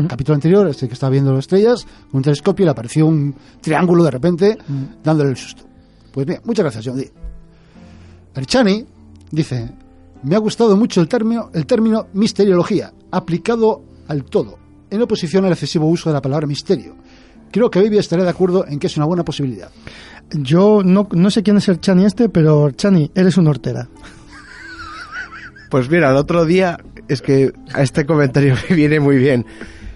capítulo 0.07 0.35
anterior, 0.35 0.67
este 0.67 0.87
que 0.87 0.93
estaba 0.93 1.09
viendo 1.09 1.31
las 1.31 1.39
estrellas, 1.39 1.85
con 2.11 2.19
un 2.19 2.23
telescopio 2.23 2.63
y 2.63 2.65
le 2.65 2.71
apareció 2.71 3.05
un 3.05 3.33
triángulo 3.61 4.03
de 4.03 4.11
repente, 4.11 4.57
dándole 5.03 5.31
el 5.31 5.37
susto. 5.37 5.63
Pues 6.11 6.25
bien, 6.25 6.41
muchas 6.43 6.63
gracias, 6.63 6.85
John 6.85 6.97
Dee. 6.97 7.11
Erchani 8.35 8.85
dice, 9.31 9.69
me 10.23 10.35
ha 10.35 10.39
gustado 10.39 10.75
mucho 10.77 11.01
el 11.01 11.07
término, 11.07 11.49
el 11.53 11.65
término 11.65 12.07
misteriología, 12.13 12.93
aplicado 13.11 13.81
al 14.07 14.23
todo, 14.23 14.57
en 14.89 15.01
oposición 15.01 15.45
al 15.45 15.51
excesivo 15.51 15.87
uso 15.87 16.09
de 16.09 16.13
la 16.13 16.21
palabra 16.21 16.47
misterio. 16.47 16.95
Creo 17.51 17.69
que 17.69 17.81
Baby 17.81 17.97
estará 17.97 18.23
de 18.23 18.29
acuerdo 18.29 18.65
en 18.67 18.77
que 18.77 18.87
es 18.87 18.97
una 18.97 19.07
buena 19.07 19.25
posibilidad. 19.25 19.69
Yo 20.31 20.83
no, 20.83 21.07
no 21.11 21.31
sé 21.31 21.41
quién 21.41 21.57
es 21.57 21.67
el 21.67 21.79
Chani 21.79 22.05
este, 22.05 22.29
pero 22.29 22.69
Chani, 22.71 23.09
eres 23.15 23.37
una 23.37 23.49
hortera. 23.49 23.89
Pues 25.69 25.89
mira, 25.89 26.09
el 26.09 26.17
otro 26.17 26.45
día 26.45 26.79
es 27.07 27.21
que 27.21 27.53
a 27.73 27.81
este 27.81 28.05
comentario 28.05 28.55
me 28.69 28.75
viene 28.75 28.99
muy 28.99 29.17
bien. 29.17 29.45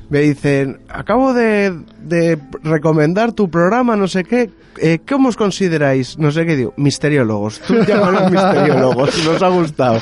Me 0.10 0.20
dicen, 0.20 0.80
acabo 0.90 1.34
de, 1.34 1.74
de 2.04 2.38
recomendar 2.62 3.32
tu 3.32 3.50
programa, 3.50 3.96
no 3.96 4.08
sé 4.08 4.24
qué. 4.24 4.52
Eh, 4.78 5.00
¿Cómo 5.08 5.30
os 5.30 5.38
consideráis? 5.38 6.18
No 6.18 6.32
sé 6.32 6.46
qué 6.46 6.56
digo. 6.56 6.74
Misteriólogos. 6.78 7.60
Tú 7.62 7.76
llámanos 7.88 8.32
misteriólogos. 8.32 9.26
Nos 9.26 9.42
ha 9.42 9.48
gustado. 9.50 10.02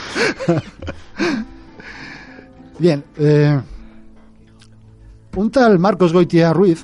Bien, 2.79 3.03
eh, 3.19 3.59
un 5.35 5.51
tal 5.51 5.77
Marcos 5.79 6.11
Goitia 6.11 6.51
Ruiz, 6.51 6.83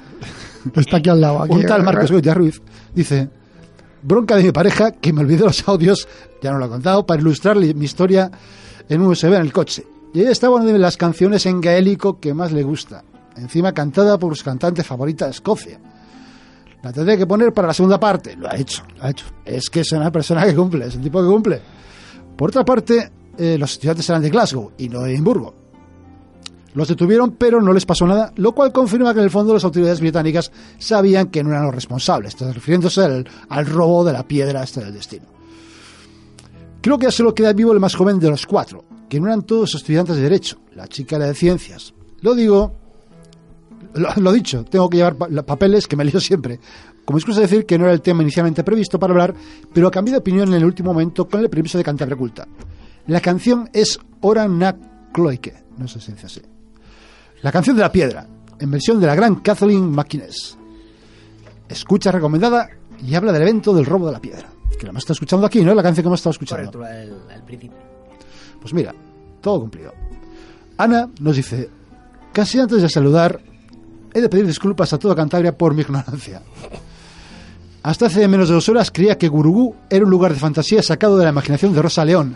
Está 0.75 0.97
aquí 0.97 1.09
al 1.09 1.21
lado. 1.21 1.41
Aquí. 1.41 1.53
un 1.53 1.65
tal 1.65 1.83
Marcos 1.83 2.11
Goitia 2.11 2.33
Ruiz, 2.33 2.61
dice, 2.93 3.29
bronca 4.03 4.35
de 4.35 4.43
mi 4.43 4.51
pareja 4.51 4.91
que 4.91 5.11
me 5.11 5.21
olvidé 5.21 5.43
los 5.43 5.67
audios, 5.67 6.07
ya 6.41 6.51
no 6.51 6.59
lo 6.59 6.65
he 6.65 6.69
contado, 6.69 7.05
para 7.05 7.19
ilustrar 7.21 7.57
mi 7.57 7.85
historia 7.85 8.29
en 8.89 9.01
un 9.01 9.07
USB 9.07 9.33
en 9.33 9.41
el 9.41 9.53
coche. 9.53 9.85
Y 10.13 10.21
ella 10.21 10.31
estaba 10.31 10.55
una 10.55 10.65
de 10.65 10.79
las 10.79 10.97
canciones 10.97 11.45
en 11.45 11.61
gaélico 11.61 12.19
que 12.19 12.33
más 12.33 12.51
le 12.51 12.63
gusta, 12.63 13.03
encima 13.35 13.73
cantada 13.73 14.17
por 14.17 14.35
su 14.35 14.43
cantante 14.43 14.83
favorita 14.83 15.25
de 15.25 15.31
Escocia. 15.31 15.79
La 16.83 16.93
tendré 16.93 17.17
que 17.17 17.27
poner 17.27 17.53
para 17.53 17.67
la 17.67 17.73
segunda 17.73 17.99
parte. 17.99 18.35
Lo 18.35 18.49
ha 18.49 18.55
hecho, 18.55 18.83
lo 18.97 19.03
ha 19.03 19.09
hecho. 19.09 19.25
Es 19.43 19.69
que 19.69 19.81
es 19.81 19.91
una 19.91 20.11
persona 20.11 20.45
que 20.45 20.55
cumple, 20.55 20.85
es 20.85 20.95
el 20.95 21.01
tipo 21.01 21.21
que 21.21 21.27
cumple. 21.27 21.61
Por 22.35 22.49
otra 22.49 22.63
parte, 22.63 23.11
eh, 23.37 23.57
los 23.57 23.73
estudiantes 23.73 24.09
eran 24.09 24.21
de 24.21 24.29
Glasgow 24.29 24.71
y 24.77 24.89
no 24.89 25.01
de 25.01 25.11
Edimburgo. 25.11 25.53
Los 26.73 26.87
detuvieron, 26.87 27.31
pero 27.31 27.59
no 27.59 27.73
les 27.73 27.85
pasó 27.85 28.05
nada, 28.05 28.31
lo 28.35 28.51
cual 28.51 28.71
confirma 28.71 29.11
que 29.13 29.19
en 29.19 29.25
el 29.25 29.31
fondo 29.31 29.53
las 29.53 29.63
autoridades 29.63 29.99
británicas 29.99 30.51
sabían 30.77 31.27
que 31.27 31.43
no 31.43 31.49
eran 31.49 31.65
los 31.65 31.73
responsables, 31.73 32.39
refiriéndose 32.39 33.01
al, 33.49 33.65
robo 33.65 34.05
de 34.05 34.13
la 34.13 34.27
piedra 34.27 34.61
esta 34.61 34.81
del 34.81 34.93
destino. 34.93 35.25
Creo 36.81 36.97
que 36.97 37.05
ya 37.05 37.11
solo 37.11 37.33
queda 37.33 37.53
vivo 37.53 37.73
el 37.73 37.79
más 37.79 37.95
joven 37.95 38.19
de 38.19 38.29
los 38.29 38.45
cuatro, 38.45 38.85
que 39.09 39.19
no 39.19 39.27
eran 39.27 39.41
todos 39.43 39.75
estudiantes 39.75 40.15
de 40.15 40.21
Derecho, 40.23 40.59
la 40.75 40.87
chica 40.87 41.15
era 41.17 41.25
de 41.27 41.33
Ciencias. 41.33 41.93
Lo 42.21 42.33
digo, 42.35 42.73
lo, 44.17 44.31
dicho, 44.31 44.63
tengo 44.63 44.89
que 44.89 44.97
llevar 44.97 45.15
pa- 45.15 45.27
papeles 45.43 45.87
que 45.87 45.95
me 45.95 46.05
lío 46.05 46.19
siempre. 46.19 46.59
Como 47.05 47.17
excusa 47.19 47.41
decir 47.41 47.65
que 47.65 47.77
no 47.77 47.85
era 47.85 47.93
el 47.93 48.01
tema 48.01 48.21
inicialmente 48.21 48.63
previsto 48.63 48.99
para 48.99 49.11
hablar, 49.13 49.33
pero 49.73 49.89
cambié 49.89 50.11
de 50.13 50.17
opinión 50.19 50.49
en 50.49 50.55
el 50.55 50.65
último 50.65 50.93
momento 50.93 51.27
con 51.27 51.39
el 51.41 51.49
permiso 51.49 51.77
de 51.77 51.83
Cantabria 51.83 52.17
Culta. 52.17 52.47
La 53.07 53.21
canción 53.21 53.69
es 53.73 53.97
Ora 54.21 54.47
na 54.47 54.75
no 55.77 55.87
sé 55.87 55.99
si 55.99 56.11
dice 56.11 56.25
así. 56.27 56.41
La 57.41 57.51
canción 57.51 57.75
de 57.75 57.81
la 57.81 57.91
piedra, 57.91 58.27
en 58.59 58.69
versión 58.69 58.99
de 58.99 59.07
la 59.07 59.15
gran 59.15 59.35
Kathleen 59.37 59.89
McInnes. 59.89 60.57
Escucha 61.69 62.11
recomendada 62.11 62.69
y 63.03 63.15
habla 63.15 63.31
del 63.31 63.41
evento 63.41 63.73
del 63.73 63.85
robo 63.85 64.05
de 64.07 64.11
la 64.11 64.19
piedra. 64.21 64.47
Que 64.77 64.83
la 64.85 64.89
hemos 64.91 65.01
estado 65.03 65.13
escuchando 65.13 65.45
aquí, 65.47 65.61
¿no? 65.63 65.73
La 65.73 65.83
canción 65.83 66.03
que 66.03 66.07
hemos 66.07 66.19
estado 66.19 66.31
escuchando. 66.31 66.71
Correcto, 66.71 66.87
el, 67.29 67.35
el 67.35 67.43
principio. 67.43 67.77
Pues 68.61 68.73
mira, 68.73 68.93
todo 69.41 69.61
cumplido. 69.61 69.93
Ana 70.77 71.09
nos 71.19 71.35
dice, 71.35 71.69
casi 72.31 72.59
antes 72.59 72.81
de 72.81 72.89
saludar, 72.89 73.39
he 74.13 74.21
de 74.21 74.29
pedir 74.29 74.45
disculpas 74.45 74.93
a 74.93 74.99
toda 74.99 75.15
Cantabria 75.15 75.57
por 75.57 75.73
mi 75.73 75.81
ignorancia. 75.81 76.41
Hasta 77.83 78.07
hace 78.07 78.27
menos 78.27 78.49
de 78.49 78.55
dos 78.55 78.67
horas 78.69 78.91
creía 78.91 79.17
que 79.17 79.27
Gurugú 79.29 79.73
era 79.89 80.03
un 80.03 80.11
lugar 80.11 80.33
de 80.33 80.39
fantasía 80.39 80.83
sacado 80.83 81.17
de 81.17 81.23
la 81.23 81.29
imaginación 81.31 81.73
de 81.73 81.81
Rosa 81.81 82.03
León. 82.05 82.35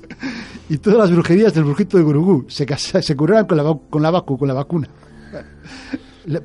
y 0.68 0.78
todas 0.78 0.98
las 0.98 1.10
brujerías 1.10 1.52
del 1.52 1.64
brujito 1.64 1.96
de 1.98 2.04
Gurugú 2.04 2.46
se, 2.48 2.64
casa- 2.64 3.02
se 3.02 3.16
curaban 3.16 3.46
con 3.46 3.56
la, 3.56 3.76
con 3.90 4.02
la 4.02 4.10
vacu, 4.10 4.38
con 4.38 4.48
la 4.48 4.54
vacuna. 4.54 4.88
Le- 6.26 6.42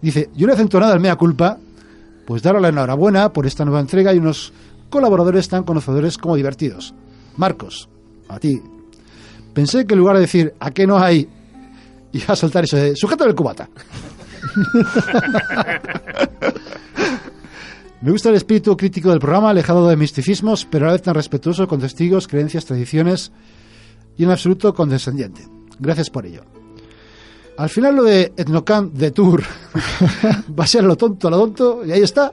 dice, 0.00 0.30
yo 0.34 0.46
no 0.46 0.54
he 0.54 0.56
nada 0.80 0.92
al 0.92 1.00
mea 1.00 1.16
culpa, 1.16 1.58
pues 2.30 2.44
darle 2.44 2.60
la 2.60 2.68
enhorabuena 2.68 3.32
por 3.32 3.44
esta 3.44 3.64
nueva 3.64 3.80
entrega 3.80 4.14
y 4.14 4.18
unos 4.18 4.52
colaboradores 4.88 5.48
tan 5.48 5.64
conocedores 5.64 6.16
como 6.16 6.36
divertidos. 6.36 6.94
Marcos, 7.36 7.88
a 8.28 8.38
ti. 8.38 8.62
Pensé 9.52 9.84
que 9.84 9.94
en 9.94 9.98
lugar 9.98 10.14
de 10.14 10.20
decir, 10.20 10.54
¿a 10.60 10.70
qué 10.70 10.86
no 10.86 11.00
hay? 11.00 11.28
Iba 12.12 12.26
a 12.28 12.36
soltar 12.36 12.62
eso 12.62 12.76
de, 12.76 12.94
sujeto 12.94 13.24
del 13.24 13.34
cubata. 13.34 13.68
Me 18.00 18.12
gusta 18.12 18.28
el 18.28 18.36
espíritu 18.36 18.76
crítico 18.76 19.10
del 19.10 19.18
programa, 19.18 19.50
alejado 19.50 19.88
de 19.88 19.96
misticismos, 19.96 20.64
pero 20.70 20.84
a 20.84 20.86
la 20.86 20.92
vez 20.92 21.02
tan 21.02 21.16
respetuoso 21.16 21.66
con 21.66 21.80
testigos, 21.80 22.28
creencias, 22.28 22.64
tradiciones 22.64 23.32
y 24.16 24.22
en 24.22 24.30
absoluto 24.30 24.72
condescendiente. 24.72 25.48
Gracias 25.80 26.08
por 26.10 26.26
ello. 26.26 26.44
Al 27.60 27.68
final 27.68 27.94
lo 27.94 28.04
de 28.04 28.32
Etnocan 28.38 28.90
de 28.94 29.10
Tour 29.10 29.42
va 30.58 30.64
a 30.64 30.66
ser 30.66 30.82
lo 30.82 30.96
tonto, 30.96 31.28
lo 31.28 31.38
tonto, 31.38 31.82
y 31.84 31.92
ahí 31.92 32.00
está. 32.00 32.32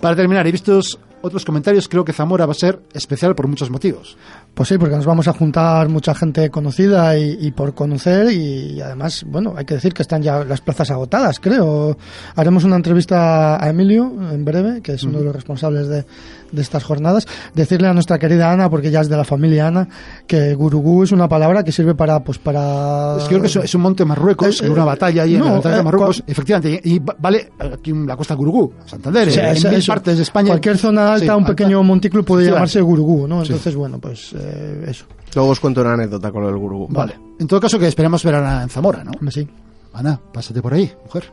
Para 0.00 0.16
terminar, 0.16 0.46
y 0.46 0.52
vistos 0.52 0.98
otros 1.20 1.44
comentarios, 1.44 1.86
creo 1.86 2.02
que 2.02 2.14
Zamora 2.14 2.46
va 2.46 2.52
a 2.52 2.54
ser 2.54 2.80
especial 2.94 3.34
por 3.34 3.48
muchos 3.48 3.68
motivos. 3.68 4.16
Pues 4.56 4.70
sí, 4.70 4.78
porque 4.78 4.96
nos 4.96 5.04
vamos 5.04 5.28
a 5.28 5.34
juntar 5.34 5.90
mucha 5.90 6.14
gente 6.14 6.48
conocida 6.48 7.14
y, 7.18 7.36
y 7.42 7.50
por 7.50 7.74
conocer 7.74 8.32
y, 8.32 8.80
además, 8.80 9.22
bueno, 9.28 9.52
hay 9.54 9.66
que 9.66 9.74
decir 9.74 9.92
que 9.92 10.00
están 10.00 10.22
ya 10.22 10.42
las 10.44 10.62
plazas 10.62 10.90
agotadas, 10.90 11.38
creo. 11.40 11.98
Haremos 12.36 12.64
una 12.64 12.76
entrevista 12.76 13.62
a 13.62 13.68
Emilio 13.68 14.10
en 14.32 14.46
breve, 14.46 14.80
que 14.80 14.94
es 14.94 15.02
uno 15.02 15.18
de 15.18 15.24
los 15.26 15.34
responsables 15.36 15.88
de, 15.88 16.06
de 16.52 16.62
estas 16.62 16.84
jornadas. 16.84 17.26
Decirle 17.52 17.88
a 17.88 17.92
nuestra 17.92 18.18
querida 18.18 18.50
Ana, 18.50 18.70
porque 18.70 18.90
ya 18.90 19.02
es 19.02 19.10
de 19.10 19.18
la 19.18 19.24
familia 19.24 19.66
Ana, 19.66 19.88
que 20.26 20.54
gurugú 20.54 21.02
es 21.02 21.12
una 21.12 21.28
palabra 21.28 21.62
que 21.62 21.70
sirve 21.70 21.94
para, 21.94 22.20
pues 22.24 22.38
para... 22.38 23.16
Es 23.18 23.24
que 23.24 23.28
creo 23.28 23.40
que 23.42 23.48
es, 23.48 23.56
es 23.56 23.74
un 23.74 23.82
monte 23.82 24.04
en 24.04 24.08
Marruecos, 24.08 24.62
Eh, 24.62 24.66
en 24.66 24.72
una 24.72 24.86
batalla 24.86 25.24
ahí 25.24 25.34
en 25.34 25.44
la 25.44 25.50
batalla 25.52 25.74
de 25.74 25.80
eh, 25.82 25.84
Marruecos, 25.84 26.24
efectivamente, 26.26 26.80
y, 26.82 26.94
y 26.94 26.98
va- 26.98 27.14
vale 27.18 27.50
aquí 27.58 27.90
en 27.90 28.06
la 28.06 28.16
costa 28.16 28.32
de 28.32 28.38
Gurugú, 28.38 28.72
Santander, 28.86 29.30
Sí, 29.30 29.38
en, 29.38 29.52
mil 29.70 29.80
eso. 29.80 29.92
partes 29.92 30.16
de 30.16 30.22
España. 30.22 30.48
Cualquier 30.48 30.78
zona 30.78 31.12
alta, 31.12 31.24
Sí, 31.26 31.28
un 31.30 31.36
alta. 31.40 31.48
pequeño 31.54 31.82
montículo 31.82 32.24
puede 32.24 32.46
llamarse 32.50 32.80
gurugú, 32.80 33.28
¿no? 33.28 33.42
Entonces, 33.42 33.74
bueno, 33.76 33.98
pues 33.98 34.32
eh, 34.32 34.44
eso. 34.86 35.06
Luego 35.34 35.50
os 35.50 35.60
cuento 35.60 35.80
una 35.82 35.92
anécdota 35.94 36.30
con 36.32 36.44
el 36.44 36.56
gurú. 36.56 36.86
Vale. 36.90 37.18
En 37.38 37.46
todo 37.46 37.60
caso, 37.60 37.78
que 37.78 37.86
esperemos 37.86 38.22
ver 38.24 38.34
a 38.36 38.38
Ana 38.38 38.62
en 38.62 38.68
Zamora, 38.68 39.04
¿no? 39.04 39.12
Sí. 39.30 39.46
Ana, 39.92 40.18
pásate 40.32 40.60
por 40.62 40.72
ahí, 40.74 40.92
mujer. 41.04 41.32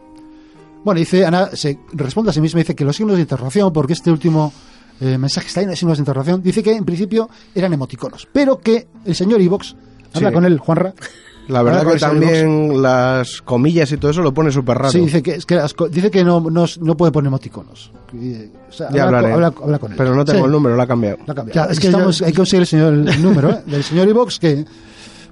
Bueno, 0.84 1.00
dice 1.00 1.26
Ana, 1.26 1.50
se 1.54 1.80
responde 1.94 2.32
a 2.32 2.34
sí 2.34 2.42
misma, 2.42 2.60
dice 2.60 2.76
que 2.76 2.84
los 2.84 2.96
signos 2.96 3.16
de 3.16 3.22
interrogación, 3.22 3.72
porque 3.72 3.94
este 3.94 4.12
último 4.12 4.52
eh, 5.00 5.18
mensaje 5.18 5.48
está 5.48 5.62
lleno 5.62 5.72
de 5.72 5.78
signos 5.78 5.98
de 5.98 6.02
interrogación, 6.02 6.42
dice 6.42 6.62
que 6.62 6.76
en 6.76 6.84
principio 6.84 7.30
eran 7.56 7.72
emoticonos, 7.74 8.28
pero 8.34 8.60
que 8.60 8.88
el 9.06 9.16
señor 9.16 9.42
Ivox, 9.42 9.76
habla 10.14 10.30
Sí. 10.30 10.34
con 10.34 10.46
él, 10.46 10.60
Juanra. 10.60 10.94
La 11.48 11.62
verdad 11.62 11.86
que 11.92 12.00
también 12.00 12.82
las 12.82 13.42
comillas 13.42 13.92
y 13.92 13.98
todo 13.98 14.12
eso 14.12 14.22
lo 14.22 14.34
pone 14.34 14.52
súper 14.52 14.78
raro. 14.78 14.92
Sí, 14.92 15.00
dice 15.02 15.22
que, 15.22 15.32
es 15.36 15.46
que 15.46 15.56
las 15.56 15.74
co- 15.74 15.90
dice 15.90 16.10
que 16.10 16.24
no, 16.24 16.40
no, 16.40 16.66
no 16.82 16.98
puede 16.98 17.12
poner 17.12 17.28
emoticonos. 17.28 17.92
Que, 18.10 18.50
o 18.70 18.72
sea, 18.72 18.90
ya 18.92 19.04
habla, 19.04 19.18
hablaré. 19.20 19.34
con- 19.36 19.44
habla- 19.44 19.62
habla 19.64 19.80
con 19.80 19.92
él. 19.92 19.98
Pero 19.98 20.16
no 20.16 20.24
tengo 20.24 20.40
Sí. 20.40 20.46
el 20.46 20.52
número, 20.52 20.76
lo 20.78 20.82
ha 20.82 20.88
cambiado. 20.88 21.18
Lo 21.26 21.32
ha 21.32 21.36
cambiado. 21.36 21.68
Ya, 21.68 21.72
es 21.72 21.80
que 21.80 21.88
Estamos- 21.88 22.20
yo- 22.20 22.26
Hay 22.26 22.32
que 22.32 22.38
conseguir 22.38 22.62
el, 22.62 22.68
señor, 22.68 22.94
el 22.94 23.22
número 23.22 23.50
¿eh? 23.52 23.64
del 23.66 23.84
señor 23.84 24.08
Ivox, 24.08 24.40
que 24.40 24.66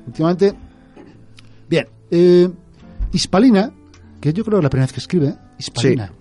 últimamente... 0.05 0.53
Bien, 1.69 1.87
eh, 2.09 2.49
Hispalina, 3.13 3.71
que 4.19 4.33
yo 4.33 4.43
creo 4.43 4.57
que 4.57 4.59
es 4.59 4.63
la 4.63 4.69
primera 4.69 4.85
vez 4.87 4.93
que 4.93 4.99
escribe, 4.99 5.33
Hispalina. 5.57 6.11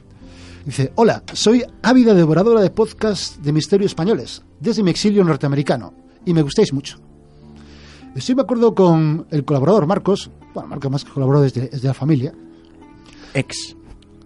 Dice, 0.64 0.92
hola, 0.94 1.22
soy 1.32 1.64
ávida 1.82 2.14
devoradora 2.14 2.60
de 2.60 2.70
podcast 2.70 3.38
de 3.38 3.52
misterio 3.52 3.86
españoles, 3.86 4.42
desde 4.60 4.82
mi 4.84 4.90
exilio 4.90 5.24
norteamericano, 5.24 5.94
y 6.24 6.32
me 6.34 6.42
gustáis 6.42 6.72
mucho. 6.72 6.98
Estoy 8.14 8.34
de 8.34 8.42
acuerdo 8.42 8.74
con 8.74 9.26
el 9.30 9.44
colaborador 9.44 9.86
Marcos, 9.86 10.30
bueno, 10.54 10.68
Marcos 10.68 10.90
más 10.90 11.04
que 11.04 11.10
colaborador 11.12 11.46
es 11.46 11.54
de, 11.54 11.70
es 11.72 11.82
de 11.82 11.88
la 11.88 11.94
familia. 11.94 12.32
Ex. 13.34 13.76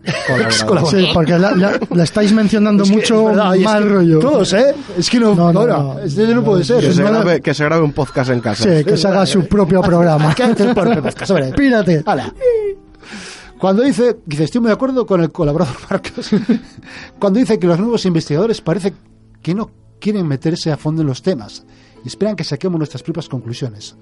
Ex 0.04 0.64
colaborador. 0.64 1.00
Sí, 1.00 1.08
porque 1.14 1.38
la, 1.38 1.52
la- 1.54 1.78
la 1.90 2.04
estáis 2.04 2.32
mencionando 2.32 2.82
Es 2.82 2.90
que 2.90 2.96
mucho 2.96 3.24
verdad, 3.26 3.54
es 3.56 3.62
mal 3.64 3.82
que 3.82 3.88
rollo. 3.88 4.18
Todos, 4.20 4.52
¿eh? 4.54 4.74
Es 4.98 5.08
que 5.10 5.20
no, 5.20 5.34
No, 5.34 5.52
no, 5.52 5.60
ahora, 5.60 5.78
no. 5.78 5.98
este 6.00 6.34
no 6.34 6.42
puede 6.44 6.64
ser. 6.64 6.80
Que 6.80 6.92
se, 6.92 7.02
grabe, 7.02 7.40
que 7.40 7.54
se 7.54 7.64
grabe 7.64 7.82
un 7.84 7.92
podcast 7.92 8.30
en 8.30 8.40
casa. 8.40 8.64
Sí, 8.78 8.84
que 8.84 8.96
se 8.96 9.08
haga 9.08 9.26
su 9.26 9.46
propio 9.46 9.80
programa. 9.82 10.34
Que 10.36 10.42
haga 10.44 10.64
el 10.64 10.74
propio 10.74 11.02
podcast, 11.02 11.30
hombre. 11.30 11.52
Pírate. 11.52 12.02
Hala. 12.06 12.32
Cuando 13.58 13.82
dice, 13.82 14.16
dice, 14.26 14.44
estoy 14.44 14.60
muy 14.60 14.68
de 14.68 14.74
acuerdo 14.74 15.06
con 15.06 15.22
el 15.22 15.30
colaborador 15.30 15.74
Marcos, 15.90 16.30
cuando 17.18 17.38
dice 17.38 17.58
que 17.58 17.66
los 17.66 17.78
nuevos 17.78 18.04
investigadores 18.04 18.60
parece 18.60 18.92
que 19.40 19.54
no 19.54 19.70
quieren 20.00 20.26
meterse 20.26 20.70
a 20.70 20.76
fondo 20.76 21.00
en 21.02 21.08
los 21.08 21.22
temas 21.22 21.64
y 22.04 22.08
esperan 22.08 22.36
que 22.36 22.44
saquemos 22.44 22.78
nuestras 22.78 23.02
propias 23.02 23.28
conclusiones. 23.28 23.96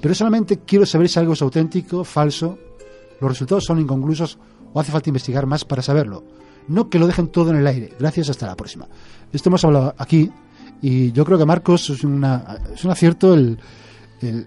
Pero 0.00 0.14
solamente 0.14 0.58
quiero 0.66 0.86
saber 0.86 1.08
si 1.08 1.18
algo 1.18 1.32
es 1.32 1.42
auténtico, 1.42 2.04
falso, 2.04 2.58
los 3.20 3.30
resultados 3.30 3.64
son 3.64 3.80
inconclusos 3.80 4.38
o 4.72 4.78
hace 4.80 4.92
falta 4.92 5.10
investigar 5.10 5.46
más 5.46 5.64
para 5.64 5.82
saberlo. 5.82 6.22
No 6.68 6.88
que 6.90 6.98
lo 6.98 7.06
dejen 7.06 7.28
todo 7.28 7.50
en 7.50 7.56
el 7.56 7.66
aire. 7.66 7.92
Gracias, 7.98 8.28
hasta 8.28 8.46
la 8.46 8.54
próxima. 8.54 8.86
Esto 9.32 9.48
hemos 9.48 9.64
hablado 9.64 9.94
aquí 9.98 10.30
y 10.82 11.10
yo 11.12 11.24
creo 11.24 11.38
que 11.38 11.46
Marcos 11.46 11.90
es, 11.90 12.04
una, 12.04 12.58
es 12.74 12.84
un 12.84 12.90
acierto 12.90 13.34
el, 13.34 13.58
el- 14.20 14.46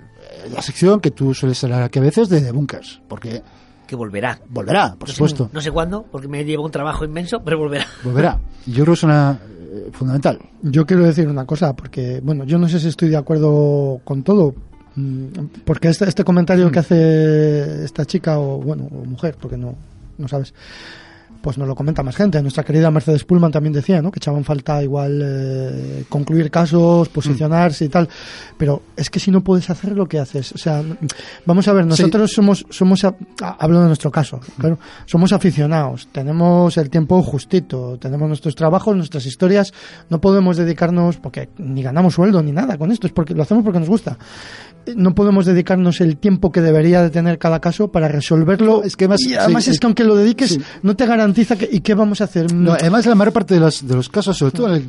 la 0.54 0.62
sección 0.62 1.00
que 1.02 1.12
tú 1.12 1.34
sueles 1.34 1.62
hablar 1.64 1.84
aquí 1.84 2.00
a 2.00 2.02
veces 2.02 2.30
de, 2.30 2.42
de 2.42 2.52
bunkers, 2.52 3.02
porque 3.08 3.42
Que 3.86 3.96
volverá. 3.96 4.40
volverá, 4.50 4.92
por 4.96 5.02
No 5.02 5.08
sé- 5.08 5.14
supuesto. 5.14 5.50
No 5.52 5.62
sé 5.62 5.72
cuándo, 5.72 6.04
porque 6.12 6.28
me 6.28 6.46
lleva 6.46 6.64
un 6.64 6.72
trabajo 6.72 7.04
inmenso, 7.04 7.42
pero 7.44 7.58
volverá. 7.60 7.86
Volverá. 8.04 8.40
Yo 8.66 8.76
creo 8.84 8.86
que 8.86 8.94
es 8.94 9.04
una 9.04 9.40
eh, 9.74 9.90
fundamental. 9.94 10.38
Yo 10.62 10.86
quiero 10.86 11.04
decir 11.04 11.30
una 11.30 11.46
cosa, 11.46 11.74
porque, 11.74 12.20
bueno, 12.22 12.44
yo 12.44 12.58
no 12.58 12.68
sé 12.68 12.78
si 12.78 12.90
estoy 12.90 13.08
de 13.08 13.16
acuerdo 13.16 14.02
con 14.04 14.22
todo, 14.22 14.54
mm, 14.96 15.28
porque 15.64 15.88
este, 15.88 16.10
este 16.10 16.26
comentario 16.26 16.70
que 16.70 16.80
hace 16.80 17.86
esta 17.86 18.06
chica, 18.06 18.38
o 18.38 18.58
bueno, 18.58 18.90
o 18.92 19.06
mujer, 19.06 19.38
porque 19.40 19.56
no, 19.56 19.76
no 20.18 20.28
sabes, 20.28 20.54
pues 21.42 21.58
nos 21.58 21.68
lo 21.68 21.76
comenta 21.76 22.04
más 22.04 22.16
gente. 22.16 22.42
Nuestra 22.42 22.64
querida 22.64 22.92
Mercedes 22.92 23.24
Pullman 23.24 23.52
también 23.52 23.74
decía, 23.74 24.02
¿no? 24.02 24.12
Que 24.12 24.20
echaban 24.20 24.44
falta 24.44 24.82
igual 24.84 25.22
eh, 25.24 26.04
concluir 26.10 26.50
casos, 26.52 27.10
posicionarse 27.10 27.86
y 27.86 27.90
tal. 27.90 28.08
Pero 28.58 28.82
es 28.96 29.10
que 29.10 29.20
si 29.20 29.32
no 29.32 29.42
puedes 29.44 29.70
hacer 29.70 29.94
lo 29.96 30.06
que 30.08 30.20
haces, 30.20 30.52
o 30.54 30.58
sea, 30.58 30.84
vamos 31.46 31.68
a 31.68 31.74
ver, 31.74 31.86
nosotros 31.86 32.32
somos, 32.32 32.66
somos, 32.70 33.04
a- 33.04 33.16
hablo 33.60 33.82
de 33.82 33.88
nuestro 33.88 34.12
caso, 34.12 34.40
claro, 34.58 34.78
somos 35.06 35.34
aficionados, 35.34 36.08
tenemos 36.12 36.78
el 36.78 36.90
tiempo 36.90 37.22
justito, 37.24 37.98
tenemos 38.00 38.28
nuestros 38.28 38.56
trabajos, 38.56 38.96
nuestras 38.96 39.26
historias, 39.26 39.74
no 40.10 40.22
podemos 40.22 40.58
dedicarnos, 40.58 41.18
porque 41.18 41.50
ni 41.58 41.82
ganamos 41.84 42.14
sueldo 42.14 42.42
ni 42.44 42.52
nada 42.52 42.78
con 42.78 42.92
esto, 42.92 43.08
es 43.08 43.14
porque 43.14 43.34
lo 43.34 43.44
hacemos 43.44 43.64
porque 43.64 43.80
nos 43.80 43.90
gusta. 43.90 44.18
Eh, 44.86 44.94
No 44.96 45.14
podemos 45.16 45.46
dedicarnos 45.46 46.02
el 46.02 46.18
tiempo 46.18 46.52
que 46.52 46.60
debería 46.62 47.02
de 47.04 47.10
tener 47.10 47.38
cada 47.38 47.60
caso 47.60 47.92
para 47.92 48.08
resolverlo. 48.08 48.84
Es 48.84 48.96
que 48.96 49.08
más- 49.08 49.22
y 49.22 49.36
además 49.36 49.64
sí, 49.66 49.72
es 49.72 49.80
que 49.80 49.86
aunque 49.88 50.04
lo 50.04 50.16
dediques, 50.16 50.50
Sí. 50.52 50.62
no 50.82 50.96
te 50.96 51.06
garantiza 51.06 51.31
que, 51.34 51.70
¿y 51.72 51.80
qué 51.82 51.94
vamos 51.94 52.22
a 52.22 52.26
hacer? 52.26 52.54
No, 52.54 52.74
además, 52.74 53.06
la 53.06 53.16
mayor 53.16 53.34
parte 53.34 53.54
de 53.56 53.60
los, 53.60 53.86
de 53.88 53.96
los 53.96 54.10
casos, 54.10 54.38
sobre 54.38 54.52
todo 54.54 54.68
en 54.70 54.74
el 54.84 54.88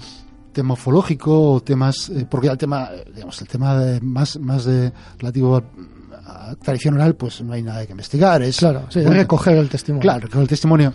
tema 0.53 0.75
ufológico 0.75 1.53
o 1.55 1.61
temas, 1.63 2.11
eh, 2.11 2.27
porque 2.31 2.49
el 2.49 2.59
tema, 2.59 2.91
digamos, 3.15 3.41
el 3.41 3.49
tema 3.49 3.77
de 3.79 4.01
más, 4.01 4.39
más 4.39 4.65
de 4.65 4.93
relativo 5.19 5.57
a, 5.57 6.55
tradición 6.63 6.95
oral, 6.95 7.15
pues 7.15 7.41
no 7.43 7.53
hay 7.53 7.63
nada 7.63 7.85
que 7.87 7.93
investigar. 7.93 8.43
Es, 8.43 8.59
Claro, 8.59 8.87
sí, 8.91 9.01
bueno, 9.01 9.15
recoger 9.17 9.57
el 9.57 9.69
testimonio. 9.69 10.03
Claro, 10.03 10.21
recoger 10.21 10.43
el 10.43 10.49
testimonio. 10.49 10.93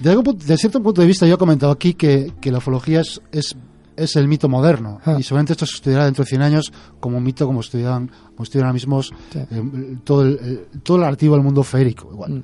De, 0.00 0.10
algún 0.10 0.36
de 0.38 0.56
cierto 0.56 0.82
punto 0.82 1.00
de 1.00 1.06
vista, 1.06 1.26
yo 1.26 1.34
he 1.34 1.38
comentado 1.38 1.72
aquí 1.72 1.94
que, 1.94 2.32
que 2.40 2.52
la 2.52 2.58
ufología 2.58 3.00
es, 3.00 3.20
es, 3.32 3.56
es 3.96 4.14
el 4.16 4.28
mito 4.28 4.48
moderno. 4.48 5.00
Ah. 5.04 5.16
Y 5.18 5.22
seguramente 5.24 5.54
esto 5.54 5.66
se 5.66 5.74
estudiará 5.76 6.04
dentro 6.04 6.22
de 6.24 6.28
100 6.28 6.42
años 6.42 6.72
como 7.00 7.16
un 7.16 7.24
mito, 7.24 7.46
como 7.46 7.60
estudian, 7.60 8.08
como 8.34 8.44
estudian 8.44 8.66
ahora 8.66 8.74
mismo 8.74 9.02
Sí. 9.02 9.12
eh, 9.34 9.96
todo, 10.04 10.22
el, 10.22 10.38
el- 10.72 10.80
todo 10.82 10.98
lo 10.98 11.04
relativo 11.04 11.34
al 11.34 11.42
mundo 11.42 11.62
férico. 11.64 12.10
Igual. 12.12 12.30
Mm. 12.34 12.42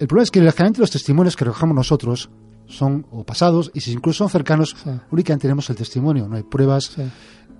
El 0.00 0.08
problema 0.08 0.24
es 0.24 0.30
que 0.32 0.40
generalmente 0.40 0.80
los 0.80 0.90
testimonios 0.90 1.36
que 1.36 1.44
recogemos 1.44 1.76
nosotros 1.76 2.30
son 2.66 3.06
o 3.12 3.22
pasados 3.24 3.70
y 3.74 3.80
si 3.80 3.92
incluso 3.92 4.18
son 4.18 4.30
cercanos, 4.30 4.74
Sí. 4.82 4.90
únicamente 5.12 5.42
tenemos 5.42 5.68
el 5.70 5.76
testimonio, 5.76 6.26
no 6.26 6.34
hay 6.36 6.42
pruebas. 6.42 6.84
Sí. 6.96 7.02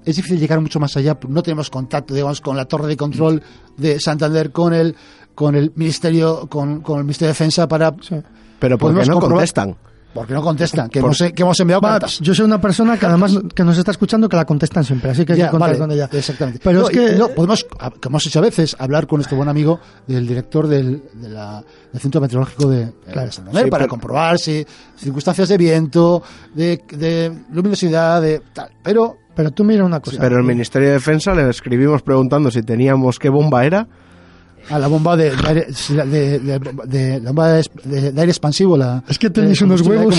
Es 0.04 0.16
difícil 0.16 0.40
llegar 0.40 0.60
mucho 0.60 0.80
más 0.80 0.96
allá, 0.96 1.18
no 1.28 1.42
tenemos 1.42 1.68
contacto, 1.70 2.14
digamos, 2.14 2.40
con 2.40 2.56
la 2.56 2.64
torre 2.64 2.88
de 2.88 2.96
control 2.96 3.42
de 3.76 4.00
Santander, 4.00 4.50
con 4.50 4.72
el, 4.72 4.96
con 5.34 5.54
el 5.54 5.72
ministerio, 5.76 6.48
con, 6.48 6.80
con 6.80 6.98
el 6.98 7.04
ministerio 7.04 7.28
de 7.28 7.32
defensa 7.34 7.68
para 7.68 7.94
Sí. 8.00 8.16
Pero 8.58 8.76
porque 8.78 8.94
Podemos 8.94 9.08
no 9.08 9.14
comprobar- 9.20 9.30
contestan. 9.36 9.76
Porque 10.12 10.34
no 10.34 10.42
contestan, 10.42 10.88
que, 10.88 11.00
Por- 11.00 11.14
hemos, 11.14 11.32
que 11.32 11.42
hemos 11.42 11.60
enviado 11.60 11.80
Va, 11.82 11.90
cartas. 11.92 12.18
yo 12.20 12.34
soy 12.34 12.44
una 12.44 12.60
persona 12.60 12.98
que 12.98 13.06
además 13.06 13.38
que 13.54 13.62
nos 13.64 13.78
está 13.78 13.92
escuchando 13.92 14.28
que 14.28 14.36
la 14.36 14.44
contestan 14.44 14.84
siempre, 14.84 15.10
así 15.10 15.24
que 15.24 15.34
hay 15.34 15.38
Ya, 15.38 15.44
que 15.46 15.50
contar 15.52 15.68
vale, 15.70 15.78
con 15.78 15.90
ella. 15.92 16.08
Exactamente. 16.12 16.60
Pero 16.62 16.80
No, 16.80 16.88
es 16.88 16.90
que 16.90 17.12
no, 17.16 17.28
podemos, 17.28 17.64
que 17.64 18.08
hemos 18.08 18.26
hecho 18.26 18.38
a 18.38 18.42
veces, 18.42 18.76
hablar 18.78 19.06
con 19.06 19.18
nuestro 19.18 19.36
buen 19.36 19.48
amigo, 19.48 19.78
el 20.08 20.26
director 20.26 20.66
del, 20.66 21.02
de 21.14 21.28
la- 21.28 21.62
del 21.92 22.00
Centro 22.02 22.20
Meteorológico 22.20 22.68
de, 22.68 22.92
Claro. 23.04 23.26
de 23.26 23.32
Santander, 23.32 23.64
Sí, 23.64 23.70
para 23.70 23.84
pero- 23.84 23.90
comprobar 23.90 24.38
si 24.38 24.66
circunstancias 24.96 25.48
de 25.48 25.56
viento, 25.58 26.22
de, 26.54 26.82
de 26.92 27.32
luminosidad, 27.52 28.20
de 28.20 28.40
tal. 28.52 28.70
Pero 28.82 29.16
Pero 29.34 29.52
tú 29.52 29.62
mira 29.64 29.84
una 29.84 30.00
cosa. 30.00 30.18
Pero 30.20 30.36
el 30.38 30.44
Ministerio 30.44 30.88
de 30.88 30.94
Defensa 30.94 31.32
le 31.34 31.48
escribimos 31.48 32.02
preguntando 32.02 32.50
si 32.50 32.62
teníamos 32.62 33.18
qué 33.18 33.28
bomba 33.28 33.64
era. 33.64 33.86
A 34.70 34.78
la 34.78 34.86
bomba 34.86 35.16
de, 35.16 35.30
de 35.36 35.48
aire, 35.48 35.66
de, 36.06 36.38
de- 36.38 36.58
de- 36.86 37.20
la 37.20 37.30
bomba 37.30 37.48
de, 37.52 37.64
de- 37.84 38.12
de 38.12 38.20
aire 38.20 38.30
expansivo, 38.30 38.76
la. 38.76 39.02
es 39.08 39.18
que 39.18 39.30
tenéis 39.30 39.58
de 39.58 39.64
unos 39.64 39.80
huevos. 39.82 40.14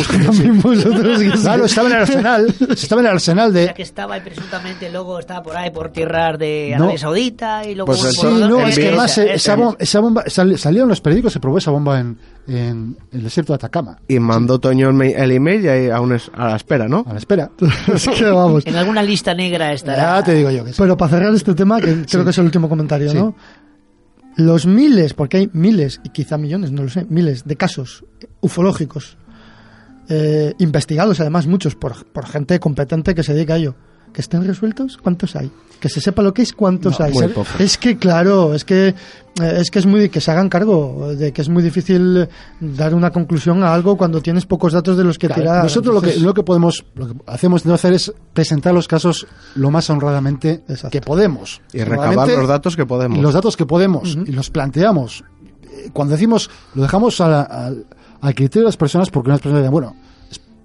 Claro, 1.42 1.66
estaba 1.66 1.88
en 1.90 1.96
el 1.96 2.02
arsenal, 2.02 2.56
estaba 2.70 3.02
en 3.02 3.08
el 3.08 3.14
arsenal 3.14 3.54
de, 3.54 3.66
Ya 3.68 3.74
que 3.74 3.84
estaba 3.84 4.18
y 4.18 4.22
presuntamente 4.22 4.92
luego 4.92 5.20
estaba 5.20 5.42
por 5.44 5.56
ahí 5.56 5.72
por 5.72 5.90
tierras 5.90 6.38
de 6.38 6.70
No. 6.78 6.84
Arabia 6.86 6.98
Saudita 7.00 7.62
y 7.68 7.76
luego 7.76 7.88
Pues 7.88 8.00
Sí, 8.02 8.22
por- 8.22 8.32
no, 8.34 8.68
es 8.68 8.78
que 8.78 8.88
además 8.88 9.18
eh, 9.18 9.34
esa, 9.34 9.54
esa, 9.54 9.76
esa. 9.80 10.00
bomba, 10.00 10.24
salió 10.28 10.84
en 10.84 10.90
los 10.90 11.02
periódicos, 11.02 11.34
se 11.34 11.40
probó 11.40 11.58
esa 11.58 11.72
bomba 11.72 12.00
en, 12.00 12.18
en 12.48 12.98
el 13.12 13.24
desierto 13.24 13.54
de 13.54 13.56
Atacama, 13.56 13.98
Y 14.08 14.20
mandó 14.20 14.60
Toño 14.60 14.88
el, 14.90 14.94
ma- 14.94 15.06
el 15.06 15.32
email 15.32 15.64
y 15.66 15.68
ahí 15.68 15.90
aún 15.90 16.14
es 16.14 16.30
a 16.36 16.50
la 16.50 16.56
espera, 16.56 16.88
¿no? 16.88 17.06
a 17.08 17.14
la 17.14 17.20
espera. 17.20 17.50
es 17.94 18.08
que 18.08 18.26
vamos. 18.26 18.66
En 18.66 18.76
alguna 18.76 19.02
lista 19.04 19.34
negra 19.34 19.74
estará. 19.74 20.18
Ya 20.20 20.24
te 20.24 20.34
digo 20.34 20.50
yo 20.52 20.64
que 20.66 20.72
sí. 20.74 20.78
Pero 20.82 20.98
para 20.98 21.12
cerrar 21.12 21.34
este 21.34 21.54
tema, 21.54 21.80
que 21.80 22.06
creo 22.10 22.24
que 22.24 22.30
es 22.32 22.38
el 22.38 22.46
último 22.46 22.68
comentario, 22.70 23.10
Sí. 23.12 23.18
¿no? 23.18 23.36
Los 24.46 24.66
miles, 24.66 25.14
porque 25.14 25.38
hay 25.38 25.50
miles 25.54 26.02
y 26.04 26.10
quizá 26.10 26.38
millones, 26.38 26.72
no 26.72 26.84
lo 26.84 26.90
sé, 26.90 27.06
miles 27.10 27.46
de 27.46 27.56
casos 27.56 28.04
ufológicos 28.40 29.18
eh, 30.10 30.54
investigados, 30.60 31.20
además 31.20 31.48
muchos 31.48 31.76
por, 31.76 32.06
por 32.06 32.26
gente 32.26 32.60
competente 32.60 33.14
que 33.14 33.24
se 33.24 33.34
dedica 33.34 33.54
a 33.54 33.58
ello. 33.58 33.76
Que 34.14 34.22
estén 34.22 34.46
resueltos, 34.46 34.98
¿cuántos 34.98 35.36
hay? 35.36 35.52
Que 35.80 35.90
se 35.90 36.00
sepa 36.00 36.22
lo 36.22 36.34
que 36.34 36.44
es, 36.44 36.54
¿cuántos 36.54 37.00
No, 37.00 37.06
hay? 37.06 37.14
Es 37.60 37.78
que, 37.78 37.98
claro, 37.98 38.54
es 38.54 38.64
que, 38.66 38.90
eh, 38.90 38.94
es 39.58 39.72
que 39.72 39.80
es 39.80 39.86
muy, 39.88 40.10
que 40.10 40.22
se 40.22 40.30
hagan 40.30 40.48
cargo 40.48 41.14
de 41.16 41.32
que 41.32 41.42
es 41.42 41.50
muy 41.50 41.64
difícil 41.64 42.28
dar 42.60 42.94
una 42.94 43.10
conclusión 43.10 43.64
a 43.64 43.74
algo 43.74 43.98
cuando 43.98 44.22
tienes 44.22 44.46
pocos 44.46 44.74
datos 44.74 44.96
de 44.96 45.04
los 45.04 45.18
que 45.18 45.26
Claro, 45.28 45.42
tirar. 45.42 45.64
Nosotros 45.64 45.96
lo 45.96 46.02
que, 46.02 46.08
Entonces, 46.08 46.24
lo 46.24 46.34
que 46.36 46.44
podemos, 46.44 46.86
lo 46.96 47.08
que 47.08 47.14
hacemos 47.26 47.64
de 47.64 47.74
hacer 47.74 47.94
es 47.94 48.14
presentar 48.34 48.74
los 48.76 48.88
casos 48.88 49.26
lo 49.56 49.72
más 49.72 49.90
honradamente 49.90 50.64
que 50.92 51.02
podemos. 51.02 51.62
Y 51.74 51.80
recabar 51.84 52.28
los 52.30 52.48
datos 52.48 52.76
que 52.76 52.86
podemos. 52.86 53.18
Los 53.20 53.34
datos 53.34 53.58
que 53.58 53.66
podemos 53.66 54.16
y 54.28 54.32
los 54.34 54.52
planteamos. 54.52 55.24
Eh, 55.64 55.90
Cuando 55.94 56.12
decimos, 56.14 56.50
lo 56.76 56.84
dejamos 56.84 57.20
a 57.22 57.28
la- 57.28 57.42
al, 58.22 58.36
criterio 58.36 58.62
de 58.64 58.66
las 58.68 58.78
personas 58.78 59.10
porque 59.10 59.30
unas 59.30 59.40
personas 59.42 59.64
dicen, 59.64 59.72
bueno, 59.72 59.96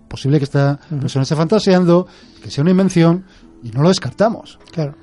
posible 0.09 0.39
que 0.39 0.45
esta 0.45 0.79
persona 1.01 1.23
esté 1.25 1.37
fantaseando, 1.37 2.07
que 2.43 2.51
sea 2.51 2.63
una 2.63 2.71
invención 2.71 3.25
y 3.63 3.71
no 3.71 3.83
lo 3.83 3.89
descartamos. 3.89 4.59
Claro. 4.73 4.95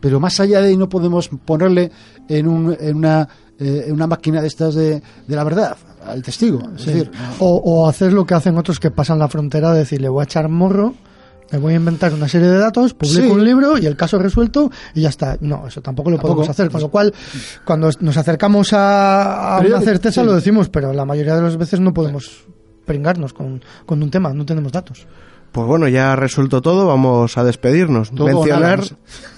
Pero 0.00 0.18
más 0.20 0.38
allá 0.40 0.60
de 0.60 0.68
ahí 0.68 0.76
no 0.76 0.88
podemos 0.88 1.28
ponerle 1.44 1.90
en, 2.28 2.46
un, 2.48 2.76
en, 2.80 2.96
una, 2.96 3.28
eh, 3.58 3.84
en 3.88 3.92
una 3.92 4.06
máquina 4.06 4.40
de 4.40 4.48
estas 4.48 4.74
de, 4.74 5.02
de 5.26 5.36
la 5.36 5.44
verdad 5.44 5.76
al 6.06 6.22
testigo. 6.22 6.60
Es 6.76 6.82
Sí. 6.82 6.90
decir, 6.92 7.10
o, 7.40 7.56
o 7.56 7.88
hacer 7.88 8.12
lo 8.12 8.24
que 8.24 8.34
hacen 8.34 8.56
otros 8.56 8.80
que 8.80 8.90
pasan 8.90 9.18
la 9.18 9.28
frontera, 9.28 9.72
de 9.72 9.80
decir, 9.80 10.00
le 10.00 10.08
voy 10.08 10.22
a 10.22 10.24
echar 10.24 10.48
morro, 10.48 10.94
me 11.52 11.58
voy 11.58 11.74
a 11.74 11.76
inventar 11.76 12.14
una 12.14 12.28
serie 12.28 12.48
de 12.48 12.56
datos, 12.58 12.94
publico 12.94 13.22
Sí. 13.26 13.30
un 13.30 13.44
libro 13.44 13.76
y 13.76 13.84
el 13.84 13.96
caso 13.96 14.18
resuelto 14.18 14.70
y 14.94 15.02
ya 15.02 15.08
está. 15.10 15.36
No, 15.40 15.66
eso 15.66 15.82
tampoco 15.82 16.08
lo 16.10 16.16
Tampoco. 16.16 16.34
podemos 16.36 16.48
hacer. 16.50 16.70
Con 16.70 16.80
lo 16.80 16.88
cual, 16.90 17.12
cuando 17.66 17.90
nos 18.00 18.16
acercamos 18.16 18.72
a, 18.72 19.56
a 19.58 19.60
una 19.60 19.80
certeza 19.82 20.20
sí. 20.22 20.26
lo 20.26 20.32
decimos, 20.34 20.68
pero 20.70 20.92
la 20.94 21.04
mayoría 21.04 21.34
de 21.36 21.42
las 21.42 21.56
veces 21.58 21.80
no 21.80 21.92
podemos 21.92 22.46
pringarnos 22.90 23.32
con, 23.32 23.62
con 23.86 24.02
un 24.02 24.10
tema, 24.10 24.32
no 24.34 24.44
tenemos 24.44 24.72
datos. 24.72 25.06
Pues 25.52 25.64
bueno, 25.64 25.86
ya 25.86 26.16
resuelto 26.16 26.60
todo, 26.60 26.86
vamos 26.88 27.38
a 27.38 27.44
despedirnos. 27.44 28.10
Todo 28.10 28.26
mencionar, 28.26 28.80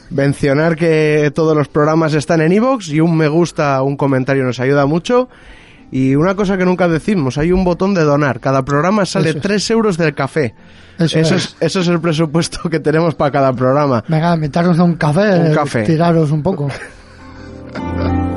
mencionar 0.09 0.77
que 0.77 1.31
todos 1.35 1.55
los 1.55 1.69
programas 1.69 2.15
están 2.15 2.41
en 2.41 2.53
iVoox 2.53 2.89
y 2.89 3.01
un 3.01 3.15
me 3.15 3.29
gusta, 3.29 3.83
un 3.83 3.97
comentario 3.99 4.43
nos 4.43 4.59
ayuda 4.59 4.87
mucho. 4.87 5.29
Y 5.91 6.15
una 6.15 6.35
cosa 6.35 6.57
que 6.57 6.65
nunca 6.65 6.89
decimos, 6.89 7.37
hay 7.37 7.53
un 7.53 7.65
botón 7.65 7.93
de 7.93 8.03
donar. 8.03 8.41
Cada 8.41 8.65
programa 8.65 9.05
sale 9.05 9.29
Eso 9.29 9.39
es. 9.39 9.43
3 9.43 9.71
euros 9.73 9.99
del 9.99 10.15
café. 10.15 10.55
Eso 10.99 11.19
eso, 11.19 11.35
es. 11.35 11.45
es. 11.45 11.57
eso 11.61 11.81
es 11.81 11.89
el 11.89 12.01
presupuesto 12.01 12.71
que 12.71 12.81
tenemos 12.81 13.15
para 13.15 13.31
cada 13.31 13.53
programa. 13.53 14.03
Venga, 14.09 14.35
meternos 14.37 14.79
a 14.79 14.85
un 14.85 14.95
café, 14.95 15.39
Un 15.39 15.55
café. 15.55 15.83
tiraros 15.83 16.31
un 16.31 16.43
poco. 16.43 16.69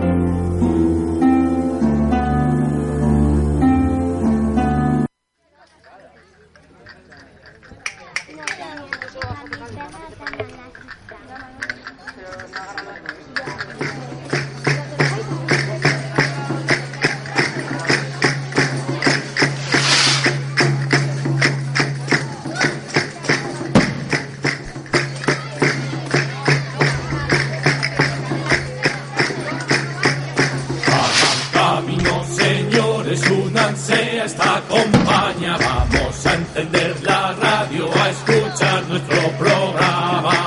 únanse 33.30 34.22
a 34.22 34.26
esta. 34.26 34.62
Vamos 34.70 36.26
a 36.26 36.34
encender 36.34 36.96
la 37.04 37.34
radio, 37.34 37.90
a 37.94 38.10
escuchar 38.10 38.88
nuestro 38.88 39.30
programa. 39.38 40.46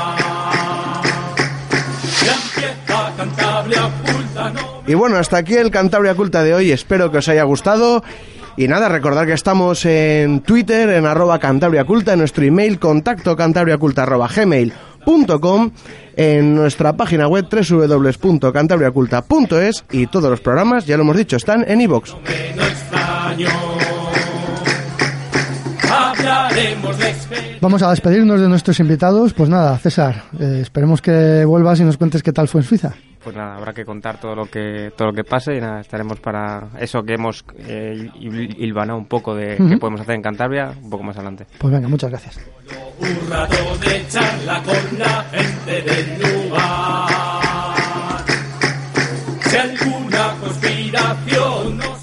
Y 4.86 4.95
bueno, 4.95 5.16
hasta 5.16 5.36
aquí 5.36 5.55
el 5.55 5.70
Cantabria 5.70 6.15
Culta 6.15 6.43
de 6.43 6.55
hoy. 6.55 6.73
Espero 6.73 7.11
que 7.11 7.19
os 7.19 7.28
haya 7.28 7.43
gustado. 7.43 8.03
Y 8.57 8.66
nada, 8.69 8.89
recordad 8.89 9.27
que 9.27 9.35
estamos 9.35 9.85
en 9.85 10.40
Twitter, 10.40 10.89
en 10.89 11.07
arroba 11.07 11.39
Cantabria 11.39 11.85
Culta, 11.85 12.15
en 12.15 12.20
nuestro 12.20 12.45
email 12.45 12.78
contacto 12.78 13.36
cantabriaculta 13.36 14.03
arroba 14.03 14.28
gmail.com, 14.35 15.70
en 16.19 16.55
nuestra 16.55 16.93
página 16.95 17.27
web 17.28 17.47
www.cantabriaculta.es 17.49 19.85
y 19.93 20.09
todos 20.09 20.28
los 20.28 20.40
programas, 20.40 20.85
ya 20.85 20.97
lo 20.97 21.05
hemos 21.05 21.16
dicho, 21.16 21.36
están 21.36 21.65
en 21.66 21.81
iVoox. 21.81 22.15
Vamos 27.61 27.82
a 27.82 27.90
despedirnos 27.90 28.40
de 28.40 28.49
nuestros 28.49 28.81
invitados. 28.81 29.32
Pues 29.32 29.49
nada, 29.49 29.78
César, 29.78 30.24
eh, 30.40 30.59
esperemos 30.62 31.01
que 31.01 31.45
vuelvas 31.45 31.78
y 31.78 31.85
nos 31.85 31.97
cuentes 31.97 32.24
qué 32.24 32.32
tal 32.32 32.49
fue 32.49 32.62
en 32.62 32.66
Suiza. 32.66 32.95
Pues 33.28 33.36
nada, 33.36 33.56
habrá 33.56 33.74
que 33.74 33.84
contar 33.84 34.18
todo 34.18 34.34
lo 34.34 34.46
que 34.46 34.90
todo 34.96 35.09
lo 35.09 35.12
que 35.14 35.22
pase 35.22 35.55
y 35.55 35.60
nada, 35.60 35.82
estaremos 35.82 36.18
para 36.18 36.68
eso 36.80 37.02
que 37.02 37.12
hemos 37.12 37.44
eh, 37.59 38.09
hil- 38.14 38.55
hilvanado 38.59 38.98
un 38.98 39.05
poco 39.05 39.34
de 39.34 39.56
Ujú. 39.56 39.68
qué 39.68 39.76
podemos 39.76 40.00
hacer 40.00 40.14
en 40.14 40.22
Cantabria 40.22 40.72
un 40.82 40.88
poco 40.88 41.05
más 41.05 41.14
adelante. 41.16 41.44
Pues 41.59 41.70
venga, 41.70 41.88
muchas 41.88 42.09
gracias. 42.09 42.40
Un 42.98 43.30
rato 43.30 43.55
de 43.84 44.06
charla 44.09 44.62
con 44.62 44.98
la 44.98 45.24
gente 45.30 45.82
del 45.82 46.46
lugar. 46.46 48.24
Si 49.42 49.56
alguna 49.59 50.34
conspiración 50.40 51.76
nos 51.76 51.98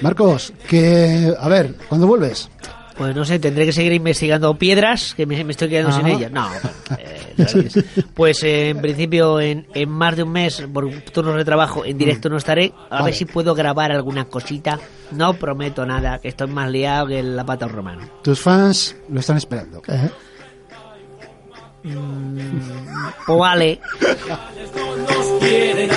Marcos, 0.00 0.54
que, 0.66 1.34
a 1.38 1.48
ver, 1.50 1.74
¿cuándo 1.86 2.06
vuelves? 2.06 2.48
Pues 2.96 3.14
no 3.16 3.24
sé, 3.24 3.38
tendré 3.40 3.66
que 3.66 3.72
seguir 3.72 3.92
investigando 3.92 4.54
piedras, 4.56 5.14
que 5.14 5.26
me, 5.26 5.42
me 5.42 5.50
estoy 5.50 5.68
quedando 5.68 5.92
sin 5.92 6.06
ellas. 6.06 6.30
No, 6.30 6.48
eh, 6.98 7.68
pues 8.14 8.42
eh, 8.44 8.68
en 8.68 8.80
principio 8.80 9.40
en, 9.40 9.66
en 9.74 9.88
más 9.90 10.16
de 10.16 10.22
un 10.22 10.30
mes, 10.30 10.62
por 10.72 10.88
turnos 11.12 11.36
de 11.36 11.44
trabajo, 11.44 11.84
en 11.84 11.98
directo 11.98 12.28
no 12.28 12.36
estaré. 12.36 12.72
A 12.90 12.96
Vale. 12.96 13.04
ver 13.06 13.14
si 13.14 13.24
puedo 13.24 13.54
grabar 13.54 13.90
alguna 13.90 14.26
cosita. 14.26 14.78
No 15.10 15.34
prometo 15.34 15.84
nada, 15.84 16.18
que 16.20 16.28
estoy 16.28 16.46
más 16.48 16.70
liado 16.70 17.08
que 17.08 17.22
la 17.22 17.44
pata 17.44 17.66
un 17.66 17.72
romano. 17.72 18.08
Tus 18.22 18.40
fans 18.40 18.96
lo 19.08 19.20
están 19.20 19.36
esperando. 19.38 19.82
O 23.26 23.38
vale. 23.38 23.80
nos 24.00 25.40
quieren 25.40 25.90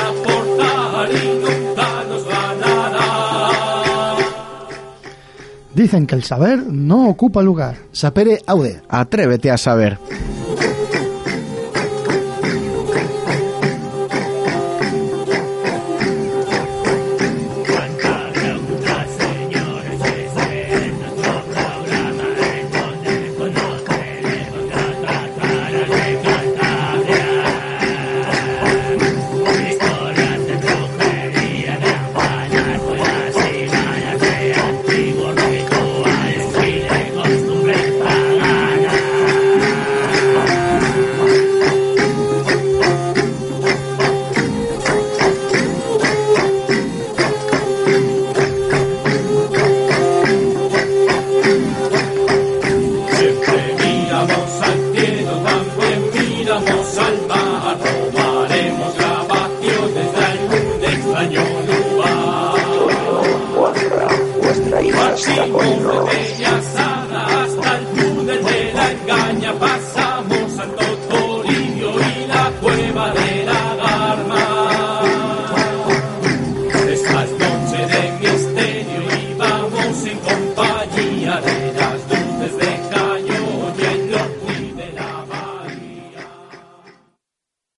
Dicen 5.78 6.08
que 6.08 6.16
el 6.16 6.24
saber 6.24 6.66
no 6.66 7.08
ocupa 7.08 7.44
lugar. 7.44 7.76
Sapere 7.92 8.42
aude. 8.48 8.82
Atrévete 8.90 9.52
a 9.52 9.60
saber. 9.60 10.00